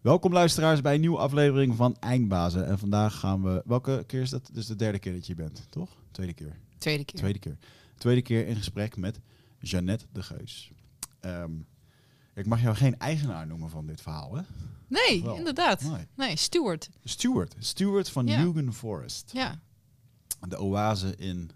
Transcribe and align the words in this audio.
Welkom 0.00 0.32
luisteraars 0.32 0.80
bij 0.80 0.94
een 0.94 1.00
nieuwe 1.00 1.18
aflevering 1.18 1.76
van 1.76 1.96
Eindbazen. 2.00 2.66
En 2.66 2.78
vandaag 2.78 3.18
gaan 3.18 3.42
we... 3.42 3.62
Welke 3.64 4.04
keer 4.06 4.20
is 4.20 4.30
dat? 4.30 4.50
Is 4.54 4.66
de 4.66 4.76
derde 4.76 4.98
keer 4.98 5.12
dat 5.12 5.26
je 5.26 5.34
bent, 5.34 5.66
toch? 5.70 5.90
Tweede 6.10 6.32
keer. 6.32 6.56
Tweede 6.78 7.04
keer. 7.04 7.18
Tweede 7.18 7.38
keer. 7.38 7.56
Tweede 7.96 8.22
keer 8.22 8.46
in 8.46 8.56
gesprek 8.56 8.96
met 8.96 9.20
Jeannette 9.58 10.04
de 10.12 10.22
Geus. 10.22 10.70
Ehm, 11.20 11.52
ik 12.34 12.46
mag 12.46 12.62
jou 12.62 12.76
geen 12.76 12.98
eigenaar 12.98 13.46
noemen 13.46 13.70
van 13.70 13.86
dit 13.86 14.00
verhaal, 14.00 14.34
hè? 14.34 14.42
Nee, 14.86 15.22
Wel. 15.22 15.36
inderdaad. 15.36 15.82
Nee. 15.82 16.06
Nee, 16.14 16.36
Stuart. 16.36 16.90
Stewart. 17.04 17.54
Stewart 17.58 18.10
van 18.10 18.26
Ja. 18.26 18.38
Hugen 18.42 18.72
Forest. 18.72 19.30
Ja. 19.32 19.60
De 20.48 20.58
oase 20.58 21.16
in... 21.16 21.50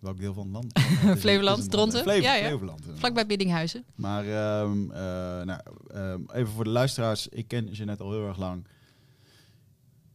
Welk 0.00 0.18
deel 0.18 0.34
van 0.34 0.42
het 0.42 0.52
land? 0.52 0.78
Flevoland, 1.20 1.70
Dronten. 1.70 2.02
Flevo- 2.02 2.22
Ja, 2.22 2.34
ja. 2.34 2.46
Flevoland. 2.48 2.84
Vlakbij 2.94 3.26
Biddinghuizen. 3.26 3.84
Maar 3.94 4.24
ehm, 4.24 4.90
eh, 4.90 4.98
nou, 5.46 5.60
ehm, 5.90 6.20
even 6.32 6.52
voor 6.52 6.64
de 6.64 6.70
luisteraars. 6.70 7.28
Ik 7.28 7.48
ken 7.48 7.66
Jeannette 7.72 8.02
al 8.02 8.10
heel 8.12 8.26
erg 8.26 8.38
lang. 8.38 8.66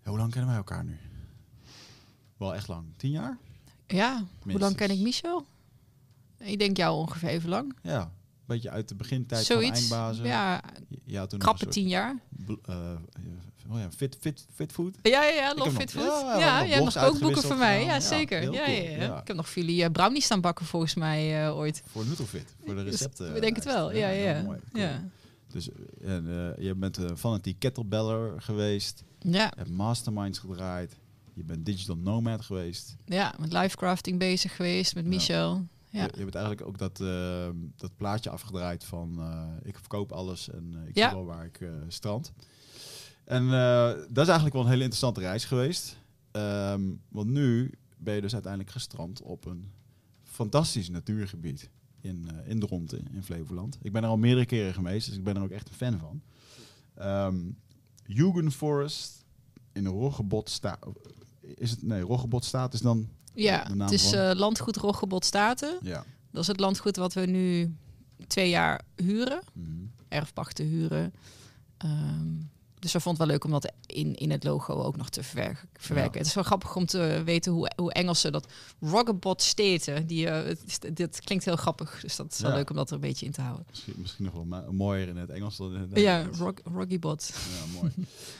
Hoe 0.03 0.17
lang 0.17 0.29
kennen 0.31 0.49
wij 0.49 0.57
elkaar 0.57 0.83
nu? 0.85 0.97
Wel 2.37 2.53
echt 2.55 2.67
lang. 2.67 2.85
Tien 2.97 3.11
jaar? 3.11 3.37
Ja. 3.87 4.23
Hoe 4.43 4.59
lang 4.59 4.75
ken 4.75 4.89
ik 4.89 4.99
Michel? 4.99 5.45
Ik 6.37 6.59
denk 6.59 6.77
jou 6.77 6.95
ongeveer 6.97 7.29
even 7.29 7.49
lang. 7.49 7.75
Ja. 7.81 8.01
Een 8.01 8.11
beetje 8.55 8.69
uit 8.69 8.89
de 8.89 8.95
begintijd 8.95 9.45
van 9.47 9.55
Zoiets. 9.55 9.79
Eindbazen. 9.79 10.25
Ja, 10.25 10.61
had 11.13 11.29
toen 11.29 11.39
krappe 11.39 11.67
tien 11.67 11.87
jaar. 11.87 12.19
eh, 12.65 12.91
oh 13.69 13.79
ja, 13.79 13.91
fit, 13.91 14.17
fit, 14.19 14.45
fit 14.53 14.71
food. 14.71 14.95
Ja, 15.01 15.23
ja, 15.23 15.29
ja. 15.33 15.53
Love 15.55 15.69
nog- 15.69 15.73
Fit 15.79 15.91
Food. 15.91 16.03
ja, 16.03 16.25
we 16.25 16.29
nog 16.31 16.39
jij 16.39 16.67
hebt 16.67 16.69
nog 16.69 16.77
blogs 16.77 16.93
kookboeken 16.93 17.01
uitgewisseld 17.27 17.45
voor 17.45 17.57
mij. 17.57 17.83
Ja, 17.83 17.99
zeker. 17.99 18.41
Ja, 18.41 18.47
cool. 18.47 18.69
ja. 19.09 19.19
Ik 19.21 19.27
heb 19.27 19.35
nog 19.35 19.49
voor 19.49 19.61
jullie 19.63 19.83
eh, 19.83 19.91
brownies 19.91 20.25
staan 20.25 20.41
bakken 20.41 20.65
volgens 20.65 20.93
mij 20.95 21.45
eh, 21.45 21.55
ooit. 21.57 21.81
Voor 21.85 22.05
Nutrofit. 22.05 22.55
Voor 22.65 22.75
de 22.75 22.83
Dus 22.83 22.91
recepten. 22.91 23.35
ik 23.35 23.41
denk 23.41 23.55
het 23.55 23.65
wel. 23.65 23.91
Ja, 23.93 24.09
ja. 24.09 24.41
mooi. 24.41 24.59
Cool. 24.71 24.83
ja. 24.83 25.03
Dus 25.47 25.69
eh, 25.69 26.15
en, 26.15 26.53
eh, 26.57 26.63
je 26.63 26.75
bent 26.75 26.97
een 26.97 27.17
fanatiek 27.17 27.59
kettlebeller 27.59 28.41
geweest. 28.41 29.03
ja. 29.19 29.43
Je 29.43 29.51
hebt 29.57 29.69
masterminds 29.69 30.39
gedraaid. 30.39 30.95
Je 31.33 31.43
bent 31.43 31.65
digital 31.65 31.95
nomad 31.97 32.41
geweest. 32.41 32.95
Ja, 33.05 33.33
met 33.39 33.53
livecrafting 33.53 34.19
bezig 34.19 34.55
geweest 34.55 34.95
met. 34.95 35.05
Michel. 35.05 35.65
Ja. 35.89 36.01
Je, 36.03 36.09
je 36.15 36.19
hebt 36.23 36.35
eigenlijk 36.35 36.67
ook 36.67 36.77
dat, 36.77 36.99
eh, 37.01 37.47
dat 37.75 37.91
plaatje 37.97 38.29
afgedraaid 38.29 38.83
van 38.83 39.15
eh, 39.19 39.67
ik 39.67 39.79
verkoop 39.79 40.11
alles 40.11 40.49
en 40.49 40.71
eh, 40.81 40.87
ik 40.89 40.95
Ja. 40.97 41.11
wel 41.13 41.25
waar 41.25 41.45
ik 41.45 41.61
eh, 41.61 41.69
strand. 41.87 42.31
En 43.25 43.43
eh, 43.43 43.87
dat 43.87 44.23
is 44.23 44.27
eigenlijk 44.27 44.53
wel 44.53 44.61
een 44.61 44.69
hele 44.69 44.83
interessante 44.83 45.19
reis 45.19 45.45
geweest. 45.45 45.97
Ehm, 46.31 46.81
want 47.09 47.29
nu 47.29 47.71
ben 47.97 48.15
je 48.15 48.21
dus 48.21 48.33
uiteindelijk 48.33 48.71
gestrand 48.71 49.21
op 49.21 49.45
een 49.45 49.71
fantastisch 50.23 50.89
natuurgebied 50.89 51.69
in, 52.01 52.29
eh 52.31 52.49
in 52.49 52.59
Dronten, 52.59 53.07
in 53.13 53.23
Flevoland. 53.23 53.77
Ik 53.81 53.91
ben 53.91 54.03
er 54.03 54.09
al 54.09 54.17
meerdere 54.17 54.45
keren 54.45 54.73
geweest, 54.73 55.07
dus 55.07 55.17
ik 55.17 55.23
ben 55.23 55.35
er 55.35 55.41
ook 55.41 55.49
echt 55.49 55.69
een 55.69 55.75
fan 55.75 55.99
van. 55.99 56.21
Hugen 58.05 58.51
Forest 58.51 59.25
in 59.71 59.85
Roggebot 59.85 60.49
staat. 60.49 60.85
Is 61.41 61.71
het, 61.71 61.83
nee, 61.83 62.01
Roggebot 62.01 62.45
staat 62.45 62.73
is 62.73 62.81
dan... 62.81 63.09
Ja, 63.33 63.63
De 63.63 63.75
naam 63.75 63.79
het 63.79 63.91
is 63.91 64.11
eh, 64.11 64.31
landgoed 64.33 64.75
Roggebot 64.77 65.25
Staten. 65.25 65.77
Ja. 65.81 66.05
Dat 66.31 66.41
is 66.41 66.47
het 66.47 66.59
landgoed 66.59 66.95
wat 66.95 67.13
we 67.13 67.25
nu 67.25 67.75
twee 68.27 68.49
jaar 68.49 68.81
huren. 68.95 69.41
Mhm. 69.53 69.67
erfpachten 70.07 70.65
huren. 70.65 71.13
Ehm, 71.77 72.33
dus 72.85 72.93
we 72.93 72.99
vonden 72.99 73.21
het 73.21 73.31
wel 73.31 73.49
leuk 73.51 73.55
om 73.55 73.61
dat 73.61 73.73
in, 73.85 74.15
in 74.15 74.31
het 74.31 74.43
logo 74.43 74.73
ook 74.73 74.97
nog 74.97 75.09
te 75.09 75.23
verwerken. 75.23 75.69
verwerken. 75.73 76.11
Ja. 76.13 76.17
Het 76.17 76.27
is 76.27 76.33
wel 76.33 76.43
grappig 76.43 76.75
om 76.75 76.85
te 76.85 77.21
weten 77.25 77.51
hoe, 77.51 77.71
hoe 77.75 77.93
Engelsen 77.93 78.31
dat 78.31 78.47
Roggabot 78.79 79.41
steten. 79.41 80.07
Die, 80.07 80.29
eh, 80.29 80.55
dit 80.93 81.21
klinkt 81.23 81.45
heel 81.45 81.55
grappig, 81.55 81.99
dus 82.01 82.15
dat 82.15 82.31
is 82.31 82.39
wel 82.39 82.49
Ja. 82.51 82.55
leuk 82.57 82.69
om 82.69 82.75
dat 82.75 82.89
er 82.89 82.95
een 82.95 83.01
beetje 83.01 83.25
in 83.25 83.31
te 83.31 83.41
houden. 83.41 83.65
Misschien, 83.69 83.93
misschien 83.97 84.25
nog 84.25 84.33
wel 84.33 84.71
mooier 84.71 85.07
in 85.07 85.17
het 85.17 85.29
Engels 85.29 85.57
dan 85.57 85.73
in 85.73 85.79
het 85.81 85.99
Ja, 85.99 86.25
Roggybot. 86.73 87.33
Ja, 87.33 87.79
mooi. 87.81 87.91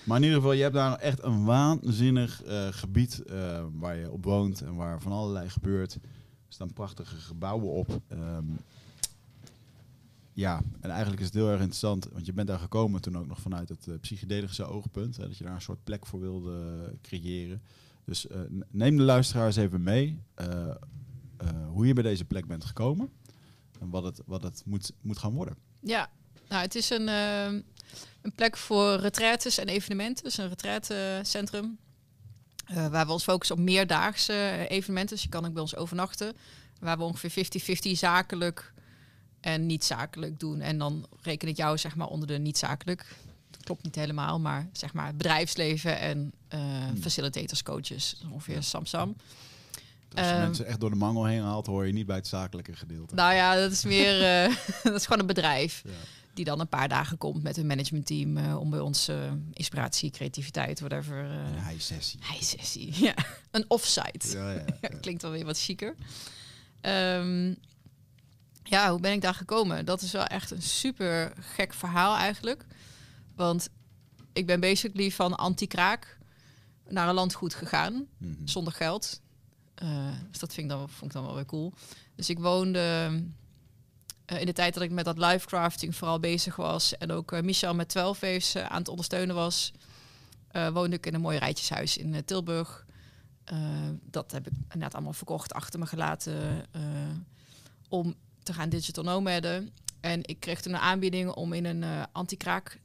maar 0.04 0.18
in 0.18 0.24
ieder 0.24 0.38
geval, 0.38 0.54
je 0.54 0.62
hebt 0.62 0.76
daar 0.76 0.96
echt 0.98 1.24
een 1.24 1.46
waanzinnig 1.46 2.44
eh, 2.44 2.68
gebied 2.72 3.24
eh, 3.24 3.64
waar 3.74 3.96
je 3.96 4.12
op 4.12 4.24
woont 4.24 4.62
en 4.62 4.76
waar 4.76 5.02
van 5.02 5.12
allerlei 5.12 5.50
gebeurt. 5.50 5.94
Er 5.94 6.00
staan 6.62 6.74
prachtige 6.74 7.16
gebouwen 7.16 7.72
op. 7.72 8.02
Ehm, 8.08 8.44
ja, 10.35 10.62
en 10.81 10.90
eigenlijk 10.90 11.19
is 11.19 11.25
het 11.25 11.35
heel 11.35 11.50
erg 11.50 11.59
interessant, 11.59 12.07
want 12.12 12.25
je 12.25 12.34
bent 12.34 12.47
daar 12.47 12.59
gekomen 12.59 13.01
toen 13.01 13.18
ook 13.18 13.28
nog 13.28 13.41
vanuit 13.41 13.69
het 13.69 13.88
eh, 13.88 13.94
psychedelische 14.01 14.66
oogpunt. 14.66 15.18
Hè, 15.18 15.28
dat 15.28 15.38
je 15.38 15.44
daar 15.44 15.53
een 15.53 15.62
soort 15.62 15.84
plek 15.84 16.06
voor 16.06 16.19
wilde 16.19 16.96
creëren. 17.01 17.62
Dus 18.06 18.28
eh, 18.28 18.40
neem 18.69 18.97
de 18.97 19.03
luisteraars 19.03 19.56
even 19.56 19.84
mee 19.84 20.19
eh, 20.34 20.75
hoe 21.68 21.88
je 21.88 21.94
bij 21.94 22.03
deze 22.03 22.25
plek 22.25 22.47
bent 22.47 22.66
gekomen 22.66 23.09
en 23.79 23.90
wat 23.90 24.03
het, 24.03 24.22
wat 24.25 24.44
het 24.44 24.62
moet, 24.66 24.91
moet 25.01 25.18
gaan 25.18 25.34
worden. 25.34 25.56
Ja, 25.79 26.09
nou, 26.50 26.62
het 26.62 26.75
is 26.75 26.90
een, 26.90 27.07
een 27.07 28.34
plek 28.35 28.57
voor 28.57 28.95
retraites 28.95 29.57
en 29.57 29.68
evenementen. 29.68 30.24
Dus 30.24 30.38
een 30.38 30.50
retraitecentrum. 30.50 31.78
waar 32.66 33.06
we 33.06 33.12
ons 33.12 33.24
focussen 33.24 33.56
op 33.56 33.62
meerdaagse 33.62 34.66
evenementen. 34.68 35.16
Dus 35.16 35.24
je 35.24 35.29
kan 35.29 35.45
ook 35.45 35.53
bij 35.53 35.62
ons 35.62 35.75
overnachten. 35.75 36.35
Waar 36.79 36.97
we 36.97 37.03
ongeveer 37.03 37.47
50-50 37.88 37.91
zakelijk 37.91 38.74
en 39.45 39.66
niet 39.66 39.83
zakelijk 39.83 40.39
doen. 40.39 40.61
En 40.61 40.78
dan 40.78 41.06
reken 41.22 41.47
ik 41.47 41.57
jou 41.57 41.78
zeg 41.78 41.95
maar 41.95 42.07
onder 42.07 42.28
de 42.28 42.38
niet 42.38 42.57
zakelijk. 42.57 43.06
Dat 43.50 43.63
klopt 43.63 43.83
niet 43.83 43.95
helemaal, 43.95 44.39
maar 44.39 44.67
zeg 44.73 44.94
maar 44.94 45.16
bedrijfsleven 45.16 46.00
en 46.00 46.33
Hmm. 46.50 46.97
facilitators, 47.01 47.63
coaches. 47.63 48.22
Ongeveer. 48.31 48.63
Samsam. 48.63 49.16
Als 50.16 50.25
je 50.25 50.31
Ehm, 50.31 50.39
mensen 50.41 50.66
echt 50.66 50.79
door 50.79 50.89
de 50.89 50.95
mangel 50.95 51.25
heen 51.25 51.41
haalt, 51.41 51.66
hoor 51.66 51.85
je 51.88 51.94
niet 51.94 52.06
bij 52.06 52.16
het 52.16 52.28
zakelijke 52.28 52.75
gedeelte. 52.75 53.16
Nou 53.16 53.33
ja, 53.33 53.56
dat 53.56 53.72
is 53.72 53.83
meer, 53.83 54.23
eh, 54.45 54.56
dat 54.83 54.95
is 54.95 55.03
gewoon 55.03 55.19
een 55.19 55.25
bedrijf. 55.28 55.81
Ja. 55.85 55.91
die 56.33 56.45
dan 56.45 56.59
een 56.59 56.67
paar 56.69 56.88
dagen 56.89 57.17
komt 57.17 57.44
met 57.44 57.56
hun 57.56 57.66
managementteam 57.67 58.38
eh, 58.38 58.59
om 58.59 58.69
bij 58.69 58.79
ons 58.79 59.07
eh, 59.07 59.31
inspiratie, 59.53 60.12
creativiteit, 60.12 60.79
whatever. 60.79 61.17
Een 61.17 61.56
eh 61.56 61.67
high-sessie. 61.67 62.19
sessie. 62.41 62.94
Ja, 63.06 63.13
een 63.51 63.66
offsite. 63.67 64.38
Ja, 64.38 64.51
ja, 64.51 64.57
Ja, 64.57 64.66
ja. 64.81 64.88
klinkt 65.01 65.22
wel 65.22 65.31
weer 65.31 65.45
wat 65.45 65.59
chiquer. 65.59 65.95
Ehm, 66.81 67.53
ja, 68.68 68.92
hoe 68.92 69.00
ben 69.00 69.12
ik 69.12 69.22
daar 69.22 69.34
gekomen? 69.34 69.86
Dat 69.86 70.02
is 70.02 70.12
wel 70.12 70.26
echt 70.26 70.52
een 70.52 70.62
super 70.62 71.34
gek 71.40 71.74
verhaal 71.74 72.16
eigenlijk. 72.16 72.66
Want 73.36 73.70
ik 74.34 74.46
ben 74.46 74.59
basically 74.59 75.12
van 75.12 75.36
anti-kraak 75.36 76.18
naar 76.90 77.08
een 77.08 77.14
landgoed 77.14 77.54
gegaan 77.54 78.06
Mhm. 78.18 78.31
zonder 78.48 78.74
geld. 78.74 79.22
Eh, 79.75 80.08
dus 80.31 80.40
dat 80.40 80.54
vind 80.54 80.72
ik 80.72 80.78
dan, 80.78 80.90
vond 80.90 81.06
ik 81.12 81.18
dan 81.18 81.25
wel 81.25 81.36
weer 81.36 81.46
cool. 81.46 81.74
Dus 82.16 82.30
ik 82.30 82.40
woonde 82.40 82.80
eh, 84.25 84.40
in 84.40 84.46
de 84.46 84.54
tijd 84.54 84.74
dat 84.74 84.84
ik 84.84 84.92
met 84.92 85.06
dat 85.06 85.18
live 85.18 85.46
crafting 85.48 85.96
vooral 85.96 86.20
bezig 86.20 86.56
was 86.56 86.98
en 86.98 87.12
ook 87.12 87.31
eh, 87.31 87.42
Michel 87.42 87.75
met 87.75 87.90
12 87.90 88.20
waves 88.20 88.56
eh, 88.56 88.64
aan 88.66 88.78
het 88.78 88.88
ondersteunen 88.88 89.36
was, 89.36 89.72
woonde 90.74 90.96
ik 90.96 91.06
in 91.06 91.14
een 91.14 91.22
mooi 91.22 91.38
rijtjeshuis 91.38 91.98
in 91.98 92.25
Tilburg. 92.25 92.86
Dat 94.02 94.31
heb 94.31 94.48
ik 94.48 94.54
inderdaad 94.64 94.94
allemaal 94.94 95.14
verkocht, 95.14 95.54
achter 95.54 95.80
me 95.80 95.86
gelaten 95.86 96.66
om 97.90 98.16
te 98.45 98.53
gaan 98.53 98.69
digital 98.69 99.03
nomaden. 99.03 99.73
En 100.01 100.19
ik 100.23 100.39
kreeg 100.39 100.61
toen 100.61 100.73
een 100.73 100.79
aanbieding 100.79 101.29
om 101.29 101.53
in 101.53 101.66
een 101.66 101.83
eh 101.83 102.03
anti-kraak 102.11 102.79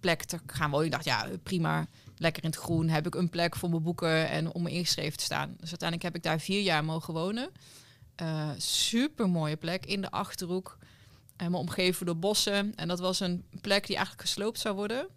plek 0.00 0.22
te 0.22 0.38
gaan 0.46 0.70
wonen. 0.70 0.86
Ik 0.86 0.92
dacht, 0.92 1.04
ja, 1.04 1.28
prima, 1.42 1.86
lekker 2.16 2.42
in 2.42 2.50
het 2.50 2.58
groen. 2.58 2.88
Heb 2.88 3.06
ik 3.06 3.14
een 3.14 3.30
plek 3.30 3.56
voor 3.56 3.70
mijn 3.70 3.82
boeken 3.82 4.28
en 4.28 4.52
om 4.52 4.62
me 4.62 4.70
ingeschreven 4.70 5.18
te 5.18 5.24
staan. 5.24 5.56
Dus 5.60 5.68
uiteindelijk 5.68 6.02
heb 6.02 6.16
ik 6.16 6.22
daar 6.22 6.40
vier 6.40 6.62
jaar 6.62 6.84
mogen 6.84 7.14
wonen. 7.14 7.50
Eh 8.14 8.50
super 8.56 9.28
mooie 9.28 9.56
plek 9.56 9.86
in 9.86 10.00
de 10.00 10.10
achterhoek. 10.10 10.78
Helemaal 11.36 11.60
omgeven 11.60 12.06
door 12.06 12.16
bossen. 12.16 12.74
En 12.74 12.88
dat 12.88 12.98
was 12.98 13.20
een 13.20 13.44
plek 13.60 13.86
die 13.86 13.96
eigenlijk 13.96 14.26
gesloopt 14.28 14.58
zou 14.58 14.74
worden. 14.74 15.08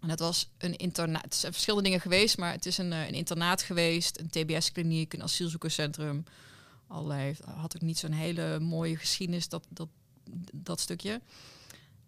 En 0.00 0.08
dat 0.08 0.18
was 0.18 0.50
een 0.58 0.76
internaat. 0.76 1.22
Het 1.22 1.34
zijn 1.34 1.52
verschillende 1.52 1.84
dingen 1.84 2.00
geweest, 2.00 2.38
maar 2.38 2.52
het 2.52 2.66
is 2.66 2.78
een, 2.78 2.92
eh, 2.92 3.06
een 3.06 3.14
internaat 3.14 3.62
geweest, 3.62 4.18
een 4.18 4.30
TBS-kliniek, 4.30 5.12
een 5.12 5.22
asielzoekerscentrum. 5.22 6.24
Allerlei 6.90 7.36
had 7.44 7.74
ik 7.74 7.80
niet 7.80 7.98
zo'n 7.98 8.12
hele 8.12 8.58
mooie 8.60 8.96
geschiedenis 8.96 9.48
dat 9.48 9.66
dat 9.68 9.88
dat 10.52 10.80
stukje. 10.80 11.20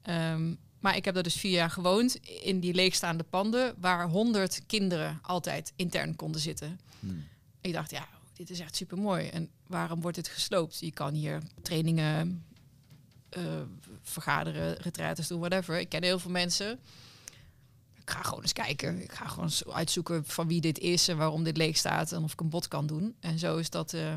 Ehm, 0.02 0.54
maar 0.78 0.96
ik 0.96 1.04
heb 1.04 1.14
daar 1.14 1.22
dus 1.22 1.36
vier 1.36 1.50
jaar 1.50 1.70
gewoond 1.70 2.14
in 2.24 2.60
die 2.60 2.74
leegstaande 2.74 3.24
panden, 3.24 3.74
waar 3.78 4.08
honderd 4.08 4.66
kinderen 4.66 5.18
altijd 5.22 5.72
intern 5.76 6.16
konden 6.16 6.40
zitten. 6.40 6.80
Hmm. 7.00 7.24
Ik 7.60 7.72
dacht, 7.72 7.90
ja, 7.90 8.08
dit 8.32 8.50
is 8.50 8.60
echt 8.60 8.76
super 8.76 8.98
mooi. 8.98 9.26
En 9.28 9.50
waarom 9.66 10.00
wordt 10.00 10.16
dit 10.16 10.28
gesloopt? 10.28 10.78
Je 10.80 10.92
kan 10.92 11.14
hier 11.14 11.42
trainingen, 11.62 12.44
eh, 13.28 13.42
vergaderen, 14.02 14.76
retraites 14.76 15.26
doen, 15.26 15.38
whatever. 15.38 15.80
Ik 15.80 15.88
ken 15.88 16.02
heel 16.02 16.18
veel 16.18 16.30
mensen. 16.30 16.80
Ik 18.00 18.10
ga 18.10 18.22
gewoon 18.22 18.42
eens 18.42 18.52
kijken. 18.52 19.02
Ik 19.02 19.12
ga 19.12 19.26
gewoon 19.26 19.44
eens 19.44 19.66
uitzoeken 19.66 20.24
van 20.24 20.48
wie 20.48 20.60
dit 20.60 20.78
is 20.78 21.08
en 21.08 21.16
waarom 21.16 21.44
dit 21.44 21.56
leeg 21.56 21.76
staat 21.76 22.12
en 22.12 22.22
of 22.22 22.32
ik 22.32 22.40
een 22.40 22.48
bod 22.48 22.68
kan 22.68 22.86
doen. 22.86 23.14
En 23.20 23.38
zo 23.38 23.56
is 23.56 23.70
dat 23.70 23.92
eh, 23.92 24.14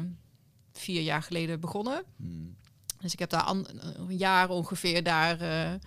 vier 0.77 1.01
jaar 1.01 1.21
geleden 1.23 1.59
begonnen. 1.59 2.03
Hmm. 2.15 2.55
Dus 3.01 3.13
ik 3.13 3.19
heb 3.19 3.29
daar 3.29 3.41
an- 3.41 3.67
een 3.97 4.17
jaar 4.17 4.49
ongeveer 4.49 5.03
daar 5.03 5.39
eh, 5.41 5.73
eh, 5.73 5.79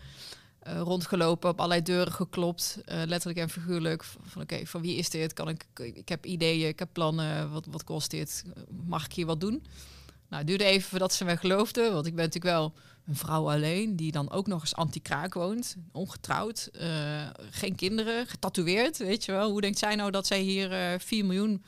rondgelopen, 0.63 1.51
op 1.51 1.57
allerlei 1.59 1.83
deuren 1.83 2.13
geklopt, 2.13 2.79
eh, 2.85 3.03
letterlijk 3.07 3.39
en 3.39 3.51
figuurlijk. 3.51 4.05
Van, 4.05 4.21
van, 4.25 4.43
oké, 4.43 4.67
van 4.67 4.81
wie 4.81 4.97
is 4.97 5.11
dit? 5.11 5.33
Kan 5.33 5.49
ik, 5.49 5.65
ik 5.75 6.09
heb 6.09 6.27
ideeën, 6.27 6.69
ik 6.69 6.79
heb 6.79 6.89
plannen, 6.93 7.51
wat, 7.53 7.67
wat 7.71 7.85
kost 7.85 8.11
dit? 8.11 8.45
Mag 8.87 9.05
ik 9.05 9.13
hier 9.13 9.27
wat 9.27 9.41
doen? 9.41 9.63
Nou, 10.29 10.41
het 10.41 10.47
duurde 10.47 10.65
even 10.65 10.89
voordat 10.91 11.13
ze 11.13 11.25
mij 11.25 11.37
geloofde, 11.37 11.91
want 11.91 12.07
ik 12.07 12.15
ben 12.15 12.25
natuurlijk 12.25 12.55
wel 12.55 12.73
een 13.07 13.17
vrouw 13.17 13.51
alleen, 13.51 13.97
die 13.97 14.13
dan 14.13 14.31
ook 14.31 14.47
nog 14.47 14.61
eens 14.61 14.75
anti-kraak 14.75 15.35
woont, 15.35 15.77
ongetrouwd, 15.93 16.71
geen 17.51 17.75
kinderen, 17.75 18.27
getatoeëerd, 18.27 18.99
weet 18.99 19.25
je 19.25 19.33
wel. 19.33 19.51
Hoe 19.51 19.61
denkt 19.61 19.79
zij 19.79 19.95
nou 19.95 20.11
dat 20.11 20.27
zij 20.27 20.41
hier 20.41 20.73
eh 20.73 20.99
4 20.99 21.25
miljoen 21.25 21.63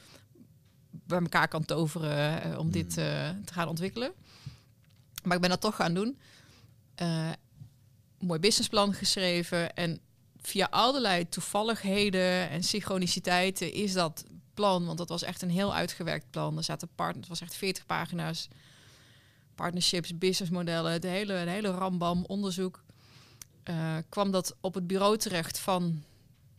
bij 1.10 1.20
elkaar 1.20 1.48
kan 1.48 1.64
toveren 1.64 2.42
eh, 2.42 2.58
om 2.58 2.70
dit 2.70 2.94
Hmm. 2.94 3.04
eh, 3.04 3.28
te 3.44 3.52
gaan 3.52 3.68
ontwikkelen? 3.68 4.12
Maar 5.22 5.34
ik 5.34 5.40
ben 5.40 5.50
dat 5.50 5.60
toch 5.60 5.76
gaan 5.76 5.94
doen. 5.94 6.18
Eh, 6.94 7.30
mooi 8.18 8.40
businessplan 8.40 8.94
geschreven 8.94 9.74
en 9.74 10.00
via 10.42 10.68
allerlei 10.70 11.28
toevalligheden 11.28 12.50
en 12.50 12.62
synchroniciteiten 12.62 13.72
is 13.72 13.92
dat 13.92 14.24
plan, 14.54 14.86
want 14.86 14.98
dat 14.98 15.08
was 15.08 15.22
echt 15.22 15.42
een 15.42 15.50
heel 15.50 15.74
uitgewerkt 15.74 16.30
plan. 16.30 16.56
Er 16.56 16.64
zaten 16.64 16.88
partners, 16.94 17.28
het 17.28 17.38
was 17.38 17.48
echt 17.48 17.56
40 17.56 17.86
pagina's, 17.86 18.48
partnerships, 19.54 20.18
businessmodellen, 20.18 21.00
de 21.00 21.08
hele, 21.08 21.44
de 21.44 21.50
hele 21.50 21.70
rambam 21.70 22.24
onderzoek. 22.24 22.82
Kwam 24.08 24.30
dat 24.30 24.56
op 24.60 24.74
het 24.74 24.86
bureau 24.86 25.16
terecht 25.16 25.58
van 25.58 26.02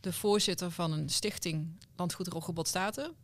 de 0.00 0.12
voorzitter 0.12 0.70
van 0.70 0.92
een 0.92 1.08
stichting 1.08 1.78
Landgoed 1.96 2.28
Roggebod 2.28 2.68
Staten. 2.68 3.14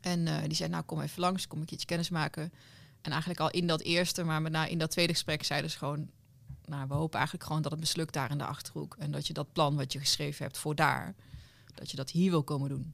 En 0.00 0.26
eh, 0.26 0.42
die 0.42 0.54
zei, 0.54 0.68
nou 0.68 0.82
kom 0.82 1.00
even 1.00 1.20
langs, 1.20 1.46
kom 1.46 1.60
een 1.60 1.66
keertje 1.66 1.86
kennis 1.86 2.10
maken. 2.10 2.52
En 3.00 3.10
eigenlijk 3.10 3.40
al 3.40 3.50
in 3.50 3.66
dat 3.66 3.80
eerste, 3.80 4.24
maar 4.24 4.42
met 4.42 4.52
na 4.52 4.66
in 4.66 4.78
dat 4.78 4.90
tweede 4.90 5.12
gesprek 5.12 5.44
zeiden 5.44 5.70
ze 5.70 5.78
gewoon... 5.78 6.10
Nou, 6.64 6.88
we 6.88 6.94
hopen 6.94 7.16
eigenlijk 7.16 7.46
gewoon 7.46 7.62
dat 7.62 7.70
het 7.70 7.80
mislukt 7.80 8.12
daar 8.12 8.30
in 8.30 8.38
de 8.38 8.44
Achterhoek. 8.44 8.96
En 8.98 9.10
dat 9.10 9.26
je 9.26 9.32
dat 9.32 9.52
plan 9.52 9.76
wat 9.76 9.92
je 9.92 9.98
geschreven 9.98 10.44
hebt 10.44 10.58
voor 10.58 10.74
daar, 10.74 11.14
dat 11.74 11.90
je 11.90 11.96
dat 11.96 12.10
hier 12.10 12.30
wil 12.30 12.42
komen 12.42 12.68
doen. 12.68 12.92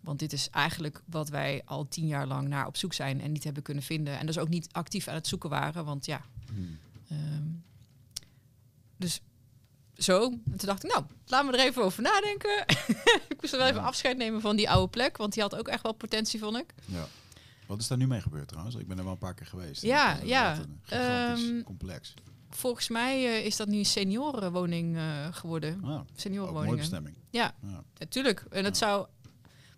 Want 0.00 0.18
dit 0.18 0.32
is 0.32 0.50
eigenlijk 0.50 1.02
wat 1.04 1.28
wij 1.28 1.62
al 1.64 1.88
tien 1.88 2.06
jaar 2.06 2.26
lang 2.26 2.48
naar 2.48 2.66
op 2.66 2.76
zoek 2.76 2.92
zijn 2.92 3.20
en 3.20 3.32
niet 3.32 3.44
hebben 3.44 3.62
kunnen 3.62 3.82
vinden. 3.82 4.18
En 4.18 4.26
dus 4.26 4.38
ook 4.38 4.48
niet 4.48 4.68
actief 4.72 5.08
aan 5.08 5.14
het 5.14 5.26
zoeken 5.26 5.50
waren. 5.50 5.84
Want 5.84 6.06
ja, 6.06 6.24
Hmm. 6.52 6.78
Ehm, 7.08 7.48
dus 8.96 9.20
zo. 10.02 10.22
En 10.30 10.42
toen 10.56 10.68
dacht 10.68 10.84
ik, 10.84 10.90
nou, 10.92 11.04
laten 11.26 11.50
we 11.50 11.56
er 11.56 11.64
even 11.64 11.82
over 11.82 12.02
nadenken. 12.02 12.64
ik 13.28 13.36
moest 13.40 13.56
wel 13.56 13.66
even 13.66 13.82
afscheid 13.82 14.16
nemen 14.16 14.40
van 14.40 14.56
die 14.56 14.70
oude 14.70 14.88
plek, 14.90 15.16
want 15.16 15.32
die 15.32 15.42
had 15.42 15.54
ook 15.56 15.68
echt 15.68 15.82
wel 15.82 15.92
potentie, 15.92 16.40
vond 16.40 16.56
ik. 16.56 16.74
Ja. 16.84 17.06
Wat 17.66 17.80
is 17.80 17.88
daar 17.88 17.98
nu 17.98 18.06
mee 18.06 18.20
gebeurd 18.20 18.48
trouwens? 18.48 18.76
Ik 18.76 18.86
ben 18.88 18.98
er 18.98 19.02
wel 19.04 19.12
een 19.12 19.18
paar 19.18 19.34
keer 19.34 19.46
geweest. 19.46 19.82
Ja, 19.82 20.18
ja. 20.24 20.56
Een 20.56 20.80
gigantisch 20.82 21.48
Ehm, 21.48 21.62
complex. 21.62 22.14
Volgens 22.50 22.88
mij 22.88 23.24
eh, 23.26 23.46
is 23.46 23.56
dat 23.56 23.68
nu 23.68 23.78
een 23.78 23.86
seniorenwoning 23.86 24.96
eh, 24.96 25.02
geworden. 25.30 25.80
Ah, 25.84 26.00
Seniorenwoningen. 26.14 26.76
bestemming. 26.76 27.16
Ja, 27.30 27.54
Ja. 27.62 27.82
natuurlijk. 27.98 28.44
En 28.50 28.64
het 28.64 28.78
Ja. 28.78 28.86
zou... 28.86 29.06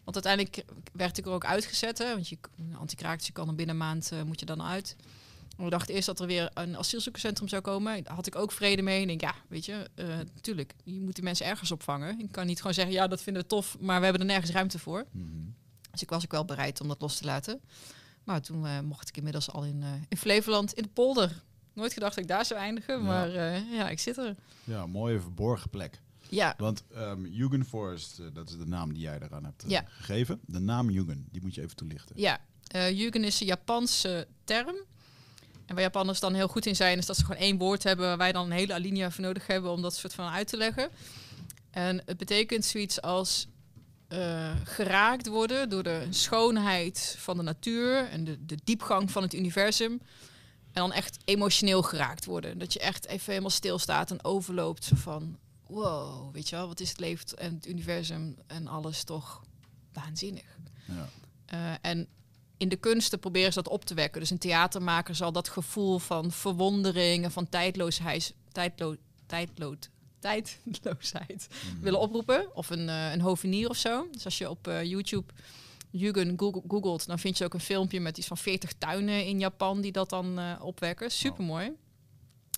Want 0.05 0.25
uiteindelijk 0.27 0.65
werd 0.93 1.19
ik 1.19 1.27
er 1.27 1.33
ook 1.33 1.45
uitgezet. 1.45 1.99
Hè, 1.99 2.11
want 2.15 2.29
je 2.29 2.39
antikraakt, 2.79 3.27
je 3.27 3.33
kan 3.33 3.49
er 3.49 3.55
binnen 3.55 3.75
een 3.75 3.81
maand 3.81 4.13
eh, 4.13 4.23
moet 4.23 4.41
je 4.41 4.47
dan 4.47 4.63
uit. 4.63 4.97
We 5.57 5.71
dachten 5.71 5.95
eerst 5.95 6.07
dat 6.07 6.21
er 6.21 6.27
weer 6.27 6.51
een 6.55 6.77
asielzoekerscentrum 6.77 7.49
zou 7.49 7.63
komen. 7.63 8.05
Daar 8.05 8.15
had 8.15 8.27
ik 8.27 8.37
ook 8.37 8.53
vrede 8.53 8.83
mee. 8.83 9.01
Ik 9.01 9.07
denk, 9.07 9.21
ja, 9.21 9.35
weet 9.49 9.65
je, 9.65 9.91
tuurlijk, 10.41 10.75
je 10.85 11.01
moet 11.01 11.15
die 11.15 11.25
mensen 11.25 11.47
ergens 11.47 11.71
opvangen. 11.71 12.21
Ik 12.21 12.33
kan 12.33 12.47
niet 12.47 12.59
gewoon 12.59 12.75
zeggen, 12.75 12.95
ja, 12.95 13.07
dat 13.07 13.23
vinden 13.23 13.43
we 13.43 13.49
tof, 13.49 13.77
maar 13.81 13.99
we 13.99 14.05
hebben 14.05 14.23
er 14.23 14.29
nergens 14.29 14.51
ruimte 14.53 14.79
voor. 14.79 15.05
Mhm. 15.11 15.27
Dus 15.91 16.03
ik 16.03 16.11
was 16.11 16.25
ook 16.25 16.31
wel 16.33 16.45
bereid 16.45 16.81
om 16.81 16.89
dat 16.89 17.01
los 17.01 17.17
te 17.17 17.25
laten. 17.25 17.61
Maar 18.25 18.41
toen 18.43 18.67
eh, 18.67 18.81
mocht 18.81 19.09
ik 19.09 19.17
inmiddels 19.17 19.51
al 19.51 19.65
in, 19.65 19.83
eh, 19.83 19.89
in 20.09 20.17
Flevoland, 20.17 20.73
in 20.73 20.83
de 20.83 20.89
polder. 20.89 21.43
Nooit 21.73 21.93
gedacht 21.93 22.15
dat 22.15 22.25
ik 22.25 22.31
daar 22.31 22.45
zou 22.45 22.61
eindigen, 22.61 22.95
Ja. 22.99 23.03
maar 23.05 23.31
ja, 23.73 23.89
ik 23.89 23.99
zit 23.99 24.17
er. 24.17 24.35
Ja, 24.65 24.87
mooie 24.87 25.21
verborgen 25.21 25.71
plek. 25.71 26.01
Ja, 26.29 26.55
Want 26.59 26.83
um, 26.97 27.27
Jugendforest, 27.27 28.19
eh, 28.19 28.27
dat 28.33 28.49
is 28.49 28.57
de 28.57 28.67
naam 28.67 28.93
die 28.93 29.03
jij 29.03 29.19
eraan 29.23 29.45
hebt 29.45 29.65
Ja. 29.67 29.85
gegeven. 29.89 30.41
De 30.47 30.59
naam 30.59 30.91
Jugend, 30.91 31.27
die 31.33 31.43
moet 31.43 31.55
je 31.55 31.63
even 31.63 31.77
toelichten. 31.77 32.17
Ja, 32.21 32.41
uh, 32.77 32.91
Jugend 32.91 33.25
is 33.25 33.41
een 33.41 33.47
Japanse 33.47 34.27
term. 34.45 34.75
En 35.67 35.75
waar 35.75 35.85
Japanners 35.85 36.21
dan 36.21 36.35
heel 36.35 36.49
goed 36.49 36.67
in 36.67 36.77
zijn, 36.77 36.99
is 36.99 37.07
dat 37.07 37.17
ze 37.17 37.25
gewoon 37.25 37.41
één 37.41 37.59
woord 37.59 37.83
hebben 37.83 38.07
waar 38.07 38.17
wij 38.17 38.33
dan 38.33 38.45
een 38.45 38.57
hele 38.57 38.75
alinea 38.75 39.11
voor 39.11 39.25
nodig 39.25 39.47
hebben 39.47 39.71
om 39.71 39.83
dat 39.83 39.97
soort 39.97 40.15
van 40.15 40.29
uit 40.29 40.49
te 40.49 40.57
leggen. 40.57 40.89
En 41.71 42.03
het 42.07 42.17
betekent 42.17 42.65
zoiets 42.65 43.03
als 43.03 43.47
uh, 44.09 44.53
geraakt 44.65 45.27
worden 45.27 45.69
door 45.69 45.83
de 45.83 46.07
schoonheid 46.11 47.17
van 47.19 47.37
de 47.37 47.43
natuur 47.43 48.09
en 48.09 48.25
de, 48.25 48.45
de 48.47 48.59
diepgang 48.65 49.11
van 49.11 49.23
het 49.23 49.35
universum. 49.35 49.93
En 50.73 50.81
dan 50.81 50.93
echt 50.93 51.19
emotioneel 51.25 51.83
geraakt 51.83 52.25
worden. 52.25 52.59
Dat 52.59 52.73
je 52.73 52.79
echt 52.79 53.07
even 53.07 53.27
helemaal 53.27 53.51
stilstaat 53.51 54.11
en 54.11 54.25
overloopt. 54.25 54.91
Van, 54.95 55.39
wow, 55.67 56.35
weet 56.35 56.49
je 56.49 56.57
wel, 56.57 56.69
wat 56.69 56.81
is 56.81 56.89
het 56.89 56.99
leven 56.99 57.39
en 57.39 57.55
het 57.55 57.67
universum 57.67 58.37
en 58.47 58.67
alles 58.67 59.05
toch 59.05 59.43
waanzinnig. 59.93 60.59
Ja. 60.87 61.09
Uh, 61.55 61.75
en 61.81 62.09
in 62.57 62.69
de 62.69 62.77
kunsten 62.77 63.19
proberen 63.19 63.53
ze 63.53 63.63
dat 63.63 63.73
op 63.73 63.85
te 63.85 63.95
wekken. 63.95 64.21
Dus 64.21 64.31
een 64.31 64.39
theatermaker 64.39 65.15
zal 65.15 65.33
dat 65.33 65.49
gevoel 65.49 65.99
van 65.99 66.31
verwondering 66.33 67.25
en 67.25 67.31
van 67.31 67.49
tijdloosheid, 67.49 68.35
tijdlo, 68.53 68.97
tijdlo, 69.27 69.75
tijdloosheid 70.19 71.49
Mhm. 71.49 71.81
willen 71.81 72.01
oproepen. 72.01 72.57
Of 72.57 72.71
een, 72.71 72.89
uh, 72.89 73.13
een 73.13 73.21
hovenier 73.21 73.69
of 73.69 73.77
zo. 73.77 74.09
Dus 74.13 74.25
als 74.25 74.39
je 74.39 74.51
op 74.51 74.69
uh, 74.69 74.85
YouTube 74.85 75.33
Jugend 75.91 76.41
googelt, 76.69 77.07
dan 77.07 77.19
vind 77.19 77.39
je 77.39 77.45
ook 77.45 77.55
een 77.55 77.61
filmpje 77.61 78.01
met 78.01 78.19
iets 78.19 78.27
van 78.27 78.37
40 78.39 78.73
tuinen 78.79 79.27
in 79.27 79.39
Japan 79.39 79.81
die 79.81 79.93
dat 79.93 80.11
dan 80.11 80.39
uh, 80.39 80.53
opwekken. 80.61 81.11
Super 81.11 81.45
mooi. 81.45 81.73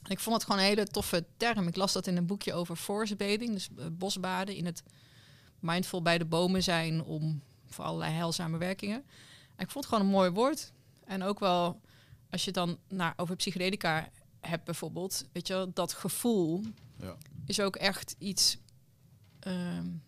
Ik 0.08 0.20
vond 0.20 0.36
het 0.36 0.44
gewoon 0.44 0.60
een 0.60 0.66
hele 0.66 0.86
toffe 0.86 1.24
term. 1.36 1.66
Ik 1.68 1.76
las 1.76 1.92
dat 1.92 2.06
in 2.06 2.16
een 2.16 2.26
boekje 2.26 2.54
over 2.54 2.76
forest 2.76 3.16
bathing, 3.16 3.52
dus 3.52 3.68
bosbaden 3.92 4.54
in 4.54 4.66
het 4.66 4.82
mindful 5.60 6.02
bij 6.02 6.18
de 6.18 6.24
bomen 6.24 6.62
zijn 6.62 7.02
om 7.02 7.42
voor 7.66 7.84
allerlei 7.84 8.12
heilzame 8.12 8.58
werkingen. 8.58 9.04
En 9.56 9.64
ik 9.64 9.70
vond 9.70 9.84
het 9.84 9.94
gewoon 9.94 10.04
een 10.04 10.16
mooi 10.16 10.30
woord. 10.30 10.72
En 11.04 11.22
ook 11.22 11.38
wel, 11.38 11.80
als 12.30 12.44
je 12.44 12.52
dan 12.52 12.78
naar, 12.88 13.12
over 13.16 13.36
psychedelica 13.36 14.08
hebt 14.40 14.64
bijvoorbeeld, 14.64 15.24
weet 15.32 15.46
je 15.46 15.52
wel, 15.52 15.72
dat 15.72 15.92
gevoel 15.92 16.62
ja. 17.00 17.16
is 17.46 17.60
ook 17.60 17.76
echt 17.76 18.14
iets 18.18 18.58
um, 19.46 20.02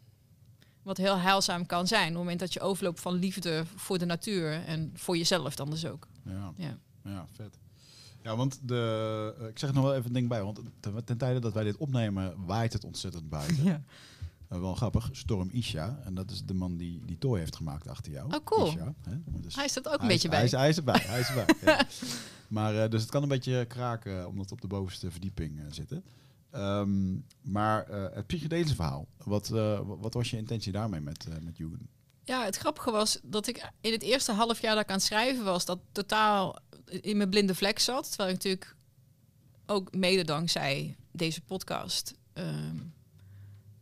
wat 0.82 0.96
heel 0.96 1.18
heilzaam 1.18 1.66
kan 1.66 1.86
zijn. 1.86 2.02
Op 2.02 2.08
het 2.08 2.18
moment 2.18 2.40
dat 2.40 2.52
je 2.52 2.60
overloopt 2.60 3.00
van 3.00 3.14
liefde 3.14 3.64
voor 3.76 3.98
de 3.98 4.04
natuur 4.04 4.64
en 4.64 4.92
voor 4.94 5.16
jezelf 5.16 5.56
dan 5.56 5.70
dus 5.70 5.86
ook. 5.86 6.06
Ja, 6.22 6.52
ja. 6.56 6.78
ja 7.04 7.26
vet. 7.32 7.58
Ja, 8.22 8.36
want 8.36 8.58
de, 8.62 9.34
uh, 9.40 9.48
ik 9.48 9.58
zeg 9.58 9.68
er 9.68 9.74
nog 9.74 9.84
wel 9.84 9.94
even 9.94 10.06
een 10.06 10.12
ding 10.12 10.28
bij, 10.28 10.42
want 10.42 10.60
ten, 10.80 11.04
ten 11.04 11.18
tijde 11.18 11.40
dat 11.40 11.52
wij 11.52 11.64
dit 11.64 11.76
opnemen, 11.76 12.44
waait 12.46 12.72
het 12.72 12.84
ontzettend 12.84 13.28
buiten. 13.28 13.64
Ja. 13.64 13.82
Uh, 14.52 14.60
wel 14.60 14.74
grappig, 14.74 15.08
Storm 15.12 15.48
Isha. 15.50 16.00
En 16.04 16.14
dat 16.14 16.30
is 16.30 16.44
de 16.44 16.54
man 16.54 16.76
die 16.76 17.04
die 17.04 17.18
tooi 17.18 17.40
heeft 17.40 17.56
gemaakt 17.56 17.88
achter 17.88 18.12
jou. 18.12 18.34
Oh, 18.34 18.44
cool. 18.44 18.66
Isha? 18.66 18.94
Dus 19.26 19.54
hij 19.54 19.68
staat 19.68 19.86
ook 19.86 19.94
een 19.94 20.00
hij 20.00 20.08
beetje 20.08 20.28
bij. 20.28 20.38
Hij 20.38 20.46
is, 20.46 20.52
hij 20.52 20.68
is 20.68 20.76
erbij, 20.76 21.02
hij 21.06 21.20
is 21.20 21.28
erbij. 21.28 21.54
ja. 21.64 21.86
Maar 22.48 22.74
uh, 22.74 22.88
dus 22.88 23.00
het 23.00 23.10
kan 23.10 23.22
een 23.22 23.28
beetje 23.28 23.64
kraken, 23.64 24.28
omdat 24.28 24.48
we 24.48 24.54
op 24.54 24.60
de 24.60 24.66
bovenste 24.66 25.10
verdieping 25.10 25.58
uh, 25.58 25.64
zitten. 25.70 26.04
Um, 26.52 27.24
maar 27.40 27.86
het 27.88 28.26
psychedelische 28.26 28.74
verhaal, 28.74 29.06
wat, 29.24 29.48
wat 29.84 30.14
was 30.14 30.30
je 30.30 30.36
intentie 30.36 30.72
daarmee 30.72 31.00
met, 31.00 31.26
met 31.42 31.56
Jugend? 31.56 31.82
Ja, 32.24 32.44
het 32.44 32.56
grappige 32.56 32.90
was 32.90 33.20
dat 33.22 33.46
ik 33.46 33.70
in 33.80 33.92
het 33.92 34.02
eerste 34.02 34.32
half 34.32 34.60
jaar 34.60 34.74
dat 34.74 34.82
ik 34.82 34.88
aan 34.88 34.96
het 34.96 35.04
schrijven 35.04 35.44
was, 35.44 35.64
dat 35.64 35.78
totaal 35.92 36.58
in 36.84 37.16
mijn 37.16 37.30
blinde 37.30 37.54
vlek 37.54 37.78
zat. 37.78 38.08
Terwijl 38.08 38.28
ik 38.28 38.34
natuurlijk 38.34 38.76
ook 39.66 39.94
mede 39.94 40.24
dankzij 40.24 40.96
deze 41.12 41.40
podcast 41.40 42.14
um, 42.34 42.92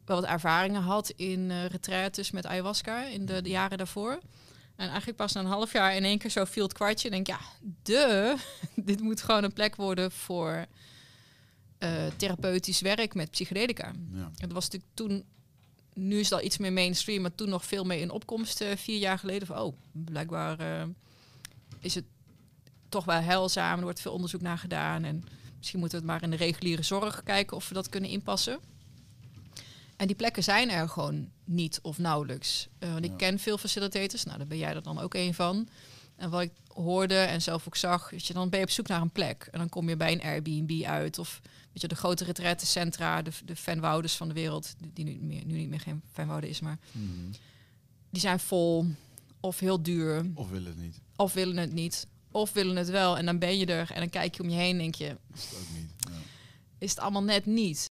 wel 0.07 0.21
wat 0.21 0.31
ervaringen 0.31 0.83
had 0.83 1.11
in 1.11 1.51
uh, 1.51 1.67
retraites 1.67 2.31
met 2.31 2.47
ayahuasca 2.47 3.05
in 3.05 3.27
de, 3.27 3.43
de, 3.43 3.49
jaren 3.49 3.79
daarvoor. 3.79 4.19
En 4.77 4.87
eigenlijk 4.89 5.17
pas 5.17 5.33
na 5.33 5.41
een 5.41 5.47
half 5.47 5.73
jaar 5.73 5.95
in 5.95 6.05
één 6.05 6.19
keer 6.19 6.31
zo 6.31 6.45
viel 6.45 6.63
het 6.63 6.73
kwartje. 6.73 7.09
En 7.09 7.15
denk 7.15 7.27
ja, 7.27 7.39
de, 7.83 8.37
dit 8.75 9.01
moet 9.01 9.23
gewoon 9.23 9.45
een 9.45 9.53
plek 9.53 9.77
worden 9.77 10.13
voor 10.13 10.67
uh, 11.79 12.07
therapeutisch 12.17 12.81
werk 12.81 13.15
met 13.15 13.31
psychedelica. 13.31 13.93
Ja. 14.13 14.31
Het 14.37 14.53
was 14.53 14.65
natuurlijk 14.65 14.93
toen, 14.95 15.25
nu 15.95 16.19
is 16.19 16.31
het 16.31 16.39
al 16.39 16.45
iets 16.45 16.59
meer 16.59 16.73
mainstream, 16.73 17.23
maar 17.23 17.35
toen 17.35 17.49
nog 17.49 17.65
veel 17.65 17.85
meer 17.85 18.01
in 18.01 18.11
opkomst 18.11 18.61
uh, 18.61 18.69
vier 18.77 18.99
jaar 18.99 19.19
geleden. 19.19 19.47
Van, 19.47 19.59
oh, 19.59 19.77
blijkbaar 19.93 20.61
uh, 20.61 20.83
is 21.81 21.95
het 21.95 22.05
toch 22.89 23.05
wel 23.05 23.21
heilzaam. 23.21 23.79
Er 23.79 23.85
wordt 23.85 24.01
veel 24.01 24.13
onderzoek 24.13 24.41
naar 24.41 24.59
gedaan. 24.59 25.05
En 25.05 25.25
misschien 25.57 25.81
moeten 25.81 25.99
we 25.99 26.05
het 26.05 26.15
maar 26.15 26.23
in 26.23 26.37
de 26.37 26.45
reguliere 26.45 26.83
zorg 26.83 27.23
kijken 27.23 27.57
of 27.57 27.69
we 27.69 27.75
dat 27.75 27.89
kunnen 27.89 28.11
inpassen. 28.11 28.61
En 29.97 30.07
die 30.07 30.17
plekken 30.17 30.43
zijn 30.43 30.71
er 30.71 30.89
gewoon 30.89 31.31
niet 31.45 31.79
of 31.83 31.99
nauwelijks. 31.99 32.69
Uh, 32.81 32.93
want 32.93 33.05
ik 33.05 33.11
ja. 33.11 33.17
ken 33.17 33.39
veel 33.39 33.59
facilitators, 33.59 34.25
nou 34.25 34.39
daar 34.39 34.47
ben 34.47 34.59
jij 34.59 34.75
er 34.75 34.83
dan 34.83 34.99
ook 34.99 35.15
een 35.15 35.35
van. 35.35 35.69
En 36.17 36.31
wat 36.31 36.41
ik 36.41 36.53
hoorde 36.69 37.15
en 37.15 37.43
zelf 37.43 37.67
ook 37.67 37.77
zag, 37.77 38.13
is 38.13 38.27
je 38.27 38.33
dan 38.33 38.49
ben 38.49 38.59
je 38.59 38.65
op 38.65 38.71
zoek 38.71 38.89
naar 38.89 39.01
een 39.01 39.11
plek. 39.11 39.49
En 39.51 39.59
dan 39.59 39.69
kom 39.69 39.89
je 39.89 39.97
bij 39.97 40.13
een 40.13 40.23
Airbnb 40.23 40.85
uit 40.85 41.19
of 41.19 41.41
weet 41.73 41.81
je, 41.81 41.89
de 41.89 41.95
grote 41.95 42.25
retrettencentra, 42.25 43.23
de, 43.23 43.31
de 43.45 43.57
fanwouders 43.57 44.15
van 44.15 44.29
de 44.29 44.35
wereld, 44.35 44.75
die, 44.93 45.05
nu, 45.05 45.19
meer, 45.21 45.45
nu 45.45 45.57
niet 45.57 45.69
meer 45.69 45.81
geen 45.81 46.03
fanwouden 46.13 46.51
is, 46.51 46.61
maar 46.61 46.79
mm 46.93 47.11
-hmm. 47.11 47.31
die 48.11 48.21
zijn 48.21 48.41
vol 48.41 48.87
of 49.41 49.59
heel 49.59 49.83
duur. 49.83 50.31
Of 50.35 50.51
willen 50.51 50.69
het 50.69 50.81
niet. 50.81 51.01
Of 51.17 51.33
willen 51.33 51.57
het 51.57 51.73
niet. 51.73 52.07
Of 52.31 52.53
willen 52.53 52.77
het 52.77 52.89
wel. 52.89 53.19
En 53.19 53.25
dan 53.25 53.39
ben 53.39 53.59
je 53.59 53.67
er 53.67 53.91
en 53.91 54.01
dan 54.01 54.11
kijk 54.11 54.37
je 54.37 54.43
om 54.43 54.49
je 54.49 54.57
heen 54.57 54.71
en 54.71 54.79
denk 54.79 54.95
je... 54.95 55.17
Is 55.35 55.45
het 55.45 55.59
ook 55.59 55.79
niet. 55.79 55.91
Ja. 55.99 56.19
Is 56.79 56.91
het 56.91 56.99
allemaal 56.99 57.23
net 57.23 57.47
niet. 57.47 57.91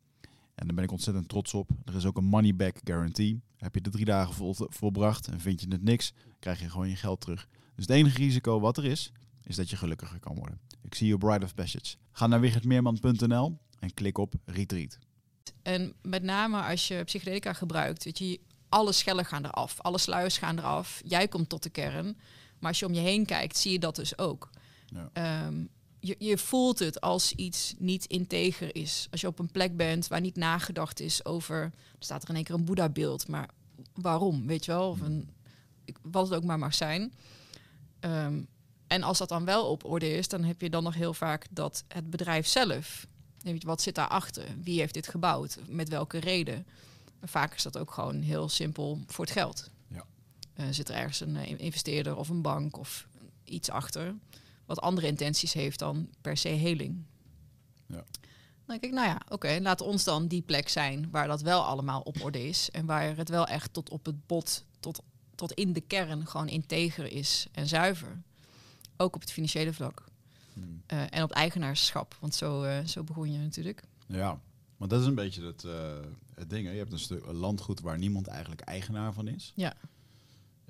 En 0.61 0.67
daar 0.67 0.75
ben 0.75 0.83
ik 0.83 0.91
ontzettend 0.91 1.29
trots 1.29 1.53
op. 1.53 1.69
Er 1.85 1.95
is 1.95 2.05
ook 2.05 2.17
een 2.17 2.25
money 2.25 2.55
back 2.55 2.77
guarantee. 2.83 3.41
Heb 3.57 3.75
je 3.75 3.81
de 3.81 3.89
drie 3.89 4.05
dagen 4.05 4.33
vol, 4.33 4.55
volbracht 4.57 5.27
en 5.27 5.39
vind 5.39 5.61
je 5.61 5.67
het 5.69 5.83
niks, 5.83 6.13
krijg 6.39 6.59
je 6.59 6.69
gewoon 6.69 6.89
je 6.89 6.95
geld 6.95 7.21
terug. 7.21 7.47
Dus 7.75 7.85
het 7.85 7.95
enige 7.95 8.17
risico 8.17 8.59
wat 8.59 8.77
er 8.77 8.85
is, 8.85 9.11
is 9.43 9.55
dat 9.55 9.69
je 9.69 9.75
gelukkiger 9.75 10.19
kan 10.19 10.35
worden. 10.35 10.59
Ik 10.81 10.95
zie 10.95 11.07
je 11.07 11.17
Bride 11.17 11.45
of 11.45 11.53
Passage. 11.53 11.95
Ga 12.11 12.27
naar 12.27 12.39
wichertmeerman.nl 12.39 13.57
en 13.79 13.93
klik 13.93 14.17
op 14.17 14.33
Retreat. 14.45 14.97
En 15.61 15.93
met 16.01 16.23
name 16.23 16.61
als 16.61 16.87
je 16.87 17.03
psychedelica 17.03 17.53
gebruikt, 17.53 18.03
weet 18.03 18.19
je, 18.19 18.39
alle 18.69 18.91
schellen 18.91 19.25
gaan 19.25 19.45
eraf, 19.45 19.79
alle 19.79 19.97
sluiers 19.97 20.37
gaan 20.37 20.57
eraf. 20.57 21.01
Jij 21.05 21.27
komt 21.27 21.49
tot 21.49 21.63
de 21.63 21.69
kern. 21.69 22.17
Maar 22.59 22.69
als 22.69 22.79
je 22.79 22.85
om 22.85 22.93
je 22.93 22.99
heen 22.99 23.25
kijkt, 23.25 23.57
zie 23.57 23.71
je 23.71 23.79
dat 23.79 23.95
dus 23.95 24.17
ook. 24.17 24.49
Ja. 24.85 25.09
Ehm, 25.13 25.65
je, 26.01 26.15
je 26.19 26.37
voelt 26.37 26.79
het 26.79 27.01
als 27.01 27.31
iets 27.31 27.73
niet 27.77 28.05
integer 28.05 28.75
is. 28.75 29.07
Als 29.11 29.21
je 29.21 29.27
op 29.27 29.39
een 29.39 29.51
plek 29.51 29.77
bent 29.77 30.07
waar 30.07 30.21
niet 30.21 30.35
nagedacht 30.35 30.99
is 30.99 31.25
over... 31.25 31.61
Er 31.63 31.71
staat 31.99 32.23
er 32.23 32.29
in 32.29 32.35
één 32.35 32.43
keer 32.43 32.55
een 32.55 32.65
Boeddha-beeld, 32.65 33.27
maar 33.27 33.49
waarom, 33.93 34.47
weet 34.47 34.65
je 34.65 34.71
wel? 34.71 34.89
Of 34.89 35.01
een, 35.01 35.29
wat 36.01 36.29
het 36.29 36.37
ook 36.37 36.43
maar 36.43 36.59
mag 36.59 36.75
zijn. 36.75 37.13
Ehm, 37.99 38.41
en 38.87 39.03
als 39.03 39.17
dat 39.17 39.29
dan 39.29 39.45
wel 39.45 39.65
op 39.65 39.85
orde 39.85 40.17
is, 40.17 40.27
dan 40.27 40.43
heb 40.43 40.61
je 40.61 40.69
dan 40.69 40.83
nog 40.83 40.93
heel 40.93 41.13
vaak 41.13 41.45
dat 41.51 41.83
het 41.87 42.09
bedrijf 42.09 42.47
zelf... 42.47 43.07
Wat 43.59 43.81
zit 43.81 43.95
daarachter? 43.95 44.45
Wie 44.63 44.79
heeft 44.79 44.93
dit 44.93 45.07
gebouwd? 45.07 45.57
Met 45.67 45.89
welke 45.89 46.17
reden? 46.17 46.65
vaak 47.23 47.55
is 47.55 47.63
dat 47.63 47.77
ook 47.77 47.91
gewoon 47.91 48.21
heel 48.21 48.49
simpel 48.49 48.99
voor 49.07 49.25
het 49.25 49.33
geld. 49.33 49.69
Ja. 49.87 50.05
Uh, 50.59 50.65
zit 50.71 50.89
er 50.89 50.95
ergens 50.95 51.19
een 51.19 51.35
uh, 51.35 51.59
investeerder 51.59 52.15
of 52.15 52.29
een 52.29 52.41
bank 52.41 52.77
of 52.77 53.07
iets 53.43 53.69
achter 53.69 54.15
wat 54.75 54.81
andere 54.81 55.07
intenties 55.07 55.53
heeft 55.53 55.79
dan 55.79 56.09
per 56.21 56.37
se 56.37 56.47
heling. 56.47 57.03
Ja. 57.85 58.03
Dan 58.65 58.79
denk 58.79 58.83
ik, 58.83 58.91
nou 58.91 59.07
ja, 59.07 59.21
oké, 59.23 59.33
okay, 59.33 59.59
laat 59.59 59.81
ons 59.81 60.03
dan 60.03 60.27
die 60.27 60.41
plek 60.41 60.69
zijn 60.69 61.09
waar 61.11 61.27
dat 61.27 61.41
wel 61.41 61.63
allemaal 61.63 62.01
op 62.01 62.21
orde 62.21 62.47
is. 62.47 62.69
En 62.69 62.85
waar 62.85 63.17
het 63.17 63.29
wel 63.29 63.47
echt 63.47 63.73
tot 63.73 63.89
op 63.89 64.05
het 64.05 64.27
bot, 64.27 64.65
tot, 64.79 65.01
tot 65.35 65.51
in 65.51 65.73
de 65.73 65.81
kern 65.81 66.27
gewoon 66.27 66.47
integer 66.47 67.11
is 67.11 67.47
en 67.51 67.67
zuiver. 67.67 68.21
Ook 68.97 69.15
op 69.15 69.21
het 69.21 69.31
financiële 69.31 69.73
vlak. 69.73 70.03
Hmm. 70.53 70.81
Uh, 70.87 71.03
en 71.09 71.23
op 71.23 71.31
eigenaarschap, 71.31 72.17
want 72.19 72.35
zo, 72.35 72.63
uh, 72.63 72.85
zo 72.85 73.03
begon 73.03 73.31
je 73.31 73.37
natuurlijk. 73.37 73.83
Ja, 74.07 74.39
maar 74.77 74.87
dat 74.87 75.01
is 75.01 75.07
een 75.07 75.15
beetje 75.15 75.45
het, 75.45 75.63
uh, 75.63 75.73
het 76.33 76.49
ding. 76.49 76.65
Hè? 76.65 76.71
Je 76.71 76.77
hebt 76.77 76.91
een 76.91 76.99
stuk 76.99 77.25
een 77.25 77.35
landgoed 77.35 77.79
waar 77.79 77.97
niemand 77.97 78.27
eigenlijk 78.27 78.61
eigenaar 78.61 79.13
van 79.13 79.27
is. 79.27 79.53
Ja. 79.55 79.73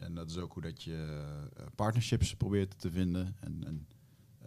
En 0.01 0.15
dat 0.15 0.29
is 0.29 0.37
ook 0.37 0.53
hoe 0.53 0.61
dat 0.61 0.83
je 0.83 1.23
eh, 1.55 1.65
partnerships 1.75 2.35
probeert 2.35 2.79
te 2.79 2.91
vinden. 2.91 3.35
En, 3.39 3.63
en 3.65 3.87
eh, 3.89 3.90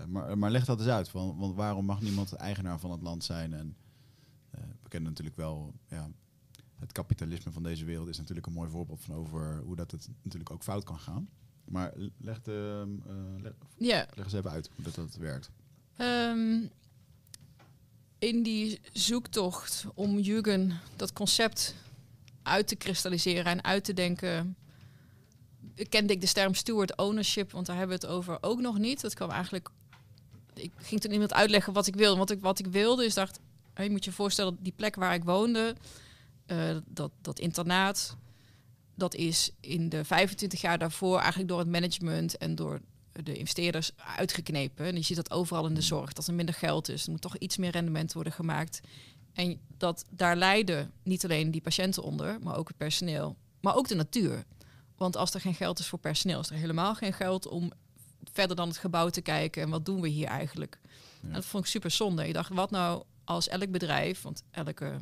maar, 0.07 0.39
maar 0.39 0.51
leg 0.51 0.65
dat 0.65 0.79
eens 0.79 0.89
uit, 0.89 1.13
want, 1.13 1.39
want 1.39 1.55
waarom 1.55 1.85
mag 1.85 2.01
niemand 2.01 2.33
eigenaar 2.33 2.79
van 2.79 2.91
het 2.91 3.03
land 3.03 3.25
zijn? 3.25 3.53
En 3.53 3.77
uh, 4.55 4.61
we 4.83 4.89
kennen 4.89 5.09
natuurlijk 5.09 5.37
wel, 5.37 5.75
ja, 5.89 6.11
het 6.79 6.93
kapitalisme 6.93 7.53
van 7.53 7.63
deze 7.63 7.85
wereld 7.85 8.09
is 8.09 8.19
natuurlijk 8.19 8.47
een 8.47 8.53
mooi 8.53 8.71
voorbeeld 8.71 9.01
van 9.01 9.15
over 9.15 9.63
hoe 9.65 9.77
dat 9.77 9.91
het 9.91 10.09
natuurlijk 10.23 10.51
ook 10.51 10.63
fout 10.63 10.85
kan 10.85 10.99
gaan. 10.99 11.29
Maar 11.65 11.93
leg, 12.19 12.43
de, 12.43 12.87
leg, 13.43 13.53
yeah. 13.77 14.09
leg 14.15 14.25
eens 14.25 14.35
even 14.35 14.51
uit 14.51 14.71
hoe 14.75 14.85
dat, 14.85 14.95
dat 14.95 15.15
werkt. 15.15 15.51
Um, 15.99 16.71
in 18.19 18.43
die 18.43 18.81
zoektocht 18.93 19.87
om 19.95 20.19
Jürgen 20.19 20.73
dat 20.97 21.13
concept 21.13 21.75
uit 22.43 22.69
te 22.69 22.77
kristalliseren 22.77 23.45
en 23.45 23.65
uit 23.65 23.85
te 23.85 23.93
denken, 23.93 24.57
kende 25.89 26.13
ik 26.13 26.21
de 26.21 26.33
term 26.33 26.55
steward 26.55 26.97
ownership, 26.97 27.53
want 27.53 27.67
daar 27.67 27.77
hebben 27.77 28.01
we 28.01 28.07
het 28.07 28.15
over 28.15 28.39
ook 28.41 28.61
nog 28.61 28.79
niet. 28.79 29.01
Dat 29.01 29.15
kwam 29.15 29.31
eigenlijk. 29.31 29.71
Ik 30.55 30.73
ging 30.77 31.01
toen 31.01 31.13
iemand 31.13 31.33
uitleggen 31.33 31.73
wat 31.73 31.87
ik 31.87 31.95
wilde. 31.95 32.19
Wat 32.19 32.31
ik, 32.31 32.41
wat 32.41 32.59
ik 32.59 32.67
wilde 32.67 33.05
is 33.05 33.15
dacht, 33.15 33.41
je 33.83 33.91
moet 33.91 34.05
je 34.05 34.13
voorstellen, 34.13 34.59
die 34.61 34.73
plek 34.77 34.95
waar 34.95 35.15
ik 35.15 35.25
woonde, 35.25 35.75
uh, 36.47 36.77
dat, 36.87 37.11
dat 37.21 37.39
internaat, 37.39 38.17
dat 38.95 39.15
is 39.15 39.51
in 39.61 39.89
de 39.89 40.05
25 40.05 40.61
jaar 40.61 40.79
daarvoor 40.79 41.19
eigenlijk 41.19 41.49
door 41.49 41.59
het 41.59 41.69
management 41.69 42.39
en 42.39 42.55
door 42.55 42.81
de 43.23 43.37
investeerders 43.37 43.91
uitgeknepen. 44.17 44.87
En 44.87 44.95
je 44.95 45.03
ziet 45.03 45.17
dat 45.17 45.31
overal 45.31 45.67
in 45.67 45.75
de 45.75 45.81
zorg, 45.81 46.13
dat 46.13 46.27
er 46.27 46.35
minder 46.35 46.55
geld 46.55 46.89
is. 46.89 47.05
Er 47.05 47.11
moet 47.11 47.21
toch 47.21 47.37
iets 47.37 47.57
meer 47.57 47.71
rendement 47.71 48.13
worden 48.13 48.33
gemaakt. 48.33 48.81
En 49.33 49.61
dat 49.79 50.05
daar 50.11 50.37
lijden 50.37 50.93
niet 51.03 51.25
alleen 51.25 51.51
die 51.51 51.61
patiënten 51.61 52.03
onder, 52.03 52.39
maar 52.43 52.57
ook 52.57 52.69
het 52.69 52.77
personeel, 52.77 53.37
maar 53.61 53.77
ook 53.77 53.89
de 53.89 53.95
natuur. 53.95 54.45
Want 54.97 55.17
als 55.17 55.35
er 55.35 55.41
geen 55.41 55.55
geld 55.55 55.79
is 55.79 55.87
voor 55.87 55.99
personeel, 55.99 56.41
is 56.41 56.51
er 56.51 56.57
helemaal 56.57 56.95
geen 56.95 57.13
geld 57.13 57.47
om 57.47 57.73
verder 58.33 58.57
dan 58.57 58.69
het 58.69 58.79
gebouw 58.79 59.09
te 59.09 59.21
kijken. 59.21 59.63
En 59.63 59.71
wat 59.71 59.85
doen 59.85 60.01
we 60.01 60.09
hier 60.09 60.27
eigenlijk? 60.27 60.79
En 61.23 61.33
dat 61.33 61.45
vond 61.45 61.65
ik 61.65 61.71
super 61.71 61.91
zonde. 61.91 62.27
Ik 62.27 62.35
dacht, 62.35 62.55
wat 62.55 62.71
nou 62.71 63.03
als 63.25 63.49
elk 63.49 63.71
bedrijf, 63.71 64.23
want 64.23 64.43
elke, 64.51 64.97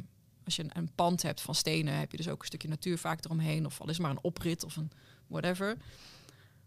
als 0.44 0.56
je 0.56 0.64
een, 0.68 0.90
pand 0.94 1.22
hebt 1.22 1.40
van 1.40 1.54
stenen, 1.54 1.94
heb 1.94 2.10
je 2.10 2.16
dus 2.16 2.28
ook 2.28 2.40
een 2.40 2.46
stukje 2.46 2.68
natuur 2.68 2.98
vaak 2.98 3.24
eromheen. 3.24 3.66
Of 3.66 3.80
al 3.80 3.88
is 3.88 3.98
maar 3.98 4.10
een 4.10 4.22
oprit 4.22 4.64
of 4.64 4.76
een 4.76 4.90
whatever. 5.26 5.76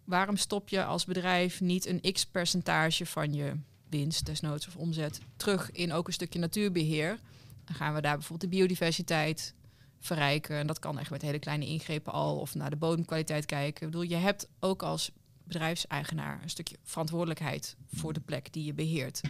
Waarom 0.03 0.37
stop 0.37 0.69
je 0.69 0.85
als 0.85 1.05
bedrijf 1.05 1.61
niet 1.61 1.85
een 1.85 2.13
x 2.13 2.25
percentage 2.25 3.05
van 3.05 3.33
je 3.33 3.53
winst, 3.89 4.25
desnoods 4.25 4.67
of 4.67 4.75
omzet, 4.75 5.19
terug 5.37 5.71
in 5.71 5.93
ook 5.93 6.07
een 6.07 6.13
stukje 6.13 6.39
natuurbeheer? 6.39 7.19
Dan 7.65 7.75
gaan 7.75 7.93
we 7.93 8.01
daar 8.01 8.17
bijvoorbeeld 8.17 8.51
de 8.51 8.57
biodiversiteit, 8.57 9.53
verrijken. 9.99 10.57
En 10.57 10.67
dat 10.67 10.79
kan 10.79 10.99
echt 10.99 11.09
met 11.09 11.21
hele 11.21 11.39
kleine 11.39 11.65
ingrepen 11.65 12.13
al. 12.13 12.39
Of 12.39 12.55
naar 12.55 12.69
de 12.69 12.75
bodemkwaliteit 12.75 13.45
kijken. 13.45 13.85
Ik 13.85 13.91
bedoel, 13.91 14.09
je 14.09 14.15
hebt 14.15 14.47
ook 14.59 14.83
als 14.83 15.11
bedrijfseigenaar 15.47 16.39
een 16.43 16.49
stukje 16.49 16.77
verantwoordelijkheid 16.83 17.75
voor 17.93 18.13
de 18.13 18.19
plek 18.19 18.53
die 18.53 18.65
je 18.65 18.73
beheert. 18.73 19.21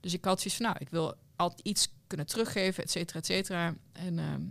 Dus 0.00 0.12
ik 0.12 0.24
had 0.24 0.40
zoiets 0.40 0.56
van, 0.56 0.66
nou, 0.66 0.78
ik 0.80 0.88
wil 0.88 1.14
altijd 1.36 1.66
iets 1.66 1.88
kunnen 2.06 2.26
teruggeven, 2.26 2.82
et 2.82 2.90
cetera, 2.90 3.18
et 3.18 3.26
cetera. 3.26 3.74
En 3.92 4.18
ehm, 4.18 4.42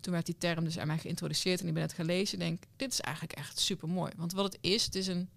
toen 0.00 0.12
werd 0.12 0.26
die 0.26 0.38
term 0.38 0.64
dus 0.64 0.78
aan 0.78 0.86
mij 0.86 0.98
geïntroduceerd 0.98 1.60
en 1.60 1.66
ik 1.66 1.74
ben 1.74 1.82
het 1.82 1.92
gelezen. 1.92 2.38
En 2.38 2.46
denk, 2.46 2.62
dit 2.76 2.92
is 2.92 3.00
eigenlijk 3.00 3.38
echt 3.38 3.58
super 3.58 3.88
mooi. 3.88 4.12
Want 4.16 4.32
wat 4.32 4.44
het 4.44 4.58
is, 4.60 4.84
het 4.84 4.94
is 4.94 5.06
een 5.06 5.28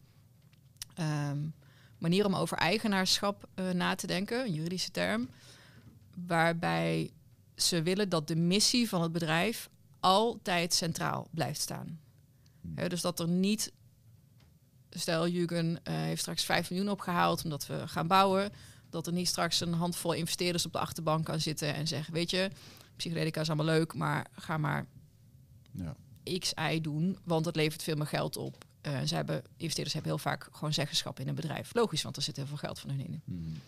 ehm, 0.94 1.40
manier 1.98 2.26
om 2.26 2.36
over 2.36 2.58
eigenaarschap 2.58 3.48
uh, 3.56 3.70
na 3.70 3.96
te 3.96 4.08
denken, 4.08 4.46
een 4.46 4.54
juridische 4.54 4.92
term, 4.92 5.30
waarbij 6.26 7.12
ze 7.56 7.82
willen 7.82 8.10
dat 8.10 8.28
de 8.28 8.36
missie 8.36 8.90
van 8.90 9.02
het 9.02 9.12
bedrijf 9.12 9.70
altijd 10.00 10.74
centraal 10.74 11.28
blijft 11.32 11.62
staan. 11.62 12.00
Hmm. 12.62 12.90
dus 12.90 13.02
dat 13.02 13.20
er 13.20 13.28
niet, 13.28 13.72
stel 14.96 15.28
Jürgen 15.28 15.70
uh, 15.70 15.76
heeft 15.84 16.22
straks 16.22 16.44
5 16.44 16.70
miljoen 16.70 16.90
opgehaald 16.90 17.44
omdat 17.44 17.68
we 17.68 17.88
gaan 17.88 18.08
bouwen, 18.08 18.52
dat 18.90 19.08
er 19.08 19.14
niet 19.14 19.28
straks 19.28 19.60
een 19.60 19.74
handvol 19.74 20.14
investeerders 20.14 20.66
op 20.66 20.72
de 20.72 20.80
achterbank 20.80 21.26
kan 21.26 21.40
zitten 21.40 21.74
en 21.74 21.88
zeggen, 21.88 22.14
weet 22.14 22.30
je, 22.30 22.50
psychedelica 22.96 23.42
is 23.42 23.48
allemaal 23.48 23.76
leuk, 23.76 23.94
maar 23.94 24.28
ga 24.32 24.58
maar 24.58 24.86
ja. 25.72 25.96
X, 26.40 26.54
Y 26.72 26.82
doen, 26.82 27.18
want 27.24 27.46
het 27.46 27.56
levert 27.56 27.84
veel 27.84 27.96
meer 27.96 28.08
geld 28.08 28.38
op. 28.38 28.66
Uh, 28.88 29.02
ze 29.02 29.16
hebben, 29.16 29.44
investeerders 29.58 29.94
hebben 29.94 30.12
heel 30.12 30.22
vaak 30.22 30.48
gewoon 30.52 30.74
zeggenschap 30.74 31.20
in 31.20 31.28
een 31.28 31.36
bedrijf. 31.36 31.74
Logisch, 31.74 32.02
want 32.02 32.16
er 32.16 32.22
zit 32.22 32.36
heel 32.36 32.48
veel 32.48 32.58
geld 32.58 32.80
van 32.80 32.90
hun 32.90 33.06
in. 33.06 33.22
Hmm. 33.26 33.62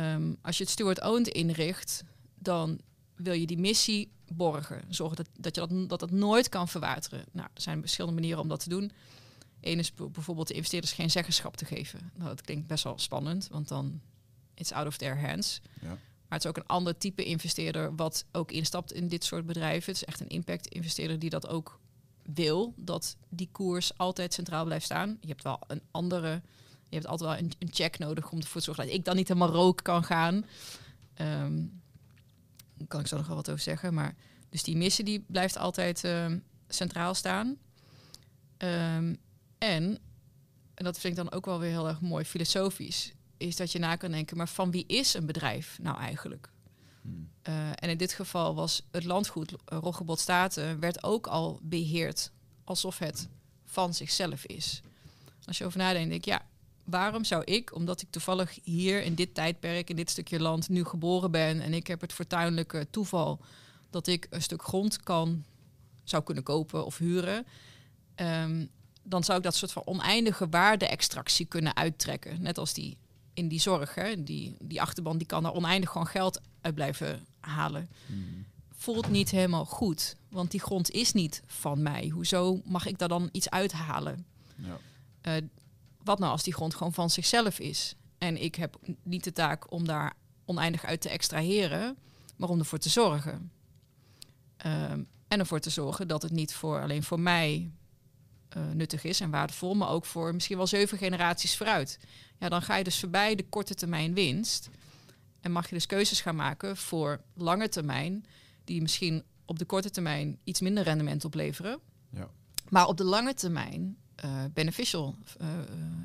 Um, 0.00 0.36
als 0.42 0.56
je 0.56 0.62
het 0.62 0.72
steward-owned 0.72 1.28
inricht, 1.28 2.04
dan 2.38 2.80
wil 3.14 3.32
je 3.32 3.46
die 3.46 3.58
missie 3.58 4.12
borgen. 4.28 4.82
Zorgen 4.88 5.16
dat, 5.16 5.28
dat, 5.32 5.54
je 5.54 5.60
dat, 5.60 5.88
dat 5.88 6.00
het 6.00 6.10
nooit 6.10 6.48
kan 6.48 6.68
verwateren. 6.68 7.24
Nou, 7.32 7.48
er 7.54 7.62
zijn 7.62 7.80
verschillende 7.80 8.20
manieren 8.20 8.42
om 8.42 8.48
dat 8.48 8.60
te 8.60 8.68
doen. 8.68 8.92
Eén 9.60 9.78
is 9.78 9.94
bijvoorbeeld 9.94 10.48
de 10.48 10.54
investeerders 10.54 10.92
geen 10.92 11.10
zeggenschap 11.10 11.56
te 11.56 11.64
geven. 11.64 12.10
Nou, 12.14 12.28
dat 12.28 12.40
klinkt 12.40 12.66
best 12.66 12.84
wel 12.84 12.98
spannend, 12.98 13.48
want 13.50 13.68
dan 13.68 14.00
it's 14.54 14.72
out 14.72 14.86
of 14.86 14.96
their 14.96 15.20
hands. 15.20 15.60
Ja. 15.80 15.88
Maar 15.88 16.38
het 16.38 16.44
is 16.44 16.50
ook 16.50 16.56
een 16.56 16.66
ander 16.66 16.98
type 16.98 17.24
investeerder 17.24 17.94
wat 17.94 18.24
ook 18.32 18.52
instapt 18.52 18.92
in 18.92 19.08
dit 19.08 19.24
soort 19.24 19.46
bedrijven. 19.46 19.92
Het 19.92 20.02
is 20.02 20.08
echt 20.08 20.20
een 20.20 20.28
impact 20.28 20.66
investeerder 20.66 21.18
die 21.18 21.30
dat 21.30 21.48
ook 21.48 21.80
wil, 22.22 22.74
dat 22.76 23.16
die 23.28 23.48
koers 23.52 23.98
altijd 23.98 24.34
centraal 24.34 24.64
blijft 24.64 24.84
staan. 24.84 25.18
Je 25.20 25.28
hebt 25.28 25.42
wel 25.42 25.60
een 25.66 25.82
andere, 25.90 26.42
je 26.88 26.94
hebt 26.96 27.06
altijd 27.06 27.30
wel 27.30 27.38
een, 27.38 27.52
een 27.58 27.72
check 27.72 27.98
nodig 27.98 28.30
om 28.30 28.38
ervoor 28.38 28.60
te 28.60 28.66
zorgen 28.66 28.86
dat 28.86 28.94
ik 28.94 29.04
dan 29.04 29.16
niet 29.16 29.28
helemaal 29.28 29.50
rook 29.50 29.80
kan 29.82 30.04
gaan. 30.04 30.44
Daar 31.14 32.88
kan 32.88 33.00
ik 33.00 33.06
zo 33.06 33.16
nog 33.16 33.26
wel 33.26 33.36
wat 33.36 33.50
over 33.50 33.62
zeggen. 33.62 33.94
Maar 33.94 34.14
dus 34.48 34.62
die 34.62 34.76
missie 34.76 35.04
die 35.04 35.24
blijft 35.26 35.56
altijd 35.56 36.04
ehm, 36.04 36.38
centraal 36.68 37.14
staan. 37.14 37.56
Ehm, 38.56 39.14
en, 39.60 39.98
en 40.74 40.84
dat 40.84 40.98
vind 40.98 41.18
ik 41.18 41.24
dan 41.24 41.32
ook 41.32 41.44
wel 41.44 41.58
weer 41.58 41.70
heel 41.70 41.88
erg 41.88 42.00
mooi 42.00 42.24
filosofisch, 42.24 43.12
is 43.36 43.56
dat 43.56 43.72
je 43.72 43.78
na 43.78 43.96
kan 43.96 44.10
denken, 44.10 44.36
maar 44.36 44.48
van 44.48 44.70
wie 44.70 44.86
is 44.86 45.14
een 45.14 45.26
bedrijf 45.26 45.78
nou 45.82 45.98
eigenlijk? 45.98 46.50
Hmm. 47.02 47.28
Eh, 47.42 47.68
en 47.68 47.88
in 47.88 47.96
dit 47.96 48.12
geval 48.12 48.54
was 48.54 48.82
het 48.90 49.04
landgoed 49.04 49.52
uh, 49.52 49.56
Roggebod 49.64 50.20
Staten 50.20 50.80
werd 50.80 51.02
ook 51.02 51.26
al 51.26 51.60
beheerd 51.62 52.30
alsof 52.64 52.98
het 52.98 53.28
van 53.64 53.94
zichzelf 53.94 54.44
is. 54.44 54.80
Als 55.44 55.58
je 55.58 55.64
over 55.64 55.78
nadenkt, 55.78 56.08
denk 56.08 56.20
ik, 56.20 56.32
ja, 56.32 56.46
waarom 56.84 57.24
zou 57.24 57.44
ik, 57.44 57.74
omdat 57.74 58.02
ik 58.02 58.10
toevallig 58.10 58.58
hier 58.62 59.02
in 59.02 59.14
dit 59.14 59.34
tijdperk, 59.34 59.90
in 59.90 59.96
dit 59.96 60.10
stukje 60.10 60.40
land 60.40 60.68
nu 60.68 60.84
geboren 60.84 61.30
ben 61.30 61.60
en 61.60 61.74
ik 61.74 61.86
heb 61.86 62.00
het 62.00 62.12
fortuinlijke 62.12 62.86
toeval 62.90 63.40
dat 63.90 64.06
ik 64.06 64.26
een 64.30 64.42
stuk 64.42 64.62
grond 64.62 65.02
kan, 65.02 65.44
zou 66.04 66.22
kunnen 66.22 66.44
kopen 66.44 66.84
of 66.84 66.98
huren, 66.98 67.46
ehm, 68.14 68.66
dan 69.02 69.24
zou 69.24 69.38
ik 69.38 69.44
dat 69.44 69.54
soort 69.54 69.72
van 69.72 69.86
oneindige 69.86 70.48
waarde-extractie 70.48 71.46
kunnen 71.46 71.76
uittrekken. 71.76 72.42
Net 72.42 72.58
als 72.58 72.72
die 72.72 72.98
in 73.34 73.48
die 73.48 73.60
zorg. 73.60 73.94
Hè? 73.94 74.22
Die, 74.22 74.56
die 74.58 74.80
achterban 74.80 75.18
die 75.18 75.26
kan 75.26 75.44
er 75.44 75.52
oneindig 75.52 75.90
gewoon 75.90 76.06
geld 76.06 76.40
uit 76.60 76.74
blijven 76.74 77.26
halen. 77.40 77.88
Hmm. 78.06 78.46
Voelt 78.70 79.08
niet 79.08 79.30
helemaal 79.30 79.64
goed. 79.64 80.16
Want 80.28 80.50
die 80.50 80.60
grond 80.60 80.90
is 80.90 81.12
niet 81.12 81.42
van 81.46 81.82
mij. 81.82 82.08
Hoezo 82.08 82.60
mag 82.64 82.86
ik 82.86 82.98
daar 82.98 83.08
dan 83.08 83.28
iets 83.32 83.50
uithalen? 83.50 84.26
Ja. 84.54 84.78
Uh, 85.38 85.48
wat 86.02 86.18
nou 86.18 86.32
als 86.32 86.42
die 86.42 86.54
grond 86.54 86.74
gewoon 86.74 86.92
van 86.92 87.10
zichzelf 87.10 87.58
is? 87.58 87.94
En 88.18 88.42
ik 88.42 88.54
heb 88.54 88.78
niet 89.02 89.24
de 89.24 89.32
taak 89.32 89.72
om 89.72 89.86
daar 89.86 90.12
oneindig 90.44 90.84
uit 90.84 91.00
te 91.00 91.08
extraheren, 91.08 91.96
maar 92.36 92.48
om 92.48 92.58
ervoor 92.58 92.78
te 92.78 92.88
zorgen. 92.88 93.52
Um, 94.66 95.08
en 95.28 95.38
ervoor 95.38 95.60
te 95.60 95.70
zorgen 95.70 96.08
dat 96.08 96.22
het 96.22 96.32
niet 96.32 96.54
voor, 96.54 96.82
alleen 96.82 97.02
voor 97.02 97.20
mij 97.20 97.70
uh, 98.56 98.62
nuttig 98.74 99.04
is 99.04 99.20
en 99.20 99.30
waardevol, 99.30 99.74
maar 99.74 99.88
ook 99.88 100.04
voor 100.04 100.34
misschien 100.34 100.56
wel 100.56 100.66
zeven 100.66 100.98
generaties 100.98 101.56
vooruit. 101.56 101.98
Ja, 102.38 102.48
dan 102.48 102.62
ga 102.62 102.76
je 102.76 102.84
dus 102.84 103.00
voorbij 103.00 103.34
de 103.34 103.48
korte 103.48 103.74
termijn 103.74 104.14
winst. 104.14 104.70
En 105.40 105.52
mag 105.52 105.68
je 105.68 105.74
dus 105.74 105.86
keuzes 105.86 106.20
gaan 106.20 106.36
maken 106.36 106.76
voor 106.76 107.20
lange 107.34 107.68
termijn, 107.68 108.26
die 108.64 108.82
misschien 108.82 109.24
op 109.44 109.58
de 109.58 109.64
korte 109.64 109.90
termijn 109.90 110.38
iets 110.44 110.60
minder 110.60 110.84
rendement 110.84 111.24
opleveren. 111.24 111.78
Ja. 112.10 112.28
Maar 112.68 112.86
op 112.86 112.96
de 112.96 113.04
lange 113.04 113.34
termijn 113.34 113.96
uh, 114.24 114.44
beneficial 114.52 115.16
uh, 115.40 115.48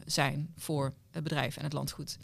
zijn 0.06 0.54
voor 0.58 0.94
het 1.12 1.24
bedrijf 1.24 1.58
en 1.58 1.64
het 1.64 1.74
landgoed. 1.74 2.18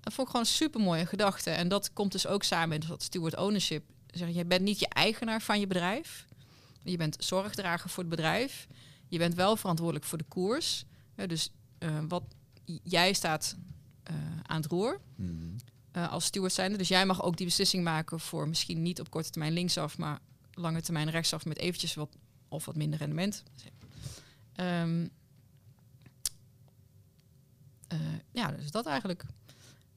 Dat 0.00 0.12
vond 0.12 0.26
ik 0.26 0.32
gewoon 0.32 0.46
een 0.46 0.52
super 0.52 0.80
mooie 0.80 1.06
gedachte. 1.06 1.50
En 1.50 1.68
dat 1.68 1.92
komt 1.92 2.12
dus 2.12 2.26
ook 2.26 2.42
samen 2.42 2.68
met 2.68 2.86
dat 2.88 3.02
steward 3.02 3.36
ownership. 3.36 3.84
Zeg, 4.06 4.34
je 4.34 4.44
bent 4.44 4.62
niet 4.62 4.78
je 4.78 4.88
eigenaar 4.88 5.42
van 5.42 5.60
je 5.60 5.66
bedrijf. 5.66 6.26
Je 6.82 6.96
bent 6.96 7.16
zorgdrager 7.18 7.90
voor 7.90 8.02
het 8.02 8.12
bedrijf. 8.12 8.66
Je 9.10 9.18
bent 9.18 9.34
wel 9.34 9.56
verantwoordelijk 9.56 10.06
voor 10.06 10.18
de 10.18 10.24
koers. 10.28 10.84
Ja, 11.16 11.26
dus 11.26 11.52
uh, 11.78 11.98
wat 12.08 12.22
jij 12.82 13.12
staat 13.12 13.56
uh, 14.10 14.16
aan 14.42 14.60
het 14.60 14.70
roer 14.70 15.00
Hmm. 15.16 15.56
uh, 15.92 16.12
als 16.12 16.24
steward 16.24 16.52
zijnde. 16.52 16.78
Dus 16.78 16.88
jij 16.88 17.06
mag 17.06 17.22
ook 17.22 17.36
die 17.36 17.46
beslissing 17.46 17.84
maken 17.84 18.20
voor 18.20 18.48
misschien 18.48 18.82
niet 18.82 19.00
op 19.00 19.10
korte 19.10 19.30
termijn 19.30 19.52
linksaf, 19.52 19.98
maar 19.98 20.18
lange 20.52 20.80
termijn 20.80 21.10
rechtsaf 21.10 21.44
met 21.44 21.58
eventjes 21.58 21.94
wat 21.94 22.16
of 22.48 22.64
wat 22.64 22.76
minder 22.76 22.98
rendement. 22.98 23.42
Um, 24.56 25.10
ja, 28.32 28.50
dus 28.52 28.70
dat 28.70 28.86
eigenlijk. 28.86 29.24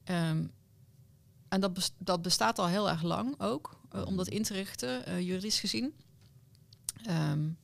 Um, 0.04 0.50
en 1.48 1.60
dat, 1.60 1.92
dat 1.98 2.22
bestaat 2.22 2.58
al 2.58 2.66
heel 2.66 2.90
erg 2.90 3.02
lang 3.02 3.40
ook, 3.40 3.80
uh, 3.94 4.06
om 4.06 4.16
dat 4.16 4.28
in 4.28 4.42
te 4.42 4.52
richten, 4.52 5.08
uh, 5.08 5.20
juridisch 5.20 5.60
gezien. 5.60 5.94
Um, 7.08 7.56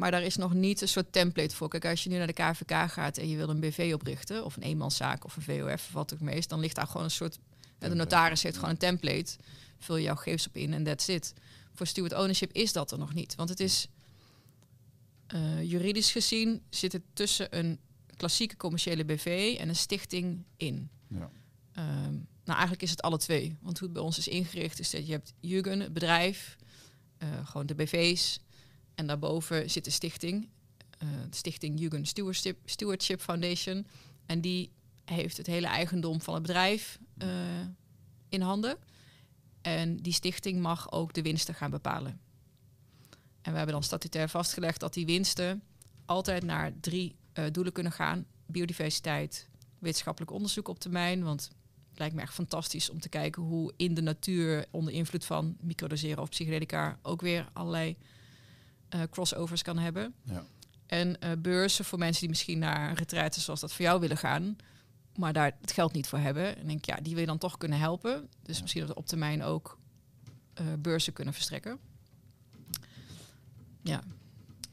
maar 0.00 0.10
daar 0.10 0.22
is 0.22 0.36
nog 0.36 0.54
niet 0.54 0.80
een 0.80 0.88
soort 0.88 1.12
template 1.12 1.56
voor. 1.56 1.68
Kijk, 1.68 1.84
als 1.84 2.02
je 2.02 2.08
nu 2.08 2.16
naar 2.16 2.26
de 2.26 2.32
KVK 2.32 2.90
gaat 2.90 3.18
en 3.18 3.28
je 3.28 3.36
wil 3.36 3.48
een 3.48 3.60
BV 3.60 3.90
oprichten, 3.94 4.44
of 4.44 4.56
een 4.56 4.62
eenmanszaak 4.62 5.24
of 5.24 5.36
een 5.36 5.42
VOF, 5.42 5.72
of 5.72 5.92
wat 5.92 6.14
ook 6.14 6.20
meest, 6.20 6.48
dan 6.48 6.60
ligt 6.60 6.74
daar 6.74 6.86
gewoon 6.86 7.02
een 7.02 7.10
soort. 7.10 7.38
De 7.78 7.94
notaris 7.94 8.42
heeft 8.42 8.54
gewoon 8.54 8.70
een 8.70 8.76
template. 8.76 9.36
Vul 9.78 9.96
je 9.96 10.02
jouw 10.02 10.14
gegevens 10.14 10.46
op 10.46 10.56
in 10.56 10.72
en 10.72 10.84
that's 10.84 11.08
it. 11.08 11.34
Voor 11.74 11.86
steward 11.86 12.14
ownership 12.14 12.52
is 12.52 12.72
dat 12.72 12.92
er 12.92 12.98
nog 12.98 13.14
niet. 13.14 13.34
Want 13.34 13.48
het 13.48 13.60
is 13.60 13.88
uh, 15.34 15.62
juridisch 15.70 16.12
gezien 16.12 16.62
zit 16.70 16.92
het 16.92 17.02
tussen 17.12 17.58
een 17.58 17.78
klassieke 18.16 18.56
commerciële 18.56 19.04
BV 19.04 19.56
en 19.58 19.68
een 19.68 19.76
stichting 19.76 20.44
in. 20.56 20.90
Ja. 21.08 21.30
Um, 21.78 22.26
nou, 22.44 22.58
eigenlijk 22.58 22.82
is 22.82 22.90
het 22.90 23.02
alle 23.02 23.18
twee. 23.18 23.56
Want 23.60 23.78
hoe 23.78 23.88
het 23.88 23.96
bij 23.96 24.06
ons 24.06 24.18
is 24.18 24.28
ingericht 24.28 24.78
is 24.78 24.90
dat 24.90 25.06
je 25.06 25.12
hebt 25.12 25.32
Jugend, 25.40 25.82
het 25.82 25.92
bedrijf, 25.92 26.56
uh, 27.18 27.46
gewoon 27.46 27.66
de 27.66 27.74
BV's. 27.74 28.40
En 29.00 29.06
daarboven 29.06 29.70
zit 29.70 29.84
de 29.84 29.90
stichting, 29.90 30.48
uh, 31.02 31.08
de 31.30 31.36
stichting 31.36 31.80
Jugend 31.80 32.08
Stewardship, 32.08 32.58
Stewardship 32.64 33.20
Foundation. 33.20 33.86
En 34.26 34.40
die 34.40 34.70
heeft 35.04 35.36
het 35.36 35.46
hele 35.46 35.66
eigendom 35.66 36.20
van 36.20 36.34
het 36.34 36.42
bedrijf 36.42 36.98
uh, 37.22 37.28
in 38.28 38.40
handen. 38.40 38.76
En 39.60 39.96
die 39.96 40.12
stichting 40.12 40.60
mag 40.60 40.92
ook 40.92 41.12
de 41.12 41.22
winsten 41.22 41.54
gaan 41.54 41.70
bepalen. 41.70 42.20
En 43.42 43.50
we 43.50 43.56
hebben 43.56 43.74
dan 43.74 43.82
statutair 43.82 44.28
vastgelegd 44.28 44.80
dat 44.80 44.94
die 44.94 45.06
winsten 45.06 45.62
altijd 46.04 46.44
naar 46.44 46.72
drie 46.80 47.16
uh, 47.34 47.44
doelen 47.52 47.72
kunnen 47.72 47.92
gaan. 47.92 48.26
Biodiversiteit, 48.46 49.48
wetenschappelijk 49.78 50.32
onderzoek 50.32 50.68
op 50.68 50.78
termijn. 50.78 51.22
Want 51.24 51.50
het 51.88 51.98
lijkt 51.98 52.14
me 52.14 52.20
echt 52.20 52.34
fantastisch 52.34 52.90
om 52.90 53.00
te 53.00 53.08
kijken 53.08 53.42
hoe 53.42 53.72
in 53.76 53.94
de 53.94 54.02
natuur 54.02 54.66
onder 54.70 54.92
invloed 54.92 55.24
van 55.24 55.56
microdoseren 55.60 56.22
of 56.22 56.28
psychedelica 56.28 56.98
ook 57.02 57.20
weer 57.20 57.48
allerlei 57.52 57.96
uh, 58.94 59.02
crossovers 59.10 59.62
kan 59.62 59.78
hebben. 59.78 60.14
Ja. 60.22 60.44
En 60.86 61.16
uh, 61.24 61.30
beurzen 61.38 61.84
voor 61.84 61.98
mensen 61.98 62.20
die 62.20 62.28
misschien 62.28 62.58
naar 62.58 62.88
een 62.88 62.96
retraite 62.96 63.40
zoals 63.40 63.60
dat 63.60 63.72
voor 63.72 63.84
jou 63.84 64.00
willen 64.00 64.16
gaan, 64.16 64.56
maar 65.16 65.32
daar 65.32 65.56
het 65.60 65.72
geld 65.72 65.92
niet 65.92 66.08
voor 66.08 66.18
hebben. 66.18 66.56
En 66.56 66.66
denk 66.66 66.84
ja, 66.84 66.96
die 66.96 67.12
wil 67.12 67.20
je 67.20 67.26
dan 67.26 67.38
toch 67.38 67.56
kunnen 67.58 67.78
helpen. 67.78 68.28
Dus 68.42 68.56
ja. 68.56 68.62
misschien 68.62 68.80
dat 68.80 68.90
we 68.90 68.96
op 68.96 69.06
termijn 69.06 69.42
ook 69.42 69.78
uh, 70.60 70.66
beurzen 70.78 71.12
kunnen 71.12 71.34
verstrekken. 71.34 71.78
Ja. 73.82 74.02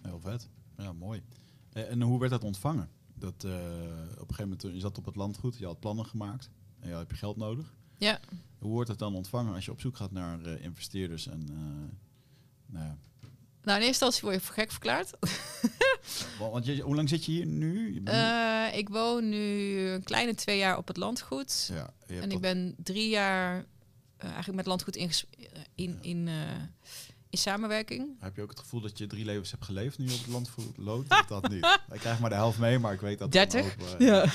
Heel 0.01 0.19
vet. 0.19 0.49
Ja, 0.77 0.93
mooi. 0.93 1.21
En 1.71 2.01
hoe 2.01 2.19
werd 2.19 2.31
dat 2.31 2.43
ontvangen? 2.43 2.89
Dat 3.13 3.43
uh, 3.43 3.53
op 4.11 4.29
een 4.29 4.35
gegeven 4.35 4.43
moment, 4.43 4.61
je 4.61 4.79
zat 4.79 4.97
op 4.97 5.05
het 5.05 5.15
landgoed, 5.15 5.57
je 5.57 5.65
had 5.65 5.79
plannen 5.79 6.05
gemaakt 6.05 6.49
en 6.79 6.89
je 6.89 6.95
heb 6.95 7.11
je 7.11 7.17
geld 7.17 7.37
nodig. 7.37 7.73
Ja. 7.97 8.19
Hoe 8.57 8.71
wordt 8.71 8.89
het 8.89 8.99
dan 8.99 9.15
ontvangen 9.15 9.53
als 9.53 9.65
je 9.65 9.71
op 9.71 9.79
zoek 9.79 9.97
gaat 9.97 10.11
naar 10.11 10.47
investeerders 10.47 11.27
en 11.27 11.45
nou 12.65 12.85
ja, 12.85 12.97
nou, 13.67 13.79
in 13.79 13.87
eerste 13.87 14.05
instantie 14.05 14.21
word 14.21 14.33
je 14.35 14.41
voor 14.41 14.53
gek 14.53 14.71
verklaard. 14.71 15.11
Want 16.51 16.65
je, 16.65 16.81
hoe 16.81 16.95
lang 16.95 17.09
zit 17.09 17.25
je 17.25 17.31
hier 17.31 17.45
nu? 17.45 17.93
Je 17.93 18.01
uh, 18.71 18.77
ik 18.77 18.89
woon 18.89 19.29
nu 19.29 19.79
een 19.79 20.03
kleine 20.03 20.35
twee 20.35 20.57
jaar 20.57 20.77
op 20.77 20.87
het 20.87 20.97
landgoed. 20.97 21.71
Ja, 21.73 21.89
en 22.07 22.31
ik 22.31 22.39
ben 22.39 22.75
drie 22.83 23.09
jaar 23.09 23.57
uh, 23.57 24.23
eigenlijk 24.23 24.55
met 24.55 24.65
landgoed 24.65 24.95
in, 24.95 25.11
in, 25.75 25.97
in, 26.01 26.27
uh, 26.27 26.33
in 27.29 27.37
samenwerking. 27.37 28.15
Heb 28.19 28.35
je 28.35 28.41
ook 28.41 28.49
het 28.49 28.59
gevoel 28.59 28.81
dat 28.81 28.97
je 28.97 29.07
drie 29.07 29.25
levens 29.25 29.51
hebt 29.51 29.65
geleefd 29.65 29.97
nu 29.97 30.05
op 30.05 30.19
het 30.19 30.27
landgoed 30.27 30.77
loopt? 30.77 31.11
Of 31.11 31.25
dat 31.25 31.49
niet? 31.49 31.79
Ik 31.93 31.99
krijg 31.99 32.19
maar 32.19 32.29
de 32.29 32.35
helft 32.35 32.59
mee, 32.59 32.79
maar 32.79 32.93
ik 32.93 33.01
weet 33.01 33.19
dat... 33.19 33.31
30? 33.31 33.65
Ook, 33.65 33.99
ja. 33.99 34.05
ja. 34.05 34.25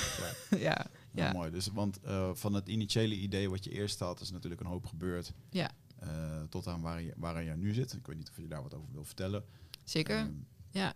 ja. 0.50 0.58
ja. 0.58 0.86
Nou, 1.10 1.34
mooi. 1.34 1.50
Dus, 1.50 1.68
want 1.72 1.98
van 2.32 2.54
het 2.54 2.68
initiële 2.68 3.14
idee 3.14 3.50
wat 3.50 3.64
je 3.64 3.70
eerst 3.70 3.98
had, 3.98 4.20
is 4.20 4.30
natuurlijk 4.30 4.60
een 4.60 4.66
hoop 4.66 4.86
gebeurd. 4.86 5.32
Ja. 5.50 5.70
Uh, 6.02 6.42
tot 6.48 6.66
aan 6.66 6.80
waar 6.80 7.02
je, 7.02 7.12
waar 7.16 7.42
je 7.42 7.50
nu 7.50 7.74
zit. 7.74 7.92
Ik 7.92 8.06
weet 8.06 8.16
niet 8.16 8.30
of 8.30 8.36
je 8.36 8.48
daar 8.48 8.62
wat 8.62 8.74
over 8.74 8.92
wil 8.92 9.04
vertellen. 9.04 9.44
Zeker, 9.84 10.20
um, 10.20 10.46
ja. 10.70 10.94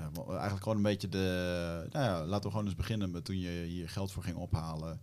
Uh, 0.00 0.28
eigenlijk 0.28 0.62
gewoon 0.62 0.76
een 0.76 0.82
beetje 0.82 1.08
de... 1.08 1.86
Nou 1.90 2.04
ja, 2.04 2.24
laten 2.24 2.44
we 2.44 2.50
gewoon 2.50 2.66
eens 2.66 2.74
beginnen 2.74 3.10
met 3.10 3.24
toen 3.24 3.38
je 3.38 3.64
hier 3.64 3.88
geld 3.88 4.12
voor 4.12 4.22
ging 4.22 4.36
ophalen. 4.36 4.98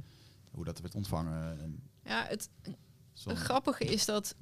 Hoe 0.52 0.64
dat 0.64 0.80
werd 0.80 0.96
ontvangen. 0.96 1.62
En 1.62 1.84
ja, 2.04 2.26
het, 2.26 2.50
het 3.24 3.38
grappige 3.38 3.84
is 3.84 4.06
dat 4.06 4.36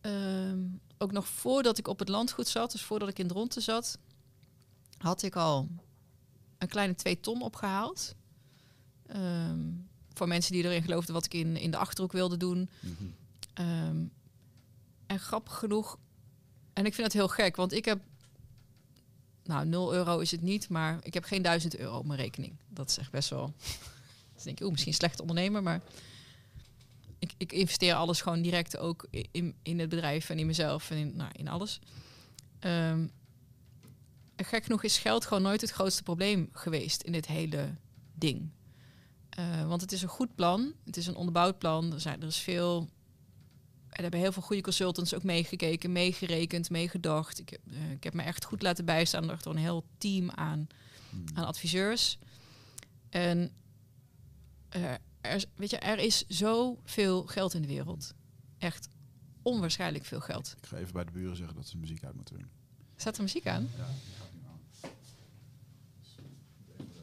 um, 0.00 0.80
ook 0.98 1.12
nog 1.12 1.26
voordat 1.26 1.78
ik 1.78 1.88
op 1.88 1.98
het 1.98 2.08
landgoed 2.08 2.48
zat, 2.48 2.72
dus 2.72 2.82
voordat 2.82 3.08
ik 3.08 3.18
in 3.18 3.28
Dronten 3.28 3.62
zat, 3.62 3.98
had 4.98 5.22
ik 5.22 5.36
al 5.36 5.68
een 6.58 6.68
kleine 6.68 6.94
twee 6.94 7.20
ton 7.20 7.42
opgehaald. 7.42 8.14
Um, 9.16 9.88
voor 10.12 10.28
mensen 10.28 10.52
die 10.52 10.64
erin 10.64 10.82
geloofden 10.82 11.14
wat 11.14 11.24
ik 11.24 11.34
in, 11.34 11.56
in 11.56 11.70
de 11.70 11.76
Achterhoek 11.76 12.12
wilde 12.12 12.36
doen. 12.36 12.68
Mm 12.80 12.96
-hmm. 12.98 13.14
Um, 13.66 14.12
en 15.06 15.18
grappig 15.18 15.58
genoeg, 15.58 15.98
en 16.72 16.86
ik 16.86 16.94
vind 16.94 17.06
het 17.06 17.16
heel 17.16 17.28
gek, 17.28 17.56
want 17.56 17.72
ik 17.72 17.84
heb, 17.84 18.00
nou 19.44 19.66
0 19.66 19.94
euro 19.94 20.18
is 20.18 20.30
het 20.30 20.42
niet, 20.42 20.68
maar 20.68 20.98
ik 21.02 21.14
heb 21.14 21.24
geen 21.24 21.42
1000 21.42 21.76
euro 21.76 21.98
op 21.98 22.06
mijn 22.06 22.20
rekening. 22.20 22.56
Dat 22.68 22.90
is 22.90 22.98
echt 22.98 23.10
best 23.10 23.30
wel, 23.30 23.54
dus 24.34 24.42
denk 24.42 24.56
ik, 24.56 24.62
oeh, 24.62 24.70
misschien 24.70 24.92
een 24.92 24.98
slechte 24.98 25.22
ondernemer, 25.22 25.62
maar 25.62 25.80
ik, 27.18 27.32
ik 27.36 27.52
investeer 27.52 27.94
alles 27.94 28.20
gewoon 28.20 28.42
direct 28.42 28.76
ook 28.76 29.06
in, 29.30 29.54
in 29.62 29.78
het 29.78 29.88
bedrijf 29.88 30.30
en 30.30 30.38
in 30.38 30.46
mezelf 30.46 30.90
en 30.90 30.96
in, 30.96 31.16
nou, 31.16 31.30
in 31.32 31.48
alles. 31.48 31.80
Ehm, 32.58 33.06
en 34.36 34.44
gek 34.44 34.62
genoeg 34.62 34.82
is 34.82 34.98
geld 34.98 35.24
gewoon 35.26 35.42
nooit 35.42 35.60
het 35.60 35.70
grootste 35.70 36.02
probleem 36.02 36.48
geweest 36.52 37.02
in 37.02 37.12
dit 37.12 37.26
hele 37.26 37.74
ding. 38.14 38.50
Eh, 39.28 39.66
want 39.68 39.80
het 39.80 39.92
is 39.92 40.02
een 40.02 40.08
goed 40.08 40.34
plan. 40.34 40.72
Het 40.84 40.96
is 40.96 41.06
een 41.06 41.14
onderbouwd 41.14 41.58
plan. 41.58 41.92
Er, 41.92 42.00
zijn, 42.00 42.20
er 42.20 42.26
is 42.26 42.38
veel. 42.38 42.88
Er 43.94 44.02
hebben 44.02 44.20
heel 44.20 44.32
veel 44.32 44.42
goede 44.42 44.62
consultants 44.62 45.14
ook 45.14 45.22
meegekeken, 45.22 45.92
meegerekend, 45.92 46.70
meegedacht. 46.70 47.38
Ik 47.38 47.48
heb, 47.50 47.60
eh, 47.70 47.90
ik 47.90 48.04
heb 48.04 48.14
me 48.14 48.22
echt 48.22 48.44
goed 48.44 48.62
laten 48.62 48.84
bijstaan 48.84 49.26
door 49.26 49.38
een 49.44 49.56
heel 49.56 49.84
team 49.98 50.30
aan, 50.30 50.66
Hmm. 51.10 51.24
aan 51.34 51.44
adviseurs. 51.44 52.18
En 53.10 53.50
eh, 54.68 54.92
er, 55.20 55.34
is- 55.34 55.46
weet 55.56 55.70
je, 55.70 55.76
er 55.78 55.98
is 55.98 56.26
zoveel 56.26 57.22
geld 57.26 57.54
in 57.54 57.62
de 57.62 57.68
wereld. 57.68 58.14
Echt 58.58 58.88
onwaarschijnlijk 59.42 60.04
veel 60.04 60.20
geld. 60.20 60.54
Ik 60.58 60.66
ga 60.66 60.76
even 60.76 60.92
bij 60.92 61.04
de 61.04 61.10
buren 61.12 61.36
zeggen 61.36 61.54
dat 61.56 61.68
ze 61.68 61.76
muziek 61.76 62.04
uit 62.04 62.14
moeten 62.14 62.38
doen. 62.38 62.48
Staat 62.96 63.16
er 63.16 63.22
muziek 63.22 63.46
aan? 63.46 63.62
Ja, 63.76 63.86
die 63.86 64.14
gaat 64.18 64.28
nu 64.34 64.40
aan. 64.48 64.60
Even 66.74 66.86
de... 66.92 67.00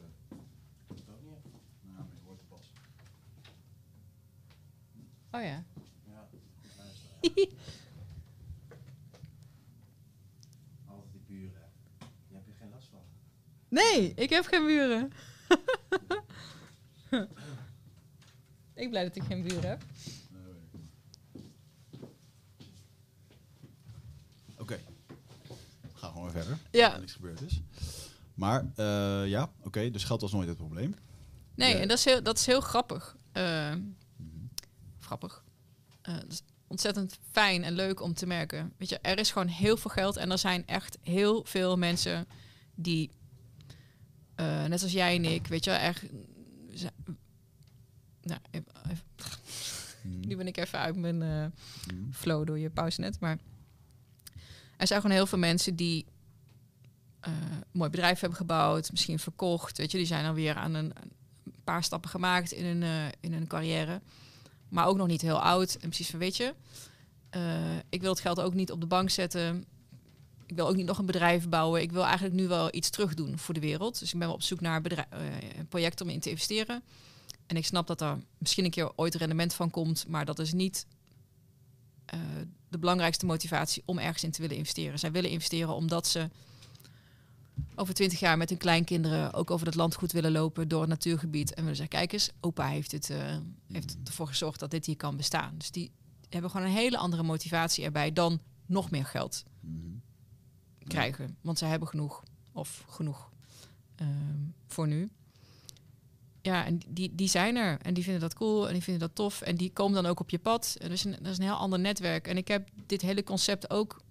Nou, 1.82 2.04
maar 2.04 2.06
je 2.14 2.24
hoort 2.24 2.38
het 2.38 2.48
pas. 2.48 2.72
Oh 5.30 5.42
ja. 5.42 5.64
Ja, 6.08 6.28
Altijd 10.86 11.12
die 11.12 11.20
buren. 11.26 11.70
Die 12.28 12.36
heb 12.36 12.46
je 12.46 12.52
geen 12.58 12.70
last 12.70 12.88
van. 12.88 13.00
Nee, 13.68 14.12
ik 14.14 14.30
heb 14.30 14.44
geen 14.44 14.66
buren. 14.66 15.12
ik 18.74 18.90
blij 18.90 19.02
dat 19.04 19.16
ik 19.16 19.22
geen 19.22 19.42
buren 19.42 19.68
heb. 19.70 19.84
Nee, 20.30 20.42
weet 20.42 20.62
ik 20.72 20.80
niet. 20.80 20.90
Oké. 24.58 24.78
We 25.80 25.88
gaan 25.94 26.10
gewoon 26.10 26.32
weer 26.32 26.42
verder. 26.42 26.58
Ja. 26.70 26.92
Er 26.92 27.00
niks 27.00 27.12
gebeurd 27.12 27.40
is. 27.40 27.60
Maar 28.34 28.72
eh, 28.76 29.28
ja, 29.28 29.52
oké, 29.62 29.90
dus 29.90 30.04
geld 30.04 30.20
was 30.20 30.32
nooit 30.32 30.48
het 30.48 30.56
probleem. 30.56 30.94
Nee, 31.54 31.74
Ja. 31.74 31.80
en 31.80 31.88
dat 31.88 31.98
is 31.98 32.04
heel, 32.04 32.22
dat 32.22 32.38
is 32.38 32.46
heel 32.46 32.60
grappig. 32.60 33.16
Eh, 33.32 33.74
grappig. 34.98 35.44
Eh, 36.02 36.14
dat 36.14 36.32
is 36.32 36.42
ontzettend 36.72 37.18
fijn 37.30 37.64
en 37.64 37.72
leuk 37.72 38.00
om 38.00 38.14
te 38.14 38.26
merken. 38.26 38.72
Weet 38.76 38.88
je, 38.88 38.98
er 38.98 39.18
is 39.18 39.30
gewoon 39.30 39.48
heel 39.48 39.76
veel 39.76 39.90
geld 39.90 40.16
en 40.16 40.30
er 40.30 40.38
zijn 40.38 40.66
echt 40.66 40.98
heel 41.02 41.44
veel 41.44 41.76
mensen 41.78 42.26
die, 42.74 43.10
eh, 44.34 44.64
net 44.64 44.82
als 44.82 44.92
jij 44.92 45.16
en 45.16 45.24
ik, 45.24 45.46
weet 45.46 45.64
je, 45.64 45.70
echt. 45.70 46.02
Nou, 48.22 48.40
even, 48.50 48.66
even- 48.90 49.04
Mhm. 50.02 50.28
nu 50.28 50.36
ben 50.36 50.46
ik 50.46 50.56
even 50.56 50.78
uit 50.78 50.96
mijn 50.96 51.22
eh, 51.22 51.28
Mhm. 51.94 52.12
flow 52.12 52.46
door 52.46 52.58
je 52.58 52.70
pauze 52.70 53.00
net. 53.00 53.20
Maar 53.20 53.38
er 54.76 54.86
zijn 54.86 55.00
gewoon 55.00 55.16
heel 55.16 55.26
veel 55.26 55.38
mensen 55.38 55.76
die 55.76 56.04
eh, 57.20 57.32
een 57.32 57.64
mooi 57.72 57.90
bedrijf 57.90 58.20
hebben 58.20 58.38
gebouwd, 58.38 58.90
misschien 58.90 59.18
verkocht. 59.18 59.78
Weet 59.78 59.90
je, 59.90 59.96
die 59.98 60.06
zijn 60.06 60.26
alweer 60.26 60.54
aan 60.54 60.74
een, 60.74 60.92
een 61.44 61.52
paar 61.64 61.84
stappen 61.84 62.10
gemaakt 62.10 62.52
in 62.52 62.64
hun, 62.64 63.12
in 63.20 63.32
hun 63.32 63.46
carrière. 63.46 64.00
Maar 64.72 64.86
ook 64.86 64.96
nog 64.96 65.06
niet 65.06 65.20
heel 65.20 65.40
oud. 65.40 65.74
En 65.74 65.88
precies 65.88 66.10
van, 66.10 66.18
weet 66.18 66.36
je, 66.36 66.54
eh, 67.30 67.76
ik 67.88 68.00
wil 68.00 68.10
het 68.10 68.20
geld 68.20 68.40
ook 68.40 68.54
niet 68.54 68.70
op 68.70 68.80
de 68.80 68.86
bank 68.86 69.10
zetten. 69.10 69.64
Ik 70.46 70.56
wil 70.56 70.68
ook 70.68 70.76
niet 70.76 70.86
nog 70.86 70.98
een 70.98 71.06
bedrijf 71.06 71.48
bouwen. 71.48 71.80
Ik 71.80 71.92
wil 71.92 72.04
eigenlijk 72.04 72.34
nu 72.34 72.48
wel 72.48 72.74
iets 72.74 72.90
terug 72.90 73.14
doen 73.14 73.38
voor 73.38 73.54
de 73.54 73.60
wereld. 73.60 73.98
Dus 73.98 74.12
ik 74.12 74.18
ben 74.18 74.32
op 74.32 74.42
zoek 74.42 74.60
naar 74.60 74.82
eh, 74.82 74.98
een 75.58 75.68
project 75.68 76.00
om 76.00 76.08
in 76.08 76.20
te 76.20 76.30
investeren. 76.30 76.82
En 77.46 77.56
ik 77.56 77.66
snap 77.66 77.86
dat 77.86 78.00
er 78.00 78.18
misschien 78.38 78.64
een 78.64 78.70
keer 78.70 78.92
ooit 78.96 79.14
rendement 79.14 79.54
van 79.54 79.70
komt, 79.70 80.04
maar 80.08 80.24
dat 80.24 80.38
is 80.38 80.52
niet 80.52 80.86
eh, 82.04 82.20
de 82.68 82.78
belangrijkste 82.78 83.26
motivatie 83.26 83.82
om 83.84 83.98
ergens 83.98 84.24
in 84.24 84.30
te 84.30 84.40
willen 84.40 84.56
investeren. 84.56 84.98
Zij 84.98 85.12
willen 85.12 85.30
investeren 85.30 85.74
omdat 85.74 86.06
ze 86.06 86.28
over 87.74 87.94
twintig 87.94 88.20
jaar 88.20 88.36
met 88.36 88.48
hun 88.48 88.58
kleinkinderen 88.58 89.32
ook 89.32 89.50
over 89.50 89.66
het 89.66 89.74
landgoed 89.74 90.12
willen 90.12 90.32
lopen 90.32 90.68
door 90.68 90.80
het 90.80 90.88
natuurgebied. 90.88 91.54
En 91.54 91.60
willen 91.62 91.76
zeggen, 91.76 91.98
kijk 91.98 92.12
eens, 92.12 92.30
opa 92.40 92.68
heeft, 92.68 92.92
het, 92.92 93.10
eh, 93.10 93.36
heeft 93.72 93.96
ervoor 94.04 94.26
gezorgd 94.26 94.60
dat 94.60 94.70
dit 94.70 94.86
hier 94.86 94.96
kan 94.96 95.16
bestaan. 95.16 95.54
Dus 95.58 95.70
die 95.70 95.90
hebben 96.28 96.50
gewoon 96.50 96.66
een 96.66 96.72
hele 96.72 96.96
andere 96.96 97.22
motivatie 97.22 97.84
erbij 97.84 98.12
dan 98.12 98.40
nog 98.66 98.90
meer 98.90 99.04
geld 99.04 99.44
Mhm. 99.60 99.76
krijgen. 100.88 101.36
Want 101.40 101.58
ze 101.58 101.64
hebben 101.64 101.88
genoeg. 101.88 102.22
Of 102.52 102.84
genoeg 102.88 103.30
ehm, 103.96 104.40
voor 104.66 104.86
nu. 104.88 105.10
Ja, 106.42 106.64
en 106.64 106.80
die, 106.88 107.14
die 107.14 107.28
zijn 107.28 107.56
er. 107.56 107.78
En 107.80 107.94
die 107.94 108.02
vinden 108.02 108.20
dat 108.22 108.34
cool. 108.34 108.66
En 108.66 108.72
die 108.72 108.82
vinden 108.82 109.00
dat 109.08 109.14
tof. 109.14 109.40
En 109.40 109.56
die 109.56 109.72
komen 109.72 110.02
dan 110.02 110.10
ook 110.10 110.20
op 110.20 110.30
je 110.30 110.38
pad. 110.38 110.76
En 110.78 110.88
dat 110.88 110.96
is 110.96 111.04
een, 111.04 111.10
dat 111.22 111.32
is 111.32 111.36
een 111.38 111.44
heel 111.44 111.54
ander 111.54 111.78
netwerk. 111.78 112.26
En 112.26 112.36
ik 112.36 112.48
heb 112.48 112.68
dit 112.86 113.02
hele 113.02 113.24
concept 113.24 113.70
ook... 113.70 114.02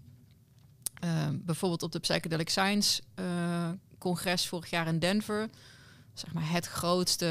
ehm, 1.01 1.37
bijvoorbeeld 1.41 1.83
op 1.83 1.91
de 1.91 1.99
Psychedelic 1.99 2.49
Science 2.49 3.01
eh, 3.15 3.69
congres 3.97 4.47
vorig 4.47 4.69
jaar 4.69 4.87
in 4.87 4.99
Denver. 4.99 5.49
Zeg 6.13 6.33
maar 6.33 6.51
het 6.51 6.65
grootste 6.67 7.25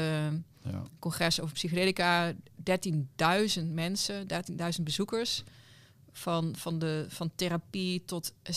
Ja. 0.63 0.83
congres 0.99 1.39
over 1.41 1.53
psychedelica. 1.53 2.33
13.000 2.63 3.71
mensen, 3.73 4.27
13.000 4.27 4.83
bezoekers. 4.83 5.43
Van, 6.11 6.55
van, 6.57 6.79
de, 6.79 7.05
van 7.09 7.31
therapie 7.35 8.05
tot 8.05 8.33
eh, 8.43 8.55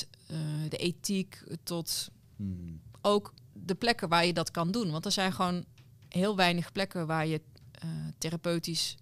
de 0.68 0.76
ethiek, 0.76 1.42
tot 1.62 2.08
Mhm. 2.36 2.72
ook 3.00 3.34
de 3.52 3.74
plekken 3.74 4.08
waar 4.08 4.26
je 4.26 4.32
dat 4.32 4.50
kan 4.50 4.70
doen. 4.70 4.90
Want 4.90 5.04
er 5.04 5.12
zijn 5.12 5.32
gewoon 5.32 5.64
heel 6.08 6.36
weinig 6.36 6.72
plekken 6.72 7.06
waar 7.06 7.26
je 7.26 7.40
eh, 7.72 7.88
therapeutisch 8.18 8.96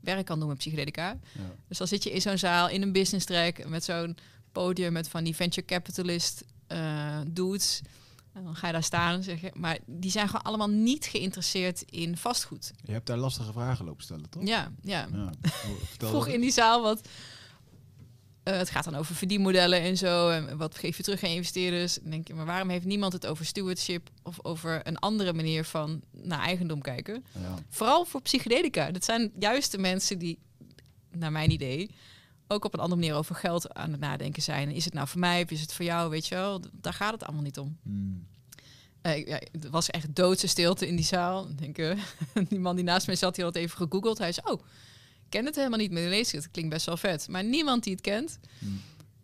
werk 0.00 0.26
kan 0.26 0.38
doen 0.38 0.48
met 0.48 0.58
psychedelica. 0.58 1.08
Ja. 1.32 1.54
Dus 1.68 1.78
dan 1.78 1.86
zit 1.86 2.02
je 2.02 2.10
in 2.12 2.20
zo'n 2.20 2.38
zaal, 2.38 2.68
in 2.68 2.82
een 2.82 2.92
business 2.92 3.26
track, 3.26 3.68
met 3.68 3.84
zo'n 3.84 4.16
podium 4.62 4.92
met 4.92 5.08
van 5.08 5.24
die 5.24 5.34
venture 5.36 5.66
capitalist 5.66 6.44
eh 6.66 7.20
dudes. 7.26 7.80
En 8.32 8.44
dan 8.44 8.56
ga 8.56 8.66
je 8.66 8.72
daar 8.72 8.82
staan 8.82 9.14
en 9.14 9.22
zeg 9.22 9.40
je, 9.40 9.50
maar 9.54 9.78
die 9.86 10.10
zijn 10.10 10.26
gewoon 10.26 10.42
allemaal 10.42 10.68
niet 10.68 11.04
geïnteresseerd 11.06 11.82
in 11.82 12.16
vastgoed. 12.16 12.72
Je 12.84 12.92
hebt 12.92 13.06
daar 13.06 13.16
lastige 13.16 13.52
vragen 13.52 13.84
lopen 13.84 14.02
stellen, 14.02 14.28
toch? 14.30 14.46
Ja, 14.46 14.72
ja. 14.82 15.08
Ja. 15.12 15.30
Vroeg 16.08 16.26
in 16.26 16.40
die 16.40 16.52
zaal 16.52 16.82
wat. 16.82 17.08
eh, 18.42 18.56
het 18.56 18.70
gaat 18.70 18.84
dan 18.84 18.94
over 18.94 19.14
verdienmodellen 19.14 19.80
en 19.80 19.96
zo. 19.96 20.28
En 20.30 20.56
wat 20.56 20.78
geef 20.78 20.96
je 20.96 21.02
terug 21.02 21.22
aan 21.24 21.30
investeerders? 21.30 21.98
Denk 22.02 22.28
je, 22.28 22.34
maar 22.34 22.46
waarom 22.46 22.68
heeft 22.68 22.84
niemand 22.84 23.12
het 23.12 23.26
over 23.26 23.44
stewardship 23.44 24.10
of 24.22 24.44
over 24.44 24.86
een 24.86 24.98
andere 24.98 25.32
manier 25.32 25.64
van 25.64 26.02
naar 26.12 26.40
eigendom 26.40 26.80
kijken? 26.80 27.24
Ja. 27.32 27.54
Vooral 27.68 28.04
voor 28.04 28.22
psychedelica. 28.22 28.90
Dat 28.90 29.04
zijn 29.04 29.32
juist 29.38 29.70
de 29.72 29.78
mensen 29.78 30.18
die, 30.18 30.38
naar 31.10 31.32
mijn 31.32 31.50
idee, 31.50 31.90
ook 32.48 32.64
op 32.64 32.74
een 32.74 32.80
andere 32.80 33.00
manier 33.00 33.16
over 33.16 33.34
geld 33.34 33.74
aan 33.74 33.90
het 33.90 34.00
nadenken 34.00 34.42
zijn. 34.42 34.70
Is 34.70 34.84
het 34.84 34.94
nou 34.94 35.08
voor 35.08 35.20
mij 35.20 35.42
of 35.42 35.50
is 35.50 35.60
het 35.60 35.72
voor 35.72 35.84
jou? 35.84 36.10
Weet 36.10 36.26
je 36.26 36.34
wel, 36.34 36.60
daar 36.72 36.92
gaat 36.92 37.12
het 37.12 37.24
allemaal 37.24 37.42
niet 37.42 37.58
om. 37.58 37.78
Mhm. 37.82 38.18
Eh, 39.00 39.26
ja, 39.26 39.40
het 39.52 39.68
was 39.70 39.90
echt 39.90 40.14
doodse 40.14 40.46
stilte 40.46 40.86
in 40.86 40.96
die 40.96 41.04
zaal. 41.04 41.48
Ik 41.48 41.58
denk, 41.58 41.78
eh, 41.78 41.98
die 42.48 42.58
man 42.58 42.76
die 42.76 42.84
naast 42.84 43.06
mij 43.06 43.16
zat, 43.16 43.34
die 43.34 43.44
had 43.44 43.54
het 43.54 43.62
even 43.62 43.76
gegoogeld. 43.76 44.18
Hij 44.18 44.32
zei, 44.32 44.46
oh, 44.46 44.60
ik 45.24 45.30
ken 45.30 45.44
het 45.44 45.56
helemaal 45.56 45.78
niet, 45.78 45.90
maar 45.90 46.02
lees 46.02 46.32
het. 46.32 46.50
Klinkt 46.50 46.70
best 46.70 46.86
wel 46.86 46.96
vet. 46.96 47.28
Maar 47.28 47.44
niemand 47.44 47.84
die 47.84 47.92
het 47.92 48.02
kent. 48.02 48.38
Mhm. 48.58 48.72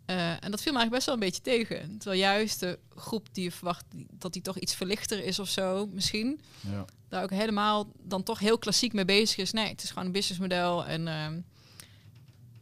Eh, 0.04 0.44
en 0.44 0.50
dat 0.50 0.62
viel 0.62 0.72
me 0.72 0.78
eigenlijk 0.78 0.90
best 0.90 1.06
wel 1.06 1.14
een 1.14 1.20
beetje 1.20 1.42
tegen. 1.42 1.98
Terwijl 1.98 2.20
juist 2.20 2.60
de 2.60 2.78
groep 2.94 3.28
die 3.32 3.44
je 3.44 3.52
verwacht, 3.52 3.84
dat 4.10 4.32
die 4.32 4.42
toch 4.42 4.58
iets 4.58 4.74
verlichter 4.74 5.24
is 5.24 5.38
of 5.38 5.48
zo, 5.48 5.86
misschien. 5.86 6.40
Ja. 6.60 6.84
Daar 7.08 7.22
ook 7.22 7.30
helemaal 7.30 7.92
dan 8.02 8.22
toch 8.22 8.38
heel 8.38 8.58
klassiek 8.58 8.92
mee 8.92 9.04
bezig 9.04 9.36
is. 9.36 9.52
Nee, 9.52 9.68
het 9.68 9.82
is 9.82 9.88
gewoon 9.88 10.04
een 10.04 10.12
businessmodel. 10.12 10.86
En 10.86 11.08
ehm, 11.08 11.40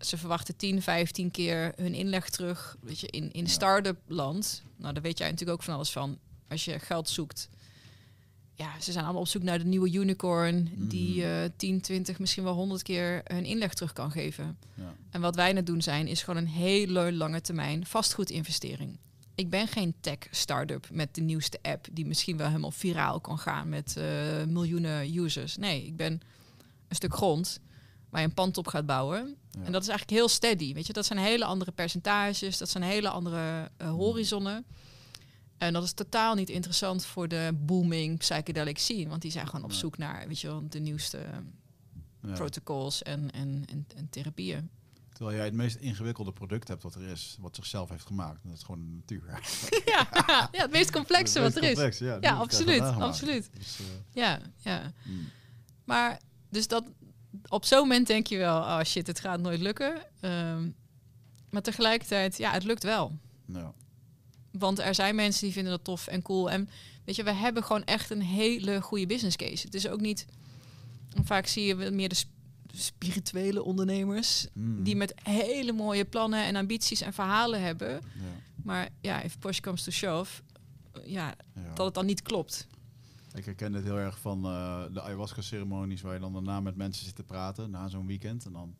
ze 0.00 0.16
verwachten 0.18 0.56
10, 0.56 0.82
15 0.82 1.30
keer 1.30 1.72
hun 1.76 1.94
inleg 1.94 2.28
terug. 2.28 2.76
Weet 2.80 3.00
je, 3.00 3.06
in, 3.06 3.32
in 3.32 3.48
start-up 3.48 3.98
land. 4.06 4.62
Nou, 4.76 4.94
daar 4.94 5.02
weet 5.02 5.18
jij 5.18 5.30
natuurlijk 5.30 5.58
ook 5.58 5.64
van 5.64 5.74
alles 5.74 5.90
van. 5.90 6.18
Als 6.48 6.64
je 6.64 6.78
geld 6.78 7.08
zoekt. 7.08 7.48
Ja, 8.54 8.80
ze 8.80 8.92
zijn 8.92 9.04
allemaal 9.04 9.22
op 9.22 9.28
zoek 9.28 9.42
naar 9.42 9.58
de 9.58 9.64
nieuwe 9.64 9.92
unicorn. 9.92 10.70
Die 10.76 11.24
eh 11.24 11.50
10, 11.56 11.80
20, 11.80 12.18
misschien 12.18 12.44
wel 12.44 12.54
100 12.54 12.82
keer 12.82 13.20
hun 13.24 13.44
inleg 13.44 13.74
terug 13.74 13.92
kan 13.92 14.10
geven. 14.10 14.58
Ja. 14.74 14.94
En 15.10 15.20
wat 15.20 15.34
wij 15.34 15.52
net 15.52 15.66
doen 15.66 15.82
zijn, 15.82 16.06
is 16.06 16.22
gewoon 16.22 16.42
een 16.42 16.48
hele 16.48 17.12
lange 17.12 17.40
termijn 17.40 17.86
vastgoedinvestering. 17.86 18.98
Ik 19.34 19.50
ben 19.50 19.68
geen 19.68 19.94
tech 20.00 20.18
start-up 20.30 20.88
met 20.92 21.14
de 21.14 21.20
nieuwste 21.20 21.58
app 21.62 21.86
die 21.92 22.06
misschien 22.06 22.36
wel 22.36 22.46
helemaal 22.46 22.70
viraal 22.70 23.20
kan 23.20 23.38
gaan 23.38 23.68
met 23.68 23.96
eh, 23.96 24.04
miljoenen 24.48 25.16
users. 25.16 25.56
Nee, 25.56 25.86
ik 25.86 25.96
ben 25.96 26.12
een 26.88 26.96
stuk 26.96 27.14
grond 27.14 27.60
waar 28.10 28.20
je 28.20 28.26
een 28.26 28.34
pand 28.34 28.58
op 28.58 28.66
gaat 28.66 28.86
bouwen. 28.86 29.36
Ja. 29.50 29.60
En 29.64 29.72
dat 29.72 29.82
is 29.82 29.88
eigenlijk 29.88 30.18
heel 30.18 30.28
steady. 30.28 30.74
Weet 30.74 30.86
je, 30.86 30.92
dat 30.92 31.06
zijn 31.06 31.18
hele 31.18 31.44
andere 31.44 31.72
percentages, 31.72 32.58
dat 32.58 32.68
zijn 32.68 32.84
hele 32.84 33.08
andere 33.08 33.70
eh, 33.76 33.90
horizonnen. 33.90 34.64
En 35.58 35.72
dat 35.72 35.82
is 35.84 35.92
totaal 35.92 36.34
niet 36.34 36.50
interessant 36.50 37.04
voor 37.04 37.28
de 37.28 37.50
booming 37.54 38.18
psychedelic 38.18 38.78
scene, 38.78 39.08
want 39.08 39.22
die 39.22 39.30
zijn 39.30 39.46
gewoon 39.46 39.64
op 39.64 39.72
zoek 39.72 39.98
naar, 39.98 40.28
weet 40.28 40.40
je 40.40 40.46
wel, 40.46 40.62
de 40.68 40.78
nieuwste 40.80 41.18
Ja. 42.22 42.32
protocols 42.32 43.02
en, 43.02 43.30
en, 43.30 43.64
en, 43.66 43.86
en 43.96 44.08
therapieën. 44.10 44.70
Terwijl 45.12 45.36
jij 45.36 45.44
het 45.46 45.54
meest 45.54 45.76
ingewikkelde 45.76 46.32
product 46.32 46.68
hebt 46.68 46.82
wat 46.82 46.94
er 46.94 47.02
is, 47.02 47.36
wat 47.40 47.56
zichzelf 47.56 47.88
heeft 47.88 48.06
gemaakt. 48.06 48.42
En 48.42 48.48
dat 48.48 48.58
is 48.58 48.64
gewoon 48.64 48.80
de 48.80 48.92
natuur. 48.94 49.24
ja, 49.94 50.08
ja, 50.52 50.62
het 50.62 50.70
meest 50.70 50.90
complexe 50.90 51.40
wat 51.40 51.56
er 51.56 51.62
is. 51.88 51.98
Ja, 51.98 52.34
absoluut, 52.34 52.80
absoluut. 52.80 53.50
Dus, 53.58 53.78
eh, 53.80 53.86
Ja, 54.12 54.40
ja. 54.56 54.92
mm, 55.06 55.28
Maar 55.84 56.20
dus 56.48 56.68
dat 56.68 56.84
op 57.48 57.64
zo'n 57.64 57.78
moment 57.78 58.06
denk 58.06 58.26
je 58.26 58.36
wel, 58.38 58.56
oh 58.58 58.80
shit, 58.82 59.06
het 59.06 59.20
gaat 59.20 59.40
nooit 59.40 59.60
lukken. 59.60 60.02
Ehm, 60.20 60.68
maar 61.50 61.62
tegelijkertijd, 61.62 62.36
ja, 62.38 62.50
het 62.52 62.64
lukt 62.64 62.82
wel. 62.82 63.18
ja. 63.46 63.72
Want 64.50 64.78
er 64.78 64.94
zijn 64.94 65.14
mensen 65.14 65.44
die 65.44 65.52
vinden 65.52 65.72
dat 65.72 65.84
tof 65.84 66.06
en 66.06 66.22
cool. 66.22 66.50
En 66.50 66.68
weet 67.04 67.16
je, 67.16 67.22
we 67.22 67.32
hebben 67.32 67.64
gewoon 67.64 67.84
echt 67.84 68.10
een 68.10 68.22
hele 68.22 68.80
goede 68.80 69.06
business 69.06 69.36
case. 69.36 69.64
Het 69.66 69.74
is 69.74 69.88
ook 69.88 70.00
niet. 70.00 70.26
Vaak 71.24 71.46
zie 71.46 71.64
je 71.66 71.74
meer 71.90 72.08
de 72.08 72.14
sp- 72.14 72.28
spirituele 72.74 73.62
ondernemers. 73.62 74.46
Mm, 74.52 74.82
Die 74.82 74.96
met 74.96 75.14
hele 75.22 75.72
mooie 75.72 76.04
plannen 76.04 76.44
en 76.44 76.56
ambities 76.56 77.00
en 77.00 77.12
verhalen 77.12 77.60
hebben. 77.62 77.90
ja, 77.90 78.00
Maar 78.62 78.88
ja, 79.00 79.22
if 79.22 79.38
push 79.38 79.60
comes 79.60 79.82
to 79.82 79.90
shove. 79.90 80.42
Ja, 81.04 81.34
ja. 81.54 81.74
dat 81.74 81.84
het 81.86 81.94
dan 81.94 82.06
niet 82.06 82.22
klopt. 82.22 82.66
Ik 83.34 83.44
herken 83.44 83.72
het 83.72 83.84
heel 83.84 83.98
erg 83.98 84.18
van 84.18 84.44
eh, 84.44 84.82
de 84.92 85.00
ayahuasca-ceremonies, 85.02 86.00
waar 86.00 86.14
je 86.14 86.20
dan 86.20 86.32
daarna 86.32 86.60
met 86.60 86.76
mensen 86.76 87.04
zit 87.06 87.14
te 87.16 87.22
praten 87.22 87.70
na 87.70 87.88
zo'n 87.88 88.06
weekend. 88.06 88.44
En 88.44 88.52
dan, 88.52 88.74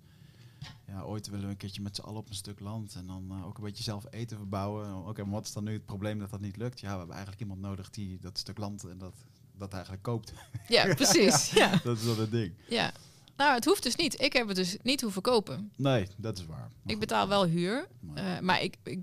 ja, 0.87 1.03
ooit 1.03 1.29
willen 1.29 1.45
we 1.45 1.51
een 1.51 1.57
keertje 1.57 1.83
met 1.83 1.97
z'n 1.97 2.03
allen 2.03 2.21
op 2.21 2.29
een 2.29 2.35
stuk 2.35 2.61
land 2.61 2.95
en 2.95 3.07
dan 3.07 3.27
eh, 3.31 3.47
ook 3.47 3.59
een 3.59 3.65
beetje 3.65 3.83
zelf 3.83 4.05
eten 4.11 4.37
verbouwen. 4.37 5.07
Oké, 5.07 5.23
maar 5.23 5.33
wat 5.33 5.45
is 5.47 5.53
dan 5.53 5.65
nu 5.65 5.73
het 5.73 5.85
probleem 5.87 6.19
dat 6.19 6.31
dat 6.31 6.41
niet 6.41 6.57
lukt? 6.57 6.81
Ja, 6.81 6.91
we 6.93 6.97
hebben 6.97 7.15
eigenlijk 7.15 7.43
iemand 7.43 7.61
nodig 7.61 7.91
die 7.91 8.19
dat 8.21 8.39
stuk 8.39 8.59
land 8.59 8.85
en 8.85 8.99
dat, 8.99 9.15
dat 9.57 9.73
eigenlijk 9.73 10.03
koopt. 10.03 10.33
Ja, 10.69 10.95
precies. 10.95 11.51
Ja. 11.51 11.81
dat 11.85 11.99
is 11.99 12.05
dan 12.05 12.19
het 12.19 12.31
ding. 12.31 12.53
ja. 12.69 12.93
Nou, 13.37 13.55
het 13.55 13.65
hoeft 13.65 13.83
dus 13.83 13.95
niet. 13.97 14.21
Ik 14.21 14.33
heb 14.33 14.47
het 14.47 14.57
dus 14.57 14.77
niet 14.83 15.01
hoeven 15.01 15.23
kopen. 15.23 15.73
Nee, 15.77 16.09
dat 16.17 16.39
is 16.39 16.47
waar. 16.47 16.59
Maar 16.59 16.71
Ik 16.85 16.91
goed, 16.91 16.99
betaal 16.99 17.29
wel 17.29 17.45
huur. 17.47 17.89
maar, 18.01 18.17
eh, 18.37 18.41
maar 18.41 18.63
ik, 18.63 18.77
ik 18.83 18.99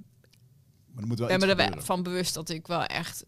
maar 0.92 1.02
er 1.04 1.08
moet 1.08 1.18
wel 1.20 1.28
ben 1.28 1.36
iets 1.38 1.46
me 1.46 1.52
er 1.64 1.70
wel 1.72 1.82
van 1.82 2.04
bewust 2.04 2.34
dat 2.34 2.50
ik 2.50 2.68
wel 2.68 2.84
echt 2.84 3.26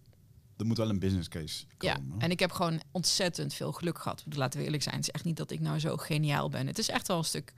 Er 0.60 0.66
moet 0.66 0.78
wel 0.78 0.90
een 0.90 1.00
business 1.00 1.28
case 1.28 1.66
Ja, 1.80 1.94
komen. 1.94 2.12
hè? 2.12 2.18
en 2.18 2.32
ik 2.32 2.40
heb 2.40 2.52
gewoon 2.52 2.82
ontzettend 2.92 3.54
veel 3.54 3.72
geluk 3.72 3.98
gehad. 4.00 4.24
Laten 4.30 4.60
we 4.60 4.66
eerlijk 4.66 4.84
zijn. 4.84 4.96
Het 4.96 5.04
is 5.08 5.12
echt 5.14 5.24
niet 5.24 5.38
dat 5.38 5.52
ik 5.52 5.60
nou 5.60 5.80
zo 5.80 5.98
geniaal 5.98 6.50
ben. 6.50 6.68
Het 6.68 6.78
is 6.78 6.90
echt 6.90 7.08
wel 7.08 7.18
een 7.18 7.24
stuk 7.24 7.54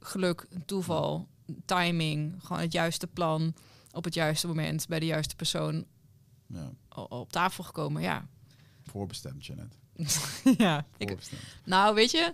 geluk, 0.00 0.46
toeval, 0.64 1.28
timing, 1.64 2.34
gewoon 2.44 2.62
het 2.62 2.72
juiste 2.72 3.06
plan 3.06 3.54
op 3.92 4.04
het 4.04 4.14
juiste 4.14 4.46
moment 4.46 4.86
bij 4.88 4.98
de 5.00 5.06
juiste 5.06 5.36
persoon 5.36 5.84
ja, 6.46 6.72
op 7.08 7.32
tafel 7.32 7.64
gekomen. 7.64 8.02
Ja, 8.02 8.28
voorbestemd, 8.84 9.46
Janet. 9.46 9.78
ja. 10.58 10.86
Ik, 10.96 11.08
Voorbestemd. 11.08 11.42
nou, 11.64 11.94
weet 11.94 12.10
je, 12.10 12.32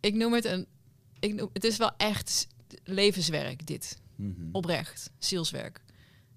ik 0.00 0.14
noem 0.14 0.32
het 0.32 0.44
een. 0.44 0.66
Ik 1.18 1.34
noem, 1.34 1.50
het 1.52 1.64
is 1.64 1.76
wel 1.76 1.90
echt 1.96 2.46
levenswerk, 2.84 3.66
dit. 3.66 4.00
Mhm. 4.16 4.48
Oprecht, 4.52 5.10
zielswerk. 5.18 5.80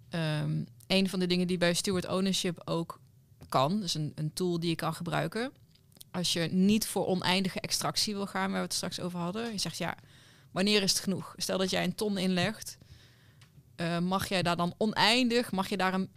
Ehm 0.09 0.63
een 0.87 1.09
van 1.09 1.19
de 1.19 1.27
dingen 1.27 1.47
die 1.47 1.57
bij 1.57 1.73
Steward 1.73 2.07
Ownership 2.07 2.61
ook 2.65 2.99
kan, 3.49 3.79
dus 3.79 3.93
een, 3.93 4.11
een 4.15 4.33
tool 4.33 4.59
die 4.59 4.69
je 4.69 4.75
kan 4.75 4.93
gebruiken. 4.93 5.51
Als 6.11 6.33
je 6.33 6.41
niet 6.41 6.87
voor 6.87 7.05
oneindige 7.05 7.59
extractie 7.59 8.13
wil 8.13 8.27
gaan, 8.27 8.49
waar 8.49 8.59
we 8.59 8.65
het 8.65 8.73
straks 8.73 8.99
over 8.99 9.19
hadden. 9.19 9.51
Je 9.51 9.57
zegt 9.57 9.77
ja, 9.77 9.95
wanneer 10.51 10.81
is 10.81 10.91
het 10.91 10.99
genoeg? 11.01 11.33
Stel 11.37 11.57
dat 11.57 11.69
jij 11.69 11.83
een 11.83 11.95
ton 11.95 12.17
inlegt, 12.17 12.77
eh, 13.75 13.99
mag 13.99 14.27
jij 14.27 14.41
daar 14.41 14.55
dan 14.55 14.73
oneindig, 14.77 15.51
mag 15.51 15.69
je 15.69 15.77
daar 15.77 15.93
een, 15.93 16.09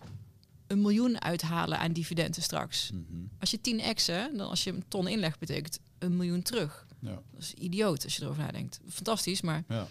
een 0.66 0.80
miljoen 0.80 1.22
uithalen 1.22 1.78
aan 1.78 1.92
dividenden 1.92 2.42
straks? 2.42 2.90
Mhm. 2.90 3.02
Als 3.40 3.50
je 3.50 3.60
10 3.60 3.94
x'en, 3.94 4.36
dan 4.36 4.48
als 4.48 4.64
je 4.64 4.72
een 4.72 4.84
ton 4.88 5.08
inlegt, 5.08 5.38
betekent 5.38 5.78
een 5.98 6.16
miljoen 6.16 6.42
terug. 6.42 6.86
Ja, 7.00 7.20
Dat 7.32 7.42
is 7.42 7.54
idioot 7.54 8.04
als 8.04 8.16
je 8.16 8.22
erover 8.22 8.42
nadenkt. 8.42 8.80
Fantastisch, 8.88 9.40
maar 9.40 9.64
ja. 9.68 9.86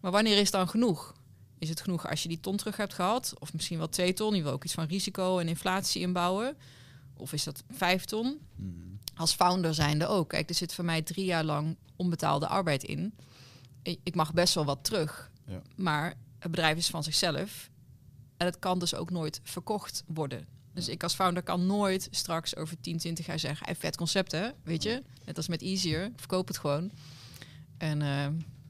maar 0.00 0.10
wanneer 0.10 0.38
is 0.38 0.50
dan 0.50 0.68
genoeg? 0.68 1.14
Is 1.60 1.68
het 1.68 1.80
genoeg 1.80 2.08
als 2.08 2.22
je 2.22 2.28
die 2.28 2.40
ton 2.40 2.56
terug 2.56 2.76
hebt 2.76 2.94
gehad? 2.94 3.34
Of 3.38 3.52
misschien 3.52 3.78
wel 3.78 3.88
twee 3.88 4.12
ton? 4.12 4.34
Je 4.34 4.42
wil 4.42 4.52
ook 4.52 4.64
iets 4.64 4.74
van 4.74 4.84
risico 4.86 5.38
en 5.38 5.48
inflatie 5.48 6.00
inbouwen. 6.00 6.56
Of 7.16 7.32
is 7.32 7.44
dat 7.44 7.62
vijf 7.70 8.04
ton? 8.04 8.38
Mhm. 8.56 8.70
Als 9.14 9.32
founder 9.32 9.74
zijnde 9.74 10.06
ook. 10.06 10.28
Kijk, 10.28 10.48
er 10.48 10.54
zit 10.54 10.74
voor 10.74 10.84
mij 10.84 11.02
drie 11.02 11.24
jaar 11.24 11.44
lang 11.44 11.76
onbetaalde 11.96 12.46
arbeid 12.46 12.82
in. 12.82 13.14
Ik 13.82 14.14
mag 14.14 14.32
best 14.32 14.54
wel 14.54 14.64
wat 14.64 14.84
terug. 14.84 15.30
Ja. 15.46 15.62
Maar 15.76 16.14
het 16.38 16.50
bedrijf 16.50 16.76
is 16.76 16.88
van 16.88 17.02
zichzelf. 17.02 17.70
En 18.36 18.46
het 18.46 18.58
kan 18.58 18.78
dus 18.78 18.94
ook 18.94 19.10
nooit 19.10 19.40
verkocht 19.42 20.04
worden. 20.06 20.46
Dus 20.74 20.88
ik 20.88 21.02
als 21.02 21.14
founder 21.14 21.42
kan 21.42 21.66
nooit 21.66 22.08
straks 22.10 22.56
over 22.56 22.80
10, 22.80 22.98
20 22.98 23.26
jaar 23.26 23.38
zeggen... 23.38 23.66
Hey, 23.66 23.76
vet 23.76 23.96
concept 23.96 24.32
hè, 24.32 24.48
weet 24.62 24.82
je? 24.82 25.02
Net 25.24 25.36
als 25.36 25.48
met 25.48 25.62
Easier. 25.62 26.04
Ik 26.04 26.12
Verkoop 26.16 26.48
het 26.48 26.58
gewoon. 26.58 26.90
En 27.78 28.02
eh, 28.02 28.26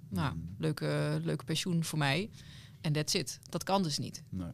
nou, 0.09 0.35
Mhm. 0.35 0.45
leuke, 0.59 1.21
leuke 1.23 1.45
pensioen 1.45 1.85
voor 1.85 1.99
mij. 1.99 2.31
En 2.81 2.93
that's 2.93 3.15
it. 3.15 3.39
Dat 3.49 3.63
kan 3.63 3.83
dus 3.83 3.99
niet. 3.99 4.23
Nee. 4.29 4.51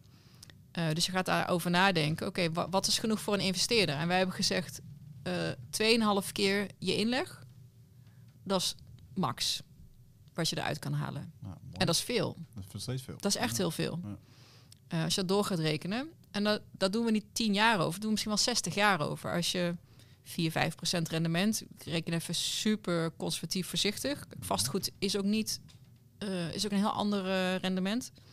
Eh, 0.70 0.90
dus 0.92 1.06
je 1.06 1.12
gaat 1.12 1.26
daarover 1.26 1.70
nadenken. 1.70 2.26
Oké, 2.26 2.52
wa- 2.52 2.68
wat 2.68 2.86
is 2.86 2.98
genoeg 2.98 3.20
voor 3.20 3.34
een 3.34 3.40
investeerder? 3.40 3.94
En 3.96 4.08
wij 4.08 4.16
hebben 4.16 4.34
gezegd, 4.36 4.80
eh 5.22 5.32
2,5 5.70 6.32
keer 6.32 6.66
je 6.78 6.96
inleg. 6.96 7.44
Dat 8.44 8.60
is 8.60 8.74
max 9.14 9.60
wat 10.34 10.48
je 10.48 10.56
eruit 10.56 10.78
kan 10.78 10.92
halen. 10.92 11.32
En 11.72 11.86
dat 11.86 11.94
is 11.94 12.00
veel. 12.00 12.36
dat 12.54 12.74
is 12.74 12.82
steeds 12.82 13.02
veel. 13.02 13.14
Dat 13.18 13.34
is 13.34 13.40
echt 13.40 13.50
Ja. 13.50 13.56
heel 13.56 13.70
veel. 13.70 14.00
Ja. 14.04 14.16
Eh, 14.88 15.02
als 15.04 15.14
je 15.14 15.20
dat 15.20 15.28
door 15.28 15.44
gaat 15.44 15.58
rekenen. 15.58 16.08
En 16.30 16.44
dat, 16.44 16.62
dat 16.70 16.92
doen 16.92 17.04
we 17.04 17.10
niet 17.10 17.24
10 17.32 17.54
jaar 17.54 17.74
over. 17.74 17.84
Dat 17.84 17.92
doen 17.92 18.02
we 18.04 18.10
misschien 18.10 18.32
wel 18.32 18.42
60 18.42 18.74
jaar 18.74 19.00
over. 19.00 19.32
Als 19.34 19.52
je 19.52 19.74
4, 20.24 20.50
5 20.50 20.74
procent 20.74 21.08
rendement. 21.08 21.62
Ik 21.62 21.82
reken 21.84 22.12
even 22.12 22.34
super 22.34 23.12
conservatief 23.16 23.66
voorzichtig. 23.68 24.26
Vastgoed 24.40 24.90
is 24.98 25.16
ook 25.16 25.24
niet... 25.24 25.60
eh, 26.18 26.54
is 26.54 26.64
ook 26.64 26.70
een 26.70 26.78
heel 26.78 26.90
ander 26.90 27.26
eh, 27.26 27.56
rendement. 27.56 28.12
Ben 28.14 28.24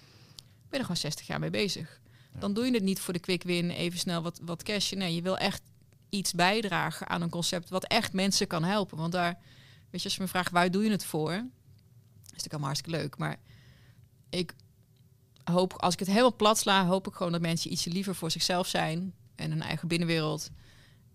je 0.69 0.77
er 0.77 0.81
gewoon 0.81 0.97
60 0.97 1.27
jaar 1.27 1.39
mee 1.39 1.49
bezig. 1.49 2.01
Ja. 2.33 2.39
Dan 2.39 2.53
doe 2.53 2.65
je 2.65 2.73
het 2.73 2.83
niet 2.83 2.99
voor 2.99 3.13
de 3.13 3.19
quick 3.19 3.43
win. 3.43 3.69
Even 3.69 3.99
snel 3.99 4.21
wat, 4.21 4.39
wat 4.43 4.63
cash. 4.63 4.91
Nee, 4.91 5.15
je 5.15 5.21
wil 5.21 5.37
echt 5.37 5.61
iets 6.09 6.33
bijdragen 6.33 7.07
aan 7.07 7.21
een 7.21 7.29
concept... 7.29 7.69
wat 7.69 7.85
echt 7.85 8.13
mensen 8.13 8.47
kan 8.47 8.63
helpen. 8.63 8.97
Want 8.97 9.11
daar... 9.11 9.39
Weet 9.89 10.01
je, 10.01 10.07
als 10.07 10.17
je 10.17 10.21
me 10.21 10.27
vraagt, 10.27 10.51
waar 10.51 10.71
doe 10.71 10.83
je 10.83 10.89
het 10.89 11.05
voor? 11.05 11.31
is 11.31 11.39
natuurlijk 12.29 12.51
allemaal 12.51 12.67
hartstikke 12.67 12.99
leuk. 12.99 13.17
Maar 13.17 13.39
ik 14.29 14.55
hoop, 15.43 15.73
als 15.73 15.93
ik 15.93 15.99
het 15.99 16.07
helemaal 16.07 16.35
plat 16.35 16.57
sla, 16.57 16.85
hoop 16.85 17.07
ik 17.07 17.13
gewoon 17.13 17.31
dat 17.31 17.41
mensen 17.41 17.71
ietsje 17.71 17.89
liever 17.89 18.15
voor 18.15 18.31
zichzelf 18.31 18.67
zijn 18.67 19.13
en 19.35 19.49
hun 19.49 19.61
eigen 19.61 19.87
binnenwereld. 19.87 20.49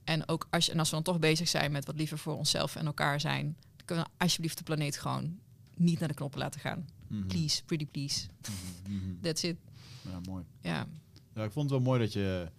En 0.04 0.28
ook 0.28 0.46
als, 0.50 0.68
en 0.68 0.78
als 0.78 0.88
we 0.88 0.94
dan 0.94 1.04
toch 1.04 1.18
bezig 1.18 1.48
zijn 1.48 1.72
met 1.72 1.87
wat 1.87 1.96
liever 1.96 2.18
voor 2.18 2.37
onszelf 2.37 2.76
en 2.76 2.87
elkaar 2.87 3.20
zijn, 3.20 3.57
dan 3.76 3.87
kunnen 3.87 4.04
we 4.04 4.11
alsjeblieft 4.16 4.59
de 4.59 4.64
planeet 4.64 4.98
gewoon 4.98 5.38
niet 5.78 5.98
naar 5.98 6.08
de 6.08 6.14
knoppen 6.14 6.40
laten 6.40 6.60
gaan. 6.60 6.86
Mhm. 7.06 7.26
Please, 7.26 7.64
pretty 7.64 7.86
please. 7.86 8.26
Mhm, 8.84 8.96
mhm. 8.96 9.20
That's 9.20 9.42
it. 9.42 9.56
Ja, 10.04 10.20
mooi. 10.28 10.44
Ja, 10.60 10.86
Ja, 11.34 11.44
ik 11.44 11.52
vond 11.52 11.70
het 11.70 11.78
wel 11.78 11.88
mooi 11.88 12.00
dat 12.00 12.12
je, 12.12 12.50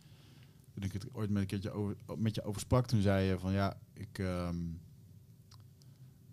toen 0.73 0.83
ik 0.83 0.91
het 0.93 1.13
ooit 1.13 1.29
met 1.29 1.41
een 1.41 1.47
keertje 1.47 1.71
over, 1.71 1.95
met 2.17 2.35
je 2.35 2.43
over 2.43 2.61
sprak, 2.61 2.87
toen 2.87 3.01
zei 3.01 3.25
je 3.27 3.39
van 3.39 3.51
ja, 3.51 3.77
ik, 3.93 4.19
ehm, 4.19 4.67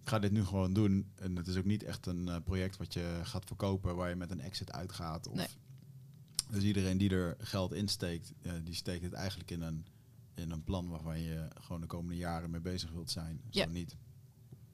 ik 0.02 0.08
ga 0.12 0.18
dit 0.18 0.32
nu 0.32 0.44
gewoon 0.44 0.72
doen. 0.72 1.10
En 1.14 1.36
het 1.36 1.46
is 1.46 1.56
ook 1.56 1.64
niet 1.64 1.82
echt 1.82 2.06
een 2.06 2.28
eh, 2.28 2.36
project 2.44 2.76
wat 2.76 2.92
je 2.94 3.20
gaat 3.22 3.44
verkopen 3.44 3.96
waar 3.96 4.08
je 4.08 4.16
met 4.16 4.30
een 4.30 4.40
exit 4.40 4.72
uitgaat. 4.72 5.26
Of, 5.28 5.34
Nee. 5.36 5.46
Dus 6.50 6.62
iedereen 6.62 6.98
die 6.98 7.10
er 7.10 7.36
geld 7.38 7.72
insteekt, 7.72 8.32
eh, 8.42 8.52
die 8.64 8.74
steekt 8.74 9.02
het 9.04 9.12
eigenlijk 9.12 9.50
in 9.50 9.60
een, 9.62 9.86
in 10.34 10.50
een 10.50 10.64
plan 10.64 10.88
waarvan 10.88 11.20
je 11.20 11.48
gewoon 11.60 11.80
de 11.80 11.86
komende 11.86 12.16
jaren 12.16 12.50
mee 12.50 12.60
bezig 12.60 12.90
wilt 12.90 13.10
zijn. 13.10 13.40
Zo 13.50 13.60
Ja. 13.60 13.66
niet. 13.66 13.96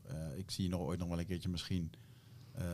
Eh, 0.02 0.38
ik 0.38 0.50
zie 0.50 0.64
je 0.64 0.70
nog 0.70 0.80
ooit 0.80 0.98
nog 0.98 1.08
wel 1.08 1.18
een 1.18 1.26
keertje 1.26 1.48
misschien 1.48 1.92
eh, 2.52 2.64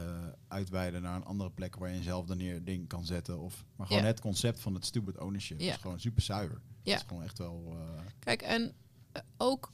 uitweiden 0.48 1.02
naar 1.02 1.16
een 1.16 1.24
andere 1.24 1.50
plek 1.50 1.76
waar 1.76 1.90
je 1.90 2.02
zelf 2.02 2.26
dan 2.26 2.36
neer 2.36 2.64
ding 2.64 2.88
kan 2.88 3.04
zetten. 3.04 3.38
Of, 3.38 3.64
maar 3.76 3.86
gewoon 3.86 4.04
het 4.04 4.20
concept 4.20 4.60
van 4.60 4.74
het 4.74 4.84
stupid 4.84 5.18
ownership 5.18 5.60
is 5.60 5.76
gewoon 5.76 6.00
super 6.00 6.22
zuiver. 6.22 6.60
Ja. 6.82 6.92
Het 6.92 7.00
is 7.00 7.08
gewoon 7.08 7.22
echt 7.22 7.38
wel... 7.38 7.76
eh, 7.76 8.04
kijk, 8.18 8.42
en 8.42 8.72
ook, 9.36 9.70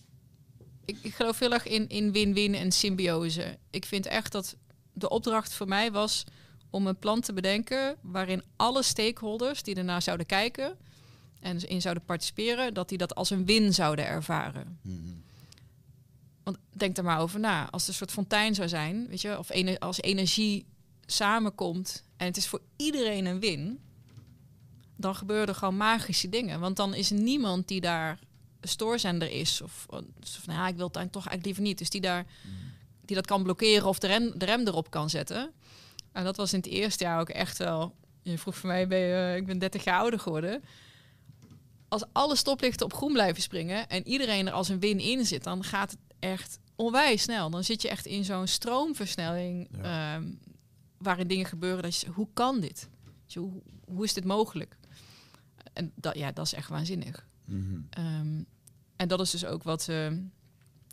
ik, 0.84 0.98
ik 1.02 1.14
geloof 1.14 1.38
heel 1.38 1.52
erg 1.52 1.66
in, 1.66 1.88
in 1.88 2.12
win-win 2.12 2.54
en 2.54 2.72
symbiose. 2.72 3.58
Ik 3.70 3.84
vind 3.84 4.06
echt 4.06 4.32
dat 4.32 4.56
de 4.92 5.08
opdracht 5.08 5.52
voor 5.52 5.68
mij 5.68 5.92
was 5.92 6.24
om 6.70 6.86
een 6.86 6.98
plan 6.98 7.20
te 7.20 7.32
bedenken 7.32 7.96
waarin 8.00 8.42
alle 8.56 8.82
stakeholders 8.82 9.62
die 9.62 9.74
ernaar 9.74 10.02
zouden 10.02 10.26
kijken 10.26 10.76
en 11.40 11.68
in 11.68 11.80
zouden 11.80 12.04
participeren, 12.04 12.74
dat 12.74 12.88
die 12.88 12.98
dat 12.98 13.14
als 13.14 13.30
een 13.30 13.44
win 13.44 13.74
zouden 13.74 14.06
ervaren. 14.06 14.78
mhm. 14.82 15.12
Want 16.44 16.58
denk 16.72 16.96
er 16.96 17.04
maar 17.04 17.20
over 17.20 17.40
na. 17.40 17.70
Als 17.70 17.82
het 17.82 17.90
een 17.90 17.94
soort 17.94 18.12
fontein 18.12 18.54
zou 18.54 18.68
zijn, 18.68 19.06
weet 19.08 19.20
je, 19.20 19.38
of 19.38 19.50
ene- 19.50 19.80
als 19.80 20.00
energie 20.00 20.66
samenkomt 21.06 22.04
en 22.16 22.26
het 22.26 22.36
is 22.36 22.46
voor 22.46 22.60
iedereen 22.76 23.24
een 23.26 23.40
win, 23.40 23.80
dan 24.96 25.14
gebeuren 25.14 25.48
er 25.48 25.54
gewoon 25.54 25.76
magische 25.76 26.28
dingen. 26.28 26.60
Want 26.60 26.76
dan 26.76 26.94
is 26.94 27.10
er 27.10 27.20
niemand 27.20 27.68
die 27.68 27.80
daar 27.80 28.18
stoorzender 28.60 29.30
is. 29.30 29.60
Of, 29.60 29.86
of 29.88 30.46
nou 30.46 30.58
ja, 30.58 30.68
ik 30.68 30.76
wil 30.76 30.84
het 30.84 30.94
dan 30.94 31.10
toch 31.10 31.26
eigenlijk 31.26 31.44
liever 31.44 31.62
niet. 31.62 31.78
Dus 31.78 31.90
die 31.90 32.00
daar 32.00 32.26
die 33.04 33.16
dat 33.16 33.26
kan 33.26 33.42
blokkeren 33.42 33.88
of 33.88 33.98
de 33.98 34.06
rem, 34.06 34.32
de 34.38 34.44
rem 34.44 34.66
erop 34.66 34.90
kan 34.90 35.10
zetten. 35.10 35.52
En 36.12 36.24
dat 36.24 36.36
was 36.36 36.52
in 36.52 36.58
het 36.58 36.68
eerste 36.68 37.04
jaar 37.04 37.20
ook 37.20 37.28
echt 37.28 37.58
wel. 37.58 37.94
Je 38.22 38.38
vroeg 38.38 38.56
voor 38.56 38.68
mij, 38.68 38.86
ben 38.86 38.98
je, 38.98 39.36
ik 39.36 39.46
ben 39.46 39.58
30 39.58 39.84
jaar 39.84 39.98
ouder 39.98 40.20
geworden. 40.20 40.62
Als 41.88 42.04
alle 42.12 42.36
stoplichten 42.36 42.86
op 42.86 42.94
groen 42.94 43.12
blijven 43.12 43.42
springen 43.42 43.88
en 43.88 44.06
iedereen 44.06 44.46
er 44.46 44.52
als 44.52 44.68
een 44.68 44.80
win 44.80 44.98
in 45.00 45.26
zit, 45.26 45.44
dan 45.44 45.64
gaat 45.64 45.90
het 45.90 46.00
echt 46.24 46.58
onwijs 46.76 47.22
snel. 47.22 47.50
Dan 47.50 47.64
zit 47.64 47.82
je 47.82 47.88
echt 47.88 48.06
in 48.06 48.24
zo'n 48.24 48.46
stroomversnelling. 48.46 49.68
Ja. 49.76 50.14
Ehm, 50.14 50.30
waarin 50.98 51.26
dingen 51.26 51.46
gebeuren 51.46 51.82
dat 51.82 51.96
je 51.96 52.08
hoe 52.08 52.28
kan 52.32 52.60
dit? 52.60 52.88
Je, 53.26 53.38
hoe, 53.38 53.62
hoe 53.84 54.04
is 54.04 54.14
dit 54.14 54.24
mogelijk? 54.24 54.76
En 55.72 55.92
dat, 55.94 56.16
ja, 56.16 56.32
dat 56.32 56.46
is 56.46 56.52
echt 56.52 56.68
waanzinnig. 56.68 57.26
Mhm. 57.44 57.80
Ehm, 57.90 58.42
en 58.96 59.08
dat 59.08 59.20
is 59.20 59.30
dus 59.30 59.44
ook 59.44 59.62
wat, 59.62 59.88
eh 59.88 60.08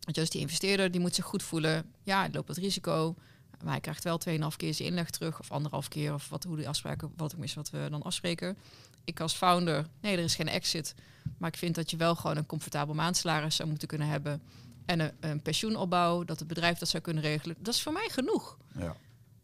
weet 0.02 0.16
je, 0.16 0.22
als 0.22 0.30
die 0.30 0.42
investeerder, 0.42 0.92
die 0.92 1.02
moet 1.02 1.16
zich 1.16 1.26
goed 1.26 1.44
voelen. 1.44 1.94
Ja, 2.04 2.20
hij 2.20 2.32
loopt 2.32 2.48
het 2.48 2.58
risico, 2.58 3.16
maar 3.64 3.72
hij 3.72 3.82
krijgt 3.82 4.04
wel 4.04 4.18
2,5 4.18 4.56
keer 4.58 4.74
zijn 4.74 4.88
inleg 4.88 5.10
terug, 5.10 5.40
of 5.40 5.52
anderhalf 5.52 5.88
keer, 5.88 6.14
of 6.14 6.30
wat, 6.30 6.44
hoe 6.44 6.56
die 6.56 6.68
afspraken, 6.68 7.12
wat 7.16 7.36
ook 7.36 7.44
is 7.44 7.54
wat 7.54 7.70
we 7.70 7.88
dan 7.90 8.02
afspreken. 8.02 8.58
Ik 9.04 9.20
als 9.20 9.34
founder, 9.34 9.88
nee, 10.02 10.18
er 10.18 10.24
is 10.24 10.36
geen 10.36 10.48
exit, 10.48 10.96
maar 11.38 11.50
ik 11.50 11.58
vind 11.58 11.76
dat 11.76 11.92
je 11.92 11.98
wel 11.98 12.16
gewoon 12.16 12.38
een 12.38 12.46
comfortabel 12.46 12.94
maandsalaris 12.94 13.56
zou 13.56 13.70
moeten 13.70 13.88
kunnen 13.88 14.08
hebben. 14.08 14.42
En 14.86 15.00
een, 15.00 15.12
een 15.20 15.42
pensioenopbouw, 15.42 16.24
dat 16.24 16.40
het 16.40 16.48
bedrijf 16.48 16.78
dat 16.78 16.88
zou 16.90 17.04
kunnen 17.04 17.24
regelen. 17.24 17.56
Dat 17.60 17.74
is 17.74 17.82
voor 17.82 17.94
mij 17.94 18.10
genoeg. 18.12 18.58
Ja. 18.78 18.96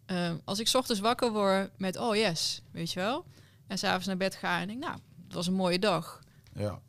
Ehm, 0.06 0.38
als 0.44 0.60
ik 0.60 0.68
's 0.68 0.76
ochtends 0.76 1.02
wakker 1.02 1.32
word 1.32 1.70
met, 1.80 1.98
oh 1.98 2.16
yes, 2.16 2.62
weet 2.72 2.92
je 2.92 3.00
wel. 3.00 3.26
En 3.68 3.78
s'avonds 3.78 4.06
naar 4.08 4.18
bed 4.18 4.36
ga 4.36 4.62
en 4.62 4.68
denk, 4.68 4.80
nou, 4.80 4.98
het 5.26 5.34
was 5.34 5.48
een 5.48 5.54
mooie 5.54 5.80
dag 5.80 6.20
Ja. 6.54 6.80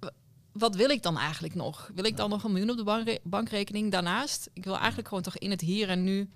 wat 0.53 0.75
wil 0.75 0.89
ik 0.91 1.03
dan 1.03 1.17
eigenlijk 1.19 1.55
nog? 1.55 1.91
Wil 1.95 2.05
ik 2.05 2.17
dan 2.17 2.31
nog 2.31 2.45
een 2.45 2.51
miljoen 2.53 2.71
op 2.71 2.77
de 2.77 2.85
bankre- 2.85 3.19
bankrekening 3.23 3.93
daarnaast? 3.93 4.51
Ik 4.53 4.65
wil 4.65 4.77
eigenlijk 4.77 5.09
gewoon 5.09 5.23
toch 5.23 5.37
in 5.39 5.51
het 5.51 5.61
hier 5.61 5.89
en 5.89 6.05
nu 6.05 6.31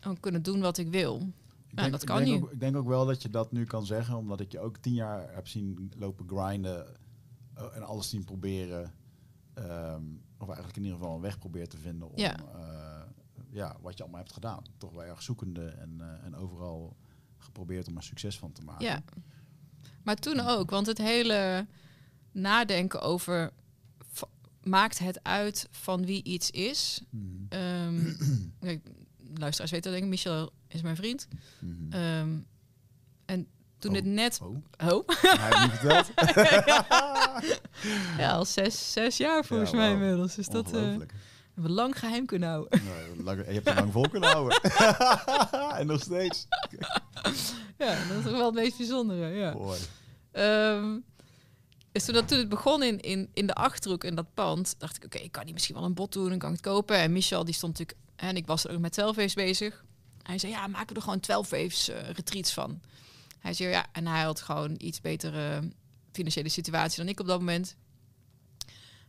gewoon 0.00 0.20
kunnen 0.20 0.42
doen 0.42 0.60
wat 0.60 0.78
ik 0.78 0.88
wil. 0.88 1.16
Ik 1.16 1.22
Ja, 1.76 1.80
denk, 1.82 1.92
dat 1.92 2.02
ik 2.02 2.08
kan 2.08 2.16
denk 2.24 2.28
nu. 2.38 2.42
Ook, 2.44 2.52
ik 2.52 2.60
denk 2.60 2.76
ook 2.76 2.86
wel 2.86 3.06
dat 3.06 3.22
je 3.22 3.30
dat 3.30 3.52
nu 3.52 3.64
kan 3.64 3.86
zeggen, 3.86 4.16
omdat 4.16 4.40
ik 4.40 4.52
je 4.52 4.60
ook 4.60 4.76
tien 4.76 4.94
jaar 4.94 5.34
heb 5.34 5.48
zien 5.48 5.92
lopen 5.98 6.26
grinden 6.28 6.86
eh, 7.54 7.64
en 7.76 7.82
alles 7.82 8.08
zien 8.08 8.24
proberen. 8.24 8.92
ehm, 9.54 10.02
of 10.38 10.46
eigenlijk 10.46 10.76
in 10.76 10.82
ieder 10.84 10.98
geval 10.98 11.14
een 11.14 11.20
weg 11.20 11.38
proberen 11.38 11.68
te 11.68 11.78
vinden 11.78 12.08
om 12.10 12.18
Ja. 12.18 12.36
eh, 12.36 13.02
ja, 13.50 13.76
wat 13.80 13.96
je 13.96 14.02
allemaal 14.02 14.20
hebt 14.20 14.32
gedaan. 14.32 14.62
Toch 14.78 14.92
wel 14.92 15.04
erg 15.04 15.22
zoekende 15.22 15.68
en, 15.68 16.00
eh, 16.00 16.24
en 16.24 16.34
overal 16.36 16.96
geprobeerd 17.38 17.88
om 17.88 17.96
er 17.96 18.02
succes 18.02 18.38
van 18.38 18.52
te 18.52 18.62
maken. 18.62 18.84
Ja. 18.86 19.02
Maar 20.02 20.16
toen 20.16 20.40
ook, 20.40 20.70
want 20.70 20.86
het 20.86 20.98
hele 20.98 21.66
nadenken 22.32 23.00
over... 23.02 23.52
maakt 24.62 24.98
het 24.98 25.22
uit 25.22 25.68
van 25.70 26.04
wie 26.06 26.22
iets 26.24 26.50
is? 26.50 27.02
Mhm. 27.10 27.24
Ehm 27.48 28.12
kijk, 28.60 28.88
luisteraars 29.34 29.70
weten 29.70 29.90
dat 29.90 30.00
denk 30.00 30.04
ik, 30.04 30.08
Michel 30.10 30.52
is 30.68 30.82
mijn 30.82 30.96
vriend. 30.96 31.28
Mhm. 31.60 31.92
Ehm, 31.92 32.38
en 33.24 33.46
toen 33.78 33.90
Oh. 33.90 33.96
het 33.96 34.04
net... 34.06 34.38
Oh, 34.42 34.56
Oh, 34.92 35.08
hij 35.22 35.58
heeft 35.58 35.60
niet 35.60 35.80
verteld. 35.80 36.10
ja, 38.18 38.30
al 38.32 38.44
zes, 38.44 38.92
zes 38.92 39.16
jaar 39.16 39.44
volgens 39.44 39.70
Ja, 39.70 39.76
mij 39.76 39.90
inmiddels. 39.92 40.34
Dus 40.34 40.46
dat 40.46 40.72
eh 40.72 40.96
we 41.54 41.68
lang 41.68 41.98
geheim 41.98 42.26
kunnen 42.26 42.48
houden. 42.48 42.80
Nou, 42.84 43.22
lang- 43.22 43.46
je 43.46 43.52
hebt 43.52 43.68
er 43.68 43.74
lang 43.74 43.92
vol 43.92 44.08
kunnen 44.08 44.30
houden. 44.30 44.60
en 45.78 45.86
nog 45.86 46.00
steeds. 46.00 46.46
Ja, 47.78 48.04
dat 48.08 48.16
is 48.16 48.22
toch 48.24 48.32
wel 48.32 48.44
het 48.46 48.54
meest 48.54 48.76
bijzondere. 48.76 49.28
Ja. 49.28 49.52
Mooi. 49.54 49.80
Ehm, 50.32 50.98
dus 51.92 52.04
toen, 52.04 52.14
dat, 52.14 52.28
toen 52.28 52.38
het 52.38 52.48
begon 52.48 52.82
in, 52.82 53.00
in, 53.00 53.30
in 53.34 53.46
de 53.46 53.54
achterhoek 53.54 54.04
in 54.04 54.14
dat 54.14 54.34
pand, 54.34 54.74
dacht 54.78 54.96
ik, 54.96 55.04
oké, 55.04 55.18
ik 55.18 55.32
kan 55.32 55.44
die 55.44 55.52
misschien 55.52 55.74
wel 55.74 55.84
een 55.84 55.94
bot 55.94 56.12
doen, 56.12 56.28
dan 56.28 56.38
kan 56.38 56.48
ik 56.50 56.56
het 56.56 56.64
kopen. 56.66 56.96
En 56.96 57.12
Michel, 57.12 57.44
die 57.44 57.54
stond 57.54 57.78
natuurlijk, 57.78 58.06
en 58.16 58.36
ik 58.36 58.46
was 58.46 58.64
er 58.64 58.72
ook 58.72 58.78
met 58.80 58.92
12 58.92 59.16
waves 59.16 59.34
bezig. 59.34 59.84
Hij 60.22 60.38
zei, 60.38 60.52
ja, 60.52 60.66
maken 60.66 60.88
we 60.88 60.94
er 60.94 61.02
gewoon 61.02 61.20
12 61.20 61.50
waves 61.50 61.88
eh, 61.88 62.10
retreats 62.10 62.52
van. 62.52 62.80
Hij 63.38 63.54
zei, 63.54 63.68
ja, 63.70 63.86
en 63.92 64.06
hij 64.06 64.22
had 64.22 64.40
gewoon 64.40 64.74
iets 64.78 65.00
betere 65.00 65.72
financiële 66.12 66.48
situatie 66.48 66.98
dan 66.98 67.08
ik 67.08 67.20
op 67.20 67.26
dat 67.26 67.38
moment. 67.38 67.76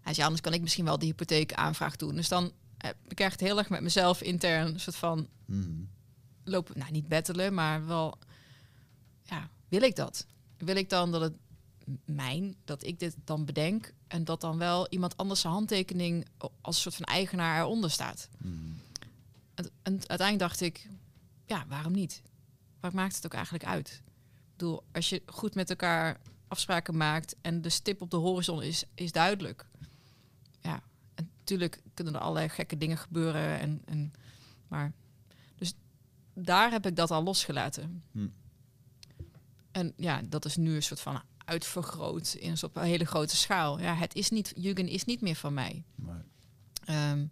Hij 0.02 0.14
zei, 0.14 0.26
anders 0.26 0.42
kan 0.46 0.54
ik 0.54 0.62
misschien 0.62 0.86
wel 0.86 1.00
de 1.00 1.06
hypotheekaanvraag 1.06 1.96
doen. 1.96 2.16
Dus 2.16 2.28
dan 2.28 2.52
heb 2.78 2.96
ik 3.08 3.20
echt 3.20 3.40
heel 3.40 3.58
erg 3.58 3.70
met 3.70 3.82
mezelf 3.82 4.22
intern 4.22 4.68
een 4.74 4.80
soort 4.80 4.96
van 4.96 5.28
Mhm. 5.46 5.72
lopen, 6.44 6.80
nou 6.80 6.92
niet 6.92 7.08
battelen, 7.08 7.54
maar 7.54 7.86
wel, 7.86 8.18
ja, 9.24 9.50
wil 9.68 9.82
ik 9.82 9.96
dat? 9.96 10.26
Wil 10.58 10.76
ik 10.76 10.90
dan 10.90 11.12
dat 11.12 11.22
het 11.22 11.34
mijn, 12.06 12.56
dat 12.66 12.84
ik 12.84 13.00
dit 13.00 13.16
dan 13.24 13.46
bedenk 13.46 13.94
en 14.08 14.24
dat 14.24 14.42
dan 14.42 14.58
wel 14.58 14.88
iemand 14.90 15.18
anders 15.18 15.40
zijn 15.42 15.54
handtekening 15.54 16.26
als 16.62 16.76
een 16.76 16.82
soort 16.82 16.96
van 16.96 17.06
eigenaar 17.06 17.62
eronder 17.62 17.92
staat? 17.92 18.30
Mhm. 18.38 18.54
En, 19.54 19.70
en 19.84 19.94
uiteindelijk 19.94 20.40
dacht 20.40 20.62
ik, 20.62 20.88
ja, 21.46 21.66
waarom 21.68 21.92
niet? 21.94 22.22
Wat 22.80 22.94
maakt 22.94 23.16
het 23.16 23.26
ook 23.26 23.34
eigenlijk 23.34 23.66
uit? 23.66 24.02
Bedoel, 24.58 24.84
als 24.92 25.10
je 25.10 25.22
goed 25.26 25.56
met 25.56 25.70
elkaar 25.70 26.20
afspraken 26.48 26.98
maakt 26.98 27.36
en 27.42 27.62
de 27.62 27.70
stip 27.70 28.02
op 28.02 28.12
de 28.12 28.18
horizon 28.18 28.62
is, 28.64 28.84
is 28.94 29.12
duidelijk. 29.12 29.66
Ja, 30.62 30.82
en 31.16 31.30
natuurlijk 31.38 31.82
kunnen 31.94 32.14
er 32.14 32.20
allerlei 32.20 32.50
gekke 32.50 32.78
dingen 32.78 32.98
gebeuren. 32.98 33.60
En, 33.60 33.82
en, 33.86 34.14
maar, 34.68 34.94
dus 35.56 35.74
daar 36.34 36.72
heb 36.72 36.86
ik 36.86 36.96
dat 36.96 37.12
al 37.12 37.24
losgelaten. 37.24 38.04
Hm. 38.12 38.28
En 39.72 39.94
ja, 39.98 40.22
dat 40.30 40.46
is 40.46 40.56
nu 40.58 40.76
een 40.76 40.84
soort 40.84 41.00
van 41.00 41.22
uitvergroot 41.46 42.34
in 42.40 42.50
een 42.50 42.58
soort 42.58 42.80
hele 42.80 43.06
grote 43.06 43.36
schaal. 43.36 43.80
Ja, 43.80 43.96
het 43.96 44.16
is 44.16 44.30
niet, 44.30 44.54
Jugend 44.56 44.90
is 44.90 45.04
niet 45.06 45.22
meer 45.22 45.36
van 45.36 45.54
mij. 45.54 45.84
Nee. 45.96 46.16
Ehm 46.86 47.26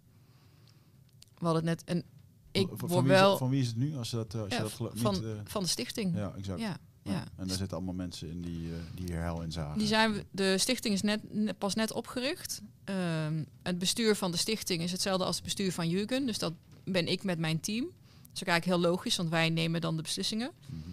we 1.38 1.44
hadden 1.44 1.66
het 1.66 1.86
net, 1.86 1.96
en 1.96 2.04
ik 2.52 2.68
Van- 2.68 2.78
van, 2.78 2.88
word 2.88 3.02
wie 3.04 3.12
is 3.12 3.18
het- 3.18 3.26
wel 3.28 3.36
van 3.38 3.50
wie 3.50 3.60
is 3.60 3.66
het 3.66 3.76
nu? 3.76 3.96
Als 3.96 4.10
je 4.10 4.16
dat, 4.16 4.34
eh, 4.34 4.40
als 4.40 4.52
je 4.54 4.58
dat 4.60 4.72
van, 4.94 5.14
niet... 5.14 5.22
eh, 5.24 5.30
van 5.44 5.62
de 5.62 5.68
stichting. 5.68 6.14
Ja, 6.14 6.20
ja, 6.20 6.34
exact. 6.34 6.60
ja. 6.60 6.76
Ja. 7.12 7.24
En 7.36 7.46
daar 7.46 7.56
zitten 7.56 7.76
allemaal 7.76 7.94
mensen 7.94 8.28
in 8.30 8.40
die, 8.42 8.72
eh, 8.72 8.78
die 8.94 9.06
hier 9.06 9.20
hel 9.20 9.42
in 9.42 9.52
zagen. 9.52 9.78
Die 9.78 9.86
zijn, 9.86 10.12
we- 10.12 10.24
de 10.30 10.58
stichting 10.58 10.94
is 10.94 11.02
net, 11.02 11.20
pas 11.58 11.74
net 11.74 11.92
opgericht. 11.92 12.60
Ehm, 12.84 13.42
het 13.62 13.78
bestuur 13.78 14.16
van 14.16 14.30
de 14.30 14.36
stichting 14.36 14.82
is 14.82 14.92
hetzelfde 14.92 15.24
als 15.24 15.34
het 15.34 15.44
bestuur 15.44 15.72
van 15.72 15.88
Jugend. 15.88 16.26
Dus 16.26 16.38
dat 16.38 16.52
ben 16.84 17.06
ik 17.08 17.22
met 17.24 17.38
mijn 17.38 17.60
team. 17.60 17.84
Dat 17.84 18.34
is 18.34 18.40
ook 18.42 18.48
eigenlijk 18.48 18.64
heel 18.82 18.90
logisch, 18.90 19.16
want 19.16 19.28
wij 19.28 19.50
nemen 19.50 19.80
dan 19.80 19.96
de 19.96 20.02
beslissingen. 20.02 20.50
Mhm. 20.66 20.90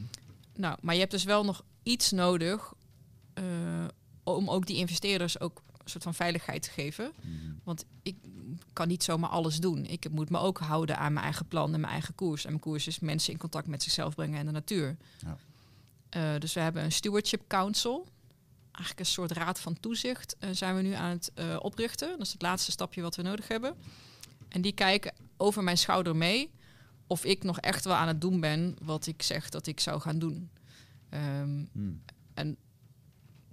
Nou, 0.56 0.78
maar 0.82 0.94
je 0.94 1.00
hebt 1.00 1.12
dus 1.12 1.24
wel 1.24 1.44
nog 1.46 1.64
iets 1.84 2.12
nodig 2.12 2.74
eh, 3.34 3.44
om 4.24 4.50
ook 4.50 4.66
die 4.66 4.78
investeerders 4.78 5.40
ook 5.40 5.62
een 5.84 5.90
soort 5.90 6.04
van 6.04 6.14
veiligheid 6.14 6.62
te 6.64 6.70
geven. 6.70 7.12
Mhm. 7.22 7.52
Want 7.64 7.86
ik 8.04 8.16
kan 8.74 8.88
niet 8.88 9.04
zomaar 9.04 9.30
alles 9.30 9.58
doen. 9.60 9.86
Ik 9.86 10.10
moet 10.10 10.30
me 10.30 10.38
ook 10.40 10.58
houden 10.60 10.98
aan 10.98 11.14
mijn 11.14 11.26
eigen 11.26 11.46
plan 11.48 11.74
en 11.74 11.80
mijn 11.80 11.92
eigen 11.94 12.16
koers. 12.16 12.44
En 12.44 12.50
mijn 12.50 12.62
koers 12.62 12.88
is 12.88 13.00
mensen 13.00 13.34
in 13.34 13.40
contact 13.40 13.68
met 13.68 13.84
zichzelf 13.84 14.16
brengen 14.16 14.40
en 14.40 14.46
de 14.46 14.52
natuur. 14.52 14.98
Ja. 15.20 15.38
Eh, 16.14 16.34
dus 16.40 16.54
we 16.54 16.60
hebben 16.60 16.84
een 16.84 16.92
stewardship 16.92 17.42
council. 17.48 18.08
Eigenlijk 18.72 19.00
een 19.00 19.06
soort 19.14 19.32
raad 19.32 19.60
van 19.60 19.80
toezicht 19.80 20.36
eh, 20.40 20.50
zijn 20.52 20.76
we 20.76 20.82
nu 20.82 20.94
aan 20.94 21.10
het 21.10 21.32
eh, 21.34 21.58
oprichten. 21.62 22.10
Dat 22.10 22.28
is 22.28 22.32
het 22.32 22.42
laatste 22.42 22.72
stapje 22.72 23.02
wat 23.02 23.16
we 23.16 23.22
nodig 23.22 23.48
hebben. 23.48 23.76
En 24.50 24.62
die 24.62 24.72
kijken 24.74 25.14
over 25.38 25.64
mijn 25.64 25.78
schouder 25.78 26.16
mee 26.16 26.52
of 27.08 27.26
ik 27.26 27.44
nog 27.44 27.60
echt 27.60 27.86
wel 27.86 27.94
aan 27.96 28.08
het 28.08 28.22
doen 28.22 28.40
ben 28.40 28.76
wat 28.82 29.08
ik 29.08 29.22
zeg 29.22 29.50
dat 29.50 29.68
ik 29.68 29.80
zou 29.80 30.02
gaan 30.02 30.20
doen. 30.20 30.50
Ehm, 31.10 31.58
Mhm. 31.60 31.94
en 32.34 32.58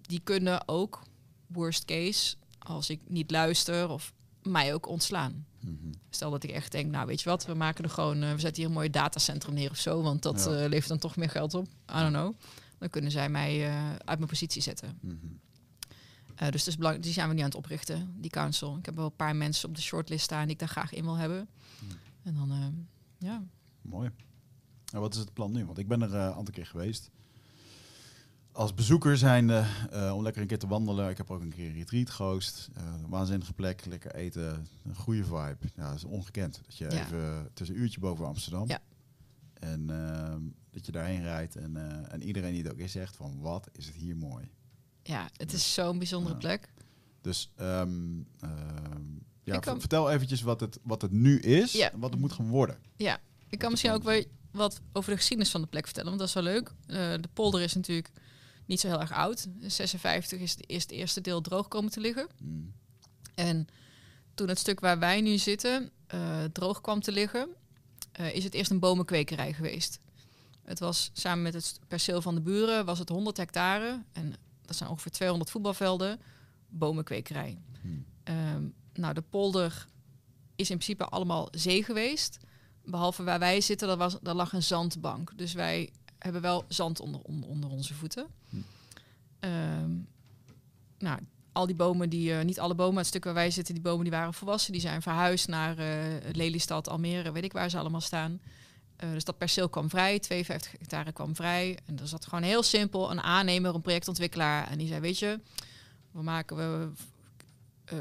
die 0.00 0.20
kunnen 0.24 0.68
ook, 0.68 1.02
worst 1.46 1.84
case, 1.84 2.36
als 2.58 2.90
ik 2.90 3.00
niet 3.08 3.30
luister 3.30 3.88
of 3.88 4.12
mij 4.42 4.74
ook 4.74 4.88
ontslaan. 4.88 5.46
Mhm. 5.60 5.74
Stel 6.10 6.30
dat 6.30 6.42
ik 6.42 6.50
echt 6.50 6.72
denk, 6.72 6.90
nou 6.90 7.06
weet 7.06 7.20
je 7.20 7.28
wat, 7.28 7.46
we 7.46 7.54
maken 7.54 7.84
er 7.84 7.90
gewoon, 7.90 8.22
eh, 8.22 8.32
we 8.32 8.38
zetten 8.40 8.56
hier 8.62 8.66
een 8.66 8.76
mooi 8.76 8.90
datacentrum 8.90 9.54
neer 9.54 9.70
of 9.70 9.76
zo, 9.78 10.02
want 10.02 10.22
dat 10.22 10.44
Ja. 10.44 10.50
eh, 10.62 10.68
levert 10.68 10.88
dan 10.88 10.98
toch 10.98 11.16
meer 11.16 11.30
geld 11.30 11.54
op. 11.54 11.64
I 11.66 11.70
don't 11.86 12.12
know. 12.12 12.34
Dan 12.78 12.90
kunnen 12.90 13.10
zij 13.10 13.28
mij 13.28 13.68
eh, 13.68 13.88
uit 13.90 14.18
mijn 14.18 14.26
positie 14.30 14.62
zetten. 14.62 14.98
Mhm. 15.00 15.16
Eh, 16.34 16.50
dus 16.50 16.76
belangrijk, 16.76 17.02
die 17.04 17.12
zijn 17.12 17.28
we 17.28 17.34
nu 17.34 17.40
aan 17.40 17.46
het 17.46 17.54
oprichten, 17.54 18.14
die 18.20 18.30
council. 18.30 18.76
Ik 18.76 18.84
heb 18.86 18.94
wel 18.96 19.04
een 19.04 19.16
paar 19.16 19.36
mensen 19.36 19.68
op 19.68 19.74
de 19.74 19.82
shortlist 19.82 20.24
staan 20.24 20.42
die 20.42 20.52
ik 20.52 20.58
daar 20.58 20.68
graag 20.68 20.92
in 20.92 21.04
wil 21.04 21.16
hebben. 21.16 21.48
Hmm. 21.78 21.88
En 22.22 22.34
dan, 22.34 22.86
ja. 23.18 23.42
Mooi. 23.82 24.10
En 24.92 25.00
wat 25.00 25.14
is 25.14 25.20
het 25.20 25.32
plan 25.32 25.52
nu? 25.52 25.64
Want 25.64 25.78
ik 25.78 25.88
ben 25.88 26.02
er 26.02 26.14
een 26.14 26.32
aantal 26.34 26.54
keer 26.54 26.66
geweest. 26.66 27.10
Als 28.52 28.74
bezoeker 28.74 29.16
zijn 29.16 29.50
eh, 29.50 30.12
om 30.16 30.22
lekker 30.22 30.42
een 30.42 30.48
keer 30.48 30.58
te 30.58 30.66
wandelen. 30.66 31.10
Ik 31.10 31.16
heb 31.16 31.30
ook 31.30 31.40
een 31.40 31.54
keer 31.54 31.66
een 31.66 31.74
retreat 31.74 32.10
gehost. 32.10 32.68
Eh, 32.74 32.82
waanzinnige 33.08 33.52
plek, 33.52 33.84
lekker 33.86 34.14
eten, 34.14 34.66
een 34.84 34.94
goede 34.96 35.24
vibe. 35.24 35.56
Ja, 35.76 35.88
dat 35.88 35.94
is 35.96 36.04
ongekend. 36.04 36.60
Dat 36.66 36.76
je 36.76 36.84
Ja. 36.84 37.04
even, 37.04 37.18
het 37.24 37.60
is 37.60 37.68
een 37.68 37.78
uurtje 37.78 38.00
boven 38.00 38.26
Amsterdam. 38.26 38.68
Ja. 38.68 38.78
En 39.54 39.90
ehm, 39.90 40.40
dat 40.70 40.86
je 40.86 40.92
daarheen 40.92 41.22
rijdt 41.22 41.56
en, 41.56 41.76
eh, 41.76 42.12
en 42.12 42.22
iedereen 42.22 42.52
die 42.52 42.62
het 42.62 42.72
ook 42.72 42.78
is 42.78 42.92
zegt 42.92 43.16
van 43.16 43.40
wat 43.40 43.68
is 43.72 43.86
het 43.86 43.94
hier 43.94 44.16
mooi. 44.16 44.50
ja, 45.02 45.28
het 45.36 45.52
is 45.52 45.74
zo'n 45.74 45.98
bijzondere 45.98 46.36
plek. 46.36 46.72
Dus 47.20 47.50
ehm, 47.56 47.90
ehm, 48.40 49.02
ja, 49.42 49.58
kan- 49.58 49.80
vertel 49.80 50.10
eventjes 50.10 50.42
wat 50.42 50.60
het, 50.60 50.78
wat 50.82 51.02
het 51.02 51.10
nu 51.12 51.38
is 51.40 51.72
Ja. 51.72 51.92
en 51.92 51.98
wat 52.00 52.10
het 52.10 52.20
moet 52.20 52.32
gaan 52.32 52.48
worden. 52.48 52.76
Ja, 52.96 53.18
ik 53.48 53.58
kan 53.58 53.70
misschien 53.70 53.92
ook 53.92 54.02
wel 54.02 54.24
wat 54.50 54.80
over 54.92 55.10
de 55.10 55.16
geschiedenis 55.16 55.50
van 55.52 55.60
de 55.60 55.66
plek 55.66 55.84
vertellen, 55.84 56.08
want 56.08 56.20
dat 56.20 56.28
is 56.28 56.34
wel 56.34 56.52
leuk. 56.52 56.72
De 57.20 57.28
polder 57.32 57.60
is 57.60 57.74
natuurlijk 57.74 58.10
niet 58.70 58.80
zo 58.80 58.88
heel 58.88 59.00
erg 59.00 59.12
oud. 59.12 59.46
In 59.60 59.70
56 59.70 60.40
is, 60.40 60.56
de, 60.56 60.64
is 60.66 60.82
het 60.82 60.90
eerste 60.90 61.20
deel 61.20 61.40
droog 61.40 61.68
komen 61.68 61.90
te 61.90 62.00
liggen. 62.00 62.28
Mm. 62.42 62.72
En 63.34 63.68
toen 64.34 64.48
het 64.48 64.58
stuk 64.58 64.80
waar 64.80 64.98
wij 64.98 65.20
nu 65.20 65.38
zitten 65.38 65.90
eh, 66.06 66.44
droog 66.44 66.80
kwam 66.80 67.00
te 67.00 67.12
liggen, 67.12 67.48
eh, 68.12 68.34
is 68.34 68.44
het 68.44 68.54
eerst 68.54 68.70
een 68.70 68.78
bomenkwekerij 68.78 69.52
geweest. 69.52 70.00
Het 70.62 70.78
was 70.78 71.10
samen 71.12 71.42
met 71.42 71.54
het 71.54 71.80
perceel 71.88 72.22
van 72.22 72.34
de 72.34 72.40
buren 72.40 72.84
was 72.84 72.98
het 72.98 73.08
100 73.08 73.36
hectare 73.36 74.02
en 74.12 74.34
dat 74.62 74.76
zijn 74.76 74.90
ongeveer 74.90 75.12
200 75.12 75.50
voetbalvelden 75.50 76.20
bomenkwekerij. 76.68 77.58
Hmm. 77.80 78.04
Ehm, 78.22 78.64
nou, 78.92 79.14
de 79.14 79.22
polder 79.22 79.86
is 80.56 80.70
in 80.70 80.76
principe 80.76 81.04
allemaal 81.04 81.48
zee 81.50 81.84
geweest. 81.84 82.38
behalve 82.84 83.22
waar 83.22 83.38
wij 83.38 83.60
zitten, 83.60 83.88
dat 83.88 83.98
was, 83.98 84.16
daar 84.22 84.34
lag 84.34 84.52
een 84.52 84.62
zandbank. 84.62 85.32
Dus 85.36 85.52
wij 85.52 85.92
hebben 86.22 86.42
wel 86.42 86.64
zand 86.68 87.00
onder, 87.00 87.20
onder, 87.20 87.48
onder 87.48 87.70
onze 87.70 87.94
voeten. 87.94 88.26
Hm. 88.48 88.56
Ehm, 89.40 89.90
nou, 90.98 91.18
al 91.52 91.66
die 91.66 91.76
bomen, 91.76 92.08
die, 92.08 92.34
eh, 92.34 92.44
niet 92.44 92.60
alle 92.60 92.74
bomen, 92.74 92.96
het 92.96 93.06
stuk 93.06 93.24
waar 93.24 93.34
wij 93.34 93.50
zitten, 93.50 93.74
die 93.74 93.82
bomen 93.82 94.02
die 94.02 94.12
waren 94.12 94.34
volwassen. 94.34 94.72
Die 94.72 94.80
zijn 94.80 95.02
verhuisd 95.02 95.48
naar 95.48 95.78
eh, 95.78 96.32
Lelystad, 96.32 96.88
Almere, 96.88 97.32
weet 97.32 97.44
ik 97.44 97.52
waar 97.52 97.70
ze 97.70 97.78
allemaal 97.78 98.00
staan. 98.00 98.40
Eh, 98.96 99.10
dus 99.12 99.24
dat 99.24 99.38
perceel 99.38 99.68
kwam 99.68 99.90
vrij, 99.90 100.18
52 100.18 100.70
hectare 100.78 101.12
kwam 101.12 101.36
vrij. 101.36 101.78
En 101.84 101.98
er 101.98 102.08
zat 102.08 102.24
gewoon 102.24 102.42
heel 102.42 102.62
simpel 102.62 103.10
een 103.10 103.20
aannemer, 103.20 103.74
een 103.74 103.80
projectontwikkelaar. 103.80 104.68
En 104.68 104.78
die 104.78 104.88
zei, 104.88 105.00
weet 105.00 105.18
je, 105.18 105.40
we 106.10 106.22
maken 106.22 106.56
we 106.56 106.90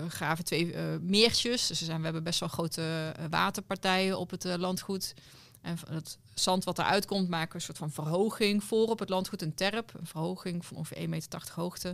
graven 0.08 0.46
twee 0.46 0.76
meertjes. 1.02 1.68
Dus 1.68 1.80
er 1.80 1.86
zijn, 1.86 1.98
we 1.98 2.04
hebben 2.04 2.24
best 2.24 2.40
wel 2.40 2.50
grote 2.50 3.14
waterpartijen 3.30 4.20
op 4.20 4.30
het 4.30 4.44
landgoed. 4.44 5.14
En 5.62 5.78
van 5.78 5.94
het 5.94 6.18
zand 6.40 6.64
wat 6.64 6.80
eruit 6.80 7.06
komt, 7.06 7.30
maken 7.30 7.50
we 7.50 7.56
een 7.56 7.62
soort 7.62 7.78
van 7.78 7.92
verhoging 7.92 8.64
voor 8.64 8.88
op 8.88 9.00
het 9.00 9.10
landgoed. 9.10 9.42
Een 9.42 9.54
terp, 9.54 9.94
een 10.00 10.06
verhoging 10.06 10.66
van 10.66 10.78
ongeveer 10.78 10.98
1,80 10.98 11.10
meter 11.10 11.52
hoogte. 11.54 11.88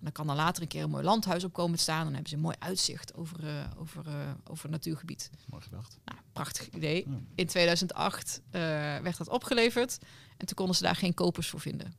En 0.00 0.06
dan 0.06 0.12
kan 0.12 0.26
dan 0.26 0.36
later 0.36 0.62
een 0.62 0.68
keer 0.68 0.82
een 0.82 0.90
mooi 0.90 1.04
landhuis 1.04 1.44
op 1.44 1.52
komen 1.52 1.76
te 1.76 1.82
staan. 1.82 2.02
Dan 2.02 2.12
hebben 2.12 2.28
ze 2.28 2.34
een 2.34 2.42
mooi 2.42 2.56
uitzicht 2.58 3.14
over, 3.14 3.46
eh, 3.48 3.64
over, 3.76 4.06
eh, 4.06 4.30
over 4.44 4.62
het 4.62 4.72
natuurgebied. 4.72 5.30
Mooi 5.46 5.62
gedacht. 5.62 5.98
Nou, 6.04 6.18
prachtig 6.32 6.70
idee. 6.70 7.08
Ja. 7.08 7.16
In 7.34 7.46
2008 7.46 8.40
eh, 8.50 8.60
werd 8.98 9.16
dat 9.16 9.28
opgeleverd. 9.28 9.98
En 10.36 10.46
toen 10.46 10.56
konden 10.56 10.76
ze 10.76 10.82
daar 10.82 10.96
geen 10.96 11.14
kopers 11.14 11.48
voor 11.48 11.60
vinden. 11.60 11.94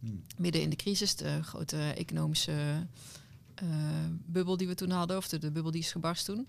Hm. 0.00 0.06
Midden 0.36 0.62
in 0.62 0.70
de 0.70 0.76
crisis, 0.76 1.16
de 1.16 1.42
grote 1.42 1.92
economische 1.96 2.86
bubbel 4.26 4.56
die 4.56 4.66
we 4.66 4.74
toen 4.74 4.90
hadden, 4.90 5.16
of 5.16 5.28
de, 5.28 5.38
de 5.38 5.50
bubbel 5.50 5.70
die 5.70 5.80
is 5.80 5.92
gebarst 5.92 6.24
toen. 6.24 6.46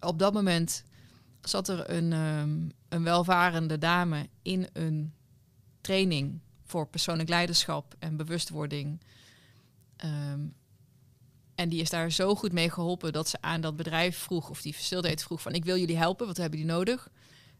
Op 0.00 0.18
dat 0.18 0.32
moment 0.32 0.84
zat 1.42 1.68
er 1.68 1.90
een, 1.90 2.12
ehm, 2.12 2.68
een 2.88 3.02
welvarende 3.02 3.78
dame 3.78 4.28
in 4.42 4.68
een 4.72 5.12
training 5.80 6.40
voor 6.64 6.86
persoonlijk 6.86 7.28
leiderschap 7.28 7.94
en 7.98 8.16
bewustwording. 8.16 9.00
Ehm, 9.96 10.40
en 11.54 11.68
die 11.68 11.80
is 11.80 11.90
daar 11.90 12.10
zo 12.10 12.34
goed 12.34 12.52
mee 12.52 12.70
geholpen 12.70 13.12
dat 13.12 13.28
ze 13.28 13.38
aan 13.40 13.60
dat 13.60 13.76
bedrijf 13.76 14.18
vroeg, 14.18 14.50
of 14.50 14.62
die 14.62 14.74
facilitator 14.74 15.26
vroeg 15.26 15.42
van 15.42 15.52
ik 15.52 15.64
wil 15.64 15.76
jullie 15.76 15.96
helpen, 15.96 16.26
wat 16.26 16.36
hebben 16.36 16.58
jullie 16.58 16.74
nodig? 16.74 17.10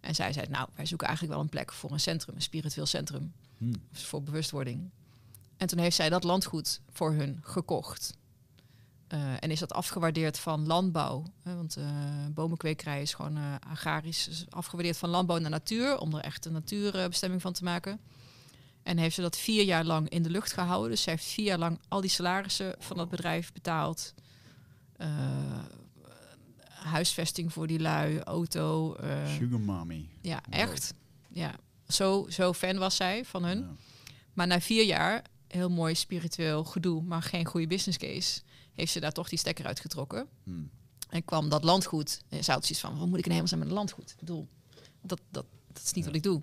En 0.01 0.15
zij 0.15 0.33
zei, 0.33 0.47
nou, 0.49 0.69
wij 0.75 0.87
zoeken 0.87 1.07
eigenlijk 1.07 1.37
wel 1.37 1.45
een 1.45 1.51
plek 1.51 1.73
voor 1.73 1.93
een 1.93 2.01
centrum, 2.01 2.35
een 2.35 2.43
spiritueel 2.43 2.87
centrum, 2.87 3.33
Hm. 3.59 3.73
voor 3.93 4.23
bewustwording. 4.23 4.91
En 5.57 5.67
toen 5.67 5.79
heeft 5.79 5.97
zij 5.97 6.09
dat 6.09 6.25
landgoed 6.25 6.81
voor 6.91 7.13
hun 7.13 7.41
gekocht. 7.43 8.17
Eh, 9.09 9.33
en 9.41 9.51
is 9.51 9.59
dat 9.59 9.73
afgewaardeerd 9.73 10.39
van 10.39 10.67
landbouw. 10.67 11.25
Hè, 11.43 11.55
want 11.57 11.77
eh, 11.77 11.85
bomenkwekerij 12.31 13.03
is 13.03 13.15
gewoon 13.15 13.37
eh, 13.37 13.55
agrarisch. 13.71 14.45
Afgewaardeerd 14.51 14.97
van 14.97 15.09
landbouw 15.09 15.39
naar 15.39 15.51
natuur. 15.51 15.99
Om 15.99 16.15
er 16.15 16.21
echt 16.25 16.45
een 16.45 16.53
natuurbestemming 16.53 17.43
van 17.43 17.53
te 17.53 17.65
maken. 17.65 18.01
En 18.83 18.99
heeft 18.99 19.15
ze 19.15 19.21
dat 19.21 19.37
vier 19.37 19.65
jaar 19.65 19.85
lang 19.85 20.09
in 20.09 20.23
de 20.23 20.31
lucht 20.31 20.53
gehouden. 20.53 20.91
Dus 20.91 21.03
ze 21.03 21.11
heeft 21.11 21.25
vier 21.25 21.45
jaar 21.45 21.59
lang 21.59 21.81
al 21.89 22.01
die 22.01 22.11
salarissen 22.11 22.75
van 22.79 22.97
dat 22.97 23.09
bedrijf 23.09 23.53
betaald. 23.53 24.15
Eh, 24.97 25.09
huisvesting 26.69 27.53
voor 27.53 27.67
die 27.67 27.79
lui, 27.81 28.21
auto. 28.21 28.95
eh, 28.95 29.35
Sugar 29.37 29.61
mommy. 29.61 30.09
ja, 30.21 30.41
echt. 30.51 30.95
Ja, 31.29 31.55
zo, 31.89 32.27
zo 32.29 32.53
fan 32.53 32.79
was 32.79 32.97
zij 32.97 33.25
van 33.25 33.45
hun. 33.45 33.59
Ja. 33.59 33.67
Maar 34.33 34.47
na 34.47 34.61
vier 34.61 34.85
jaar, 34.85 35.23
heel 35.49 35.71
mooi 35.71 35.95
spiritueel 35.95 36.65
gedoe, 36.65 37.03
maar 37.03 37.23
geen 37.23 37.45
goede 37.45 37.67
business 37.67 37.99
case, 37.99 38.41
heeft 38.79 38.93
ze 38.93 39.01
daar 39.01 39.13
toch 39.13 39.29
die 39.29 39.39
stekker 39.39 39.67
uitgetrokken. 39.67 40.29
Hm. 40.45 40.51
En 41.09 41.25
kwam 41.25 41.49
dat 41.49 41.65
landgoed. 41.65 42.23
En 42.29 42.45
ze 42.45 42.51
had 42.51 42.63
zoiets 42.63 42.81
van, 42.81 42.99
wat 42.99 43.09
moet 43.09 43.19
ik 43.19 43.27
in 43.27 43.49
zijn 43.49 43.61
met 43.61 43.69
een 43.69 43.75
landgoed? 43.75 44.11
Ik 44.11 44.17
bedoel, 44.19 44.49
dat, 45.03 45.21
dat, 45.31 45.47
dat 45.73 45.83
is 45.83 45.93
niet 45.93 46.05
Ja. 46.05 46.11
wat 46.11 46.15
ik 46.15 46.23
doe. 46.23 46.43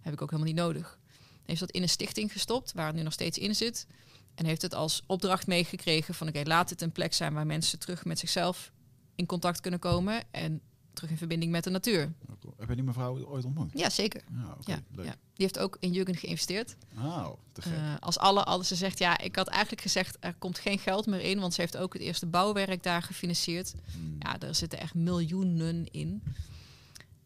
Heb 0.00 0.12
ik 0.12 0.22
ook 0.22 0.30
helemaal 0.30 0.52
niet 0.52 0.62
nodig. 0.62 0.98
Heeft 1.44 1.60
dat 1.60 1.70
in 1.70 1.82
een 1.82 1.88
stichting 1.88 2.32
gestopt, 2.32 2.72
waar 2.72 2.86
het 2.86 2.96
nu 2.96 3.02
nog 3.02 3.12
steeds 3.12 3.38
in 3.38 3.54
zit. 3.54 3.86
En 4.34 4.44
heeft 4.44 4.62
het 4.62 4.74
als 4.74 5.02
opdracht 5.06 5.46
meegekregen 5.46 6.14
van, 6.14 6.28
oké, 6.28 6.42
laat 6.44 6.70
het 6.70 6.80
een 6.82 6.92
plek 6.92 7.14
zijn 7.14 7.34
waar 7.34 7.46
mensen 7.46 7.78
terug 7.78 8.04
met 8.04 8.18
zichzelf 8.18 8.72
in 9.14 9.26
contact 9.26 9.60
kunnen 9.60 9.80
komen. 9.80 10.24
En 10.30 10.60
terug 11.00 11.10
in 11.10 11.18
verbinding 11.18 11.52
met 11.52 11.64
de 11.64 11.70
natuur. 11.70 12.12
Heb 12.56 12.68
je 12.68 12.74
die 12.74 12.84
mevrouw 12.84 13.24
ooit 13.24 13.44
ontmoet? 13.44 13.70
Ja, 13.74 13.90
zeker. 13.90 14.22
Ja. 14.64 14.82
Ja. 14.96 15.02
Die 15.04 15.48
heeft 15.48 15.58
ook 15.58 15.76
in 15.80 15.92
Jugend 15.92 16.18
geïnvesteerd. 16.18 16.76
Oh, 16.96 17.28
te 17.52 17.62
gek. 17.62 17.72
Eh, 17.72 17.94
als 18.00 18.18
alle, 18.18 18.44
alles 18.44 18.68
ze 18.68 18.74
zegt, 18.74 18.98
ja, 18.98 19.18
ik 19.18 19.36
had 19.36 19.48
eigenlijk 19.48 19.82
gezegd, 19.82 20.16
er 20.20 20.34
komt 20.34 20.58
geen 20.58 20.78
geld 20.78 21.06
meer 21.06 21.20
in, 21.20 21.40
want 21.40 21.54
ze 21.54 21.60
heeft 21.60 21.76
ook 21.76 21.92
het 21.92 22.02
eerste 22.02 22.26
bouwwerk 22.26 22.82
daar 22.82 23.02
gefinancierd. 23.02 23.74
Hm. 23.92 23.98
Ja, 24.18 24.38
daar 24.38 24.54
zitten 24.54 24.78
echt 24.78 24.94
miljoenen 24.94 25.86
in. 25.90 26.22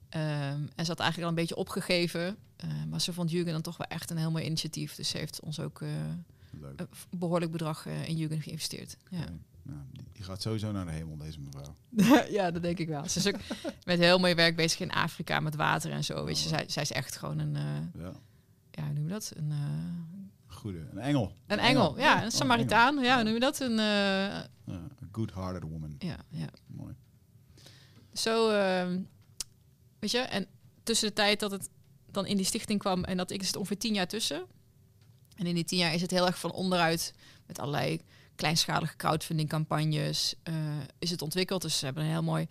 Ehm, 0.08 0.60
en 0.74 0.84
ze 0.84 0.90
had 0.90 1.00
eigenlijk 1.00 1.22
al 1.22 1.28
een 1.28 1.34
beetje 1.34 1.56
opgegeven, 1.56 2.36
eh, 2.56 2.68
maar 2.88 3.00
ze 3.00 3.12
vond 3.12 3.30
Jugend 3.30 3.52
dan 3.52 3.62
toch 3.62 3.76
wel 3.76 3.86
echt 3.86 4.10
een 4.10 4.16
heel 4.16 4.30
mooi 4.30 4.44
initiatief. 4.44 4.94
Dus 4.94 5.08
ze 5.08 5.18
heeft 5.18 5.40
ons 5.40 5.60
ook 5.60 5.82
eh, 5.82 5.88
een 6.76 6.88
behoorlijk 7.10 7.50
bedrag 7.52 7.86
in 7.86 8.16
Jugend 8.16 8.42
geïnvesteerd. 8.42 8.96
Ja. 9.10 9.24
Nou, 9.64 9.80
die, 10.12 10.24
gaat 10.24 10.42
sowieso 10.42 10.72
naar 10.72 10.84
de 10.84 10.90
hemel, 10.90 11.16
deze 11.16 11.40
mevrouw. 11.40 11.74
ja, 12.38 12.50
dat 12.50 12.62
denk 12.62 12.78
ik 12.78 12.88
wel. 12.88 13.08
Ze 13.08 13.18
is 13.18 13.26
ook 13.26 13.40
met 13.84 13.98
heel 13.98 14.18
mooi 14.18 14.34
werk 14.34 14.56
bezig 14.56 14.80
in 14.80 14.90
Afrika 14.90 15.40
met 15.40 15.54
water 15.54 15.90
en 15.90 16.04
zo. 16.04 16.24
Weet 16.24 16.42
je, 16.42 16.48
zij, 16.48 16.64
zij 16.68 16.82
is 16.82 16.92
echt 16.92 17.16
gewoon 17.16 17.38
een, 17.38 17.56
eh, 17.56 18.02
Ja, 18.02 18.12
ja, 18.70 18.84
hoe 18.84 18.92
noem 18.92 19.02
je 19.04 19.10
dat? 19.10 19.32
Een, 19.36 19.50
eh, 19.50 20.54
goede. 20.56 20.78
Een 20.90 20.98
engel. 20.98 21.32
een 21.46 21.58
engel, 21.58 21.98
ja, 21.98 22.16
Oh, 22.16 22.22
een 22.22 22.30
Samaritaan. 22.30 22.98
Ja, 22.98 23.14
hoe 23.14 23.24
noem 23.24 23.34
je 23.34 23.40
dat? 23.40 23.60
Een, 23.60 23.78
eh, 23.78 24.74
a 24.74 24.88
good-hearted 25.12 25.62
woman. 25.62 25.94
ja, 25.98 26.16
ja. 26.28 26.48
Mooi. 26.66 26.94
Zo, 28.12 28.50
ehm, 28.50 29.00
weet 29.98 30.10
je, 30.10 30.18
en 30.18 30.46
tussen 30.82 31.08
de 31.08 31.14
tijd 31.14 31.40
dat 31.40 31.50
het 31.50 31.70
dan 32.10 32.26
in 32.26 32.36
die 32.36 32.46
stichting 32.46 32.78
kwam 32.78 33.04
en 33.04 33.16
dat 33.16 33.30
ik 33.30 33.40
is 33.40 33.46
het 33.46 33.56
ongeveer 33.56 33.78
tien 33.78 33.94
jaar 33.94 34.08
tussen. 34.08 34.46
En 35.36 35.46
in 35.46 35.54
die 35.54 35.64
tien 35.64 35.78
jaar 35.78 35.94
is 35.94 36.02
het 36.02 36.10
heel 36.10 36.26
erg 36.26 36.38
van 36.38 36.52
onderuit 36.52 37.14
met 37.46 37.58
allerlei 37.58 38.00
kleinschalige 38.37 38.97
crowdfunding 38.97 39.49
campagnes 39.49 40.35
eh, 40.43 40.55
is 40.99 41.11
het 41.11 41.22
ontwikkeld. 41.22 41.62
Dus 41.62 41.78
ze 41.78 41.85
hebben 41.85 42.05
een 42.05 42.11
heel 42.11 42.22
mooi 42.22 42.47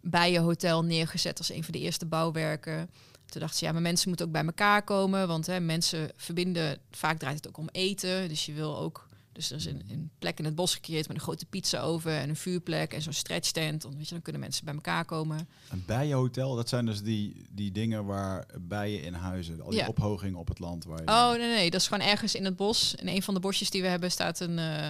bijenhotel 0.00 0.84
neergezet 0.84 1.38
als 1.38 1.50
een 1.52 1.64
van 1.64 1.72
de 1.72 1.78
eerste 1.80 2.06
bouwwerken. 2.06 2.90
Toen 3.26 3.40
dachten 3.40 3.58
ze, 3.58 3.64
ja, 3.64 3.72
maar 3.72 3.82
mensen 3.82 4.08
moeten 4.08 4.26
ook 4.26 4.32
bij 4.32 4.44
elkaar 4.44 4.82
komen, 4.82 5.28
want 5.28 5.46
hè, 5.46 5.60
mensen 5.60 6.10
verbinden, 6.16 6.78
vaak 6.90 7.18
draait 7.18 7.36
het 7.36 7.48
ook 7.48 7.56
om 7.58 7.68
eten. 7.72 8.28
Dus 8.28 8.46
je 8.46 8.52
wil 8.52 8.78
ook, 8.78 9.08
dus 9.32 9.50
er 9.50 9.56
is 9.56 9.64
een, 9.64 9.82
een 9.90 10.10
plek 10.18 10.38
in 10.38 10.44
het 10.44 10.54
bos 10.54 10.74
gecreëerd 10.74 11.08
met 11.08 11.16
een 11.16 11.22
grote 11.22 11.46
pizza-oven 11.46 12.12
en 12.12 12.28
een 12.28 12.36
vuurplek 12.36 12.92
en 12.92 13.02
zo'n 13.02 13.12
stretchtent. 13.12 13.82
Dan, 13.82 13.96
weet 13.96 14.04
je, 14.08 14.14
dan 14.14 14.22
kunnen 14.22 14.40
mensen 14.40 14.64
bij 14.64 14.74
elkaar 14.74 15.04
komen. 15.04 15.48
Een 15.70 15.84
bijenhotel, 15.86 16.54
dat 16.54 16.68
zijn 16.68 16.86
dus 16.86 17.02
die, 17.02 17.46
die 17.50 17.72
dingen 17.72 18.04
waar 18.04 18.46
bijen 18.60 19.02
in 19.02 19.14
huizen. 19.14 19.60
Al 19.60 19.70
die 19.70 19.78
Ja. 19.78 19.86
ophoging 19.86 20.36
op 20.36 20.48
het 20.48 20.58
land. 20.58 20.84
Waar 20.84 21.00
je, 21.02 21.08
Oh, 21.08 21.30
nee, 21.30 21.54
nee, 21.54 21.70
dat 21.70 21.80
is 21.80 21.88
gewoon 21.88 22.06
ergens 22.08 22.34
in 22.34 22.44
het 22.44 22.56
bos. 22.56 22.94
In 22.94 23.08
een 23.08 23.22
van 23.22 23.34
de 23.34 23.40
bosjes 23.40 23.70
die 23.70 23.82
we 23.82 23.88
hebben 23.88 24.10
staat 24.10 24.40
een, 24.40 24.58
eh 24.58 24.88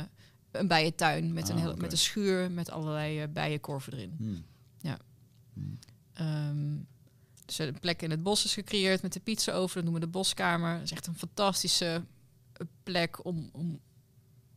een 0.53 0.69
bijentuin 0.69 1.33
met, 1.33 1.49
een 1.49 1.57
Ah, 1.57 1.63
heel, 1.63 1.77
met 1.77 1.93
een 1.93 1.99
schuur 1.99 2.51
met 2.51 2.71
allerlei 2.71 3.21
eh, 3.21 3.29
bijenkorven 3.29 3.93
erin. 3.93 4.15
Hm. 4.19 4.87
Ja. 4.87 4.99
Hm. 5.55 5.61
Ehm, 6.13 6.77
dus 7.45 7.59
een 7.59 7.81
plek 7.81 8.03
in 8.03 8.11
het 8.11 8.23
bos 8.23 8.45
is 8.45 8.55
gecreëerd 8.55 9.03
met 9.03 9.13
de 9.13 9.21
pizza 9.21 9.53
over. 9.53 9.75
Dat 9.75 9.85
noemen 9.85 10.01
we 10.01 10.07
de 10.07 10.13
boskamer. 10.13 10.75
Dat 10.75 10.83
is 10.83 10.93
echt 10.93 11.07
een 11.07 11.19
fantastische 11.19 12.05
eh, 12.53 12.67
plek 12.83 13.25
om, 13.25 13.51
om 13.53 13.81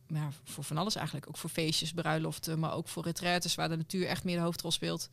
ja, 0.06 0.30
voor 0.44 0.64
van 0.64 0.78
alles 0.78 0.94
eigenlijk. 0.94 1.28
Ook 1.28 1.36
voor 1.36 1.50
feestjes, 1.50 1.92
bruiloften, 1.92 2.58
maar 2.58 2.72
ook 2.72 2.88
voor 2.88 3.04
retraites 3.04 3.54
waar 3.54 3.68
de 3.68 3.76
natuur 3.76 4.06
echt 4.06 4.24
meer 4.24 4.36
de 4.36 4.42
hoofdrol 4.42 4.70
speelt. 4.70 5.08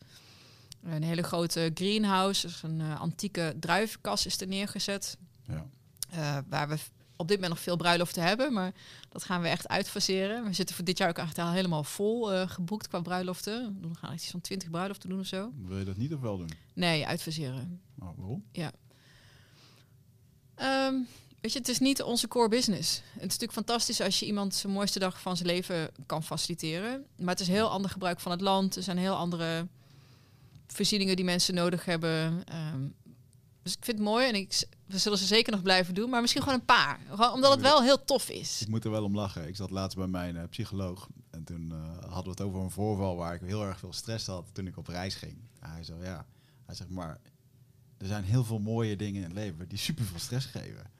Een 0.82 1.02
hele 1.02 1.22
grote 1.22 1.70
greenhouse, 1.74 2.46
dus 2.46 2.62
een 2.62 2.80
eh, 2.80 3.00
antieke 3.00 3.56
druivenkas 3.60 4.26
is 4.26 4.40
er 4.40 4.46
neergezet. 4.46 5.16
Ja. 5.46 6.44
Waar 6.48 6.68
we 6.68 6.78
op 7.16 7.28
dit 7.28 7.36
moment 7.36 7.54
nog 7.54 7.62
veel 7.62 7.76
bruiloften 7.76 8.22
hebben, 8.22 8.52
maar 8.52 8.72
dat 9.08 9.24
gaan 9.24 9.42
we 9.42 9.48
echt 9.48 9.68
uitfaseren. 9.68 10.44
We 10.44 10.52
zitten 10.52 10.74
voor 10.74 10.84
dit 10.84 10.98
jaar 10.98 11.08
ook 11.08 11.18
echt 11.18 11.38
al 11.38 11.50
helemaal 11.50 11.84
vol 11.84 12.32
eh, 12.32 12.48
geboekt 12.48 12.88
qua 12.88 13.00
bruiloften. 13.00 13.78
We 13.80 13.94
gaan 13.94 14.14
iets 14.14 14.30
van 14.30 14.40
20 14.40 14.70
bruiloften 14.70 15.08
doen 15.08 15.20
of 15.20 15.26
zo. 15.26 15.52
Wil 15.66 15.78
je 15.78 15.84
dat 15.84 15.96
niet 15.96 16.14
of 16.14 16.20
wel 16.20 16.36
doen? 16.36 16.50
Nee, 16.74 17.06
uitfaseren. 17.06 17.80
Oh, 17.98 18.08
waarom? 18.16 18.44
Ehm, 20.54 20.94
weet 21.40 21.52
je, 21.52 21.58
het 21.58 21.68
is 21.68 21.78
niet 21.78 22.02
onze 22.02 22.28
core 22.28 22.48
business. 22.48 22.94
Het 22.96 23.14
is 23.14 23.20
natuurlijk 23.20 23.52
fantastisch 23.52 24.00
als 24.00 24.18
je 24.18 24.26
iemand 24.26 24.54
zijn 24.54 24.72
mooiste 24.72 24.98
dag 24.98 25.20
van 25.20 25.36
zijn 25.36 25.48
leven 25.48 25.90
kan 26.06 26.22
faciliteren. 26.22 27.04
Maar 27.16 27.34
het 27.34 27.40
is 27.40 27.48
heel 27.48 27.70
ander 27.70 27.90
gebruik 27.90 28.20
van 28.20 28.32
het 28.32 28.40
land. 28.40 28.76
Er 28.76 28.82
zijn 28.82 28.98
heel 28.98 29.14
andere 29.14 29.66
voorzieningen 30.66 31.16
die 31.16 31.24
mensen 31.24 31.54
nodig 31.54 31.84
hebben. 31.84 32.42
Ehm, 32.44 32.88
dus 33.62 33.72
ik 33.72 33.84
vind 33.84 33.98
het 33.98 34.06
mooi 34.06 34.28
en 34.28 34.34
ik, 34.34 34.64
we 34.86 34.98
zullen 34.98 35.18
ze 35.18 35.26
zeker 35.26 35.52
nog 35.52 35.62
blijven 35.62 35.94
doen. 35.94 36.10
Maar 36.10 36.20
misschien 36.20 36.42
gewoon 36.42 36.58
een 36.58 36.64
paar. 36.64 37.00
Gewoon 37.08 37.32
omdat 37.32 37.50
het 37.50 37.60
wel 37.60 37.82
heel 37.82 38.04
tof 38.04 38.28
is. 38.28 38.60
Ik 38.62 38.68
moet 38.68 38.84
er 38.84 38.90
wel 38.90 39.04
om 39.04 39.14
lachen. 39.14 39.48
Ik 39.48 39.56
zat 39.56 39.70
laatst 39.70 39.96
bij 39.96 40.06
mijn 40.06 40.36
eh, 40.36 40.48
psycholoog. 40.48 41.08
En 41.30 41.44
toen 41.44 41.72
eh, 41.72 41.98
hadden 41.98 42.24
we 42.24 42.30
het 42.30 42.40
over 42.40 42.60
een 42.60 42.70
voorval 42.70 43.16
waar 43.16 43.34
ik 43.34 43.40
heel 43.40 43.64
erg 43.64 43.78
veel 43.78 43.92
stress 43.92 44.26
had 44.26 44.46
toen 44.52 44.66
ik 44.66 44.76
op 44.76 44.86
reis 44.86 45.14
ging. 45.14 45.36
Hij 45.58 45.84
zei, 45.84 46.02
ja. 46.02 46.26
Hij 46.66 46.74
zegt, 46.74 46.90
maar 46.90 47.20
er 47.98 48.06
zijn 48.06 48.24
heel 48.24 48.44
veel 48.44 48.58
mooie 48.58 48.96
dingen 48.96 49.22
in 49.22 49.28
het 49.28 49.38
leven 49.38 49.68
die 49.68 49.78
super 49.78 50.04
veel 50.04 50.18
stress 50.18 50.46
geven. 50.46 50.90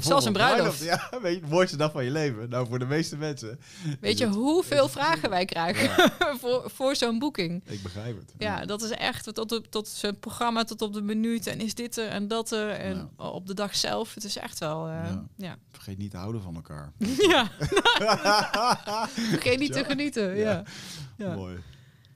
Zelfs 0.00 0.24
een 0.26 0.32
bruiloft. 0.32 0.82
Ja, 0.82 1.10
weet 1.22 1.34
je, 1.34 1.40
de 1.40 1.46
mooiste 1.46 1.76
dag 1.76 1.92
van 1.92 2.04
je 2.04 2.10
leven. 2.10 2.48
Nou, 2.48 2.66
voor 2.68 2.78
de 2.78 2.86
meeste 2.86 3.16
mensen. 3.16 3.58
Weet 4.00 4.18
je 4.18 4.26
het- 4.26 4.34
hoeveel 4.34 4.82
het- 4.82 4.92
vragen 4.92 5.30
wij 5.30 5.44
krijgen 5.44 6.12
voor, 6.40 6.70
voor 6.70 6.96
zo'n 6.96 7.18
boeking? 7.18 7.62
Ik 7.66 7.82
begrijp 7.82 8.16
het. 8.18 8.32
Ja, 8.38 8.64
dat 8.66 8.82
is 8.82 8.90
echt 8.90 9.34
tot, 9.34 9.52
op, 9.52 9.66
tot 9.70 9.88
zijn 9.88 10.18
programma 10.18 10.64
tot 10.64 10.82
op 10.82 10.92
de 10.92 11.02
minuut. 11.02 11.46
En 11.46 11.60
is 11.60 11.74
dit 11.74 11.96
er 11.96 12.08
en 12.08 12.28
dat 12.28 12.50
er. 12.50 12.70
En 12.70 13.10
op 13.16 13.46
de 13.46 13.54
dag 13.54 13.76
zelf. 13.76 14.14
Het 14.14 14.24
is 14.24 14.36
echt 14.36 14.58
wel. 14.58 14.88
eh, 14.88 15.16
Ja. 15.36 15.56
Vergeet 15.70 15.98
niet 15.98 16.10
te 16.10 16.16
houden 16.16 16.42
van 16.42 16.54
elkaar. 16.54 16.92
Ja. 17.28 17.50
Vergeet 19.14 19.58
niet 19.58 19.72
te 19.72 19.84
genieten. 19.84 20.36
Ja. 20.36 20.62
Ja. 21.16 21.34
Mooi. 21.34 21.56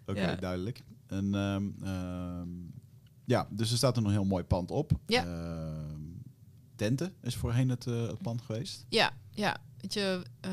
Oké, 0.06 0.36
duidelijk. 0.40 0.82
En 1.06 1.34
ehm, 1.34 1.86
ehm, 1.88 2.48
ja, 3.24 3.46
dus 3.50 3.70
er 3.70 3.76
staat 3.76 3.96
er 3.96 4.02
nog 4.02 4.10
een 4.10 4.16
heel 4.18 4.26
mooi 4.26 4.44
pand 4.44 4.70
op. 4.70 4.92
Ja. 5.06 5.24
Ehm, 5.24 5.91
Tenten 6.82 7.14
is 7.22 7.36
voorheen 7.36 7.68
het, 7.68 7.86
eh, 7.86 8.06
het 8.06 8.22
pand 8.22 8.42
geweest. 8.42 8.84
Ja, 8.88 9.10
ja. 9.30 9.56
Weet 9.80 9.92
je, 9.94 10.22
eh, 10.40 10.50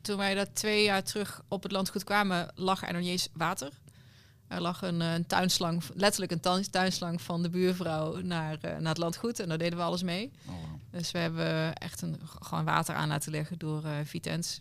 toen 0.00 0.16
wij 0.16 0.34
daar 0.34 0.52
twee 0.52 0.84
jaar 0.84 1.02
terug 1.02 1.42
op 1.48 1.62
het 1.62 1.72
landgoed 1.72 2.04
kwamen, 2.04 2.52
lag 2.54 2.82
er 2.86 2.92
nog 2.92 3.02
niet 3.02 3.10
eens 3.10 3.28
water. 3.32 3.70
Er 4.48 4.60
lag 4.60 4.82
een, 4.82 5.00
eh, 5.00 5.12
een 5.14 5.26
tuinslang, 5.26 5.82
letterlijk 5.94 6.32
een 6.32 6.40
tuin- 6.40 6.70
tuinslang 6.70 7.22
van 7.22 7.42
de 7.42 7.48
buurvrouw 7.50 8.20
naar, 8.20 8.58
naar 8.62 8.88
het 8.88 8.98
landgoed. 8.98 9.40
En 9.40 9.48
daar 9.48 9.58
deden 9.58 9.78
we 9.78 9.84
alles 9.84 10.02
mee. 10.02 10.30
Oh. 10.48 10.54
Dus 10.90 11.10
we 11.10 11.18
hebben 11.18 11.74
echt 11.74 12.02
een, 12.02 12.16
gewoon 12.24 12.64
water 12.64 12.94
aan 12.94 13.08
laten 13.08 13.32
leggen 13.32 13.58
door 13.58 13.82
Vitens. 14.04 14.60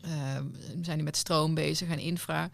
Ehm, 0.00 0.44
we 0.76 0.78
zijn 0.84 0.96
nu 0.98 1.02
met 1.04 1.16
stroom 1.16 1.54
bezig 1.54 1.88
en 1.88 1.98
infra. 1.98 2.50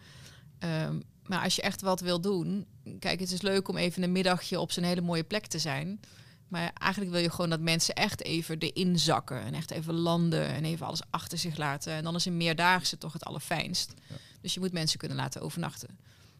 Ehm, 0.59 0.99
maar 1.25 1.43
als 1.43 1.55
je 1.55 1.61
echt 1.61 1.81
wat 1.81 1.99
wil 1.99 2.21
doen, 2.21 2.65
kijk, 2.99 3.19
het 3.19 3.31
is 3.31 3.41
leuk 3.41 3.67
om 3.67 3.77
even 3.77 4.03
een 4.03 4.11
middagje 4.11 4.59
op 4.59 4.71
zo'n 4.71 4.83
hele 4.83 5.01
mooie 5.01 5.23
plek 5.23 5.45
te 5.45 5.59
zijn. 5.59 5.99
Maar 6.47 6.71
eigenlijk 6.73 7.11
wil 7.11 7.21
je 7.21 7.29
gewoon 7.29 7.49
dat 7.49 7.59
mensen 7.59 7.95
echt 7.95 8.23
even 8.23 8.59
erin 8.59 8.99
zakken 8.99 9.41
en 9.41 9.53
echt 9.53 9.71
even 9.71 9.93
landen 9.93 10.47
en 10.47 10.65
even 10.65 10.85
alles 10.85 11.01
achter 11.09 11.37
zich 11.37 11.57
laten. 11.57 11.93
En 11.93 12.03
dan 12.03 12.15
is 12.15 12.25
een 12.25 12.37
meerdaagse 12.37 12.97
toch 12.97 13.13
het 13.13 13.23
allerfijnst. 13.25 13.93
Ja. 14.09 14.15
Dus 14.41 14.53
je 14.53 14.59
moet 14.59 14.71
mensen 14.71 14.99
kunnen 14.99 15.17
laten 15.17 15.41
overnachten. 15.41 15.87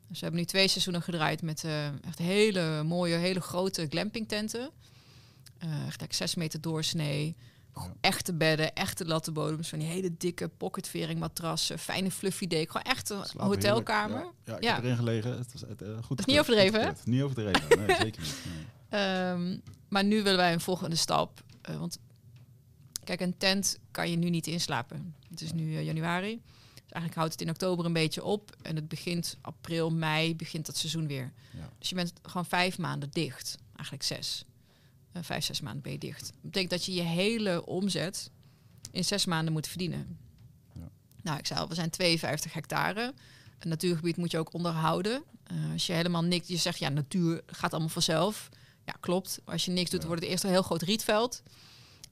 Dus 0.08 0.20
we 0.20 0.24
hebben 0.26 0.40
nu 0.40 0.46
twee 0.46 0.68
seizoenen 0.68 1.02
gedraaid 1.02 1.42
met 1.42 1.64
eh, 1.64 1.88
echt 1.88 2.18
hele 2.18 2.84
mooie, 2.84 3.16
hele 3.16 3.42
grote 3.42 3.88
glampingtenten. 3.90 4.70
Eh 5.58 5.86
echt 5.88 6.02
like 6.02 6.16
zes 6.16 6.36
meter 6.36 6.62
doorsnee. 6.62 7.36
Ja. 7.76 7.94
Echte 8.02 8.34
bedden, 8.34 8.74
echte 8.74 9.06
lattenbodems, 9.06 9.70
van 9.70 9.80
die 9.80 9.88
hele 9.88 10.12
dikke 10.18 10.48
pocketvering 10.48 11.20
matrassen, 11.20 11.80
fijne 11.80 12.12
fluffy 12.12 12.48
deken. 12.48 12.72
Gewoon 12.72 12.94
echt 12.94 13.10
een 13.10 13.24
hotelkamer. 13.38 14.16
heerlijk. 14.18 14.36
Ja, 14.46 14.52
ja 14.52 14.58
ik 14.58 14.64
Ja. 14.64 14.76
heb 14.76 14.84
erin 14.84 14.96
gelegen. 14.96 15.38
Het 15.38 15.52
was 15.52 15.62
het, 15.62 15.82
eh, 15.82 15.90
goed. 16.04 16.20
is 16.20 16.26
niet 16.26 16.40
overdreven, 16.40 16.82
hè? 16.82 16.92
Niet 17.06 17.22
overdreven. 17.22 17.78
Nee, 17.88 17.96
zeker 18.00 18.22
niet. 18.22 18.36
Nee. 18.46 18.66
Ehm, 18.90 19.58
maar 19.88 20.04
nu 20.04 20.24
willen 20.24 20.38
wij 20.38 20.54
een 20.54 20.62
volgende 20.62 20.96
stap. 20.96 21.44
Eh, 21.62 21.78
want 21.78 22.00
kijk, 23.04 23.20
een 23.20 23.38
tent 23.38 23.80
kan 23.92 24.10
je 24.10 24.18
nu 24.18 24.30
niet 24.30 24.48
inslapen. 24.48 25.16
Het 25.30 25.42
is 25.42 25.52
nu 25.52 25.76
eh, 25.76 25.86
januari. 25.86 26.42
Dus 26.74 26.94
eigenlijk 26.94 27.16
houdt 27.16 27.32
het 27.32 27.42
in 27.42 27.50
oktober 27.50 27.86
een 27.86 27.94
beetje 27.94 28.24
op. 28.24 28.56
En 28.62 28.76
het 28.76 28.88
begint 28.88 29.38
april, 29.42 29.92
mei, 29.92 30.36
begint 30.36 30.66
dat 30.66 30.78
seizoen 30.78 31.08
weer. 31.08 31.34
Ja. 31.54 31.70
Dus 31.78 31.90
je 31.90 31.96
bent 31.96 32.14
gewoon 32.22 32.46
vijf 32.46 32.78
maanden 32.78 33.10
dicht. 33.12 33.58
Eigenlijk 33.76 34.04
zes. 34.04 34.46
Eh, 35.12 35.24
vijf, 35.24 35.44
zes 35.44 35.62
maanden 35.62 35.82
ben 35.82 35.92
je 35.92 35.98
dicht. 35.98 36.26
Dat 36.26 36.42
betekent 36.42 36.72
dat 36.72 36.86
je 36.86 36.94
je 36.94 37.02
hele 37.02 37.66
omzet 37.66 38.32
in 38.92 39.06
zes 39.06 39.26
maanden 39.26 39.54
moet 39.54 39.68
verdienen. 39.68 40.18
Ja. 40.74 40.90
Nou, 41.22 41.38
ik 41.38 41.46
zei 41.46 41.60
al, 41.60 41.68
we 41.68 41.76
zijn 41.76 41.90
52 41.90 42.54
hectare. 42.54 43.14
Een 43.60 43.70
natuurgebied 43.70 44.18
moet 44.18 44.32
je 44.32 44.38
ook 44.38 44.54
onderhouden. 44.54 45.24
Als 45.74 45.86
je 45.86 45.94
helemaal 45.94 46.24
niks, 46.24 46.48
je 46.48 46.58
zegt 46.58 46.80
ja, 46.80 46.90
natuur 46.90 47.44
gaat 47.46 47.72
allemaal 47.72 47.90
vanzelf. 47.90 48.50
Ja, 48.86 48.94
klopt. 49.00 49.40
Als 49.46 49.66
je 49.66 49.72
niks 49.72 49.90
doet, 49.90 50.04
wordt 50.04 50.22
het 50.22 50.32
eerst 50.32 50.44
een 50.44 50.50
heel 50.50 50.62
groot 50.62 50.82
rietveld. 50.82 51.44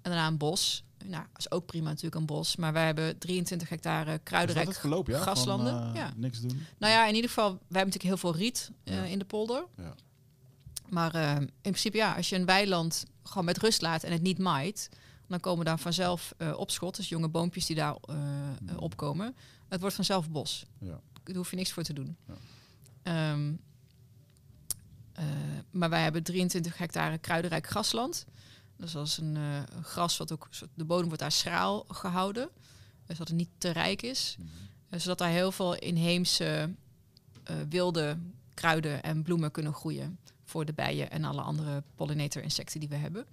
En 0.02 0.12
daarna 0.12 0.28
een 0.28 0.38
bos. 0.38 0.84
Nou, 1.06 1.24
dat 1.32 1.40
is 1.40 1.52
ook 1.52 1.66
prima 1.66 1.90
natuurlijk 1.90 2.16
een 2.16 2.26
bos. 2.26 2.56
Maar 2.56 2.74
wij 2.74 2.86
hebben 2.86 3.18
23 3.18 3.70
hectare 3.70 4.20
kruidenrijk 4.20 4.74
verloop, 4.74 5.08
ja? 5.08 5.20
graslanden. 5.20 5.74
Van, 5.74 5.88
eh, 5.88 5.96
ja. 5.96 6.14
Niks 6.16 6.42
doen. 6.42 6.66
Nou 6.78 6.94
ja, 6.94 7.08
in 7.08 7.16
ieder 7.16 7.30
geval, 7.30 7.50
wij 7.50 7.60
hebben 7.60 7.94
natuurlijk 7.94 8.22
heel 8.22 8.32
veel 8.32 8.36
riet 8.36 8.72
eh, 8.84 9.12
in 9.12 9.20
de 9.20 9.26
polder. 9.26 9.66
Ja. 9.78 9.96
Maar 10.90 11.16
eh, 11.16 11.36
in 11.40 11.52
principe 11.62 11.98
ja, 11.98 12.16
als 12.16 12.30
je 12.30 12.36
een 12.36 12.46
weiland 12.46 13.06
gewoon 13.24 13.46
met 13.46 13.58
rust 13.58 13.82
laat 13.82 14.04
en 14.04 14.12
het 14.12 14.22
niet 14.22 14.38
maait, 14.38 14.90
dan 15.28 15.40
komen 15.40 15.66
daar 15.66 15.80
vanzelf 15.80 16.34
opschot, 16.56 16.96
dus 16.96 17.10
jonge 17.10 17.30
boompjes 17.30 17.66
die 17.66 17.76
daar 17.76 17.96
eh, 18.66 18.82
opkomen. 18.82 19.36
Het 19.70 19.80
wordt 19.80 19.96
vanzelf 19.96 20.30
bos. 20.30 20.66
Ja. 20.80 21.00
Daar 21.24 21.36
hoef 21.36 21.50
je 21.50 21.56
niks 21.56 21.72
voor 21.72 21.84
te 21.84 21.94
doen. 21.94 22.18
Ja. 22.28 22.34
Ehm, 23.04 23.50
eh, 23.50 23.54
maar 25.72 25.90
wij 25.90 26.04
hebben 26.04 26.24
23 26.24 26.78
hectare 26.78 27.18
kruidenrijk 27.18 27.68
grasland. 27.68 28.26
Dus 28.78 28.92
dat 28.92 29.08
is 29.08 29.18
een 29.18 29.38
eh, 29.38 29.82
gras 29.82 30.18
wat 30.18 30.32
ook, 30.32 30.50
de 30.74 30.86
bodem 30.86 31.06
wordt 31.06 31.22
daar 31.22 31.32
schraal 31.32 31.86
gehouden. 31.88 32.50
Dus 33.06 33.18
dat 33.18 33.28
het 33.28 33.38
niet 33.38 33.50
te 33.58 33.70
rijk 33.70 34.02
is. 34.02 34.36
Mhm. 34.40 34.48
Eh, 34.90 35.00
zodat 35.00 35.18
daar 35.18 35.30
heel 35.30 35.52
veel 35.52 35.76
inheemse 35.76 36.74
eh, 37.44 37.56
wilde 37.70 38.18
kruiden 38.54 39.04
en 39.04 39.24
bloemen 39.24 39.52
kunnen 39.52 39.74
groeien. 39.74 40.18
Voor 40.44 40.66
de 40.66 40.74
bijen 40.74 41.12
en 41.12 41.24
alle 41.24 41.42
andere 41.42 41.84
pollinator-insecten 41.96 42.80
die 42.80 42.90
we 42.90 42.96
hebben. 42.96 43.26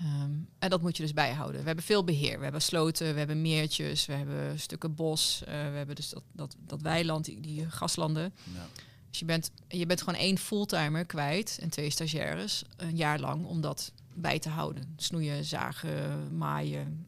Ehm, 0.00 0.30
en 0.58 0.70
dat 0.70 0.80
moet 0.82 0.96
je 0.96 1.02
dus 1.02 1.12
bijhouden. 1.12 1.60
We 1.60 1.66
hebben 1.66 1.84
veel 1.84 2.04
beheer. 2.04 2.36
We 2.36 2.42
hebben 2.42 2.62
sloten, 2.62 3.12
we 3.12 3.18
hebben 3.18 3.42
meertjes, 3.42 4.06
we 4.06 4.12
hebben 4.12 4.60
stukken 4.60 4.94
bos. 4.94 5.42
eh, 5.44 5.52
we 5.52 5.76
hebben 5.76 5.94
dus 5.94 6.08
dat, 6.08 6.22
dat, 6.32 6.56
dat 6.66 6.82
weiland, 6.82 7.24
die, 7.24 7.40
die 7.40 7.70
graslanden. 7.70 8.34
Ja. 8.54 8.66
Dus 9.10 9.18
je 9.18 9.24
bent, 9.24 9.50
je 9.68 9.86
bent 9.86 10.02
gewoon 10.02 10.20
één 10.20 10.38
fulltimer 10.38 11.04
kwijt 11.04 11.58
en 11.60 11.68
twee 11.68 11.90
stagiaires 11.90 12.64
een 12.76 12.96
jaar 12.96 13.20
lang 13.20 13.44
om 13.44 13.60
dat 13.60 13.92
bij 14.14 14.38
te 14.38 14.48
houden. 14.48 14.94
Snoeien, 14.96 15.44
zagen, 15.44 16.36
maaien, 16.36 17.06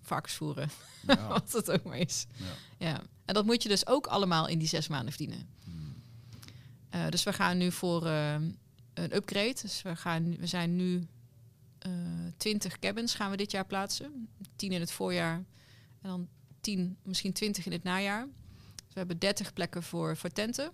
varkensvoeren, 0.00 0.70
Ja. 1.06 1.28
wat 1.28 1.52
het 1.52 1.70
ook 1.70 1.84
maar 1.84 1.98
is. 1.98 2.26
Ja. 2.36 2.86
Ja. 2.86 3.02
En 3.24 3.34
dat 3.34 3.44
moet 3.44 3.62
je 3.62 3.68
dus 3.68 3.86
ook 3.86 4.06
allemaal 4.06 4.48
in 4.48 4.58
die 4.58 4.68
zes 4.68 4.88
maanden 4.88 5.12
verdienen. 5.12 5.48
Hmm. 5.64 5.94
Eh, 6.90 7.08
dus 7.08 7.22
we 7.22 7.32
gaan 7.32 7.58
nu 7.58 7.72
voor 7.72 8.06
eh, 8.06 8.34
een 8.94 9.14
upgrade. 9.14 9.54
Dus 9.62 9.82
we, 9.82 9.96
gaan, 9.96 10.36
we 10.36 10.46
zijn 10.46 10.76
nu 10.76 11.06
eh 11.78 11.90
20 12.36 12.78
cabins 12.78 13.14
gaan 13.14 13.30
we 13.30 13.36
dit 13.36 13.50
jaar 13.50 13.66
plaatsen. 13.66 14.28
10 14.56 14.72
in 14.72 14.80
het 14.80 14.90
voorjaar 14.92 15.34
en 16.00 16.08
dan 16.08 16.28
10, 16.60 16.96
misschien 17.02 17.32
20 17.32 17.66
in 17.66 17.72
het 17.72 17.82
najaar. 17.82 18.26
Dus 18.74 18.92
we 18.92 18.98
hebben 18.98 19.18
30 19.18 19.52
plekken 19.52 19.82
voor, 19.82 20.16
voor 20.16 20.30
tenten. 20.30 20.72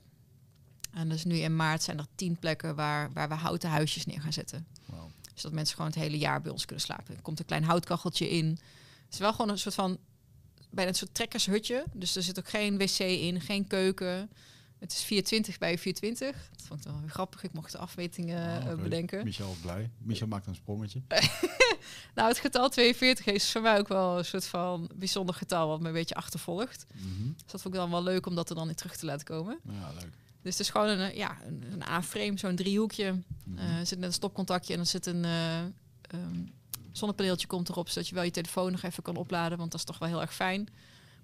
En 0.93 1.09
dus 1.09 1.25
nu 1.25 1.37
in 1.37 1.57
maart 1.57 1.83
zijn 1.83 1.99
er 1.99 2.07
10 2.15 2.39
plekken 2.39 2.75
waar, 2.75 3.13
waar 3.13 3.29
we 3.29 3.35
houten 3.35 3.71
huisjes 3.71 4.07
neer 4.07 4.21
gaan 4.21 4.33
zetten. 4.33 4.67
Wauw. 4.87 5.11
Zodat 5.35 5.53
mensen 5.53 5.77
gewoon 5.77 5.91
het 5.91 6.01
hele 6.01 6.19
jaar 6.19 6.41
bij 6.43 6.53
ons 6.53 6.65
kunnen 6.65 6.85
slapen. 6.85 7.17
Er 7.17 7.23
komt 7.23 7.39
een 7.39 7.45
klein 7.45 7.65
houtkacheltje 7.65 8.31
in. 8.31 8.47
Het 9.05 9.13
is 9.13 9.19
wel 9.19 9.31
gewoon 9.33 9.49
een 9.49 9.59
soort 9.59 9.75
van 9.75 9.99
bijna 10.71 10.91
een 10.91 10.97
soort 10.97 11.15
trekkershutje. 11.15 11.85
Dus 11.93 12.17
er 12.17 12.23
zit 12.23 12.39
ook 12.39 12.49
geen 12.49 12.79
wc 12.79 12.99
in, 12.99 13.41
geen 13.41 13.67
keuken. 13.67 14.31
Het 14.79 14.93
is 14.93 15.03
420 15.03 15.59
bij 15.59 15.79
420. 15.79 16.49
Dat 16.51 16.67
vond 16.67 16.79
ik 16.79 16.85
dan 16.85 16.93
wel 16.95 17.03
weer 17.03 17.11
grappig. 17.13 17.43
Ik 17.43 17.53
mocht 17.53 17.73
de 17.73 17.79
afmetingen 17.79 18.63
Ah, 18.63 18.71
eh, 18.71 18.79
bedenken. 18.79 19.25
Michel 19.25 19.57
blij. 19.63 19.91
Michel 19.99 20.27
maakt 20.27 20.47
een 20.47 20.55
sprongetje. 20.55 21.03
Nou, 22.15 22.29
het 22.29 22.39
getal 22.39 22.69
42 22.69 23.27
is 23.27 23.53
voor 23.53 23.63
mij 23.63 23.79
ook 23.79 23.89
wel 23.89 24.19
een 24.19 24.25
soort 24.25 24.47
van 24.47 24.91
bijzonder 24.95 25.35
getal 25.35 25.69
wat 25.69 25.81
me 25.81 25.87
een 25.87 25.93
beetje 25.93 26.15
achtervolgt. 26.15 26.87
Mhm. 26.93 27.33
Dus 27.33 27.43
dat 27.47 27.63
vond 27.63 27.75
ik 27.75 27.81
dan 27.81 27.91
wel 27.91 28.03
leuk 28.03 28.27
om 28.27 28.35
dat 28.35 28.49
er 28.51 28.55
dan 28.57 28.69
in 28.69 28.75
terug 28.75 28.97
te 28.97 29.07
laten 29.07 29.27
komen. 29.27 29.59
Ja, 29.65 29.93
leuk. 30.01 30.13
Dus 30.43 30.53
het 30.59 30.61
is 30.61 30.71
gewoon 30.71 30.89
een, 30.89 31.17
ja, 31.17 31.37
een, 31.47 31.65
een 31.73 31.83
A-frame, 31.83 32.39
zo'n 32.39 32.57
driehoekje. 32.57 33.23
Mhm. 33.45 33.59
Eh, 33.59 33.79
er 33.79 33.87
zit 33.87 33.99
net 33.99 34.09
een 34.09 34.13
stopcontactje 34.15 34.73
en 34.73 34.79
dan 34.79 34.87
zit 34.89 35.07
een 35.07 35.25
ehm, 35.25 36.45
zonnepaneeltje 36.93 37.47
komt 37.47 37.69
erop, 37.69 37.89
zodat 37.89 38.09
je 38.09 38.15
wel 38.15 38.25
je 38.25 38.31
telefoon 38.31 38.71
nog 38.73 38.83
even 38.83 39.03
kan 39.03 39.17
opladen, 39.17 39.59
want 39.59 39.71
dat 39.71 39.81
is 39.81 39.87
toch 39.87 39.99
wel 39.99 40.09
heel 40.09 40.21
erg 40.21 40.35
fijn. 40.35 40.69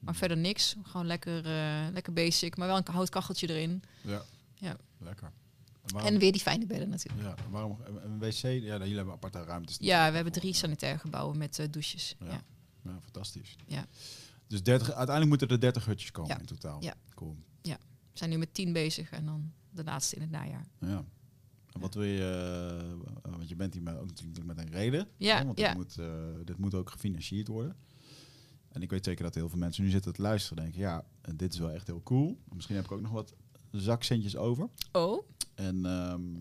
Maar 0.00 0.14
verder 0.14 0.36
niks, 0.36 0.76
gewoon 0.82 1.06
lekker, 1.06 1.46
eh, 1.46 1.86
lekker 1.92 2.12
basic, 2.12 2.56
maar 2.56 2.66
wel 2.68 2.76
een 2.76 2.84
houtkacheltje 2.92 3.48
erin. 3.48 3.82
ja. 4.02 4.22
Ja. 4.58 4.76
Lekker. 4.98 5.26
En 5.86 5.92
waarom, 5.92 6.12
En 6.12 6.18
weer 6.18 6.32
die 6.32 6.40
fijne 6.40 6.66
bedden 6.66 6.88
natuurlijk. 6.88 7.22
ja, 7.22 7.34
waarom 7.50 7.78
een 8.04 8.18
wc? 8.18 8.32
Ja, 8.42 8.50
jullie 8.58 8.96
hebben 8.96 9.14
aparte 9.14 9.42
ruimtes. 9.44 9.76
Ja, 9.80 10.08
we 10.08 10.14
hebben 10.14 10.32
drie 10.32 10.52
sanitaire 10.52 10.98
gebouwen 10.98 11.38
met 11.38 11.66
douches. 11.70 12.14
Ja. 12.18 12.26
Ja. 12.26 12.40
Ja, 12.82 12.98
fantastisch. 13.02 13.56
Ja. 13.66 13.86
Dus 14.46 14.62
30, 14.62 14.86
uiteindelijk 14.86 15.28
moeten 15.28 15.48
er 15.48 15.60
30 15.60 15.84
hutjes 15.84 16.10
komen 16.10 16.30
Ja. 16.30 16.38
in 16.38 16.46
totaal. 16.46 16.82
Ja. 16.82 16.94
Cool. 17.14 17.36
We 18.16 18.22
zijn 18.22 18.34
nu 18.34 18.38
met 18.38 18.54
tien 18.54 18.72
bezig 18.72 19.10
en 19.10 19.24
dan 19.24 19.52
de 19.70 19.84
laatste 19.84 20.14
in 20.14 20.20
het 20.20 20.30
najaar. 20.30 20.66
Ja. 20.80 21.04
En 21.72 21.80
wat 21.80 21.94
wil 21.94 22.02
je, 22.04 22.98
eh, 23.22 23.30
want 23.30 23.48
je 23.48 23.56
bent 23.56 23.74
hier 23.74 23.82
met, 23.82 23.98
ook 23.98 24.06
natuurlijk 24.06 24.44
met 24.44 24.58
een 24.58 24.70
reden. 24.70 25.08
Ja, 25.16 25.38
hè, 25.38 25.44
want 25.44 25.58
ja. 25.58 25.68
dit, 25.68 25.76
moet, 25.76 25.98
eh, 25.98 26.06
dit 26.44 26.58
moet 26.58 26.74
ook 26.74 26.90
gefinancierd 26.90 27.48
worden. 27.48 27.76
En 28.68 28.82
ik 28.82 28.90
weet 28.90 29.04
zeker 29.04 29.24
dat 29.24 29.34
heel 29.34 29.48
veel 29.48 29.58
mensen 29.58 29.84
nu 29.84 29.90
zitten 29.90 30.12
te 30.12 30.22
luisteren 30.22 30.58
en 30.58 30.70
denken, 30.70 30.90
ja, 30.90 31.04
dit 31.34 31.52
is 31.52 31.58
wel 31.58 31.70
echt 31.70 31.86
heel 31.86 32.02
cool. 32.02 32.38
Misschien 32.54 32.76
heb 32.76 32.84
ik 32.84 32.92
ook 32.92 33.00
nog 33.00 33.12
wat 33.12 33.34
zakcentjes 33.70 34.36
over. 34.36 34.68
Oh, 34.92 35.28
En 35.54 35.86
ehm, 35.86 36.32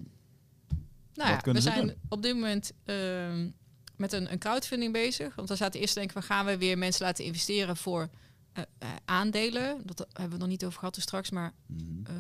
nou 1.14 1.30
ja, 1.30 1.38
kunnen 1.38 1.64
we 1.64 1.70
zijn 1.70 1.88
doen? 1.88 1.96
op 2.10 2.22
dit 2.22 2.34
moment 2.34 2.72
ehm, 2.84 3.50
met 3.96 4.14
een, 4.14 4.32
een 4.32 4.40
crowdfunding 4.40 4.94
bezig. 4.94 5.36
Want 5.36 5.50
we 5.50 5.56
zaten 5.56 5.80
eerst 5.80 5.94
te 5.94 6.00
denken, 6.00 6.18
we 6.18 6.26
gaan 6.26 6.46
we 6.46 6.58
weer 6.58 6.78
mensen 6.78 7.06
laten 7.06 7.26
investeren 7.26 7.78
voor 7.78 8.10
eh, 8.56 8.64
eh, 8.78 8.90
aandelen. 9.06 9.82
Dat 9.84 10.08
hebben 10.14 10.34
we 10.34 10.38
nog 10.38 10.48
niet 10.48 10.66
over 10.66 10.80
gehad 10.80 10.96
dus 10.96 11.04
straks, 11.04 11.30
maar 11.30 11.54
mhm. 11.66 11.84
eh, 12.04 12.14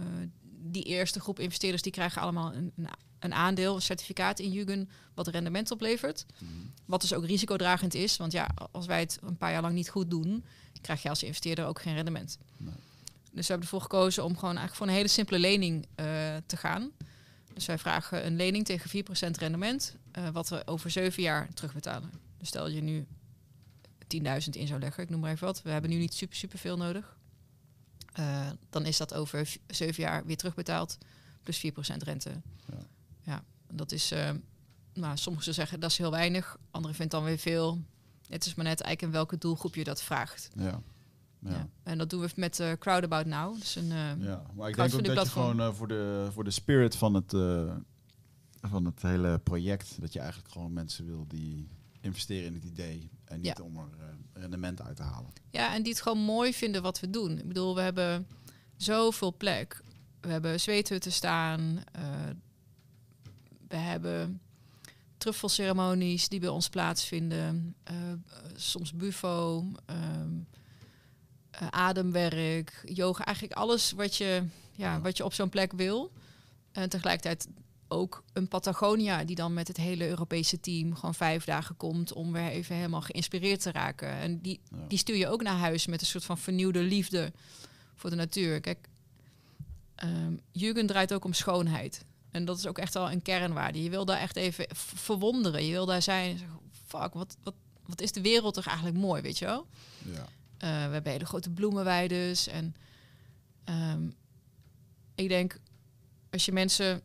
die 0.48 0.84
eerste 0.84 1.20
groep 1.20 1.40
investeerders 1.40 1.82
die 1.82 1.92
krijgen 1.92 2.22
allemaal 2.22 2.54
een, 2.54 2.74
een 3.20 3.34
aandeel, 3.34 3.76
een 3.76 3.82
certificaat 3.82 4.40
in 4.40 4.52
Jugend, 4.52 4.90
wat 5.14 5.28
rendement 5.28 5.72
oplevert. 5.72 6.26
Mhm. 6.38 6.52
Wat 6.86 7.02
dus 7.02 7.14
ook 7.14 7.26
risicodragend 7.26 7.94
is. 7.94 8.18
Want 8.18 8.32
ja, 8.32 8.50
als 8.72 8.86
wij 8.86 9.00
het 9.00 9.20
een 9.22 9.38
paar 9.38 9.52
jaar 9.52 9.62
lang 9.62 9.74
niet 9.74 9.90
goed 9.90 10.10
doen, 10.10 10.44
krijg 10.82 11.02
je 11.02 11.10
als 11.10 11.24
investeerder 11.24 11.66
ook 11.66 11.82
geen 11.82 11.96
rendement. 11.96 12.38
Nee. 12.58 12.74
Dus 13.32 13.48
we 13.48 13.54
hebben 13.54 13.72
ervoor 13.72 13.82
gekozen 13.82 14.24
om 14.24 14.34
gewoon 14.34 14.58
eigenlijk 14.58 14.76
voor 14.76 14.88
een 14.88 14.94
hele 14.94 15.08
simpele 15.08 15.40
lening 15.40 15.86
eh, 15.96 16.06
te 16.46 16.58
gaan. 16.58 16.92
Dus 17.54 17.66
wij 17.66 17.78
vragen 17.78 18.26
een 18.26 18.36
lening 18.36 18.66
tegen 18.66 18.90
4% 18.90 19.38
rendement, 19.40 19.96
eh, 20.12 20.30
wat 20.30 20.50
we 20.50 20.62
over 20.66 20.92
7 20.92 21.24
jaar 21.24 21.54
terugbetalen. 21.54 22.12
Dus 22.38 22.48
stel 22.48 22.68
je 22.68 22.82
nu 22.82 23.06
10.000 24.08 24.50
in 24.52 24.68
zou 24.68 24.80
leggen, 24.80 25.04
ik 25.04 25.10
noem 25.10 25.20
maar 25.20 25.32
even 25.32 25.46
wat. 25.46 25.62
We 25.62 25.70
hebben 25.70 25.90
nu 25.90 25.98
niet 25.98 26.14
super, 26.14 26.36
super 26.36 26.60
veel 26.60 26.78
nodig. 26.78 27.18
Eh, 28.14 28.50
dan 28.70 28.86
is 28.86 28.98
dat 28.98 29.14
over 29.14 29.58
7 29.68 30.04
jaar 30.04 30.26
weer 30.26 30.38
terugbetaald, 30.38 30.98
plus 31.44 31.58
4% 31.58 32.04
rente. 32.04 32.42
Ja. 32.72 32.78
Ja, 33.22 33.44
dat 33.72 33.92
is, 33.92 34.12
eh, 34.12 34.32
nou, 34.94 35.18
sommigen 35.18 35.54
zeggen 35.54 35.80
dat 35.80 35.92
is 35.92 35.98
heel 35.98 36.12
weinig, 36.12 36.58
anderen 36.72 36.96
vinden 36.96 37.20
dan 37.20 37.28
weer 37.28 37.38
veel. 37.38 37.82
Het 38.28 38.46
is 38.46 38.56
maar 38.56 38.66
net 38.66 38.82
eigenlijk 38.82 39.02
in 39.02 39.20
welke 39.20 39.38
doelgroep 39.38 39.76
je 39.76 39.84
dat 39.84 40.02
vraagt. 40.02 40.50
Ja. 40.56 40.82
Ja. 41.40 41.52
Ja. 41.52 41.68
En 41.84 41.98
dat 41.98 42.10
doen 42.10 42.22
we 42.22 42.30
met 42.36 42.60
eh 42.60 42.72
Crowdabout 42.80 43.26
Now. 43.26 43.60
Dus 43.60 43.76
een, 43.76 43.88
Ja, 44.20 44.42
maar 44.54 44.70
ik 44.70 44.76
denk 44.76 44.94
ook 44.94 45.06
dat 45.06 45.26
je 45.26 45.32
gewoon 45.32 45.76
voor, 45.76 45.88
de, 45.88 46.28
voor 46.32 46.44
de 46.44 46.52
spirit 46.52 46.96
van 46.96 47.14
het, 47.14 47.32
van 48.62 48.86
het 48.86 49.02
hele 49.02 49.40
project, 49.40 50.02
dat 50.02 50.14
je 50.14 50.20
eigenlijk 50.20 50.52
gewoon 50.52 50.74
mensen 50.74 51.06
wil 51.06 51.26
die 51.28 51.70
investeren 52.02 52.46
in 52.46 52.54
het 52.54 52.64
idee 52.64 53.10
en 53.26 53.42
niet 53.42 53.58
Ja. 53.58 53.64
om 53.64 53.78
er 53.78 53.90
eh, 54.00 54.42
rendement 54.42 54.82
uit 54.82 54.96
te 54.96 55.04
halen. 55.04 55.32
Ja, 55.50 55.74
en 55.74 55.84
die 55.84 55.92
het 55.94 56.02
gewoon 56.02 56.20
mooi 56.20 56.54
vinden 56.54 56.82
wat 56.82 57.00
we 57.00 57.10
doen. 57.10 57.38
Ik 57.38 57.48
bedoel, 57.48 57.76
we 57.76 57.82
hebben 57.82 58.28
zoveel 58.78 59.34
plek. 59.38 59.82
We 60.22 60.28
hebben 60.32 60.60
zweethutten 60.60 61.12
staan. 61.12 61.84
eh, 61.92 62.02
we 63.68 63.76
hebben 63.76 64.42
truffelceremonies 65.18 66.28
die 66.30 66.40
bij 66.40 66.50
ons 66.50 66.70
plaatsvinden. 66.70 67.76
eh, 67.84 67.96
soms 68.56 68.94
bufo, 68.94 69.66
ehm, 69.86 70.30
eh, 71.52 71.68
ademwerk, 71.68 72.82
yoga. 72.86 73.26
Eigenlijk 73.26 73.58
alles 73.58 73.92
wat 73.92 74.16
je, 74.16 74.44
ja, 74.72 74.94
Ja. 74.94 75.02
wat 75.02 75.18
je 75.18 75.26
op 75.26 75.34
zo'n 75.34 75.50
plek 75.50 75.72
wil. 75.74 76.12
En 76.72 76.90
tegelijkertijd 76.90 77.48
ook 77.96 78.24
een 78.34 78.48
Patagonia 78.48 79.24
die 79.24 79.36
dan 79.36 79.54
met 79.54 79.68
het 79.68 79.78
hele 79.78 80.08
Europese 80.08 80.60
team 80.60 80.96
gewoon 80.96 81.16
vijf 81.16 81.44
dagen 81.46 81.78
komt 81.78 82.14
om 82.14 82.32
weer 82.32 82.48
even 82.50 82.76
helemaal 82.76 83.02
geïnspireerd 83.02 83.62
te 83.62 83.72
raken. 83.72 84.10
En 84.10 84.42
die, 84.42 84.60
Ja. 84.72 84.78
die 84.88 84.98
stuur 84.98 85.16
je 85.16 85.28
ook 85.28 85.44
naar 85.44 85.58
huis 85.58 85.86
met 85.88 86.02
een 86.02 86.08
soort 86.08 86.26
van 86.26 86.38
vernieuwde 86.38 86.82
liefde 86.82 87.32
voor 87.96 88.10
de 88.10 88.16
natuur. 88.16 88.60
Kijk, 88.62 88.88
ehm 89.96 90.34
Jugend 90.52 90.88
draait 90.88 91.14
ook 91.14 91.26
om 91.26 91.34
schoonheid. 91.34 92.06
En 92.32 92.46
dat 92.46 92.58
is 92.58 92.68
ook 92.68 92.78
echt 92.78 92.94
wel 92.94 93.12
een 93.12 93.22
kernwaarde. 93.22 93.84
Je 93.84 93.90
wil 93.90 94.06
daar 94.06 94.20
echt 94.20 94.36
even 94.36 94.66
verwonderen. 94.74 95.66
Je 95.66 95.72
wil 95.72 95.86
daar 95.86 96.02
zijn, 96.02 96.40
fuck, 96.88 97.14
wat, 97.14 97.38
wat, 97.44 97.54
wat 97.86 98.02
is 98.02 98.12
de 98.12 98.22
wereld 98.22 98.54
toch 98.54 98.66
eigenlijk 98.68 98.98
mooi, 98.98 99.22
weet 99.22 99.38
je 99.38 99.46
wel? 99.46 99.68
Ja. 100.04 100.26
Eh, 100.58 100.88
we 100.88 100.94
hebben 100.94 101.12
hele 101.12 101.26
grote 101.26 101.50
bloemenweides. 101.50 102.48
En 102.48 102.76
ehm, 103.64 104.08
ik 105.16 105.28
denk, 105.30 105.60
als 106.32 106.46
je 106.46 106.52
mensen 106.52 107.02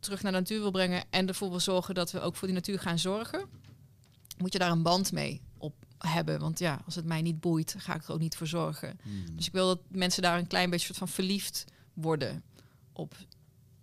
terug 0.00 0.22
naar 0.22 0.32
de 0.32 0.38
natuur 0.38 0.60
wil 0.60 0.70
brengen 0.70 1.04
en 1.10 1.28
ervoor 1.28 1.50
wil 1.50 1.60
zorgen 1.60 1.94
dat 1.94 2.10
we 2.10 2.20
ook 2.20 2.36
voor 2.36 2.46
die 2.48 2.56
natuur 2.56 2.78
gaan 2.80 2.98
zorgen, 2.98 3.46
moet 4.38 4.52
je 4.52 4.58
daar 4.58 4.70
een 4.70 4.82
band 4.82 5.12
mee 5.12 5.40
op 5.58 5.74
hebben. 5.98 6.40
Want 6.40 6.58
ja, 6.58 6.82
als 6.84 6.94
het 6.94 7.04
mij 7.04 7.22
niet 7.22 7.40
boeit, 7.40 7.74
ga 7.78 7.94
ik 7.94 8.04
er 8.04 8.12
ook 8.12 8.18
niet 8.18 8.36
voor 8.36 8.46
zorgen. 8.46 8.98
Mhm. 9.02 9.36
Dus 9.36 9.46
ik 9.46 9.52
wil 9.52 9.66
dat 9.66 9.80
mensen 9.88 10.22
daar 10.22 10.38
een 10.38 10.46
klein 10.46 10.70
beetje 10.70 10.86
soort 10.86 10.98
van 10.98 11.08
verliefd 11.08 11.64
worden 11.94 12.42
op, 12.92 13.16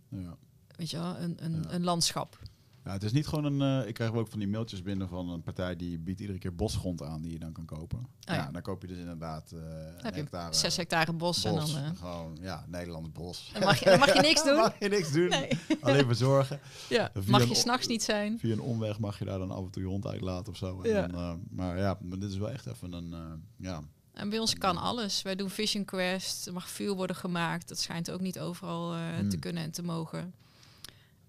ja. 0.10 0.38
weet 0.76 0.90
je 0.90 0.98
wel, 0.98 1.18
een, 1.18 1.36
een, 1.40 1.64
Ja. 1.64 1.72
een 1.72 1.84
landschap. 1.84 2.40
Ja, 2.86 2.92
het 2.92 3.04
is 3.04 3.12
niet 3.12 3.28
gewoon 3.28 3.60
een. 3.62 3.82
eh, 3.82 3.88
ik 3.88 3.94
krijg 3.94 4.12
ook 4.14 4.28
van 4.28 4.40
die 4.40 4.48
mailtjes 4.48 4.82
binnen 4.82 5.10
van 5.10 5.30
een 5.30 5.42
partij 5.42 5.76
die 5.76 6.00
biedt 6.00 6.20
iedere 6.20 6.38
keer 6.40 6.56
bosgrond 6.56 7.02
aan 7.02 7.22
die 7.22 7.32
je 7.32 7.40
dan 7.40 7.52
kan 7.52 7.66
kopen. 7.66 8.00
ja. 8.20 8.34
Oh 8.34 8.40
ja. 8.40 8.52
dan 8.52 8.62
koop 8.62 8.82
je 8.82 8.88
dus 8.88 8.98
inderdaad 8.98 9.50
je 9.50 9.96
hectare 10.02 10.54
Zes 10.54 10.76
hectare 10.78 11.14
bos, 11.14 11.44
en 11.46 11.56
dan, 11.56 11.68
eh, 11.70 11.90
Gewoon, 11.98 12.38
ja, 12.42 12.66
Nederlands 12.68 13.12
bos. 13.12 13.50
dan, 13.54 13.64
mag 13.64 13.80
je, 13.80 13.86
dan 13.86 14.00
mag 14.00 14.14
je 14.14 14.20
niks 14.22 14.44
doen. 14.48 14.56
mag 14.56 14.80
je 14.80 14.90
niks 14.90 15.12
doen. 15.12 15.30
Nee. 15.30 15.50
Alleen 15.82 16.06
maar 16.06 16.16
zorgen. 16.16 16.60
Ja. 16.90 17.10
Via 17.14 17.32
Mag 17.32 17.48
je 17.48 17.56
s'nachts 17.56 17.88
niet 17.88 18.04
zijn. 18.04 18.40
Via 18.40 18.54
een 18.54 18.62
omweg 18.62 19.00
mag 19.00 19.20
je 19.20 19.26
daar 19.26 19.38
dan 19.40 19.52
af 19.52 19.64
en 19.66 19.72
toe 19.72 19.82
je 19.82 19.88
hond 19.88 20.08
uitlaten 20.08 20.52
of 20.52 20.58
zo. 20.58 20.82
En 20.82 20.90
Ja. 20.90 21.08
Dan, 21.08 21.42
maar 21.50 21.78
ja, 21.78 21.98
maar 22.02 22.20
dit 22.20 22.30
is 22.32 22.38
wel 22.38 22.50
echt 22.52 22.66
even 22.66 22.94
een. 22.94 23.16
ja. 23.58 23.82
En 24.14 24.30
bij 24.30 24.40
ons 24.40 24.54
kan 24.54 24.78
alles. 24.78 25.22
Wij 25.22 25.36
doen 25.36 25.50
Vision 25.50 25.86
Quest. 25.86 26.48
Er 26.48 26.54
mag 26.54 26.70
vuur 26.70 26.94
worden 26.94 27.16
gemaakt. 27.16 27.68
Dat 27.68 27.80
schijnt 27.80 28.12
ook 28.12 28.22
niet 28.22 28.40
overal 28.40 28.94
eh, 28.94 29.00
Hmm. 29.18 29.30
te 29.30 29.38
kunnen 29.38 29.64
en 29.64 29.72
te 29.72 29.84
mogen. 29.84 30.34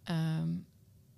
Ehm, 0.05 0.49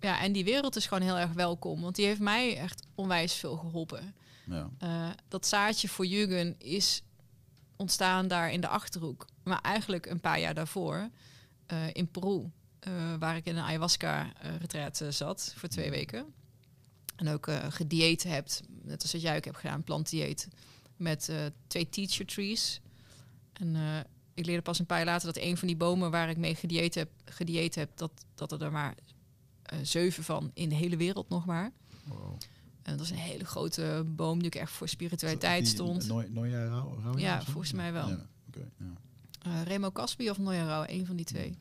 ja, 0.00 0.20
en 0.20 0.32
die 0.32 0.44
wereld 0.44 0.76
is 0.76 0.86
gewoon 0.86 1.02
heel 1.02 1.18
erg 1.18 1.32
welkom. 1.32 1.80
Want 1.80 1.96
die 1.96 2.06
heeft 2.06 2.20
mij 2.20 2.56
echt 2.56 2.86
onwijs 2.94 3.32
veel 3.32 3.56
geholpen. 3.56 4.14
Ja. 4.46 4.70
Eh, 4.78 5.08
dat 5.28 5.46
zaadje 5.46 5.88
voor 5.88 6.06
Jugend 6.06 6.62
is 6.62 7.02
ontstaan 7.76 8.28
daar 8.28 8.52
in 8.52 8.60
de 8.60 8.68
Achterhoek. 8.68 9.26
Maar 9.42 9.60
eigenlijk 9.60 10.06
een 10.06 10.20
paar 10.20 10.40
jaar 10.40 10.54
daarvoor 10.54 11.08
eh, 11.66 11.86
in 11.92 12.10
Peru. 12.10 12.50
eh, 12.78 12.92
waar 13.18 13.36
ik 13.36 13.46
in 13.46 13.56
een 13.56 13.64
ayahuasca-retreat 13.64 15.02
zat 15.08 15.52
voor 15.56 15.68
twee 15.68 15.90
weken. 15.90 16.26
En 17.16 17.28
ook 17.28 17.50
gedieet 17.68 18.22
hebt, 18.22 18.62
net 18.82 19.02
als 19.02 19.12
wat 19.12 19.20
jij 19.20 19.36
ook 19.36 19.44
hebt 19.44 19.56
gedaan, 19.56 19.84
plantdieet. 19.84 20.48
Met 20.96 21.32
twee 21.66 21.88
teacher 21.88 22.26
trees. 22.26 22.80
En 23.52 23.76
ik 24.34 24.46
leerde 24.46 24.62
pas 24.62 24.78
een 24.78 24.86
paar 24.86 24.96
jaar 24.96 25.06
later 25.06 25.32
dat 25.32 25.42
een 25.42 25.56
van 25.56 25.68
die 25.68 25.76
bomen 25.76 26.10
waar 26.10 26.30
ik 26.30 26.36
mee 26.36 26.54
gedieet 26.54 26.94
heb, 26.94 27.10
gedieet 27.24 27.74
heb 27.74 27.90
dat, 27.94 28.10
dat 28.34 28.62
er 28.62 28.72
maar 28.72 28.94
zeven 29.82 30.24
van 30.24 30.50
in 30.54 30.68
de 30.68 30.74
hele 30.74 30.96
wereld 30.96 31.28
nog 31.28 31.44
maar. 31.46 31.70
Wow. 32.04 32.36
En 32.82 32.96
dat 32.96 33.06
is 33.06 33.10
een 33.10 33.16
hele 33.16 33.44
grote 33.44 34.04
boom 34.06 34.38
die 34.38 34.46
ook 34.46 34.60
echt 34.60 34.72
voor 34.72 34.88
spiritualiteit 34.88 35.64
Die 35.64 35.72
stond. 35.74 36.06
Nooi- 36.06 36.28
Nooia 36.30 36.64
Rauw- 36.68 36.98
Rauwja 37.02 37.20
Ja, 37.20 37.42
volgens 37.42 37.72
mij 37.72 37.92
wel. 37.92 38.08
Ja, 38.08 38.26
ja. 38.54 38.84
Eh, 39.42 39.62
Remo 39.62 39.90
Caspi 39.90 40.30
of 40.30 40.38
Noya 40.38 40.64
Rauw, 40.66 40.84
een 40.86 41.06
van 41.06 41.16
die 41.16 41.24
twee. 41.24 41.58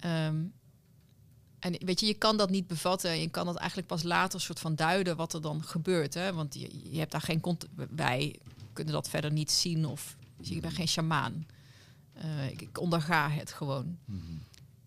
Ehm, 0.00 0.36
en 1.58 1.72
weet 1.78 2.00
je, 2.00 2.06
je 2.06 2.14
kan 2.14 2.36
dat 2.36 2.50
niet 2.50 2.66
bevatten. 2.66 3.20
Je 3.20 3.28
kan 3.28 3.46
dat 3.46 3.56
eigenlijk 3.56 3.88
pas 3.88 4.02
later 4.02 4.40
soort 4.40 4.58
van 4.60 4.74
duiden 4.74 5.16
wat 5.16 5.32
er 5.34 5.40
dan 5.42 5.62
gebeurt. 5.64 6.14
Hè? 6.14 6.32
Want 6.32 6.54
je, 6.54 6.90
je 6.90 6.98
hebt 6.98 7.12
daar 7.12 7.20
geen 7.20 7.40
cont 7.40 7.66
Wij 7.90 8.38
kunnen 8.72 8.92
dat 8.94 9.08
verder 9.08 9.32
niet 9.32 9.50
zien 9.50 9.86
of 9.86 10.16
dus 10.36 10.50
ik 10.50 10.60
ben 10.60 10.70
geen 10.72 10.88
sjamaan. 10.88 11.46
Eh, 12.12 12.50
ik, 12.50 12.62
ik 12.62 12.80
onderga 12.80 13.30
het 13.30 13.52
gewoon. 13.52 13.98
Mhm. 14.04 14.20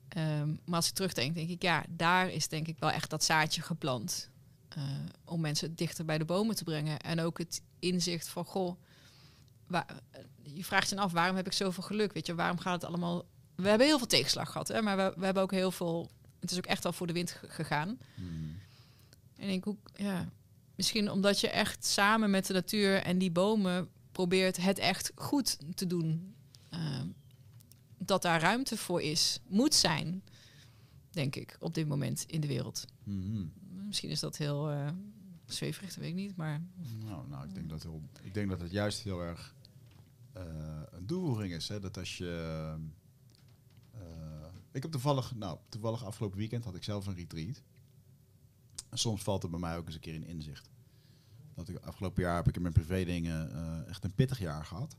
Ehm, 0.09 0.49
maar 0.65 0.75
als 0.75 0.87
ik 0.87 0.93
terugdenk, 0.93 1.35
denk 1.35 1.49
ik, 1.49 1.61
ja, 1.61 1.83
daar 1.89 2.29
is 2.29 2.47
denk 2.47 2.67
ik 2.67 2.79
wel 2.79 2.91
echt 2.91 3.09
dat 3.09 3.23
zaadje 3.23 3.61
geplant. 3.61 4.29
eh, 4.69 4.83
om 5.25 5.41
mensen 5.41 5.75
dichter 5.75 6.05
bij 6.05 6.17
de 6.17 6.25
bomen 6.25 6.55
te 6.55 6.63
brengen. 6.63 6.99
En 6.99 7.19
ook 7.19 7.37
het 7.37 7.61
inzicht 7.79 8.27
van, 8.27 8.45
goh, 8.45 8.75
waar, 9.67 9.85
je 10.43 10.63
vraagt 10.65 10.89
je 10.89 10.97
af, 10.97 11.11
waarom 11.11 11.35
heb 11.35 11.45
ik 11.45 11.53
zoveel 11.53 11.83
geluk? 11.83 12.13
Weet 12.13 12.25
je, 12.25 12.35
waarom 12.35 12.59
gaat 12.59 12.73
het 12.81 12.83
allemaal... 12.89 13.25
We 13.55 13.69
hebben 13.69 13.87
heel 13.87 13.97
veel 13.97 14.07
tegenslag 14.07 14.51
gehad, 14.51 14.67
hè, 14.67 14.81
maar 14.81 14.97
we, 14.97 15.13
we 15.17 15.25
hebben 15.25 15.43
ook 15.43 15.51
heel 15.51 15.71
veel... 15.71 16.09
Het 16.39 16.51
is 16.51 16.57
ook 16.57 16.65
echt 16.65 16.83
wel 16.83 16.93
voor 16.93 17.07
de 17.07 17.13
wind 17.13 17.31
ge- 17.31 17.49
gegaan. 17.49 17.99
Mhm. 18.15 18.27
En 19.35 19.43
ik 19.43 19.47
denk, 19.47 19.63
hoe, 19.63 19.77
ja, 19.95 20.29
misschien 20.75 21.11
omdat 21.11 21.39
je 21.39 21.49
echt 21.49 21.85
samen 21.85 22.29
met 22.29 22.45
de 22.45 22.53
natuur 22.53 23.01
en 23.03 23.17
die 23.17 23.31
bomen 23.31 23.89
probeert 24.11 24.57
het 24.57 24.79
echt 24.79 25.11
goed 25.15 25.57
te 25.77 25.87
doen. 25.87 26.35
Ehm, 26.69 27.07
dat 27.99 28.21
daar 28.21 28.41
ruimte 28.41 28.77
voor 28.77 29.01
is, 29.01 29.39
moet 29.47 29.73
zijn, 29.73 30.23
denk 31.09 31.35
ik, 31.35 31.57
op 31.59 31.73
dit 31.73 31.87
moment 31.87 32.23
in 32.27 32.41
de 32.41 32.47
wereld. 32.47 32.85
Mhm. 33.03 33.45
Misschien 33.85 34.09
is 34.09 34.19
dat 34.19 34.37
heel 34.37 34.69
eh 34.69 34.87
zweverig, 35.45 35.89
dat 35.89 35.97
weet 35.97 36.09
ik 36.09 36.15
niet, 36.15 36.35
maar 36.35 36.61
Nou, 37.05 37.27
nou 37.27 37.47
ik, 37.47 37.53
denk 37.53 37.69
dat 37.69 37.83
heel, 37.83 38.01
ik 38.21 38.33
denk 38.33 38.49
dat 38.49 38.61
het 38.61 38.71
juist 38.71 39.01
heel 39.01 39.21
erg 39.21 39.55
eh, 40.33 40.43
een 40.91 41.05
toevoeging 41.05 41.53
is. 41.53 41.67
Hè? 41.67 41.79
Dat 41.79 41.97
als 41.97 42.17
je. 42.17 42.75
eh, 43.91 43.99
ik 44.71 44.81
heb 44.81 44.91
toevallig, 44.91 45.35
nou, 45.35 45.57
toevallig 45.69 46.05
afgelopen 46.05 46.37
weekend 46.37 46.63
had 46.63 46.75
ik 46.75 46.83
zelf 46.83 47.07
een 47.07 47.15
retreat. 47.15 47.61
En 48.89 48.97
soms 48.97 49.23
valt 49.23 49.43
er 49.43 49.49
bij 49.49 49.59
mij 49.59 49.77
ook 49.77 49.85
eens 49.85 49.95
een 49.95 50.01
keer 50.01 50.13
in 50.13 50.25
inzicht. 50.27 50.69
Dat 51.53 51.69
ik, 51.69 51.77
afgelopen 51.77 52.23
jaar 52.23 52.35
heb 52.35 52.47
ik 52.47 52.55
in 52.55 52.61
mijn 52.61 52.73
privé 52.73 53.03
dingen 53.03 53.87
echt 53.87 54.03
een 54.03 54.13
pittig 54.13 54.39
jaar 54.39 54.65
gehad. 54.65 54.95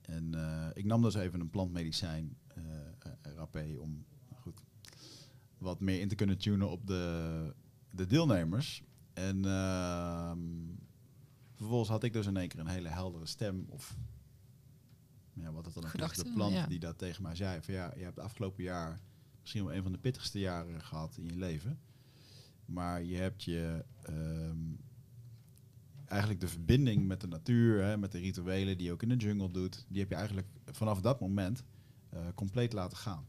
En 0.00 0.34
eh, 0.34 0.68
ik 0.74 0.84
nam 0.84 1.02
dus 1.02 1.14
even 1.14 1.40
een 1.40 1.50
plantmedicijn, 1.50 2.36
eh 2.46 2.62
RAP, 3.22 3.56
om 3.78 4.04
goed, 4.34 4.62
wat 5.58 5.80
meer 5.80 6.00
in 6.00 6.08
te 6.08 6.14
kunnen 6.14 6.38
tunen 6.38 6.70
op 6.70 6.86
de, 6.86 7.54
de 7.90 8.06
deelnemers. 8.06 8.82
En 9.12 9.44
ehm, 9.44 10.38
vervolgens 11.54 11.90
had 11.90 12.04
ik 12.04 12.12
dus 12.12 12.26
in 12.26 12.36
één 12.36 12.48
keer 12.48 12.60
een 12.60 12.66
hele 12.66 12.88
heldere 12.88 13.26
stem. 13.26 13.66
Of 13.68 13.96
ja, 15.32 15.52
wat 15.52 15.64
het 15.64 15.74
dan 15.74 15.84
ook 15.84 16.10
is, 16.10 16.16
de 16.16 16.32
plant 16.32 16.54
ja. 16.54 16.66
die 16.66 16.78
dat 16.78 16.98
tegen 16.98 17.22
mij 17.22 17.34
zei. 17.34 17.62
Van 17.62 17.74
ja, 17.74 17.92
je 17.96 18.02
hebt 18.02 18.16
het 18.16 18.24
afgelopen 18.24 18.62
jaar 18.62 19.00
misschien 19.40 19.64
wel 19.64 19.74
een 19.74 19.82
van 19.82 19.92
de 19.92 19.98
pittigste 19.98 20.38
jaren 20.38 20.82
gehad 20.82 21.16
in 21.16 21.24
je 21.24 21.36
leven. 21.36 21.80
Maar 22.64 23.02
je 23.02 23.16
hebt 23.16 23.44
je 23.44 23.84
ehm, 24.02 24.74
eigenlijk 26.10 26.40
de 26.40 26.48
verbinding 26.48 27.06
met 27.06 27.20
de 27.20 27.26
natuur, 27.26 27.82
hè, 27.82 27.98
met 27.98 28.12
de 28.12 28.18
rituelen 28.18 28.76
die 28.76 28.86
je 28.86 28.92
ook 28.92 29.02
in 29.02 29.08
de 29.08 29.16
jungle 29.16 29.50
doet, 29.50 29.84
die 29.88 30.00
heb 30.00 30.08
je 30.08 30.14
eigenlijk 30.14 30.46
vanaf 30.66 31.00
dat 31.00 31.20
moment 31.20 31.64
eh, 32.08 32.26
compleet 32.34 32.72
laten 32.72 32.96
gaan. 32.96 33.24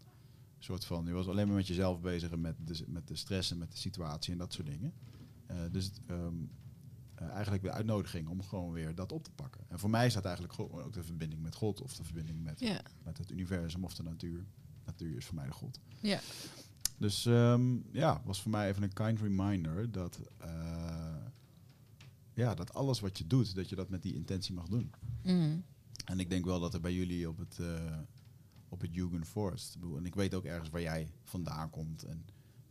soort 0.60 0.86
van, 0.86 1.06
je 1.06 1.12
was 1.12 1.28
alleen 1.28 1.48
maar 1.48 1.56
met 1.56 1.68
jezelf 1.68 2.02
bezig 2.02 2.32
en 2.32 2.42
met 2.42 2.56
de, 2.66 2.84
met 2.88 3.08
de 3.08 3.16
stress 3.16 3.52
en 3.52 3.58
met 3.58 3.72
de 3.72 3.78
situatie 3.78 4.32
en 4.32 4.38
dat 4.38 4.54
soort 4.54 4.68
dingen. 4.68 4.94
Eh, 5.46 5.58
dus 5.72 5.86
het, 5.86 6.02
ehm, 6.08 6.36
eh, 7.16 7.28
eigenlijk 7.30 7.64
de 7.64 7.72
uitnodiging 7.72 8.28
om 8.28 8.42
gewoon 8.42 8.72
weer 8.72 8.96
dat 8.96 9.12
op 9.12 9.24
te 9.24 9.32
pakken. 9.32 9.62
En 9.68 9.80
voor 9.80 9.90
mij 9.90 10.06
is 10.06 10.14
dat 10.14 10.26
eigenlijk 10.26 10.56
gewoon 10.56 10.84
ook 10.84 10.94
de 10.94 11.04
verbinding 11.04 11.42
met 11.42 11.56
God 11.56 11.82
of 11.82 11.96
de 11.96 12.04
verbinding 12.04 12.44
met, 12.44 12.82
met 13.04 13.18
het 13.18 13.32
universum 13.32 13.84
of 13.84 13.94
de 13.94 14.04
natuur. 14.04 14.46
Natuur 14.86 15.16
is 15.16 15.26
voor 15.26 15.36
mij 15.36 15.46
de 15.46 15.52
God. 15.52 15.80
Ja. 16.00 16.20
Dus 16.98 17.26
ehm, 17.26 17.78
ja, 17.92 18.22
was 18.26 18.42
voor 18.42 18.52
mij 18.52 18.70
even 18.70 18.84
een 18.84 18.94
kind 18.94 19.20
reminder 19.20 19.92
dat, 19.92 20.20
ja, 22.42 22.56
dat 22.56 22.74
alles 22.74 23.00
wat 23.00 23.18
je 23.18 23.28
doet, 23.28 23.56
dat 23.56 23.70
je 23.70 23.76
dat 23.76 23.90
met 23.90 24.02
die 24.02 24.14
intentie 24.14 24.54
mag 24.54 24.68
doen. 24.68 24.92
Mm. 25.24 25.64
En 26.06 26.20
ik 26.20 26.30
denk 26.30 26.46
wel 26.46 26.60
dat 26.60 26.74
er 26.74 26.82
bij 26.82 26.94
jullie 26.94 27.30
op 27.30 27.38
het, 27.38 27.60
eh 27.60 27.98
op 28.70 28.82
het 28.82 28.94
Jugendforst, 28.94 29.78
en 29.98 30.06
ik 30.06 30.16
weet 30.16 30.34
ook 30.34 30.46
ergens 30.46 30.70
waar 30.70 30.82
jij 30.82 31.12
vandaan 31.24 31.70
komt. 31.70 32.04
En 32.04 32.26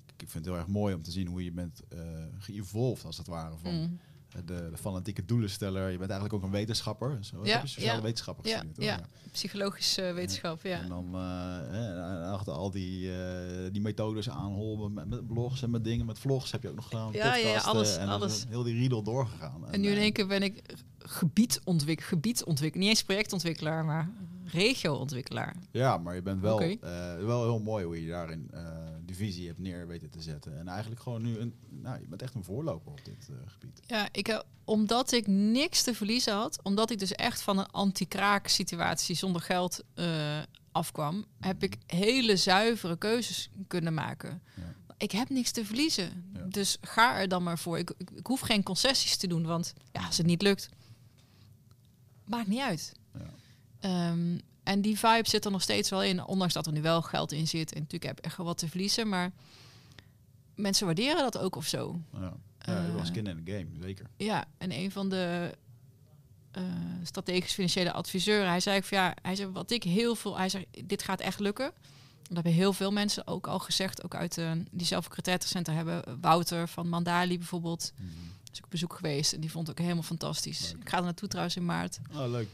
ik 0.07 0.31
vind 0.31 0.33
het 0.33 0.45
heel 0.45 0.57
erg 0.57 0.67
mooi 0.67 0.95
om 0.95 1.03
te 1.03 1.11
zien 1.11 1.27
hoe 1.27 1.45
je 1.45 1.53
bent 1.53 1.81
eh 1.89 2.27
geëvolved, 2.39 3.05
als 3.05 3.19
het 3.19 3.27
ware, 3.27 3.59
van 3.59 3.75
Mm. 3.75 3.99
De, 4.45 4.69
de 4.71 4.77
fanatieke 4.77 5.25
doelensteller. 5.25 5.91
Je 5.91 5.99
bent 5.99 6.11
eigenlijk 6.11 6.35
ook 6.35 6.43
een 6.43 6.57
wetenschapper. 6.57 7.19
Zo, 7.21 7.45
Ja, 7.45 7.53
heb 7.53 7.63
je 7.63 7.69
sociale 7.69 7.97
ja. 7.97 8.03
wetenschapper 8.03 8.49
Ja, 8.49 8.59
gestudeerd, 8.59 8.85
ja. 8.85 8.97
hoor. 8.97 9.07
Psychologische 9.33 10.13
wetenschap, 10.13 10.63
ja. 10.63 10.81
En 10.81 10.89
dan 10.89 11.15
eh, 11.15 12.23
eh, 12.23 12.31
achter 12.33 12.53
al 12.53 12.71
die, 12.71 13.13
eh, 13.13 13.73
die 13.73 13.81
methodes 13.81 14.31
aanholpen 14.31 14.93
met, 14.93 15.09
met 15.09 15.27
blogs 15.27 15.63
en 15.63 15.71
met 15.71 15.85
dingen, 15.85 16.07
met 16.07 16.19
vlogs 16.19 16.53
heb 16.53 16.63
je 16.63 16.69
ook 16.69 16.75
nog 16.75 16.89
gedaan. 16.89 17.13
Ja, 17.13 17.35
ja, 17.35 17.49
ja, 17.49 17.61
alles, 17.61 17.97
en 17.97 18.09
alles. 18.09 18.45
Heel 18.49 18.63
die 18.63 18.75
riedel 18.75 19.03
doorgegaan. 19.03 19.73
En 19.73 19.81
nu 19.81 19.89
in 19.89 19.97
eh, 19.97 20.03
één 20.03 20.13
keer 20.13 20.27
ben 20.27 20.43
ik 20.43 20.63
gebiedontwikkelaar, 20.99 22.11
gebiedontwikkelaar, 22.11 22.87
niet 22.87 22.97
eens 22.97 23.05
projectontwikkelaar, 23.05 23.85
maar 23.85 24.11
regioontwikkelaar. 24.53 25.57
Ja, 25.71 25.99
maar 25.99 26.15
je 26.15 26.23
bent 26.23 26.41
wel, 26.41 26.61
eh, 26.61 26.79
wel 27.17 27.43
heel 27.43 27.61
mooi 27.61 27.85
hoe 27.85 28.03
je 28.03 28.09
daarin 28.09 28.49
eh 28.51 28.91
die 29.11 29.19
visie 29.19 29.47
hebt 29.47 29.59
neer 29.59 29.87
weten 29.87 30.11
te 30.11 30.23
zetten. 30.23 30.59
En 30.59 30.69
eigenlijk 30.69 31.01
gewoon 31.01 31.23
nu 31.23 31.39
een, 31.39 31.55
nou, 31.69 32.01
je 32.01 32.07
bent 32.07 32.23
echt 32.23 32.35
een 32.35 32.45
voorloper 32.45 32.93
op 32.93 33.05
dit 33.05 33.29
eh, 33.31 33.37
gebied. 33.47 33.81
Ja, 33.87 34.09
ik, 34.13 34.45
omdat 34.65 35.13
ik 35.13 35.27
niks 35.27 35.83
te 35.83 35.95
verliezen 35.95 36.35
had, 36.35 36.63
omdat 36.63 36.91
ik 36.91 36.99
dus 36.99 37.13
echt 37.13 37.43
van 37.43 37.59
een 37.59 37.71
anti-kraak 37.71 38.49
situatie 38.49 39.17
zonder 39.17 39.43
geld 39.43 39.83
eh, 39.95 40.39
afkwam, 40.73 41.25
heb 41.41 41.63
ik 41.63 41.77
hele 41.87 42.37
zuivere 42.37 42.99
keuzes 42.99 43.51
kunnen 43.67 43.95
maken. 43.95 44.43
Ja. 44.57 44.75
Ik 44.97 45.11
heb 45.11 45.29
niks 45.29 45.51
te 45.51 45.65
verliezen. 45.65 46.31
Ja. 46.35 46.47
Dus 46.49 46.79
ga 46.81 47.19
er 47.19 47.29
dan 47.29 47.43
maar 47.43 47.59
voor. 47.59 47.79
Ik, 47.79 47.93
ik, 47.99 48.11
ik 48.11 48.27
hoef 48.27 48.41
geen 48.41 48.63
concessies 48.63 49.17
te 49.17 49.27
doen, 49.27 49.47
want 49.47 49.73
ja, 49.93 50.07
als 50.07 50.17
het 50.17 50.27
niet 50.27 50.43
lukt, 50.43 50.69
maakt 52.25 52.49
niet 52.49 52.61
uit. 52.61 52.93
Ehm, 53.81 54.39
en 54.63 54.81
die 54.83 54.99
vibe 54.99 55.29
zit 55.29 55.45
er 55.45 55.51
nog 55.51 55.63
steeds 55.63 55.91
wel 55.91 56.03
in, 56.03 56.25
ondanks 56.25 56.55
dat 56.55 56.67
er 56.67 56.73
nu 56.73 56.83
wel 56.83 57.03
geld 57.03 57.33
in 57.33 57.49
zit. 57.49 57.73
En 57.73 57.79
natuurlijk 57.81 58.05
heb 58.11 58.19
ik 58.19 58.25
echt 58.25 58.37
wel 58.37 58.47
wat 58.47 58.59
te 58.59 58.69
verliezen, 58.69 59.09
maar 59.09 59.33
mensen 60.55 60.87
waarderen 60.87 61.17
dat 61.23 61.39
ook 61.39 61.57
of 61.57 61.67
zo. 61.67 62.01
Ja, 62.13 62.33
ja 62.59 62.93
was 62.93 63.01
Eh, 63.01 63.07
skin 63.07 63.27
in 63.27 63.45
the 63.45 63.53
game, 63.53 63.67
zeker. 63.81 64.07
Ja, 64.17 64.45
en 64.59 64.73
een 64.73 64.91
van 64.91 65.09
de 65.09 65.55
eh, 66.51 66.63
strategisch 67.03 67.53
financiële 67.53 67.93
adviseuren, 67.93 68.49
hij 68.49 68.61
zei 68.61 68.83
van 68.83 68.99
ja, 68.99 69.15
hij 69.23 69.35
zei 69.37 69.49
wat 69.51 69.71
ik 69.71 69.83
heel 69.83 70.15
veel, 70.15 70.37
hij 70.37 70.49
zei 70.49 70.65
dit 70.85 71.03
gaat 71.03 71.21
echt 71.21 71.41
lukken. 71.41 71.73
Dat 72.23 72.35
hebben 72.35 72.53
heel 72.53 72.73
veel 72.73 72.93
mensen 72.93 73.27
ook 73.27 73.47
al 73.47 73.59
gezegd, 73.59 74.05
ook 74.05 74.15
uit 74.15 74.35
de, 74.35 74.63
die 74.71 74.87
zelf 74.87 75.09
hebben. 75.65 76.19
Wouter 76.21 76.69
van 76.69 76.89
Mandali 76.89 77.39
bijvoorbeeld, 77.39 77.93
Mhm. 77.97 78.07
is 78.53 78.59
ook 78.59 78.65
op 78.65 78.71
bezoek 78.71 78.95
geweest 78.95 79.33
en 79.33 79.41
die 79.41 79.51
vond 79.51 79.67
het 79.67 79.77
ook 79.77 79.83
helemaal 79.83 80.05
fantastisch. 80.07 80.73
Leuk. 80.73 80.81
Ik 80.81 80.89
ga 80.89 80.97
er 80.97 81.03
naartoe 81.05 81.29
trouwens 81.29 81.57
in 81.57 81.65
maart. 81.65 82.01
Oh, 82.13 82.31
leuk. 82.31 82.49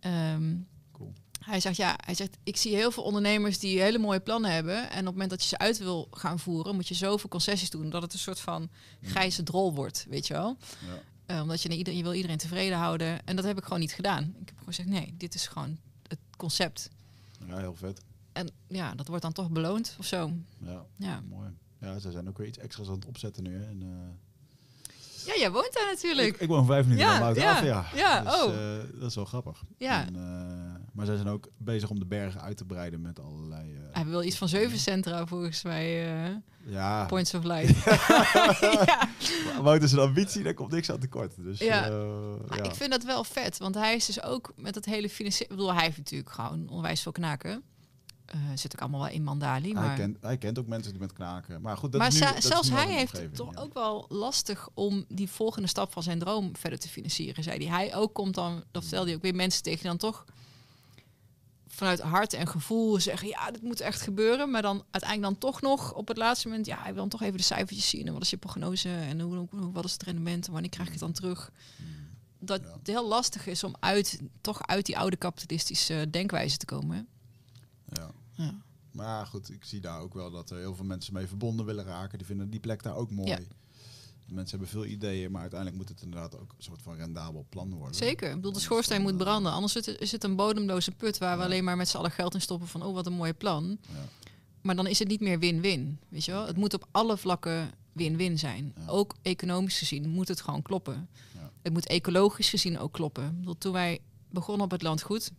Ehm, 0.00 0.56
Cool. 0.92 1.12
hij 1.44 1.60
zegt 1.60 1.76
ja, 1.76 1.98
hij 2.04 2.14
zegt 2.14 2.36
ik 2.42 2.56
zie 2.56 2.74
heel 2.74 2.90
veel 2.90 3.02
ondernemers 3.02 3.58
die 3.58 3.80
hele 3.80 3.98
mooie 3.98 4.20
plannen 4.20 4.52
hebben 4.52 4.76
en 4.82 4.98
op 5.00 5.04
het 5.04 5.04
moment 5.04 5.30
dat 5.30 5.42
je 5.42 5.48
ze 5.48 5.58
uit 5.58 5.78
wil 5.78 6.08
gaan 6.10 6.38
voeren, 6.38 6.74
moet 6.74 6.88
je 6.88 6.94
zoveel 6.94 7.28
concessies 7.28 7.70
doen 7.70 7.90
dat 7.90 8.02
het 8.02 8.12
een 8.12 8.18
soort 8.18 8.40
van 8.40 8.68
grijze 9.02 9.42
drol 9.42 9.74
wordt, 9.74 10.06
weet 10.08 10.26
je 10.26 10.34
wel. 10.34 10.56
Ja. 10.86 11.02
Eh, 11.26 11.40
omdat 11.42 11.62
je, 11.62 11.68
naar 11.68 11.76
ieder- 11.76 11.94
je 11.94 12.02
wil 12.02 12.14
iedereen 12.14 12.36
tevreden 12.38 12.78
houden. 12.78 13.26
En 13.26 13.36
dat 13.36 13.44
heb 13.44 13.58
ik 13.58 13.64
gewoon 13.64 13.80
niet 13.80 13.92
gedaan. 13.92 14.22
Ik 14.24 14.48
heb 14.48 14.58
gewoon 14.58 14.74
gezegd, 14.74 14.88
nee, 14.88 15.14
dit 15.16 15.34
is 15.34 15.46
gewoon 15.46 15.78
het 16.08 16.18
concept. 16.36 16.88
ja, 17.46 17.56
heel 17.58 17.74
vet. 17.74 18.00
En 18.32 18.50
ja, 18.68 18.94
dat 18.94 19.06
wordt 19.08 19.22
dan 19.22 19.32
toch 19.32 19.50
beloond 19.50 19.96
of 19.98 20.06
zo. 20.06 20.32
Ja, 20.58 20.84
Ja, 20.96 21.20
mooi. 21.28 21.50
Ja, 21.80 21.98
ze 21.98 22.10
zijn 22.10 22.28
ook 22.28 22.38
weer 22.38 22.46
iets 22.46 22.58
extra's 22.58 22.86
aan 22.88 22.94
het 22.94 23.06
opzetten 23.06 23.42
nu. 23.42 23.54
Hè. 23.56 23.64
En, 23.68 23.82
ja 25.26 25.34
jij 25.38 25.50
woont 25.50 25.72
daar 25.72 25.86
natuurlijk. 25.86 26.28
ik, 26.28 26.40
ik 26.40 26.48
woon 26.48 26.66
vijf 26.66 26.84
minuten 26.84 27.06
Ja, 27.06 27.10
van 27.12 27.20
buiten 27.20 27.42
ja, 27.42 27.52
af, 27.52 27.62
ja. 27.64 27.84
ja, 27.94 28.20
Dus, 28.22 28.34
oh. 28.34 28.54
eh, 28.54 28.82
dat 29.00 29.08
is 29.08 29.14
wel 29.14 29.24
grappig. 29.24 29.62
Ja. 29.76 30.06
En, 30.06 30.14
eh, 30.16 30.80
maar 30.92 31.06
zij 31.06 31.16
zijn 31.16 31.28
ook 31.28 31.48
bezig 31.56 31.90
om 31.90 31.98
de 31.98 32.06
bergen 32.06 32.40
uit 32.40 32.56
te 32.56 32.64
breiden 32.64 33.00
met 33.00 33.20
allerlei... 33.20 33.74
eh, 33.74 33.80
hebben 33.92 34.12
wel 34.12 34.22
iets 34.24 34.36
van 34.38 34.48
zeven 34.48 34.78
centra 34.78 35.26
volgens 35.26 35.62
mij. 35.62 36.12
ja, 36.66 37.04
points 37.06 37.34
of 37.34 37.44
light. 37.44 37.84
ja. 38.86 39.08
Wouter 39.62 39.88
zijn 39.88 40.00
ambitie, 40.00 40.42
daar 40.42 40.54
komt 40.54 40.70
niks 40.72 40.90
aan 40.90 40.98
tekort. 40.98 41.32
Dus, 41.36 41.58
Ja. 41.58 41.86
ik 42.62 42.74
vind 42.74 42.90
dat 42.90 43.04
wel 43.04 43.24
vet. 43.24 43.58
Want 43.58 43.74
hij 43.74 43.94
is 43.94 44.06
dus 44.06 44.22
ook 44.22 44.52
met 44.56 44.74
het 44.74 44.84
hele 44.84 45.08
financiële... 45.08 45.50
Ik 45.50 45.56
bedoel, 45.56 45.74
hij 45.74 45.84
heeft 45.84 45.96
natuurlijk 45.96 46.30
gewoon 46.30 46.68
onwijs 46.68 47.02
veel 47.02 47.12
knaken. 47.12 47.62
Eh 48.30 48.38
zit 48.54 48.74
ook 48.74 48.80
allemaal 48.80 49.00
wel 49.00 49.10
in 49.10 49.22
Mandali. 49.22 49.72
Maar... 49.72 49.86
hij, 49.86 49.96
kent, 49.96 50.16
hij 50.20 50.38
kent 50.38 50.58
ook 50.58 50.66
mensen 50.66 50.92
die 50.92 51.00
met 51.00 51.12
knaken. 51.12 51.60
Maar 51.60 51.76
goed, 51.76 51.92
dat 51.92 52.00
maar 52.00 52.10
is 52.10 52.14
nu, 52.14 52.26
dat 52.26 52.36
is 52.36 52.46
zelfs 52.46 52.68
nu 52.68 52.74
hij 52.76 52.92
heeft 52.92 53.16
het 53.18 53.34
toch 53.34 53.54
ja. 53.54 53.60
ook 53.60 53.74
wel 53.74 54.06
lastig 54.08 54.68
om 54.74 55.04
die 55.08 55.30
volgende 55.30 55.68
stap 55.68 55.92
van 55.92 56.02
zijn 56.02 56.18
droom 56.18 56.56
verder 56.56 56.78
te 56.78 56.88
financieren, 56.88 57.42
zei 57.42 57.66
hij. 57.66 57.76
Hij 57.76 57.96
ook 57.96 58.14
komt 58.14 58.34
dan, 58.34 58.64
dat 58.70 58.82
vertelde 58.82 59.06
hij 59.06 59.16
ook 59.16 59.22
weer 59.22 59.34
mensen 59.34 59.62
tegen 59.62 59.84
dan 59.84 59.96
toch 59.96 60.24
vanuit 61.66 62.00
hart 62.00 62.32
en 62.32 62.46
gevoel 62.46 63.00
zeggen, 63.00 63.28
ja, 63.28 63.50
dit 63.50 63.62
moet 63.62 63.80
echt 63.80 64.00
gebeuren, 64.00 64.50
maar 64.50 64.62
dan 64.62 64.84
uiteindelijk 64.90 65.32
dan 65.32 65.50
toch 65.50 65.60
nog 65.60 65.92
op 65.92 66.08
het 66.08 66.16
laatste 66.16 66.48
moment, 66.48 66.66
ja, 66.66 66.76
hij 66.76 66.92
wil 66.92 67.00
dan 67.00 67.08
toch 67.08 67.22
even 67.22 67.36
de 67.36 67.42
cijfertjes 67.42 67.88
zien 67.88 68.06
en 68.06 68.12
wat 68.12 68.22
is 68.22 68.30
je 68.30 68.36
prognose 68.36 68.88
en 68.88 69.20
hoe, 69.20 69.46
hoe, 69.50 69.72
wat 69.72 69.84
is 69.84 69.92
het 69.92 70.02
rendement 70.02 70.46
en 70.46 70.52
wanneer 70.52 70.70
krijg 70.70 70.86
ik 70.86 70.92
het 70.92 71.02
dan 71.02 71.12
terug? 71.12 71.52
Dat 72.38 72.60
Ja. 72.60 72.72
het 72.72 72.86
heel 72.86 73.08
lastig 73.08 73.46
is 73.46 73.64
om 73.64 73.74
uit, 73.80 74.20
toch 74.40 74.66
uit 74.66 74.86
die 74.86 74.98
oude 74.98 75.16
kapitalistische 75.16 76.06
denkwijze 76.10 76.56
te 76.56 76.64
komen. 76.64 77.08
Ja. 77.92 78.10
Ja. 78.42 78.54
Maar 78.92 79.26
goed, 79.26 79.50
ik 79.50 79.64
zie 79.64 79.80
daar 79.80 80.00
ook 80.00 80.14
wel 80.14 80.30
dat 80.30 80.50
er 80.50 80.58
heel 80.58 80.74
veel 80.74 80.84
mensen 80.84 81.12
mee 81.14 81.26
verbonden 81.26 81.66
willen 81.66 81.84
raken. 81.84 82.18
Die 82.18 82.26
vinden 82.26 82.50
die 82.50 82.60
plek 82.60 82.82
daar 82.82 82.96
ook 82.96 83.10
mooi. 83.10 83.28
Ja. 83.30 83.38
Mensen 84.26 84.58
hebben 84.58 84.68
veel 84.68 84.86
ideeën, 84.90 85.30
maar 85.30 85.40
uiteindelijk 85.40 85.80
moet 85.80 85.88
het 85.88 86.02
inderdaad 86.02 86.38
ook 86.38 86.54
een 86.56 86.62
soort 86.62 86.82
van 86.82 86.96
rendabel 86.96 87.46
plan 87.48 87.74
worden. 87.74 87.94
Zeker. 87.96 88.28
Ik 88.28 88.34
bedoel, 88.34 88.52
de 88.52 88.60
schoorsteen 88.60 89.02
moet 89.02 89.16
branden. 89.16 89.52
Anders 89.52 89.76
is 89.76 90.12
het- 90.12 90.24
een 90.24 90.36
bodemloze 90.36 90.90
put 90.90 91.18
waar 91.18 91.32
we 91.36 91.40
Ja. 91.42 91.44
alleen 91.48 91.64
maar 91.64 91.76
met 91.76 91.88
z'n 91.88 91.96
allen 91.96 92.10
geld 92.10 92.34
in 92.34 92.40
stoppen 92.40 92.68
van, 92.68 92.82
oh, 92.82 92.94
wat 92.94 93.06
een 93.06 93.12
mooi 93.12 93.32
plan. 93.34 93.78
Ja. 93.88 93.94
Maar 94.60 94.76
dan 94.76 94.86
is 94.86 94.98
het 94.98 95.08
niet 95.08 95.20
meer 95.20 95.38
win-win. 95.38 95.98
Weet 96.08 96.24
je 96.24 96.32
wel? 96.32 96.46
Het 96.46 96.56
moet 96.56 96.74
op 96.74 96.86
alle 96.90 97.16
vlakken 97.16 97.70
win-win 97.92 98.38
zijn. 98.38 98.72
Ja. 98.76 98.86
Ook 98.86 99.14
economisch 99.22 99.78
gezien 99.78 100.08
moet 100.08 100.28
het 100.28 100.40
gewoon 100.40 100.62
kloppen. 100.62 101.08
Ja. 101.34 101.50
Het 101.62 101.72
moet 101.72 101.86
ecologisch 101.86 102.48
gezien 102.50 102.78
ook 102.78 102.92
kloppen. 102.92 103.24
Ik 103.26 103.38
bedoel, 103.38 103.58
toen 103.58 103.72
wij 103.72 103.98
begonnen 104.30 104.64
op 104.64 104.70
het 104.70 104.82
landgoed, 104.82 105.30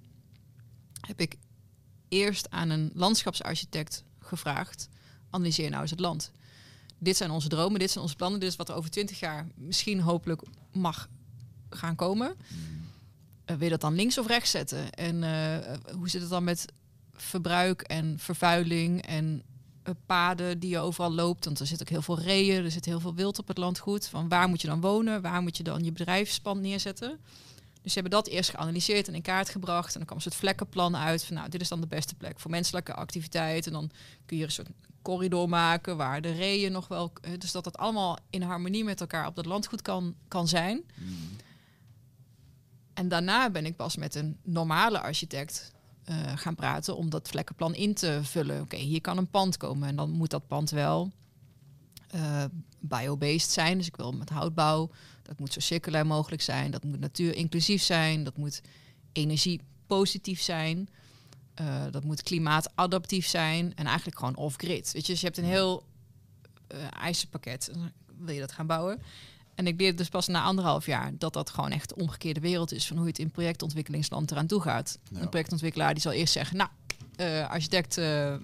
heb 1.02 1.20
ik 1.20 1.36
eerst 2.12 2.50
aan 2.50 2.70
een 2.70 2.92
landschapsarchitect 2.94 4.04
gevraagd: 4.20 4.90
analyseer 5.30 5.70
nou 5.70 5.82
eens 5.82 5.92
het 5.92 6.00
land. 6.00 6.32
Dit 6.98 7.18
zijn 7.18 7.32
onze 7.32 7.48
dromen, 7.48 7.80
dit 7.80 7.92
zijn 7.92 8.04
onze 8.04 8.16
plannen, 8.16 8.40
dit 8.40 8.50
is 8.50 8.56
wat 8.56 8.70
er 8.70 8.76
over 8.76 8.90
twintig 8.90 9.20
jaar 9.20 9.48
misschien 9.56 10.00
hopelijk 10.00 10.42
mag 10.72 11.10
gaan 11.70 11.96
komen. 11.96 12.36
Mm. 12.48 12.82
Eh, 13.46 13.56
wil 13.56 13.64
je 13.64 13.70
dat 13.70 13.82
dan 13.82 13.96
links 13.96 14.18
of 14.18 14.28
rechts 14.28 14.52
zetten? 14.52 14.92
En 14.92 15.24
eh, 15.24 15.78
hoe 15.96 16.10
zit 16.10 16.22
het 16.22 16.30
dan 16.30 16.44
met 16.44 16.66
verbruik 17.14 17.82
en 17.82 18.20
vervuiling 18.20 19.02
en 19.06 19.44
eh, 19.84 19.94
paden 20.06 20.60
die 20.60 20.70
je 20.70 20.80
overal 20.80 21.12
loopt? 21.12 21.46
Want 21.46 21.60
er 21.60 21.68
zit 21.68 21.82
ook 21.82 21.90
heel 21.90 22.02
veel 22.02 22.20
reeën, 22.20 22.64
er 22.64 22.72
zit 22.72 22.86
heel 22.86 23.00
veel 23.00 23.16
wild 23.16 23.40
op 23.40 23.48
het 23.48 23.58
landgoed. 23.58 24.08
Van 24.08 24.30
waar 24.30 24.48
moet 24.48 24.62
je 24.62 24.68
dan 24.68 24.82
wonen? 24.82 25.22
Waar 25.22 25.42
moet 25.42 25.58
je 25.58 25.64
dan 25.64 25.84
je 25.84 25.92
bedrijfspand 25.92 26.62
neerzetten? 26.62 27.20
Dus 27.82 27.94
ze 27.94 28.00
hebben 28.00 28.20
dat 28.20 28.28
eerst 28.28 28.50
geanalyseerd 28.50 29.08
en 29.08 29.16
in 29.16 29.22
kaart 29.22 29.50
gebracht. 29.50 29.92
En 29.92 29.98
dan 29.98 30.06
kwam 30.06 30.20
ze 30.20 30.28
het 30.28 30.38
vlekkenplan 30.38 30.98
uit. 30.98 31.24
Van 31.24 31.36
nou, 31.36 31.50
dit 31.50 31.62
is 31.62 31.70
dan 31.70 31.82
de 31.82 31.88
beste 31.88 32.16
plek 32.16 32.40
voor 32.40 32.52
menselijke 32.52 32.94
activiteit. 32.94 33.66
En 33.68 33.74
dan 33.74 33.92
kun 34.26 34.38
je 34.38 34.44
een 34.44 34.52
soort 34.52 34.70
corridor 35.02 35.50
maken 35.50 35.98
waar 35.98 36.22
de 36.22 36.32
reeën 36.32 36.72
nog 36.72 36.88
wel... 36.88 37.12
eh, 37.22 37.32
Dus 37.38 37.52
dat 37.52 37.66
het 37.66 37.78
allemaal 37.78 38.18
in 38.30 38.42
harmonie 38.42 38.84
met 38.84 39.02
elkaar 39.02 39.28
op 39.28 39.36
dat 39.36 39.46
landgoed 39.46 39.82
kan, 39.82 40.16
kan 40.28 40.48
zijn. 40.48 40.84
Mm. 40.96 41.16
En 42.94 43.08
daarna 43.08 43.50
ben 43.50 43.66
ik 43.66 43.76
pas 43.76 43.96
met 43.96 44.16
een 44.16 44.38
normale 44.44 45.00
architect 45.02 45.72
eh, 46.04 46.16
gaan 46.36 46.56
praten 46.56 46.96
om 46.96 47.10
dat 47.10 47.30
vlekkenplan 47.30 47.76
in 47.76 47.94
te 47.94 48.20
vullen. 48.24 48.62
Oké, 48.62 48.76
hier 48.76 49.02
kan 49.02 49.18
een 49.18 49.30
pand 49.30 49.58
komen 49.58 49.88
en 49.88 49.96
dan 49.96 50.10
moet 50.12 50.30
dat 50.30 50.48
pand 50.48 50.70
wel 50.70 51.12
eh 52.08 52.44
biobased 52.80 53.52
zijn. 53.52 53.78
Dus 53.78 53.88
ik 53.88 53.96
wil 53.96 54.12
met 54.12 54.30
houtbouw. 54.30 54.90
Dat 55.32 55.40
moet 55.40 55.54
zo 55.54 55.60
circulair 55.60 56.06
mogelijk 56.06 56.42
zijn. 56.42 56.72
Dat 56.72 56.84
moet 56.84 57.00
natuurinclusief 57.00 57.84
zijn. 57.84 58.24
Dat 58.24 58.38
moet 58.38 58.62
energiepositief 59.12 60.42
zijn. 60.42 60.90
Eh, 61.54 61.84
dat 61.92 62.04
moet 62.04 62.24
klimaatadaptief 62.24 63.28
zijn. 63.28 63.76
En 63.76 63.86
eigenlijk 63.86 64.18
gewoon 64.18 64.36
off-grid. 64.36 64.92
Weet 64.92 65.06
je, 65.06 65.12
dus 65.12 65.22
je 65.22 65.26
hebt 65.26 65.38
een 65.38 65.44
heel 65.44 65.84
eh 66.68 66.78
eisenpakket. 67.00 67.72
Wil 68.18 68.34
je 68.34 68.40
dat 68.40 68.52
gaan 68.52 68.68
bouwen? 68.68 69.02
En 69.56 69.68
ik 69.68 69.80
leerde 69.80 69.98
dus 69.98 70.10
pas 70.10 70.28
na 70.28 70.44
anderhalf 70.44 70.86
jaar 70.86 71.18
dat 71.18 71.34
dat 71.34 71.50
gewoon 71.50 71.72
echt 71.72 71.90
de 71.90 71.96
omgekeerde 71.96 72.40
wereld 72.40 72.72
is 72.72 72.88
van 72.88 72.96
hoe 72.96 73.06
je 73.06 73.12
het 73.12 73.22
in 73.22 73.32
projectontwikkelingsland 73.32 74.32
eraan 74.32 74.48
toe 74.48 74.62
gaat. 74.62 75.00
Ja. 75.12 75.20
Een 75.20 75.30
projectontwikkelaar 75.30 75.94
die 75.94 76.02
zal 76.02 76.12
eerst 76.12 76.34
zeggen, 76.34 76.58
nou, 76.58 76.70
eh, 77.16 77.50
architect, 77.50 77.98
eh, 77.98 78.36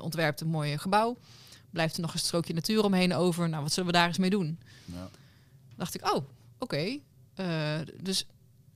ontwerpt 0.00 0.40
een 0.40 0.48
mooi 0.48 0.78
gebouw. 0.78 1.16
Blijft 1.70 1.94
er 1.96 2.02
nog 2.02 2.12
een 2.12 2.18
strookje 2.18 2.54
natuur 2.54 2.84
omheen 2.84 3.14
over. 3.14 3.48
Nou, 3.48 3.62
wat 3.62 3.72
zullen 3.72 3.90
we 3.90 3.96
daar 3.96 4.06
eens 4.06 4.18
mee 4.18 4.30
doen? 4.30 4.58
Ja. 4.84 5.08
Dacht 5.76 5.94
ik, 5.94 6.14
oh, 6.14 6.28
oké. 6.58 6.98
Eh, 7.34 7.78
dus 8.02 8.26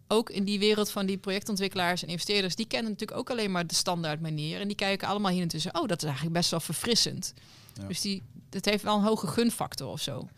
ook 0.09 0.31
in 0.31 0.45
die 0.45 0.59
wereld 0.59 0.91
van 0.91 1.07
die 1.07 1.19
projectontwikkelaars 1.19 2.03
en 2.03 2.09
investeerders, 2.09 2.55
die 2.55 2.67
kennen 2.67 2.91
natuurlijk 2.91 3.19
ook 3.19 3.31
alleen 3.31 3.51
maar 3.51 3.67
de 3.67 3.75
standaard 3.75 4.21
manier. 4.21 4.61
En 4.61 4.67
die 4.67 4.77
kijken 4.77 5.09
allemaal 5.09 5.31
hier 5.31 5.43
intussen, 5.43 5.75
oh, 5.75 5.87
dat 5.87 5.99
is 5.99 6.05
eigenlijk 6.05 6.37
best 6.37 6.51
wel 6.51 6.61
verfrissend. 6.61 7.35
Ja. 7.75 7.87
Dus 7.87 8.01
die, 8.01 8.23
het 8.51 8.65
heeft 8.65 8.85
wel 8.85 8.97
een 8.97 9.03
hoge 9.03 9.27
gunfactor 9.27 9.89
of 9.89 10.01
zo. 10.01 10.29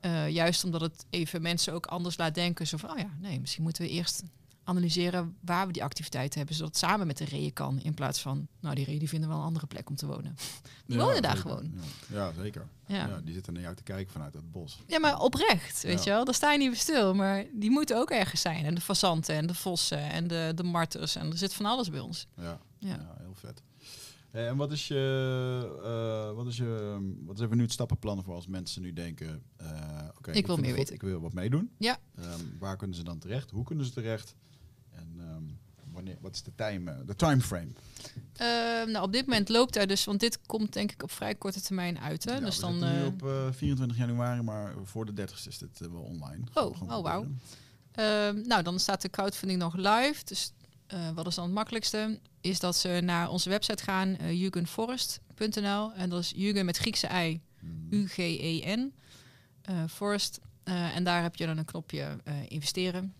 Eh, 0.00 0.28
juist 0.28 0.64
omdat 0.64 0.80
het 0.80 1.06
even 1.10 1.42
mensen 1.42 1.72
ook 1.72 1.86
anders 1.86 2.16
laat 2.16 2.34
denken. 2.34 2.66
Zo 2.66 2.76
van, 2.76 2.90
oh 2.90 2.98
ja, 2.98 3.10
nee, 3.20 3.40
misschien 3.40 3.62
moeten 3.62 3.82
we 3.82 3.88
eerst 3.88 4.22
analyseren 4.66 5.36
waar 5.40 5.66
we 5.66 5.72
die 5.72 5.84
activiteiten 5.84 6.38
hebben, 6.38 6.56
zodat 6.56 6.70
het 6.70 6.80
samen 6.80 7.06
met 7.06 7.16
de 7.18 7.24
reeën 7.24 7.52
kan. 7.52 7.80
In 7.80 7.94
plaats 7.94 8.20
van, 8.20 8.46
nou, 8.60 8.74
die 8.74 8.84
reeën 8.84 8.98
die 8.98 9.08
vinden 9.08 9.28
wel 9.28 9.38
een 9.38 9.44
andere 9.44 9.66
plek 9.66 9.88
om 9.88 9.96
te 9.96 10.06
wonen. 10.06 10.36
Die 10.86 10.98
wonen 10.98 11.22
daar 11.22 11.36
zeker. 11.36 11.50
gewoon. 11.50 11.72
Ja, 12.08 12.16
ja 12.16 12.32
zeker. 12.42 12.68
Ja. 12.86 13.06
Ja. 13.06 13.20
die 13.24 13.34
zitten 13.34 13.52
naar 13.52 13.62
jou 13.62 13.74
te 13.74 13.82
kijken 13.82 14.12
vanuit 14.12 14.34
het 14.34 14.50
bos. 14.52 14.78
Ja, 14.86 14.98
maar 14.98 15.20
oprecht, 15.20 15.82
weet 15.82 15.98
Ja. 15.98 16.04
je 16.04 16.10
wel. 16.10 16.24
Daar 16.24 16.34
sta 16.34 16.52
je 16.52 16.58
niet 16.58 16.76
stil, 16.76 17.14
maar 17.14 17.44
die 17.52 17.70
moeten 17.70 17.96
ook 17.96 18.10
ergens 18.10 18.40
zijn. 18.40 18.64
En 18.64 18.74
de 18.74 18.80
fazanten 18.80 19.34
en 19.34 19.46
de 19.46 19.54
vossen 19.54 19.98
en 20.10 20.26
de, 20.26 20.52
de 20.54 20.62
marters. 20.62 21.16
En 21.16 21.30
er 21.30 21.38
zit 21.38 21.54
van 21.54 21.66
alles 21.66 21.90
bij 21.90 22.00
ons. 22.00 22.26
Ja, 22.36 22.58
Ja. 22.78 22.88
ja. 22.88 23.14
heel 23.18 23.34
vet. 23.34 23.62
En 24.30 24.56
wat 24.56 24.72
is 24.72 24.88
je, 24.88 25.70
eh, 25.84 26.36
wat 26.36 26.46
is 26.46 26.56
je, 26.56 26.98
wat 27.24 27.38
is 27.38 27.44
even 27.44 27.56
nu 27.56 27.62
het 27.62 27.72
stappenplan 27.72 28.22
voor 28.22 28.34
als 28.34 28.46
mensen 28.46 28.82
nu 28.82 28.92
denken, 28.92 29.42
eh 29.56 29.68
oké, 30.16 30.30
Ik 30.32 30.46
wil 30.46 30.56
meer 30.56 30.74
weten. 30.74 30.94
Ik 30.94 31.02
wil 31.02 31.20
wat 31.20 31.32
meedoen. 31.32 31.70
Ja. 31.78 31.98
Ehm, 32.16 32.40
waar 32.58 32.76
kunnen 32.76 32.96
ze 32.96 33.02
dan 33.04 33.18
terecht? 33.18 33.50
Hoe 33.50 33.64
kunnen 33.64 33.84
ze 33.84 33.92
terecht? 33.92 34.34
En 34.96 35.14
ehm, 35.18 35.42
wanneer, 35.92 36.16
wat 36.20 36.34
is 36.34 36.42
de 36.42 36.54
time, 36.54 37.04
de 37.04 37.16
timeframe? 37.16 37.68
Ehm, 38.32 38.90
nou, 38.90 39.04
op 39.04 39.12
dit 39.12 39.26
moment 39.26 39.48
loopt 39.48 39.76
er 39.76 39.86
dus, 39.86 40.04
want 40.04 40.20
dit 40.20 40.38
komt 40.46 40.72
denk 40.72 40.92
ik 40.92 41.02
op 41.02 41.10
vrij 41.10 41.34
korte 41.34 41.60
termijn 41.60 41.98
uit. 41.98 42.24
Hè? 42.24 42.34
Ja, 42.34 42.40
dus 42.40 42.58
dan, 42.58 42.78
nu 42.78 43.00
eh, 43.00 43.06
op 43.06 43.26
eh, 43.26 43.52
24 43.52 43.96
januari, 43.96 44.42
maar 44.42 44.74
voor 44.84 45.06
de 45.06 45.12
30 45.12 45.46
is 45.46 45.58
dit 45.58 45.80
eh, 45.80 45.88
wel 45.88 46.02
online. 46.02 46.44
Oh, 46.54 46.82
oh, 46.82 47.02
wauw. 47.02 47.26
Ehm, 47.92 48.42
nou, 48.46 48.62
dan 48.62 48.80
staat 48.80 49.02
de 49.02 49.10
crowdfunding 49.10 49.60
nog 49.60 49.74
live. 49.74 50.24
Dus 50.24 50.52
eh, 50.86 51.10
wat 51.10 51.26
is 51.26 51.34
dan 51.34 51.44
het 51.44 51.54
makkelijkste? 51.54 52.20
Is 52.40 52.60
dat 52.60 52.76
ze 52.76 53.00
naar 53.02 53.30
onze 53.30 53.48
website 53.48 53.82
gaan, 53.82 54.16
uh, 54.20 54.32
jugenforest.nl. 54.40 55.92
En 55.92 56.10
dat 56.10 56.20
is 56.20 56.32
Jugend 56.36 56.64
met 56.64 56.76
Griekse 56.76 57.06
ei, 57.06 57.40
Hmm. 57.66 57.86
U-G-E-N, 57.90 58.94
eh, 59.62 59.84
Forest. 59.88 60.40
Eh, 60.64 60.96
en 60.96 61.04
daar 61.04 61.22
heb 61.22 61.36
je 61.36 61.46
dan 61.46 61.58
een 61.58 61.64
knopje 61.64 62.16
eh, 62.24 62.34
investeren. 62.48 63.14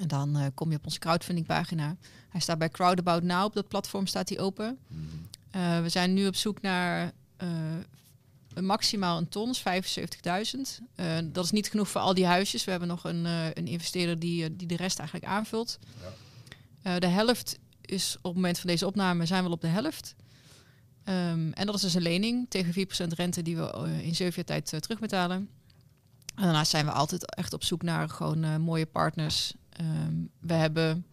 En 0.00 0.08
dan 0.08 0.36
eh, 0.36 0.46
kom 0.54 0.70
je 0.70 0.76
op 0.76 0.84
onze 0.84 0.98
crowdfunding 0.98 1.46
pagina. 1.46 1.96
Hij 2.28 2.40
staat 2.40 2.58
bij 2.58 2.68
Crowdabout 2.68 3.22
Now, 3.22 3.44
op 3.44 3.54
dat 3.54 3.68
platform 3.68 4.06
staat 4.06 4.28
hij 4.28 4.38
open. 4.38 4.78
Hmm. 4.88 5.28
Eh, 5.52 5.80
we 5.80 5.88
zijn 5.88 6.14
nu 6.14 6.26
op 6.26 6.36
zoek 6.36 6.60
naar 6.60 7.12
eh, 7.36 7.48
maximaal 8.60 9.18
een 9.18 9.28
ton, 9.28 9.50
is 9.50 9.58
75.000. 9.58 10.84
Eh, 10.94 11.18
dat 11.24 11.44
is 11.44 11.50
niet 11.50 11.70
genoeg 11.70 11.88
voor 11.88 12.00
al 12.00 12.14
die 12.14 12.26
huisjes. 12.26 12.64
We 12.64 12.70
hebben 12.70 12.88
nog 12.88 13.04
een, 13.04 13.24
een 13.24 13.66
investeerder 13.66 14.18
die, 14.18 14.56
die 14.56 14.66
de 14.66 14.76
rest 14.76 14.98
eigenlijk 14.98 15.30
aanvult. 15.30 15.78
Ja. 16.82 16.98
De 16.98 17.06
helft 17.06 17.58
is 17.80 18.16
op 18.16 18.22
het 18.22 18.34
moment 18.34 18.58
van 18.58 18.70
deze 18.70 18.86
opname 18.86 19.26
zijn 19.26 19.40
we 19.42 19.48
al 19.48 19.54
op 19.54 19.60
de 19.60 19.66
helft. 19.66 20.14
Ehm, 21.04 21.50
en 21.52 21.66
dat 21.66 21.74
is 21.74 21.80
dus 21.80 21.94
een 21.94 22.02
lening 22.02 22.46
tegen 22.48 22.72
4% 22.72 23.12
rente 23.12 23.42
die 23.42 23.56
we 23.56 23.98
in 24.02 24.14
zeven 24.14 24.34
jaar 24.34 24.60
tijd 24.60 24.82
terugbetalen. 24.82 25.48
En 26.34 26.42
daarnaast 26.42 26.70
zijn 26.70 26.84
we 26.84 26.92
altijd 26.92 27.34
echt 27.34 27.52
op 27.52 27.64
zoek 27.64 27.82
naar 27.82 28.08
gewoon 28.08 28.60
mooie 28.60 28.86
partners. 28.86 29.54
Ehm, 29.72 30.14
we 30.40 30.54
hebben, 30.54 31.06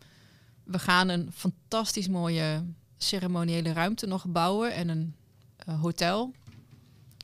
we 0.63 0.79
gaan 0.79 1.09
een 1.09 1.31
fantastisch 1.31 2.07
mooie 2.07 2.63
ceremoniële 2.97 3.73
ruimte 3.73 4.05
nog 4.05 4.25
bouwen 4.27 4.73
en 4.73 4.89
een 4.89 5.15
eh, 5.57 5.81
hotel 5.81 6.33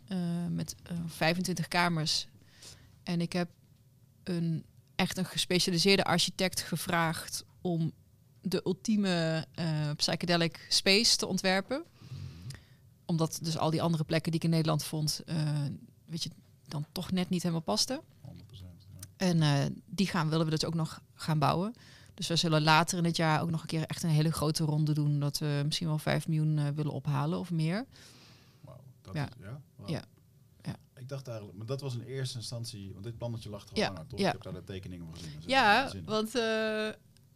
eh, 0.07 0.17
met 0.49 0.75
eh, 0.83 0.97
25 1.07 1.67
kamers. 1.67 2.27
En 3.03 3.21
ik 3.21 3.33
heb 3.33 3.49
een 4.23 4.65
echt 4.95 5.17
een 5.17 5.25
gespecialiseerde 5.25 6.03
architect 6.03 6.61
gevraagd 6.61 7.43
om 7.61 7.91
de 8.41 8.61
ultieme 8.65 9.45
eh, 9.53 9.65
psychedelic 9.95 10.65
space 10.69 11.17
te 11.17 11.25
ontwerpen. 11.27 11.83
Omdat 13.05 13.39
dus 13.41 13.57
al 13.57 13.69
die 13.69 13.81
andere 13.81 14.03
plekken 14.03 14.31
die 14.31 14.39
ik 14.39 14.45
in 14.45 14.53
Nederland 14.53 14.83
vond, 14.83 15.21
eh, 15.25 15.35
weet 16.05 16.23
je, 16.23 16.29
dan 16.67 16.85
toch 16.91 17.11
net 17.11 17.29
niet 17.29 17.41
helemaal 17.41 17.63
pasten. 17.63 18.01
100%. 19.15 19.17
Ja. 19.17 19.27
En 19.27 19.41
eh, 19.41 19.65
die 19.85 20.07
gaan, 20.07 20.29
willen 20.29 20.45
we 20.45 20.51
dus 20.51 20.65
ook 20.65 20.73
nog 20.73 21.01
gaan 21.13 21.39
bouwen. 21.39 21.73
Dus 22.13 22.27
we 22.27 22.35
zullen 22.35 22.61
later 22.63 22.97
in 22.97 23.03
het 23.05 23.15
jaar 23.15 23.41
ook 23.41 23.49
nog 23.51 23.61
een 23.61 23.67
keer 23.67 23.85
echt 23.85 24.03
een 24.03 24.09
hele 24.09 24.31
grote 24.31 24.63
ronde 24.63 24.93
doen. 24.93 25.19
Dat 25.19 25.37
we 25.37 25.61
misschien 25.65 25.87
wel 25.87 25.97
5 25.97 26.27
miljoen 26.27 26.57
eh, 26.57 26.65
willen 26.75 26.91
ophalen 26.91 27.39
of 27.39 27.51
meer. 27.51 27.85
Wauw, 28.61 28.79
dat 29.01 29.13
Ja. 29.13 29.25
is, 29.25 29.31
ja? 29.39 29.61
Ja. 29.85 30.03
Ja. 30.61 30.75
Ik 30.97 31.09
dacht 31.09 31.27
eigenlijk, 31.27 31.57
maar 31.57 31.65
dat 31.67 31.81
was 31.81 31.93
in 31.95 32.01
eerste 32.01 32.37
instantie, 32.37 32.91
want 32.93 33.03
dit 33.03 33.17
plannetje 33.17 33.49
lag 33.49 33.63
er 33.63 33.69
al 33.69 33.77
Ja, 33.77 33.87
langer, 33.91 34.07
toch? 34.07 34.19
ja. 34.19 34.27
Ik 34.27 34.33
heb 34.33 34.43
daar 34.43 34.53
de 34.53 34.63
tekeningen 34.63 35.05
van 35.05 35.15
gezien. 35.15 35.31
Is 35.39 35.45
Ja, 35.45 35.91
want 36.05 36.35
eh, 36.35 36.87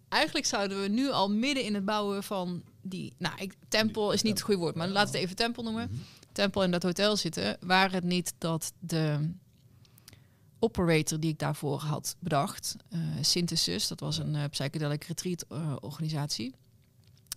eigenlijk 0.07 0.45
zouden 0.45 0.81
we 0.81 0.87
nu 0.87 1.09
al 1.11 1.31
midden 1.31 1.63
in 1.65 1.73
het 1.73 1.85
bouwen 1.85 2.23
van 2.23 2.63
die... 2.81 3.13
Nou, 3.17 3.35
ik, 3.41 3.55
tempel 3.67 4.11
is 4.11 4.21
niet 4.21 4.33
het 4.33 4.41
goede 4.41 4.59
woord, 4.59 4.75
maar 4.75 4.87
laten 4.87 5.11
we 5.11 5.17
het 5.17 5.25
even 5.25 5.35
tempel 5.37 5.63
noemen. 5.63 5.89
Mhm. 5.91 5.99
Tempel 6.31 6.63
in 6.63 6.71
dat 6.71 6.83
hotel 6.83 7.17
zitten. 7.17 7.57
Waar 7.59 7.91
het 7.91 8.03
niet 8.03 8.33
dat 8.37 8.73
de 8.79 9.29
operator 10.59 11.19
die 11.19 11.31
ik 11.31 11.39
daarvoor 11.39 11.79
had 11.79 12.15
bedacht, 12.19 12.75
eh 12.89 12.99
Synthesis, 13.21 13.87
dat 13.87 13.99
was 13.99 14.17
een 14.17 14.35
eh, 14.35 14.43
psychedelic 14.49 15.03
retreat 15.03 15.45
eh, 15.49 15.75
organisatie. 15.79 16.53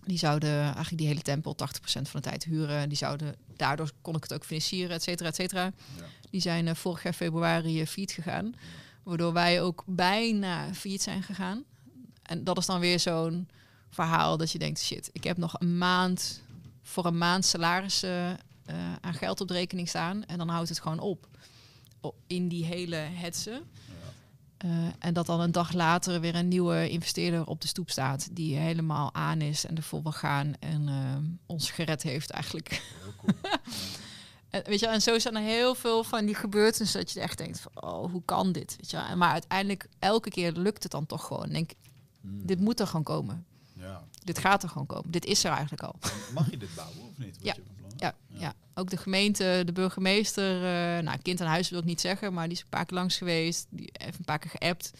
Die 0.05 0.17
zouden 0.17 0.61
eigenlijk 0.61 0.97
die 0.97 1.07
hele 1.07 1.21
tempel 1.21 1.55
80% 1.55 1.81
van 1.85 2.03
de 2.11 2.19
tijd 2.19 2.43
huren. 2.43 2.89
Die 2.89 2.97
zouden, 2.97 3.35
daardoor 3.55 3.91
kon 4.01 4.15
ik 4.15 4.23
het 4.23 4.33
ook 4.33 4.45
financieren, 4.45 4.95
et 4.95 5.03
cetera, 5.03 5.29
et 5.29 5.35
cetera. 5.35 5.63
Ja. 5.63 5.71
Die 6.29 6.41
zijn 6.41 6.75
vorig 6.75 7.03
jaar 7.03 7.13
februari 7.13 7.81
uh, 7.81 7.87
failliet 7.87 8.11
gegaan. 8.11 8.55
Waardoor 9.03 9.33
wij 9.33 9.61
ook 9.61 9.83
bijna 9.85 10.73
failliet 10.73 11.01
zijn 11.01 11.23
gegaan. 11.23 11.63
En 12.23 12.43
dat 12.43 12.57
is 12.57 12.65
dan 12.65 12.79
weer 12.79 12.99
zo'n 12.99 13.47
verhaal 13.89 14.37
dat 14.37 14.51
je 14.51 14.59
denkt, 14.59 14.79
shit, 14.79 15.09
ik 15.13 15.23
heb 15.23 15.37
nog 15.37 15.59
een 15.59 15.77
maand 15.77 16.41
voor 16.81 17.05
een 17.05 17.17
maand 17.17 17.45
salaris 17.45 18.03
eh, 18.03 18.93
aan 19.01 19.13
geld 19.13 19.41
op 19.41 19.47
de 19.47 19.53
rekening 19.53 19.89
staan. 19.89 20.25
En 20.25 20.37
dan 20.37 20.49
houdt 20.49 20.69
het 20.69 20.79
gewoon 20.79 20.99
op. 20.99 21.27
In 22.27 22.47
die 22.47 22.65
hele 22.65 22.95
hetze. 22.95 23.49
Ja. 23.51 23.61
Eh, 24.57 24.69
en 24.99 25.13
dat 25.13 25.25
dan 25.25 25.39
een 25.39 25.51
dag 25.51 25.73
later 25.73 26.19
weer 26.21 26.35
een 26.35 26.47
nieuwe 26.47 26.89
investeerder 26.89 27.45
op 27.45 27.61
de 27.61 27.67
stoep 27.67 27.89
staat. 27.89 28.27
Die 28.35 28.55
helemaal 28.57 29.13
aan 29.13 29.41
is 29.41 29.65
en 29.65 29.75
ervoor 29.77 30.01
wil 30.03 30.11
gaan. 30.11 30.53
En 30.59 30.87
eh, 30.87 30.95
ons 31.45 31.71
gered 31.71 32.03
heeft 32.03 32.29
eigenlijk. 32.29 32.69
Heel 33.01 33.13
cool. 33.21 33.51
En, 34.49 34.63
weet 34.65 34.79
je, 34.79 34.87
en 34.87 35.01
zo 35.01 35.19
zijn 35.19 35.35
er 35.35 35.41
heel 35.41 35.75
veel 35.75 36.03
van 36.03 36.25
die 36.25 36.35
gebeurtenissen 36.35 36.99
dat 36.99 37.11
je 37.11 37.19
echt 37.19 37.37
denkt 37.37 37.59
van, 37.59 37.83
oh, 37.83 38.11
hoe 38.11 38.21
kan 38.25 38.51
dit? 38.51 38.75
Weet 38.77 38.89
je? 38.91 38.97
En 38.97 39.17
Maar 39.17 39.31
uiteindelijk, 39.31 39.87
elke 39.99 40.29
keer 40.29 40.51
lukt 40.51 40.83
het 40.83 40.91
dan 40.91 41.05
toch 41.05 41.25
gewoon. 41.27 41.45
Ik 41.45 41.51
Denk, 41.53 41.71
Mm. 42.21 42.45
dit 42.45 42.59
moet 42.59 42.79
er 42.79 42.87
gewoon 42.87 43.03
komen. 43.03 43.45
Ja. 43.73 44.03
Dit 44.23 44.37
gaat 44.39 44.63
er 44.63 44.69
gewoon 44.69 44.87
komen. 44.87 45.11
Dit 45.11 45.25
is 45.25 45.43
er 45.43 45.51
eigenlijk 45.51 45.83
al. 45.83 45.95
Mag 46.33 46.49
je 46.51 46.57
dit 46.57 46.75
bouwen 46.75 46.97
of 47.01 47.17
niet? 47.17 47.35
Wat 47.37 47.45
Ja. 47.45 47.53
je? 47.55 47.61
Ja, 48.03 48.15
Ja. 48.39 48.53
ook 48.73 48.89
de 48.89 48.97
gemeente, 48.97 49.61
de 49.65 49.71
burgemeester, 49.71 50.55
eh, 50.55 51.03
nou, 51.03 51.17
kind 51.21 51.41
aan 51.41 51.47
huis 51.47 51.69
wil 51.69 51.79
ik 51.79 51.85
niet 51.85 52.01
zeggen, 52.01 52.33
maar 52.33 52.47
die 52.47 52.57
is 52.57 52.63
een 52.63 52.69
paar 52.69 52.85
keer 52.85 52.97
langs 52.97 53.17
geweest, 53.17 53.67
die 53.69 53.89
heeft 53.91 54.17
een 54.17 54.25
paar 54.25 54.39
keer 54.39 54.51
geappt. 54.59 54.91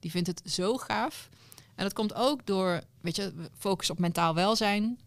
Die 0.00 0.10
vindt 0.10 0.26
het 0.28 0.42
zo 0.44 0.76
gaaf. 0.76 1.28
En 1.74 1.84
dat 1.84 1.92
komt 1.92 2.14
ook 2.14 2.46
door, 2.46 2.80
weet 3.00 3.16
je, 3.16 3.32
we 3.34 3.50
focussen 3.58 3.94
op 3.94 4.00
mentaal 4.00 4.34
welzijn, 4.34 4.98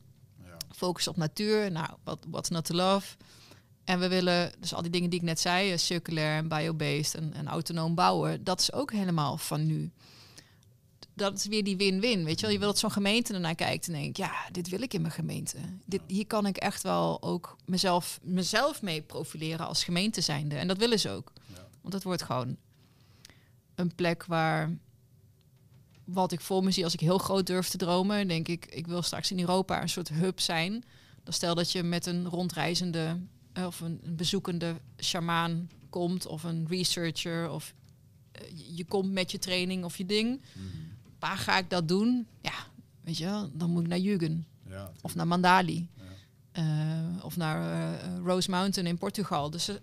Ja. 0.44 0.58
focus 0.76 1.08
op 1.08 1.18
natuur. 1.18 1.72
Nou, 1.72 1.90
wat 2.04 2.26
what's 2.30 2.50
not 2.50 2.66
to 2.66 2.76
love? 2.76 3.16
En 3.84 4.00
we 4.00 4.08
willen 4.08 4.52
dus 4.60 4.74
al 4.74 4.82
die 4.82 4.92
dingen 4.92 5.10
die 5.10 5.20
ik 5.20 5.26
net 5.26 5.40
zei, 5.40 5.72
eh, 5.72 5.78
circulair 5.78 6.38
en 6.38 6.48
biobased 6.48 7.16
en, 7.16 7.34
en 7.34 7.48
autonoom 7.48 7.96
bouwen, 7.96 8.44
dat 8.44 8.60
is 8.60 8.74
ook 8.74 8.92
helemaal 8.92 9.38
van 9.38 9.66
nu. 9.66 9.92
Dat 11.14 11.36
is 11.38 11.46
weer 11.46 11.64
die 11.64 11.78
win-win, 11.78 12.24
weet 12.24 12.36
je 12.40 12.42
wel. 12.46 12.52
Je 12.56 12.60
wil 12.60 12.68
dat 12.68 12.80
zo'n 12.80 12.92
gemeente 12.92 13.34
ernaar 13.34 13.56
kijkt 13.56 13.88
en 13.88 13.94
denkt, 13.94 14.18
ja, 14.18 14.32
dit 14.52 14.70
wil 14.70 14.82
ik 14.82 14.94
in 14.94 15.02
mijn 15.02 15.14
gemeente. 15.14 15.58
Dit, 15.86 16.02
hier 16.08 16.28
kan 16.28 16.46
ik 16.46 16.58
echt 16.58 16.84
wel 16.84 17.22
ook 17.22 17.58
mezelf, 17.66 18.20
mezelf 18.24 18.82
mee 18.82 19.02
profileren 19.02 19.68
als 19.68 19.84
gemeente 19.84 20.22
zijnde. 20.22 20.56
En 20.56 20.68
dat 20.68 20.78
willen 20.78 21.00
ze 21.00 21.10
ook. 21.10 21.32
Ja. 21.54 21.68
Want 21.82 21.94
het 21.94 22.04
wordt 22.04 22.24
gewoon 22.24 22.58
een 23.76 23.96
plek 23.96 24.26
waar 24.26 24.78
wat 26.04 26.32
ik 26.32 26.42
voor 26.42 26.64
me 26.64 26.72
zie 26.72 26.84
als 26.84 26.94
ik 26.94 27.00
heel 27.00 27.18
groot 27.18 27.46
durf 27.48 27.68
te 27.70 27.78
dromen, 27.78 28.28
denk 28.28 28.48
ik, 28.48 28.66
ik 28.66 28.88
wil 28.88 29.02
straks 29.02 29.32
in 29.32 29.40
Europa 29.40 29.82
een 29.82 29.90
soort 29.90 30.10
hub 30.10 30.40
zijn. 30.40 30.84
Dan 31.24 31.34
stel 31.34 31.56
dat 31.56 31.72
je 31.72 31.84
met 31.84 32.06
een 32.06 32.28
rondreizende 32.28 33.20
eh, 33.54 33.66
of 33.66 33.80
een, 33.80 34.00
een 34.04 34.16
bezoekende 34.16 34.76
shamaan 35.00 35.70
komt 35.90 36.26
of 36.26 36.44
een 36.44 36.66
researcher 36.70 37.50
of 37.50 37.74
eh, 38.32 38.42
je- 38.50 38.76
je 38.76 38.86
komt 38.86 39.12
met 39.12 39.32
je 39.32 39.40
training 39.40 39.84
of 39.84 39.98
je 39.98 40.06
ding. 40.06 40.42
Mhm. 40.54 40.68
Waar 41.22 41.38
ga 41.38 41.58
ik 41.58 41.70
dat 41.70 41.88
doen? 41.88 42.28
Ja, 42.42 42.54
weet 43.02 43.18
je 43.18 43.26
wel, 43.26 43.50
dan 43.54 43.70
moet 43.70 43.82
ik 43.82 43.88
naar 43.88 43.98
Jugend 43.98 44.46
Ja, 44.70 44.92
of 45.02 45.16
naar 45.16 45.28
Mandali. 45.28 45.88
Ja. 45.96 46.04
Eh, 46.52 47.26
of 47.26 47.38
naar 47.38 47.60
eh, 47.72 48.18
Rose 48.26 48.50
Mountain 48.50 48.90
in 48.90 48.98
Portugal. 48.98 49.50
Dus 49.50 49.68
eh, 49.68 49.76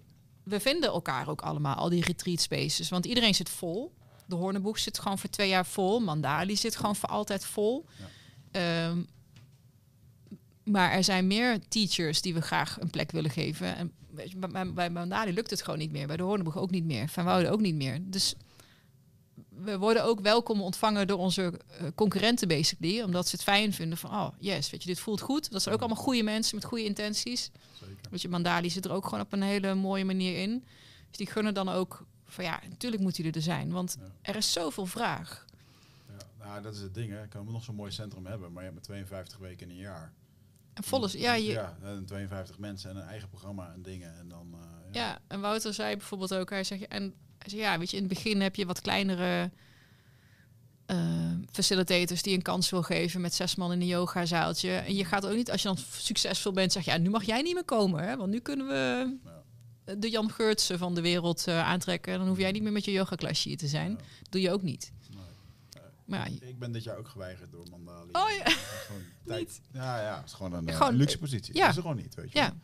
we 0.42 0.60
vinden 0.60 0.90
elkaar 0.90 1.28
ook 1.28 1.40
allemaal, 1.42 1.74
al 1.74 1.88
die 1.88 2.04
retreat 2.04 2.40
spaces. 2.40 2.88
Want 2.88 3.06
iedereen 3.06 3.34
zit 3.34 3.48
vol. 3.50 3.94
De 4.26 4.34
Horneboeg 4.34 4.78
zit 4.78 4.98
gewoon 4.98 5.18
voor 5.18 5.30
twee 5.30 5.48
jaar 5.48 5.66
vol. 5.66 6.00
Mandali 6.00 6.56
zit 6.56 6.76
gewoon 6.76 6.96
voor 6.96 7.08
altijd 7.08 7.44
vol. 7.44 7.86
Ehm, 8.50 8.98
Maar 10.64 10.90
er 10.90 11.04
zijn 11.04 11.26
meer 11.26 11.68
teachers 11.68 12.22
die 12.22 12.34
we 12.34 12.40
graag 12.40 12.80
een 12.80 12.90
plek 12.90 13.10
willen 13.10 13.30
geven. 13.30 13.76
En 13.76 13.92
bij, 14.74 14.90
Mandali 14.90 15.32
lukt 15.32 15.50
het 15.50 15.62
gewoon 15.62 15.78
niet 15.78 15.92
meer. 15.92 16.06
Bij 16.06 16.16
de 16.16 16.22
Hoornboeg 16.22 16.56
ook 16.56 16.70
niet 16.70 16.84
meer. 16.84 17.08
Van 17.08 17.24
Wouden 17.24 17.50
ook 17.52 17.60
niet 17.60 17.74
meer. 17.74 17.98
Dus 18.02 18.34
we 19.62 19.78
worden 19.78 20.04
ook 20.04 20.20
welkom 20.20 20.60
ontvangen 20.62 21.06
door 21.06 21.18
onze 21.18 21.52
eh, 21.70 21.86
concurrenten 21.94 22.48
basically. 22.48 23.02
Omdat 23.02 23.28
ze 23.28 23.34
het 23.36 23.44
fijn 23.44 23.72
vinden 23.72 23.98
van, 23.98 24.10
oh 24.10 24.28
yes, 24.38 24.70
weet 24.70 24.82
je, 24.82 24.88
dit 24.88 24.98
voelt 25.00 25.20
goed. 25.20 25.50
Dat 25.50 25.62
zijn 25.62 25.74
ook 25.74 25.80
allemaal 25.80 26.02
goede 26.02 26.22
mensen 26.22 26.54
met 26.56 26.64
goede 26.64 26.84
intenties. 26.84 27.50
Zeker. 27.80 27.96
Weet 28.10 28.22
je, 28.22 28.28
Mandali 28.28 28.70
zit 28.70 28.84
er 28.84 28.92
ook 28.92 29.04
gewoon 29.04 29.20
op 29.20 29.32
een 29.32 29.42
hele 29.42 29.74
mooie 29.74 30.04
manier 30.04 30.38
in. 30.42 30.64
Dus 31.08 31.16
die 31.16 31.26
gunnen 31.26 31.54
dan 31.54 31.68
ook 31.68 32.04
van, 32.24 32.44
ja, 32.44 32.60
natuurlijk 32.68 33.02
moeten 33.02 33.22
jullie 33.22 33.38
er 33.38 33.44
zijn. 33.44 33.70
Want 33.72 33.96
Ja. 34.00 34.06
er 34.22 34.36
is 34.36 34.52
zoveel 34.52 34.86
vraag. 34.86 35.46
Ja, 36.08 36.44
nou, 36.46 36.62
dat 36.62 36.74
is 36.74 36.80
het 36.80 36.94
ding, 36.94 37.10
hè. 37.12 37.22
Ik 37.22 37.30
kan 37.30 37.46
nog 37.52 37.64
zo'n 37.64 37.74
mooi 37.74 37.90
centrum 37.92 38.26
hebben, 38.26 38.52
maar 38.52 38.62
je 38.64 38.70
hebt 38.70 38.74
maar 38.88 38.96
52 38.96 39.38
weken 39.38 39.66
in 39.70 39.76
een 39.76 39.80
jaar. 39.82 40.12
En 40.74 40.84
volle, 40.84 41.08
ja, 41.18 41.34
je, 41.34 41.42
ja, 41.52 41.76
en 41.82 42.04
52 42.04 42.58
mensen 42.58 42.90
en 42.90 42.96
een 42.96 43.02
eigen 43.08 43.28
programma 43.28 43.72
en 43.72 43.82
dingen. 43.82 44.18
En 44.18 44.28
dan, 44.28 44.54
eh, 44.54 44.94
Ja, 44.94 45.18
en 45.26 45.40
Wouter 45.40 45.74
zei 45.74 45.96
bijvoorbeeld 45.96 46.34
ook, 46.34 46.50
hij 46.50 46.64
zegt, 46.64 46.86
en 46.88 47.14
hij 47.38 47.48
zei, 47.48 47.60
ja, 47.60 47.78
weet 47.78 47.90
je, 47.90 47.96
in 47.96 48.02
het 48.02 48.12
begin 48.12 48.40
heb 48.40 48.54
je 48.56 48.66
wat 48.66 48.80
kleinere 48.80 49.50
eh, 50.86 50.98
facilitators 51.52 52.22
die 52.22 52.34
een 52.34 52.42
kans 52.42 52.70
wil 52.70 52.82
geven 52.82 53.20
met 53.20 53.34
zes 53.34 53.54
man 53.54 53.72
in 53.72 53.80
een 53.80 53.86
yogazaaltje. 53.86 54.70
En 54.70 54.94
je 54.94 55.04
gaat 55.04 55.26
ook 55.26 55.34
niet, 55.36 55.50
als 55.50 55.62
je 55.62 55.68
dan 55.68 55.78
succesvol 55.92 56.52
bent, 56.52 56.72
zeg 56.72 56.84
je, 56.84 56.90
ja, 56.90 56.98
nu 56.98 57.10
mag 57.10 57.24
jij 57.24 57.42
niet 57.42 57.54
meer 57.54 57.64
komen, 57.64 58.04
hè, 58.04 58.16
want 58.16 58.30
nu 58.30 58.40
kunnen 58.40 58.66
we 58.66 59.16
de 59.98 60.10
Jan 60.10 60.30
Geurtsen 60.30 60.78
van 60.78 60.94
de 60.94 61.00
wereld 61.00 61.46
eh, 61.46 61.68
aantrekken. 61.68 62.12
En 62.12 62.18
dan 62.18 62.28
hoef 62.28 62.38
jij 62.38 62.50
niet 62.52 62.62
meer 62.62 62.72
met 62.72 62.84
je 62.84 62.92
yogaklasje 62.92 63.48
hier 63.48 63.58
te 63.58 63.68
zijn. 63.68 63.90
Ja. 63.90 63.96
Dat 63.96 64.30
doe 64.32 64.40
je 64.40 64.52
ook 64.52 64.62
niet. 64.62 64.92
Nee. 65.10 65.20
Maar 66.04 66.30
ja, 66.30 66.36
Ik 66.46 66.58
ben 66.58 66.72
dit 66.72 66.82
jaar 66.84 66.96
ook 66.96 67.08
geweigerd 67.08 67.50
door 67.52 67.66
Mandali. 67.70 68.08
Oh, 68.12 68.30
ja. 68.44 68.50
Gewoon 68.50 69.02
tijd. 69.26 69.60
Ja, 69.72 70.02
ja, 70.02 70.16
het 70.16 70.26
is 70.26 70.32
gewoon 70.32 70.52
een 70.52 70.68
eh, 70.68 70.76
Gewoon, 70.76 70.94
luxe 70.94 71.18
positie. 71.18 71.54
ja. 71.54 71.60
Dat 71.60 71.70
is 71.70 71.76
er 71.76 71.82
gewoon 71.82 71.96
niet, 71.96 72.14
weet 72.14 72.32
je 72.32 72.38
ja, 72.38 72.46
wel. 72.46 72.58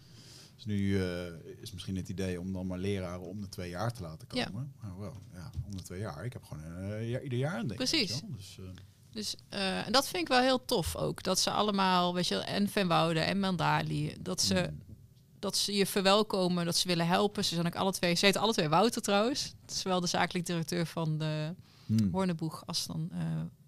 Dus 0.55 0.65
nu 0.65 1.03
eh, 1.03 1.27
is 1.61 1.73
misschien 1.73 1.97
het 1.97 2.09
idee 2.09 2.41
om 2.41 2.53
dan 2.53 2.67
maar 2.67 2.79
leraren 2.79 3.21
om 3.29 3.41
de 3.41 3.49
twee 3.49 3.71
jaar 3.71 3.93
te 3.93 4.03
laten 4.03 4.29
Ja. 4.31 4.45
komen. 4.45 4.73
Maar 4.81 4.99
wel, 4.99 5.15
ja, 5.33 5.51
om 5.65 5.77
de 5.77 5.83
twee 5.83 6.01
jaar. 6.01 6.25
Ik 6.25 6.33
heb 6.33 6.45
gewoon 6.45 6.63
een, 6.65 6.93
eh, 6.93 7.11
ja, 7.11 7.21
ieder 7.21 7.39
jaar 7.39 7.59
een 7.59 7.67
ding. 7.67 7.77
Precies. 7.77 8.21
Dus, 8.37 8.59
eh, 8.59 8.65
Dus 9.11 9.37
en 9.49 9.93
dat 9.93 10.09
vind 10.09 10.23
ik 10.23 10.29
wel 10.29 10.41
heel 10.41 10.65
tof 10.65 10.97
ook. 10.97 11.23
Dat 11.23 11.39
ze 11.39 11.51
allemaal, 11.51 12.15
weet 12.15 12.27
je, 12.27 12.35
wel, 12.35 12.45
en 12.45 12.69
Van 12.69 12.89
Wouden 12.89 13.27
en 13.27 13.41
Mandali, 13.41 14.17
dat 14.21 14.41
ze, 14.43 14.69
mm, 14.71 14.83
dat 15.39 15.57
ze 15.57 15.73
je 15.75 15.87
verwelkomen, 15.87 16.65
dat 16.65 16.77
ze 16.77 16.89
willen 16.89 17.07
helpen. 17.07 17.45
Ze 17.45 17.55
zijn 17.55 17.67
ook 17.67 17.75
alle 17.77 17.93
twee, 17.93 18.15
ze 18.15 18.25
heten 18.27 18.41
alle 18.41 18.53
twee 18.53 18.69
Wouter 18.69 19.03
trouwens. 19.03 19.55
Zowel 19.67 20.01
de 20.01 20.07
zakelijk 20.07 20.47
directeur 20.47 20.87
van 20.87 21.19
de 21.19 21.55
mm, 21.87 22.09
Horneboeg 22.13 22.63
als 22.67 22.87
dan 22.87 23.11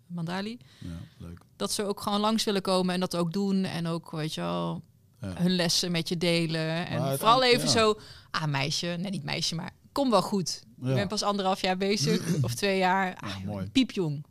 Mandali. 0.07 0.59
ja, 0.81 0.89
leuk. 1.19 1.39
Dat 1.57 1.73
ze 1.73 1.85
ook 1.85 2.01
gewoon 2.01 2.21
langs 2.21 2.45
willen 2.45 2.63
komen 2.63 2.95
en 2.95 3.01
dat 3.01 3.17
ook 3.17 3.33
doen. 3.33 3.65
En 3.65 3.87
ook, 3.87 4.11
weet 4.11 4.35
je 4.35 4.41
wel, 4.41 4.75
Ja. 4.75 4.81
Hun 5.35 5.55
lessen 5.55 5.91
met 5.91 6.09
je 6.09 6.17
delen. 6.17 6.87
En 6.87 7.19
vooral 7.19 7.45
even 7.45 7.69
zo, 7.69 7.99
ah 8.31 8.45
meisje, 8.45 8.87
nee 8.87 9.11
niet 9.11 9.25
meisje, 9.25 9.55
maar 9.55 9.73
kom 9.93 10.11
wel 10.11 10.23
goed. 10.23 10.65
Je 10.81 10.95
bent 10.95 11.09
pas 11.09 11.23
anderhalf 11.23 11.61
jaar 11.61 11.77
bezig 11.77 12.35
of 12.45 12.55
twee 12.55 12.79
jaar. 12.79 13.17
Ah, 13.17 13.39
mooi. 13.45 13.71
piepjong. 13.71 14.25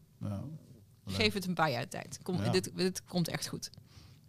Geef 1.06 1.34
het 1.34 1.48
een 1.48 1.54
paar 1.54 1.72
jaar 1.72 1.88
tijd. 1.88 2.20
Kom, 2.24 2.52
dit, 2.52 2.72
dit 2.76 3.04
komt 3.04 3.28
echt 3.28 3.48
goed. 3.48 3.70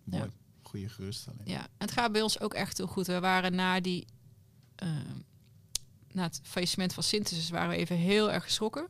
Mooi. 0.05 0.23
Ja. 0.23 0.29
Goede 0.63 0.89
geruststelling. 0.89 1.41
Ja, 1.45 1.67
het 1.79 1.91
gaat 1.91 2.13
bij 2.13 2.23
ons 2.23 2.41
ook 2.41 2.55
echt 2.55 2.77
heel 2.77 2.87
goed. 2.87 3.07
We 3.07 3.21
waren 3.21 3.55
na 3.55 3.81
die, 3.81 4.07
eh, 4.75 4.89
na 6.13 6.23
het 6.23 6.41
faillissement 6.43 6.93
van 6.93 7.03
Synthesis, 7.03 7.51
waren 7.51 7.69
we 7.69 7.77
even 7.77 7.97
heel 7.97 8.33
erg 8.33 8.45
geschrokken. 8.45 8.89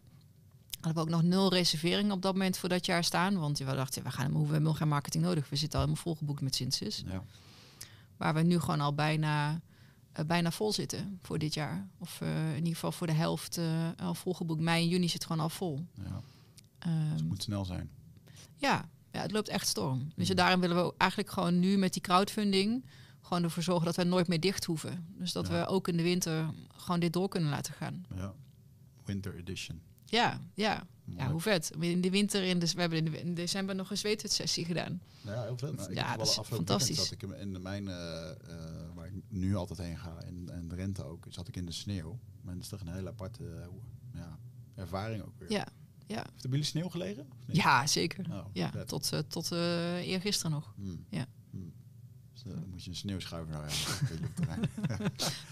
Hadden 0.81 1.05
we 1.05 1.11
ook 1.11 1.22
nog 1.22 1.31
nul 1.31 1.53
reserveringen 1.53 2.12
op 2.12 2.22
dat 2.22 2.33
moment 2.33 2.59
voor 2.59 2.68
dat 2.68 2.87
jaar 2.87 3.05
staan. 3.05 3.39
Want 3.39 3.59
we 3.59 3.64
dachten, 3.64 4.03
we, 4.03 4.11
gaan, 4.11 4.31
we 4.31 4.37
hebben 4.39 4.53
helemaal 4.53 4.74
geen 4.74 4.89
marketing 4.89 5.24
nodig. 5.24 5.49
We 5.49 5.57
zitten 5.57 5.79
al 5.79 5.85
helemaal 5.85 6.05
volgeboekt 6.05 6.41
met 6.41 6.55
Synthesis. 6.55 7.03
Ja. 7.07 7.22
Waar 8.17 8.35
we 8.35 8.43
nu 8.43 8.59
gewoon 8.61 8.81
al 8.81 8.95
bijna, 8.95 9.61
eh, 10.12 10.25
bijna 10.25 10.51
vol 10.51 10.73
zitten 10.73 11.19
voor 11.23 11.39
dit 11.39 11.55
jaar. 11.55 11.89
Of 11.99 12.21
eh, 12.21 12.51
in 12.51 12.57
ieder 12.57 12.73
geval 12.75 12.93
voor 12.93 13.07
de 13.07 13.12
helft 13.12 13.59
eh, 13.59 13.89
al 13.97 14.14
volgeboekt. 14.14 14.61
Mei 14.61 14.83
en 14.83 14.89
juni 14.89 15.09
zit 15.09 15.25
gewoon 15.27 15.43
al 15.43 15.49
vol. 15.49 15.87
ja. 16.05 16.21
Ehm, 16.79 17.11
Het 17.12 17.25
moet 17.25 17.43
snel 17.43 17.64
zijn. 17.64 17.91
ja, 18.57 18.89
ja, 19.12 19.21
het 19.23 19.33
loopt 19.33 19.49
echt 19.49 19.67
storm. 19.67 20.09
Dus 20.17 20.29
Mm. 20.29 20.37
daarom 20.37 20.61
willen 20.61 20.77
we 20.87 20.95
eigenlijk 20.99 21.31
gewoon 21.31 21.59
nu 21.59 21.77
met 21.79 21.93
die 21.93 22.03
crowdfunding 22.03 22.85
gewoon 23.23 23.43
ervoor 23.43 23.62
zorgen 23.62 23.85
dat 23.85 23.97
we 23.97 24.05
nooit 24.05 24.29
meer 24.29 24.41
dicht 24.41 24.64
hoeven. 24.64 25.07
Dus 25.19 25.33
dat 25.33 25.47
Ja. 25.47 25.53
we 25.61 25.67
ook 25.67 25.89
in 25.89 25.97
de 25.97 26.03
winter 26.03 26.51
gewoon 26.77 27.01
dit 27.01 27.12
door 27.12 27.29
kunnen 27.29 27.51
laten 27.51 27.73
gaan. 27.75 28.05
Ja. 28.14 28.35
Winter 29.05 29.35
edition. 29.37 29.81
Ja, 30.05 30.41
ja. 30.55 30.87
Mooi. 31.07 31.19
Ja, 31.19 31.31
hoe 31.31 31.41
vet. 31.41 31.71
In 31.79 32.01
de 32.01 32.11
winter, 32.11 32.43
in 32.43 32.59
de, 32.59 32.71
we 32.75 32.81
hebben 32.81 32.99
in, 32.99 33.05
de, 33.05 33.21
in 33.21 33.35
december 33.35 33.75
nog 33.75 33.91
een 33.91 33.97
zweethut-sessie 33.97 34.65
gedaan. 34.65 35.01
Ja, 35.25 35.43
heel 35.43 35.59
vet. 35.59 35.77
Nou, 35.77 35.91
ik 35.91 35.97
Ja, 35.97 36.09
heb 36.09 36.19
dat 36.19 36.27
wel 36.27 36.27
is 36.33 36.39
afgelopen 36.39 36.67
fantastisch. 36.67 36.97
zat 36.97 37.11
ik 37.11 37.23
in 37.23 37.53
de 37.53 37.59
mijn, 37.59 37.89
eh, 37.89 38.31
eh, 38.31 38.35
waar 38.95 39.07
ik 39.07 39.13
nu 39.29 39.55
altijd 39.57 39.79
heen 39.79 39.99
ga, 39.99 40.17
en, 40.23 40.49
en 40.53 40.69
de 40.69 40.75
rente 40.75 41.05
ook, 41.05 41.25
zat 41.29 41.49
ik 41.49 41.57
in 41.57 41.67
de 41.67 41.73
sneeuw. 41.73 42.19
Maar 42.43 42.55
dat 42.55 42.63
is 42.63 42.69
toch 42.69 42.81
een 42.81 42.93
hele 42.93 43.09
aparte 43.09 43.45
eh, 43.45 43.67
ja, 44.21 44.39
ervaring 44.75 45.23
ook 45.23 45.39
weer. 45.39 45.51
Ja, 45.53 45.67
ja. 46.07 46.17
Heeft 46.17 46.29
er 46.29 46.49
bij 46.49 46.51
jullie 46.51 46.65
sneeuw 46.65 46.89
gelegen? 46.89 47.27
Ja, 47.47 47.87
zeker. 47.87 48.27
Oh, 48.31 48.47
Ja, 48.53 48.71
vet. 48.71 48.89
tot, 48.89 49.13
eh 49.13 49.19
tot 49.29 49.53
eh 49.53 49.97
eergisteren 50.09 50.51
nog. 50.53 50.73
Hmm. 50.77 51.05
Ja. 51.11 51.27
Dus, 52.47 52.55
eh, 52.55 52.61
dan 52.61 52.68
moet 52.70 52.84
je 52.84 52.90
een 52.90 52.97
sneeuwschuiver 52.97 53.53
nou 53.53 53.64
op 53.64 53.70
het 54.09 54.36
terrein. 54.36 54.61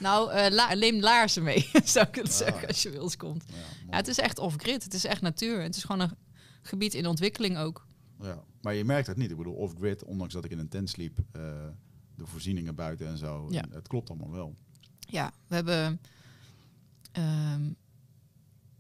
Nou, 0.01 0.51
la 0.51 0.75
neem 0.75 1.01
laarzen 1.01 1.43
mee, 1.43 1.71
zou 1.85 2.07
ik 2.07 2.15
het 2.15 2.27
Ah. 2.27 2.33
zeggen, 2.33 2.69
als 2.69 2.83
je 2.83 3.03
ons 3.03 3.17
komt. 3.17 3.45
Ja, 3.47 3.55
mooi. 3.55 3.67
Ja, 3.91 3.97
het 3.97 4.09
is 4.09 4.19
echt 4.19 4.39
off-grid. 4.39 4.85
Het 4.85 4.95
is 4.95 5.05
echt 5.05 5.21
natuur. 5.21 5.63
Het 5.63 5.77
is 5.77 5.85
gewoon 5.85 6.01
een 6.01 6.17
gebied 6.63 6.95
in 6.95 7.07
ontwikkeling 7.07 7.57
ook. 7.59 7.87
Ja, 8.21 8.43
maar 8.61 8.75
je 8.75 8.85
merkt 8.85 9.07
het 9.07 9.17
niet. 9.17 9.31
Ik 9.31 9.37
bedoel, 9.37 9.55
off-grid, 9.55 10.05
ondanks 10.05 10.35
dat 10.35 10.45
ik 10.45 10.51
in 10.51 10.59
een 10.59 10.69
tent 10.69 10.91
sliep, 10.91 11.19
eh, 11.33 11.43
de 12.17 12.27
voorzieningen 12.27 12.75
buiten 12.75 13.07
en 13.07 13.19
zo. 13.19 13.47
Ja. 13.51 13.65
Het 13.71 13.89
klopt 13.89 14.11
allemaal 14.11 14.31
wel. 14.31 14.55
Ja, 14.99 15.33
we 15.47 15.55
hebben. 15.55 16.01
ehm, 17.13 17.67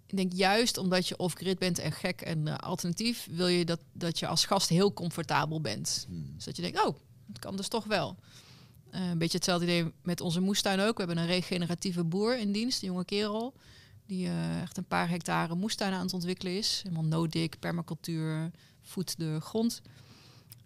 ik 0.07 0.17
denk 0.17 0.33
juist 0.33 0.77
omdat 0.79 1.09
je 1.09 1.17
off-grid 1.17 1.59
bent 1.59 1.79
en 1.79 1.93
gek 1.93 2.21
en 2.21 2.59
alternatief, 2.61 3.29
wil 3.31 3.47
je 3.47 3.65
dat, 3.65 3.81
dat 3.93 4.19
je 4.19 4.27
als 4.27 4.45
gast 4.45 4.69
heel 4.69 4.93
comfortabel 4.93 5.61
bent. 5.61 6.05
Hmm. 6.09 6.33
Dus 6.35 6.45
dat 6.45 6.57
je 6.57 6.63
denkt, 6.63 6.87
oh, 6.87 6.97
het 7.29 7.39
kan 7.39 7.57
dus 7.57 7.69
toch 7.69 7.85
wel. 7.85 8.17
Eh, 8.91 9.09
een 9.09 9.19
beetje 9.19 9.37
hetzelfde 9.37 9.65
idee 9.65 9.93
met 10.03 10.21
onze 10.21 10.41
moestuin 10.41 10.81
ook. 10.81 10.97
We 10.97 11.05
hebben 11.05 11.19
een 11.23 11.27
regeneratieve 11.27 12.05
boer 12.05 12.39
in 12.39 12.53
dienst, 12.53 12.83
een 12.83 12.89
jonge 12.89 13.05
kerel. 13.05 13.55
Die 14.07 14.27
eh, 14.27 14.63
echt 14.63 14.77
een 14.77 14.87
paar 14.87 15.09
hectare 15.09 15.55
moestuin 15.55 15.93
aan 15.93 16.05
het 16.05 16.13
ontwikkelen 16.15 16.57
is. 16.57 16.81
Helemaal 16.83 17.05
no-dik, 17.05 17.59
permacultuur, 17.59 18.51
voedt 18.83 19.19
de 19.19 19.41
grond. 19.41 19.83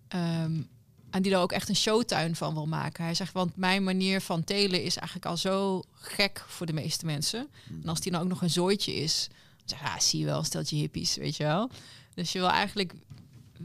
Ehm, 0.08 0.62
en 1.10 1.22
die 1.22 1.32
daar 1.32 1.42
ook 1.42 1.52
echt 1.52 1.68
een 1.68 1.76
showtuin 1.76 2.36
van 2.36 2.54
wil 2.54 2.66
maken. 2.66 3.04
Hij 3.04 3.14
zegt, 3.14 3.32
want 3.32 3.56
mijn 3.56 3.84
manier 3.84 4.20
van 4.20 4.44
telen 4.44 4.82
is 4.82 4.96
eigenlijk 4.96 5.26
al 5.26 5.36
zo 5.36 5.82
gek 5.92 6.44
voor 6.46 6.66
de 6.66 6.72
meeste 6.72 7.06
mensen. 7.06 7.48
Hmm. 7.66 7.82
En 7.82 7.88
als 7.88 8.00
die 8.00 8.12
nou 8.12 8.24
ook 8.24 8.30
nog 8.30 8.42
een 8.42 8.50
zooitje 8.50 8.94
is, 8.94 9.28
dan 9.56 9.68
zeg 9.68 9.78
je, 9.78 9.84
ah, 9.84 9.98
zie 9.98 10.20
je 10.20 10.24
wel, 10.24 10.42
stelt 10.42 10.70
je 10.70 10.76
hippies, 10.76 11.16
weet 11.16 11.36
je 11.36 11.44
wel. 11.44 11.70
Dus 12.14 12.32
je 12.32 12.38
wil 12.38 12.48
eigenlijk, 12.48 12.94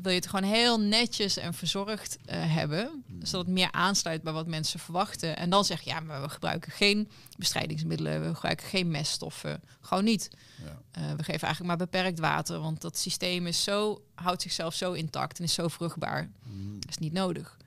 wil 0.02 0.12
je 0.12 0.18
het 0.18 0.28
gewoon 0.28 0.50
heel 0.50 0.80
netjes 0.80 1.38
en 1.38 1.54
verzorgd 1.54 2.18
eh, 2.26 2.54
hebben, 2.56 3.04
zodat 3.22 3.46
het 3.46 3.56
meer 3.56 3.72
aansluit 3.72 4.22
bij 4.22 4.34
wat 4.34 4.48
mensen 4.48 4.80
verwachten. 4.80 5.38
En 5.38 5.50
dan 5.50 5.66
zeg 5.66 5.82
je, 5.82 5.89
ja, 5.89 6.00
maar 6.00 6.22
we 6.22 6.30
gebruiken 6.30 6.72
geen 6.72 7.10
bestrijdingsmiddelen, 7.38 8.28
we 8.28 8.34
gebruiken 8.34 8.68
geen 8.68 8.88
meststoffen, 8.88 9.62
gewoon 9.82 10.04
niet. 10.04 10.30
Ja. 10.64 10.82
Eh, 10.91 11.02
we 11.02 11.24
geven 11.24 11.41
eigenlijk 11.41 11.64
maar 11.64 11.88
beperkt 11.88 12.20
water, 12.20 12.60
want 12.60 12.82
dat 12.82 12.98
systeem 12.98 13.48
is 13.48 13.64
zo, 13.64 14.04
houdt 14.16 14.41
zichzelf 14.41 14.74
zo 14.74 14.91
intact 14.91 15.38
en 15.38 15.44
is 15.44 15.54
zo 15.54 15.68
vruchtbaar. 15.68 16.30
Hmm. 16.44 16.80
Dat 16.80 16.89
is 16.89 16.98
niet 16.98 17.14
nodig. 17.14 17.58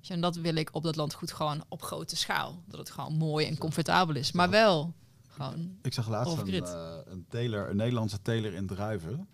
Dus 0.00 0.08
en 0.08 0.20
dat 0.20 0.36
wil 0.36 0.54
ik 0.54 0.68
op 0.72 0.82
dat 0.82 0.96
landgoed 0.96 1.32
gewoon 1.32 1.64
op 1.68 1.82
grote 1.82 2.16
schaal. 2.16 2.62
Dat 2.66 2.78
het 2.78 2.90
gewoon 2.90 3.14
mooi 3.14 3.46
en 3.46 3.58
comfortabel 3.58 4.14
is. 4.14 4.32
Maar 4.32 4.50
wel 4.50 4.94
gewoon. 5.28 5.78
Ik 5.82 5.92
zag 5.92 6.08
laatst 6.08 6.38
een, 6.38 6.64
eh, 6.64 6.96
een 7.04 7.26
teler, 7.28 7.70
een 7.70 7.76
Nederlandse 7.76 8.22
teler 8.22 8.54
in 8.54 8.66
Druiven. 8.66 9.28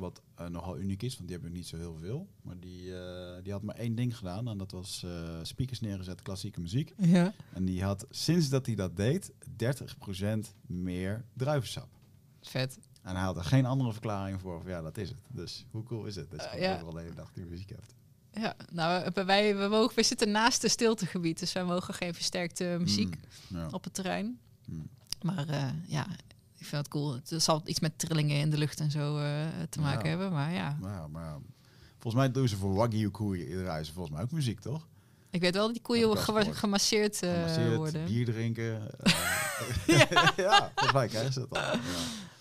Wat 0.00 0.22
eh, 0.34 0.46
nogal 0.46 0.78
uniek 0.78 1.02
is, 1.02 1.16
want 1.16 1.28
die 1.28 1.36
hebben 1.36 1.56
niet 1.56 1.66
zo 1.66 1.76
heel 1.76 1.96
veel. 1.96 2.28
Maar 2.42 2.58
die, 2.58 2.96
eh, 2.98 3.42
die 3.42 3.52
had 3.52 3.62
maar 3.62 3.74
één 3.74 3.94
ding 3.94 4.16
gedaan. 4.16 4.48
En 4.48 4.58
dat 4.58 4.70
was 4.70 5.02
eh, 5.02 5.38
speakers 5.42 5.80
neergezet, 5.80 6.22
klassieke 6.22 6.60
muziek. 6.60 6.94
Ja. 6.96 7.32
En 7.52 7.64
die 7.64 7.82
had, 7.82 8.06
sinds 8.10 8.48
dat 8.48 8.66
hij 8.66 8.74
dat 8.74 8.96
deed, 8.96 9.32
30% 9.56 10.54
meer 10.66 11.24
druivensap. 11.32 11.88
Vet. 12.42 12.78
En 13.02 13.14
hij 13.14 13.24
had 13.24 13.36
er 13.36 13.44
geen 13.44 13.66
andere 13.66 13.92
verklaring 13.92 14.40
voor. 14.40 14.60
Van, 14.60 14.70
ja, 14.70 14.80
dat 14.82 14.96
is 14.96 15.08
het. 15.08 15.18
Dus 15.28 15.66
hoe 15.70 15.82
cool 15.82 16.04
is 16.04 16.16
het? 16.16 16.30
Dat 16.30 16.48
je 16.52 16.60
ja. 16.60 16.74
overal 16.74 16.92
de 16.92 17.00
hele 17.00 17.14
dag 17.14 17.32
die 17.32 17.44
muziek 17.44 17.68
hebt. 17.68 17.94
Ja, 18.32 18.56
nou, 18.72 19.10
wij, 19.14 19.56
we, 19.56 19.68
mogen, 19.68 19.96
we 19.96 20.02
zitten 20.02 20.30
naast 20.30 20.62
het 20.62 20.70
stiltegebied, 20.70 21.38
dus 21.38 21.52
wij 21.52 21.64
mogen 21.64 21.94
geen 21.94 22.14
versterkte 22.14 22.76
muziek 22.80 23.16
Mm, 23.48 23.58
ja. 23.58 23.68
op 23.70 23.84
het 23.84 23.94
terrein. 23.94 24.38
Mm. 24.66 24.88
Maar 25.22 25.74
ja, 25.86 26.06
ik 26.60 26.66
vind 26.66 26.82
het 26.82 26.88
cool. 26.88 27.14
Het 27.14 27.42
zal 27.42 27.62
iets 27.64 27.80
met 27.80 27.98
trillingen 27.98 28.36
in 28.36 28.50
de 28.50 28.58
lucht 28.58 28.80
en 28.80 28.90
zo 28.90 29.18
eh, 29.18 29.24
te 29.70 29.80
maken 29.80 30.02
Ja. 30.04 30.08
hebben, 30.08 30.32
maar 30.32 30.52
ja. 30.52 30.76
Maar, 30.80 30.92
ja, 30.92 31.06
maar 31.06 31.24
ja, 31.24 31.38
volgens 31.98 32.22
mij 32.22 32.32
doen 32.32 32.48
ze 32.48 32.56
voor 32.56 32.74
Wagyu 32.74 33.08
koeien 33.10 33.58
draaien 33.62 33.86
ze 33.86 33.92
volgens 33.92 34.14
mij 34.14 34.24
ook 34.24 34.30
muziek, 34.30 34.60
toch? 34.60 34.86
Ik 35.30 35.40
weet 35.40 35.54
wel 35.54 35.64
dat 35.64 35.72
die 35.72 35.82
koeien 35.82 36.16
gemasseerd, 36.54 37.22
eh, 37.22 37.32
Gemasseerd, 37.32 37.76
worden. 37.76 38.04
bier 38.04 38.24
drinken. 38.24 38.80
eh, 39.86 40.00
ja. 40.36 40.70
volgens 40.74 40.92
mij 40.92 41.08
krijgen 41.08 41.32
ze 41.32 41.40
het 41.40 41.50
al. 41.50 41.78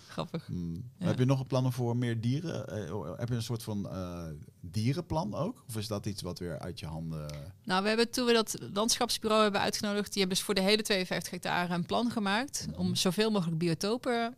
Grappig. 0.10 0.46
Hmm. 0.46 0.92
Ja. 0.98 1.06
Heb 1.06 1.20
je 1.20 1.26
nog 1.26 1.48
plannen 1.48 1.72
voor 1.72 1.98
meer 1.98 2.22
dieren? 2.22 2.68
Eh, 2.68 3.18
heb 3.18 3.30
je 3.30 3.36
een 3.36 3.44
soort 3.44 3.64
van 3.64 3.90
eh, 3.90 4.24
dierenplan 4.60 5.36
ook? 5.36 5.64
Of 5.68 5.78
is 5.78 5.88
dat 5.88 6.06
iets 6.06 6.22
wat 6.22 6.40
weer 6.40 6.60
uit 6.60 6.80
je 6.80 6.86
handen... 6.86 7.32
Nou, 7.64 7.82
we 7.82 7.88
hebben 7.88 8.10
toen 8.12 8.26
we 8.26 8.34
dat 8.34 8.56
landschapsbureau 8.74 9.44
hebben 9.44 9.62
uitgenodigd, 9.62 10.14
die 10.14 10.20
hebben 10.20 10.38
dus 10.38 10.46
voor 10.46 10.56
de 10.56 10.62
hele 10.62 10.82
52 10.82 11.32
hectare 11.32 11.74
een 11.74 11.86
plan 11.86 12.12
gemaakt 12.12 12.68
om 12.76 12.96
zoveel 12.96 13.32
mogelijk 13.32 13.58
biotopen 13.58 14.36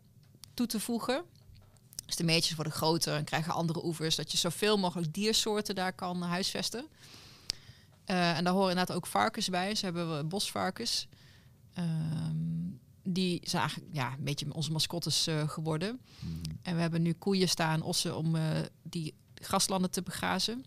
toe 0.54 0.66
te 0.66 0.80
voegen. 0.80 1.24
Dus 2.06 2.16
de 2.16 2.24
meetjes 2.24 2.54
worden 2.54 2.72
groter 2.72 3.14
en 3.14 3.24
krijgen 3.24 3.52
andere 3.52 3.84
oevers, 3.84 4.16
dat 4.16 4.32
je 4.32 4.38
zoveel 4.38 4.78
mogelijk 4.78 5.14
diersoorten 5.14 5.74
daar 5.74 5.92
kan 5.92 6.22
huisvesten. 6.22 6.86
Eh, 8.04 8.36
en 8.36 8.44
daar 8.44 8.52
horen 8.52 8.70
inderdaad 8.70 8.96
ook 8.96 9.06
varkens 9.06 9.48
bij. 9.48 9.74
Ze 9.74 9.84
hebben 9.84 10.16
we 10.16 10.24
bosvarkens. 10.24 11.08
Ehm, 11.72 12.70
die 13.02 13.40
zijn 13.42 13.62
eigenlijk 13.62 13.94
ja, 13.94 14.12
een 14.12 14.24
beetje 14.24 14.54
onze 14.54 14.72
mascottes 14.72 15.26
eh, 15.26 15.48
geworden. 15.48 16.00
Hmm. 16.18 16.40
En 16.62 16.74
we 16.74 16.80
hebben 16.80 17.02
nu 17.02 17.12
koeien 17.12 17.48
staan, 17.48 17.82
ossen, 17.82 18.16
om 18.16 18.36
eh, 18.36 18.42
die 18.82 19.14
graslanden 19.34 19.90
te 19.90 20.02
begrazen. 20.02 20.64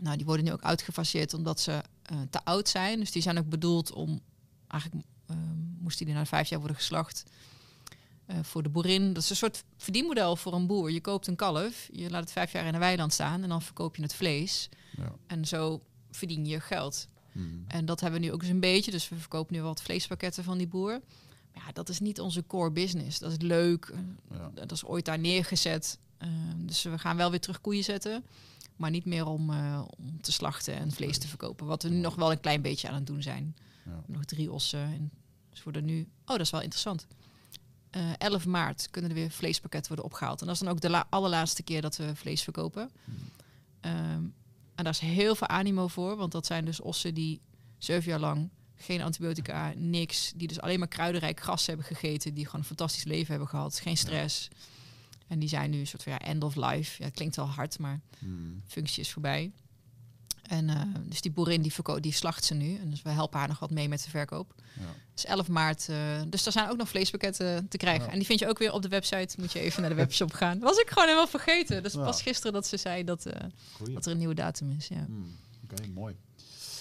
Nou, 0.00 0.16
die 0.16 0.26
worden 0.26 0.44
nu 0.44 0.52
ook 0.52 0.62
uitgefaseerd 0.62 1.34
omdat 1.34 1.60
ze 1.60 1.82
eh, 2.02 2.16
te 2.30 2.44
oud 2.44 2.68
zijn. 2.68 2.98
Dus 2.98 3.10
die 3.10 3.22
zijn 3.22 3.38
ook 3.38 3.48
bedoeld 3.48 3.92
om... 3.92 4.20
Eigenlijk 4.66 5.04
eh, 5.26 5.36
moesten 5.78 6.06
die 6.06 6.14
na 6.14 6.26
vijf 6.26 6.48
jaar 6.48 6.58
worden 6.58 6.76
geslacht 6.76 7.22
voor 8.42 8.62
de 8.62 8.68
boerin. 8.68 9.12
Dat 9.12 9.22
is 9.22 9.30
een 9.30 9.36
soort 9.36 9.64
verdienmodel 9.76 10.36
voor 10.36 10.52
een 10.52 10.66
boer. 10.66 10.90
Je 10.90 11.00
koopt 11.00 11.26
een 11.26 11.36
kalf, 11.36 11.88
je 11.92 12.10
laat 12.10 12.20
het 12.20 12.32
vijf 12.32 12.52
jaar 12.52 12.66
in 12.66 12.74
een 12.74 12.80
weiland 12.80 13.12
staan... 13.12 13.42
en 13.42 13.48
dan 13.48 13.62
verkoop 13.62 13.96
je 13.96 14.02
het 14.02 14.14
vlees. 14.14 14.68
Ja. 14.96 15.12
En 15.26 15.44
zo 15.44 15.82
verdien 16.10 16.46
je 16.46 16.60
geld. 16.60 17.08
Hmm. 17.32 17.64
En 17.66 17.84
dat 17.84 18.00
hebben 18.00 18.20
we 18.20 18.26
nu 18.26 18.32
ook 18.32 18.42
eens 18.42 18.50
een 18.50 18.60
beetje. 18.60 18.90
Dus 18.90 19.08
we 19.08 19.16
verkopen 19.16 19.54
nu 19.54 19.62
wat 19.62 19.82
vleespakketten 19.82 20.44
van 20.44 20.58
die 20.58 20.68
boer. 20.68 21.00
Ja, 21.66 21.72
dat 21.72 21.88
is 21.88 22.00
niet 22.00 22.20
onze 22.20 22.46
core 22.46 22.70
business. 22.70 23.18
Dat 23.18 23.30
is 23.30 23.38
leuk. 23.38 23.84
Eh, 23.94 23.98
Ja. 24.38 24.50
Dat 24.54 24.72
is 24.72 24.84
ooit 24.84 25.04
daar 25.04 25.18
neergezet. 25.18 25.98
Eh, 26.18 26.28
dus 26.56 26.82
we 26.82 26.98
gaan 26.98 27.16
wel 27.16 27.30
weer 27.30 27.40
terug 27.40 27.60
koeien 27.60 27.84
zetten. 27.84 28.24
Maar 28.76 28.90
niet 28.90 29.04
meer 29.04 29.26
om, 29.26 29.50
eh, 29.50 29.82
om 29.98 30.20
te 30.20 30.32
slachten 30.32 30.74
en 30.74 30.92
vlees 30.92 31.18
te 31.18 31.28
verkopen. 31.28 31.66
Wat 31.66 31.82
we 31.82 31.88
nu 31.88 31.96
nog 31.96 32.14
wel 32.14 32.30
een 32.30 32.40
klein 32.40 32.62
beetje 32.62 32.88
aan 32.88 32.94
het 32.94 33.06
doen 33.06 33.22
zijn. 33.22 33.56
Ja. 33.84 34.02
Nog 34.06 34.24
drie 34.24 34.52
ossen. 34.52 34.80
En 34.80 35.10
dus 35.50 35.62
worden 35.62 35.84
nu... 35.84 36.00
Oh, 36.00 36.26
dat 36.26 36.40
is 36.40 36.50
wel 36.50 36.60
interessant. 36.60 37.06
Eh 37.90 38.12
11 38.18 38.46
maart 38.46 38.88
kunnen 38.90 39.10
er 39.10 39.16
weer 39.16 39.30
vleespakketten 39.30 39.88
worden 39.94 40.10
opgehaald. 40.12 40.40
En 40.40 40.46
dat 40.46 40.54
is 40.54 40.60
dan 40.62 40.70
ook 40.70 40.80
de 40.80 40.90
la- 40.90 41.06
allerlaatste 41.10 41.62
keer 41.62 41.82
dat 41.82 41.96
we 41.96 42.16
vlees 42.16 42.42
verkopen. 42.42 42.90
Ehm, 43.80 44.22
en 44.74 44.84
daar 44.84 44.92
is 44.92 44.98
heel 44.98 45.34
veel 45.34 45.46
animo 45.46 45.88
voor. 45.88 46.16
Want 46.16 46.32
dat 46.32 46.46
zijn 46.46 46.64
dus 46.64 46.80
ossen 46.80 47.14
die 47.14 47.40
zeven 47.78 48.10
jaar 48.10 48.20
lang 48.20 48.48
geen 48.80 49.02
antibiotica, 49.02 49.72
niks. 49.76 50.32
Die 50.36 50.48
dus 50.48 50.60
alleen 50.60 50.78
maar 50.78 50.88
kruidenrijk 50.88 51.40
gras 51.40 51.66
hebben 51.66 51.86
gegeten. 51.86 52.34
Die 52.34 52.44
gewoon 52.44 52.60
een 52.60 52.66
fantastisch 52.66 53.04
leven 53.04 53.30
hebben 53.30 53.48
gehad. 53.48 53.78
Geen 53.80 53.96
stress. 53.96 54.48
En 55.28 55.38
die 55.38 55.48
zijn 55.48 55.70
nu 55.70 55.78
een 55.78 55.86
soort 55.86 56.02
van 56.02 56.12
ja, 56.12 56.18
end 56.20 56.44
of 56.44 56.54
life. 56.56 56.94
Ja, 56.98 57.04
het 57.04 57.14
klinkt 57.14 57.36
wel 57.36 57.48
hard, 57.48 57.78
maar 57.78 58.00
Hmm. 58.18 58.62
functie 58.66 59.02
is 59.02 59.10
voorbij. 59.12 59.50
En 60.42 60.68
eh, 60.70 60.80
dus 61.08 61.20
die 61.20 61.30
boerin 61.30 61.62
die, 61.62 61.72
die 62.00 62.12
slacht 62.12 62.44
ze 62.44 62.54
nu. 62.54 62.76
En 62.76 62.90
dus 62.90 63.02
we 63.02 63.08
helpen 63.10 63.38
haar 63.38 63.48
nog 63.48 63.58
wat 63.58 63.70
mee 63.70 63.88
met 63.88 64.02
de 64.04 64.10
verkoop. 64.10 64.54
Ja. 64.78 64.82
Dus 65.14 65.24
11 65.24 65.48
maart. 65.48 65.88
eh, 65.88 65.96
dus 66.28 66.46
er 66.46 66.52
zijn 66.52 66.68
ook 66.70 66.76
nog 66.76 66.88
vleespakketten 66.88 67.68
te 67.68 67.76
krijgen. 67.76 68.04
Ja. 68.04 68.10
En 68.10 68.16
die 68.18 68.26
vind 68.26 68.38
je 68.40 68.48
ook 68.48 68.58
weer 68.58 68.72
op 68.72 68.82
de 68.82 68.88
website. 68.88 69.34
Moet 69.40 69.52
je 69.52 69.60
even 69.60 69.80
naar 69.80 69.90
de 69.90 69.96
webshop 69.96 70.32
gaan. 70.42 70.58
Was 70.58 70.78
ik 70.78 70.88
gewoon 70.88 71.04
helemaal 71.04 71.26
vergeten. 71.28 71.82
Dus 71.82 71.92
Ja. 71.92 72.04
pas 72.04 72.22
gisteren 72.22 72.52
dat 72.52 72.66
ze 72.66 72.76
zei 72.76 73.04
dat, 73.04 73.26
eh, 73.26 73.40
dat 73.92 74.06
er 74.06 74.12
een 74.12 74.18
nieuwe 74.18 74.34
datum 74.34 74.70
is. 74.78 74.88
Ja. 74.88 75.04
Hmm. 75.04 75.36
Oké, 75.70 75.86
mooi. 75.94 76.16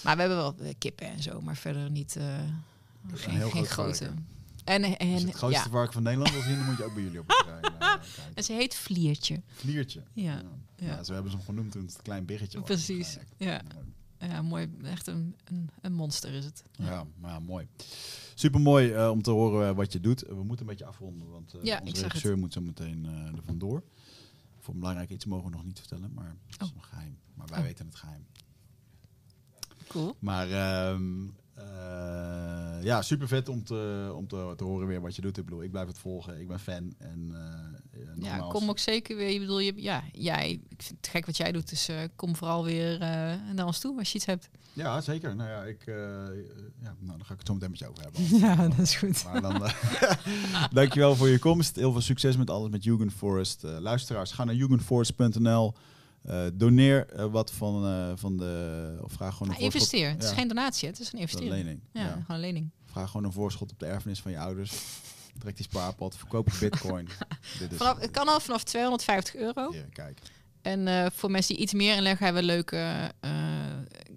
Maar 0.03 0.15
we 0.15 0.21
hebben 0.21 0.37
wel 0.37 0.55
eh, 0.59 0.73
kippen 0.77 1.07
en 1.07 1.21
zo. 1.21 1.41
Maar 1.41 1.57
verder 1.57 1.89
niet... 1.91 2.15
eh, 2.15 2.23
geen 3.13 3.29
een 3.33 3.37
heel 3.37 3.49
geen 3.49 3.65
groot 3.65 3.67
grote. 3.95 4.05
varken. 4.05 4.27
En, 4.63 4.83
Als 4.83 4.95
en, 4.97 5.07
het 5.27 5.35
grootste 5.35 5.63
ja. 5.63 5.69
varken 5.69 5.93
van 5.93 6.03
Nederland 6.03 6.31
wil 6.33 6.41
zien, 6.41 6.55
dan 6.55 6.65
moet 6.65 6.77
je 6.77 6.83
ook 6.83 6.93
bij 6.93 7.03
jullie 7.03 7.19
op 7.19 7.27
het 7.27 7.37
terrein 7.45 7.79
eh, 7.79 7.95
en 8.35 8.43
ze 8.43 8.53
heet 8.53 8.75
Vliertje. 8.75 9.41
Vliertje. 9.47 10.03
Ja. 10.13 10.33
Ja. 10.75 10.85
Ja. 10.85 11.03
zo 11.03 11.13
hebben 11.13 11.31
ze 11.31 11.37
hem 11.37 11.45
genoemd 11.45 11.71
toen 11.71 11.85
het 11.85 11.95
een 11.95 12.01
klein 12.01 12.25
biggetje 12.25 12.57
was. 12.59 12.67
Precies. 12.67 13.17
Ja, 13.37 13.61
Mooi. 13.73 14.31
ja 14.31 14.41
mooi. 14.41 14.69
Echt 14.83 15.07
een, 15.07 15.35
een, 15.43 15.69
een 15.81 15.93
monster 15.93 16.33
is 16.33 16.45
het. 16.45 16.63
Ja, 16.71 17.05
maar 17.19 17.31
ja, 17.31 17.39
mooi. 17.39 17.67
Super 18.35 18.61
mooi 18.61 19.07
om 19.07 19.21
te 19.21 19.31
horen 19.31 19.75
wat 19.75 19.93
je 19.93 19.99
doet. 19.99 20.21
we 20.27 20.43
moeten 20.43 20.59
een 20.59 20.71
beetje 20.71 20.85
afronden, 20.85 21.29
want 21.29 21.53
eh 21.53 21.59
onze 21.59 21.69
het. 21.69 22.01
regisseur 22.01 22.37
moet 22.37 22.53
zo 22.53 22.61
meteen 22.61 23.05
eh 23.05 23.11
er 23.37 23.43
vandoor. 23.45 23.83
Voor 24.59 24.73
een 24.73 24.79
belangrijk 24.79 25.09
iets 25.09 25.25
mogen 25.25 25.45
we 25.49 25.55
nog 25.55 25.65
niet 25.65 25.79
vertellen, 25.79 26.11
maar 26.13 26.35
dat 26.47 26.61
is 26.61 26.67
Oh. 26.69 26.75
een 26.75 26.83
geheim. 26.83 27.17
Maar 27.33 27.47
wij 27.47 27.59
Oh. 27.59 27.65
weten 27.65 27.85
het 27.85 27.95
geheim. 27.95 28.25
Cool. 29.89 30.15
Maar 30.19 30.51
ehm, 30.51 31.27
eh, 31.55 32.83
ja, 32.83 33.01
super 33.01 33.27
vet 33.27 33.49
om, 33.49 33.63
te, 33.63 34.11
om 34.15 34.27
te, 34.27 34.53
te 34.57 34.63
horen 34.63 34.87
weer 34.87 35.01
wat 35.01 35.15
je 35.15 35.21
doet. 35.21 35.37
Ik 35.37 35.45
bedoel, 35.45 35.63
ik 35.63 35.71
blijf 35.71 35.87
het 35.87 35.99
volgen. 35.99 36.39
Ik 36.39 36.47
ben 36.47 36.59
fan. 36.59 36.93
En, 36.97 37.31
eh, 37.91 38.23
ja, 38.23 38.37
kom 38.37 38.69
ook 38.69 38.79
zeker 38.79 39.15
weer. 39.15 39.29
Ik 39.29 39.39
bedoel, 39.39 39.59
je, 39.59 39.73
ja, 39.75 40.03
jij, 40.11 40.61
ik 40.69 40.81
vind 40.81 40.97
het 41.01 41.09
gek 41.09 41.25
wat 41.25 41.37
jij 41.37 41.51
doet. 41.51 41.69
Dus 41.69 41.87
eh, 41.87 41.97
kom 42.15 42.35
vooral 42.35 42.63
weer 42.63 42.97
naar 43.53 43.65
ons 43.65 43.79
toe 43.79 43.97
als 43.97 44.11
je 44.11 44.15
iets 44.17 44.25
hebt. 44.25 44.49
Ja, 44.73 45.01
zeker. 45.01 45.35
Nou 45.35 45.49
ja, 45.49 45.63
ik, 45.63 45.83
ja, 46.81 46.95
nou, 46.99 47.17
dan 47.17 47.25
ga 47.25 47.33
ik 47.33 47.39
het 47.39 47.47
zo 47.47 47.53
meteen 47.53 47.69
met 47.69 47.79
je 47.79 47.89
over 47.89 48.03
hebben. 48.03 48.37
Ja, 48.47 48.55
dat 48.67 48.79
is 48.79 48.95
goed. 48.95 49.23
Maar 49.23 49.41
dan, 49.41 49.71
dankjewel 50.79 51.15
voor 51.15 51.29
je 51.29 51.39
komst. 51.39 51.75
Heel 51.75 51.91
veel 51.91 52.01
succes 52.01 52.37
met 52.37 52.49
alles 52.49 52.69
met 52.69 52.83
Jugend 52.83 53.13
Forest. 53.13 53.63
Eh, 53.63 53.77
luisteraars, 53.79 54.31
ga 54.31 54.43
naar 54.43 54.55
jugendforest.nl. 54.55 55.73
Eh 56.23 56.45
doneer 56.53 57.07
eh, 57.07 57.25
wat 57.25 57.51
van, 57.51 57.85
eh, 57.85 58.11
van 58.15 58.37
de... 58.37 58.97
Of 59.01 59.11
vraag 59.11 59.33
gewoon 59.33 59.53
een 59.53 59.61
Maar 59.61 59.71
voorschot. 59.71 59.93
investeer. 59.93 60.09
Het 60.09 60.23
is 60.23 60.29
geen 60.31 60.47
donatie, 60.47 60.87
het 60.87 60.99
is 60.99 61.07
een 61.07 61.13
Een 61.13 61.19
investering. 61.19 61.53
lening. 61.53 61.79
Ja, 61.93 62.01
Ja. 62.01 62.07
gewoon 62.11 62.25
een 62.27 62.39
lening. 62.39 62.69
Vraag 62.85 63.09
gewoon 63.11 63.25
een 63.25 63.31
voorschot 63.31 63.71
op 63.71 63.79
de 63.79 63.85
erfenis 63.85 64.19
van 64.21 64.31
je 64.31 64.39
ouders. 64.39 64.73
Trek 65.37 65.55
die 65.55 65.65
spaarpot, 65.65 66.15
verkoop 66.17 66.47
bitcoin. 66.59 67.07
Dit 67.59 67.71
is, 67.71 67.77
Vanaf, 67.77 67.99
het 67.99 68.11
kan 68.11 68.27
al 68.27 68.39
vanaf 68.39 68.63
250 68.63 69.35
euro. 69.35 69.73
Ja, 69.73 69.83
kijk. 69.93 70.19
En 70.61 71.11
voor 71.11 71.31
mensen 71.31 71.53
die 71.55 71.63
iets 71.63 71.73
meer 71.73 71.95
inleggen, 71.95 72.25
hebben 72.25 72.41
we 72.43 72.47
leuke 72.47 73.11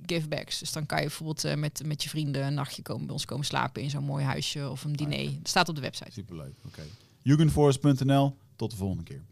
givebacks. 0.07 0.59
Dus 0.59 0.73
dan 0.73 0.87
kan 0.87 0.99
je 1.01 1.07
bijvoorbeeld 1.07 1.57
met, 1.59 1.83
met 1.85 2.03
je 2.03 2.09
vrienden 2.09 2.47
een 2.47 2.55
nachtje 2.55 2.83
komen, 2.83 3.05
bij 3.07 3.15
ons 3.15 3.25
komen 3.25 3.45
slapen 3.47 3.83
in 3.83 3.91
zo'n 3.91 4.05
mooi 4.05 4.25
huisje 4.25 4.71
of 4.71 4.85
een 4.85 4.93
diner. 4.93 5.25
Dat 5.39 5.49
staat 5.49 5.69
op 5.69 5.75
de 5.75 5.81
website. 5.81 6.13
Superleuk. 6.13 6.55
Oké. 6.67 6.83
Jugendforest.nl. 7.23 8.37
Tot 8.57 8.71
de 8.71 8.77
volgende 8.77 9.03
keer. 9.03 9.23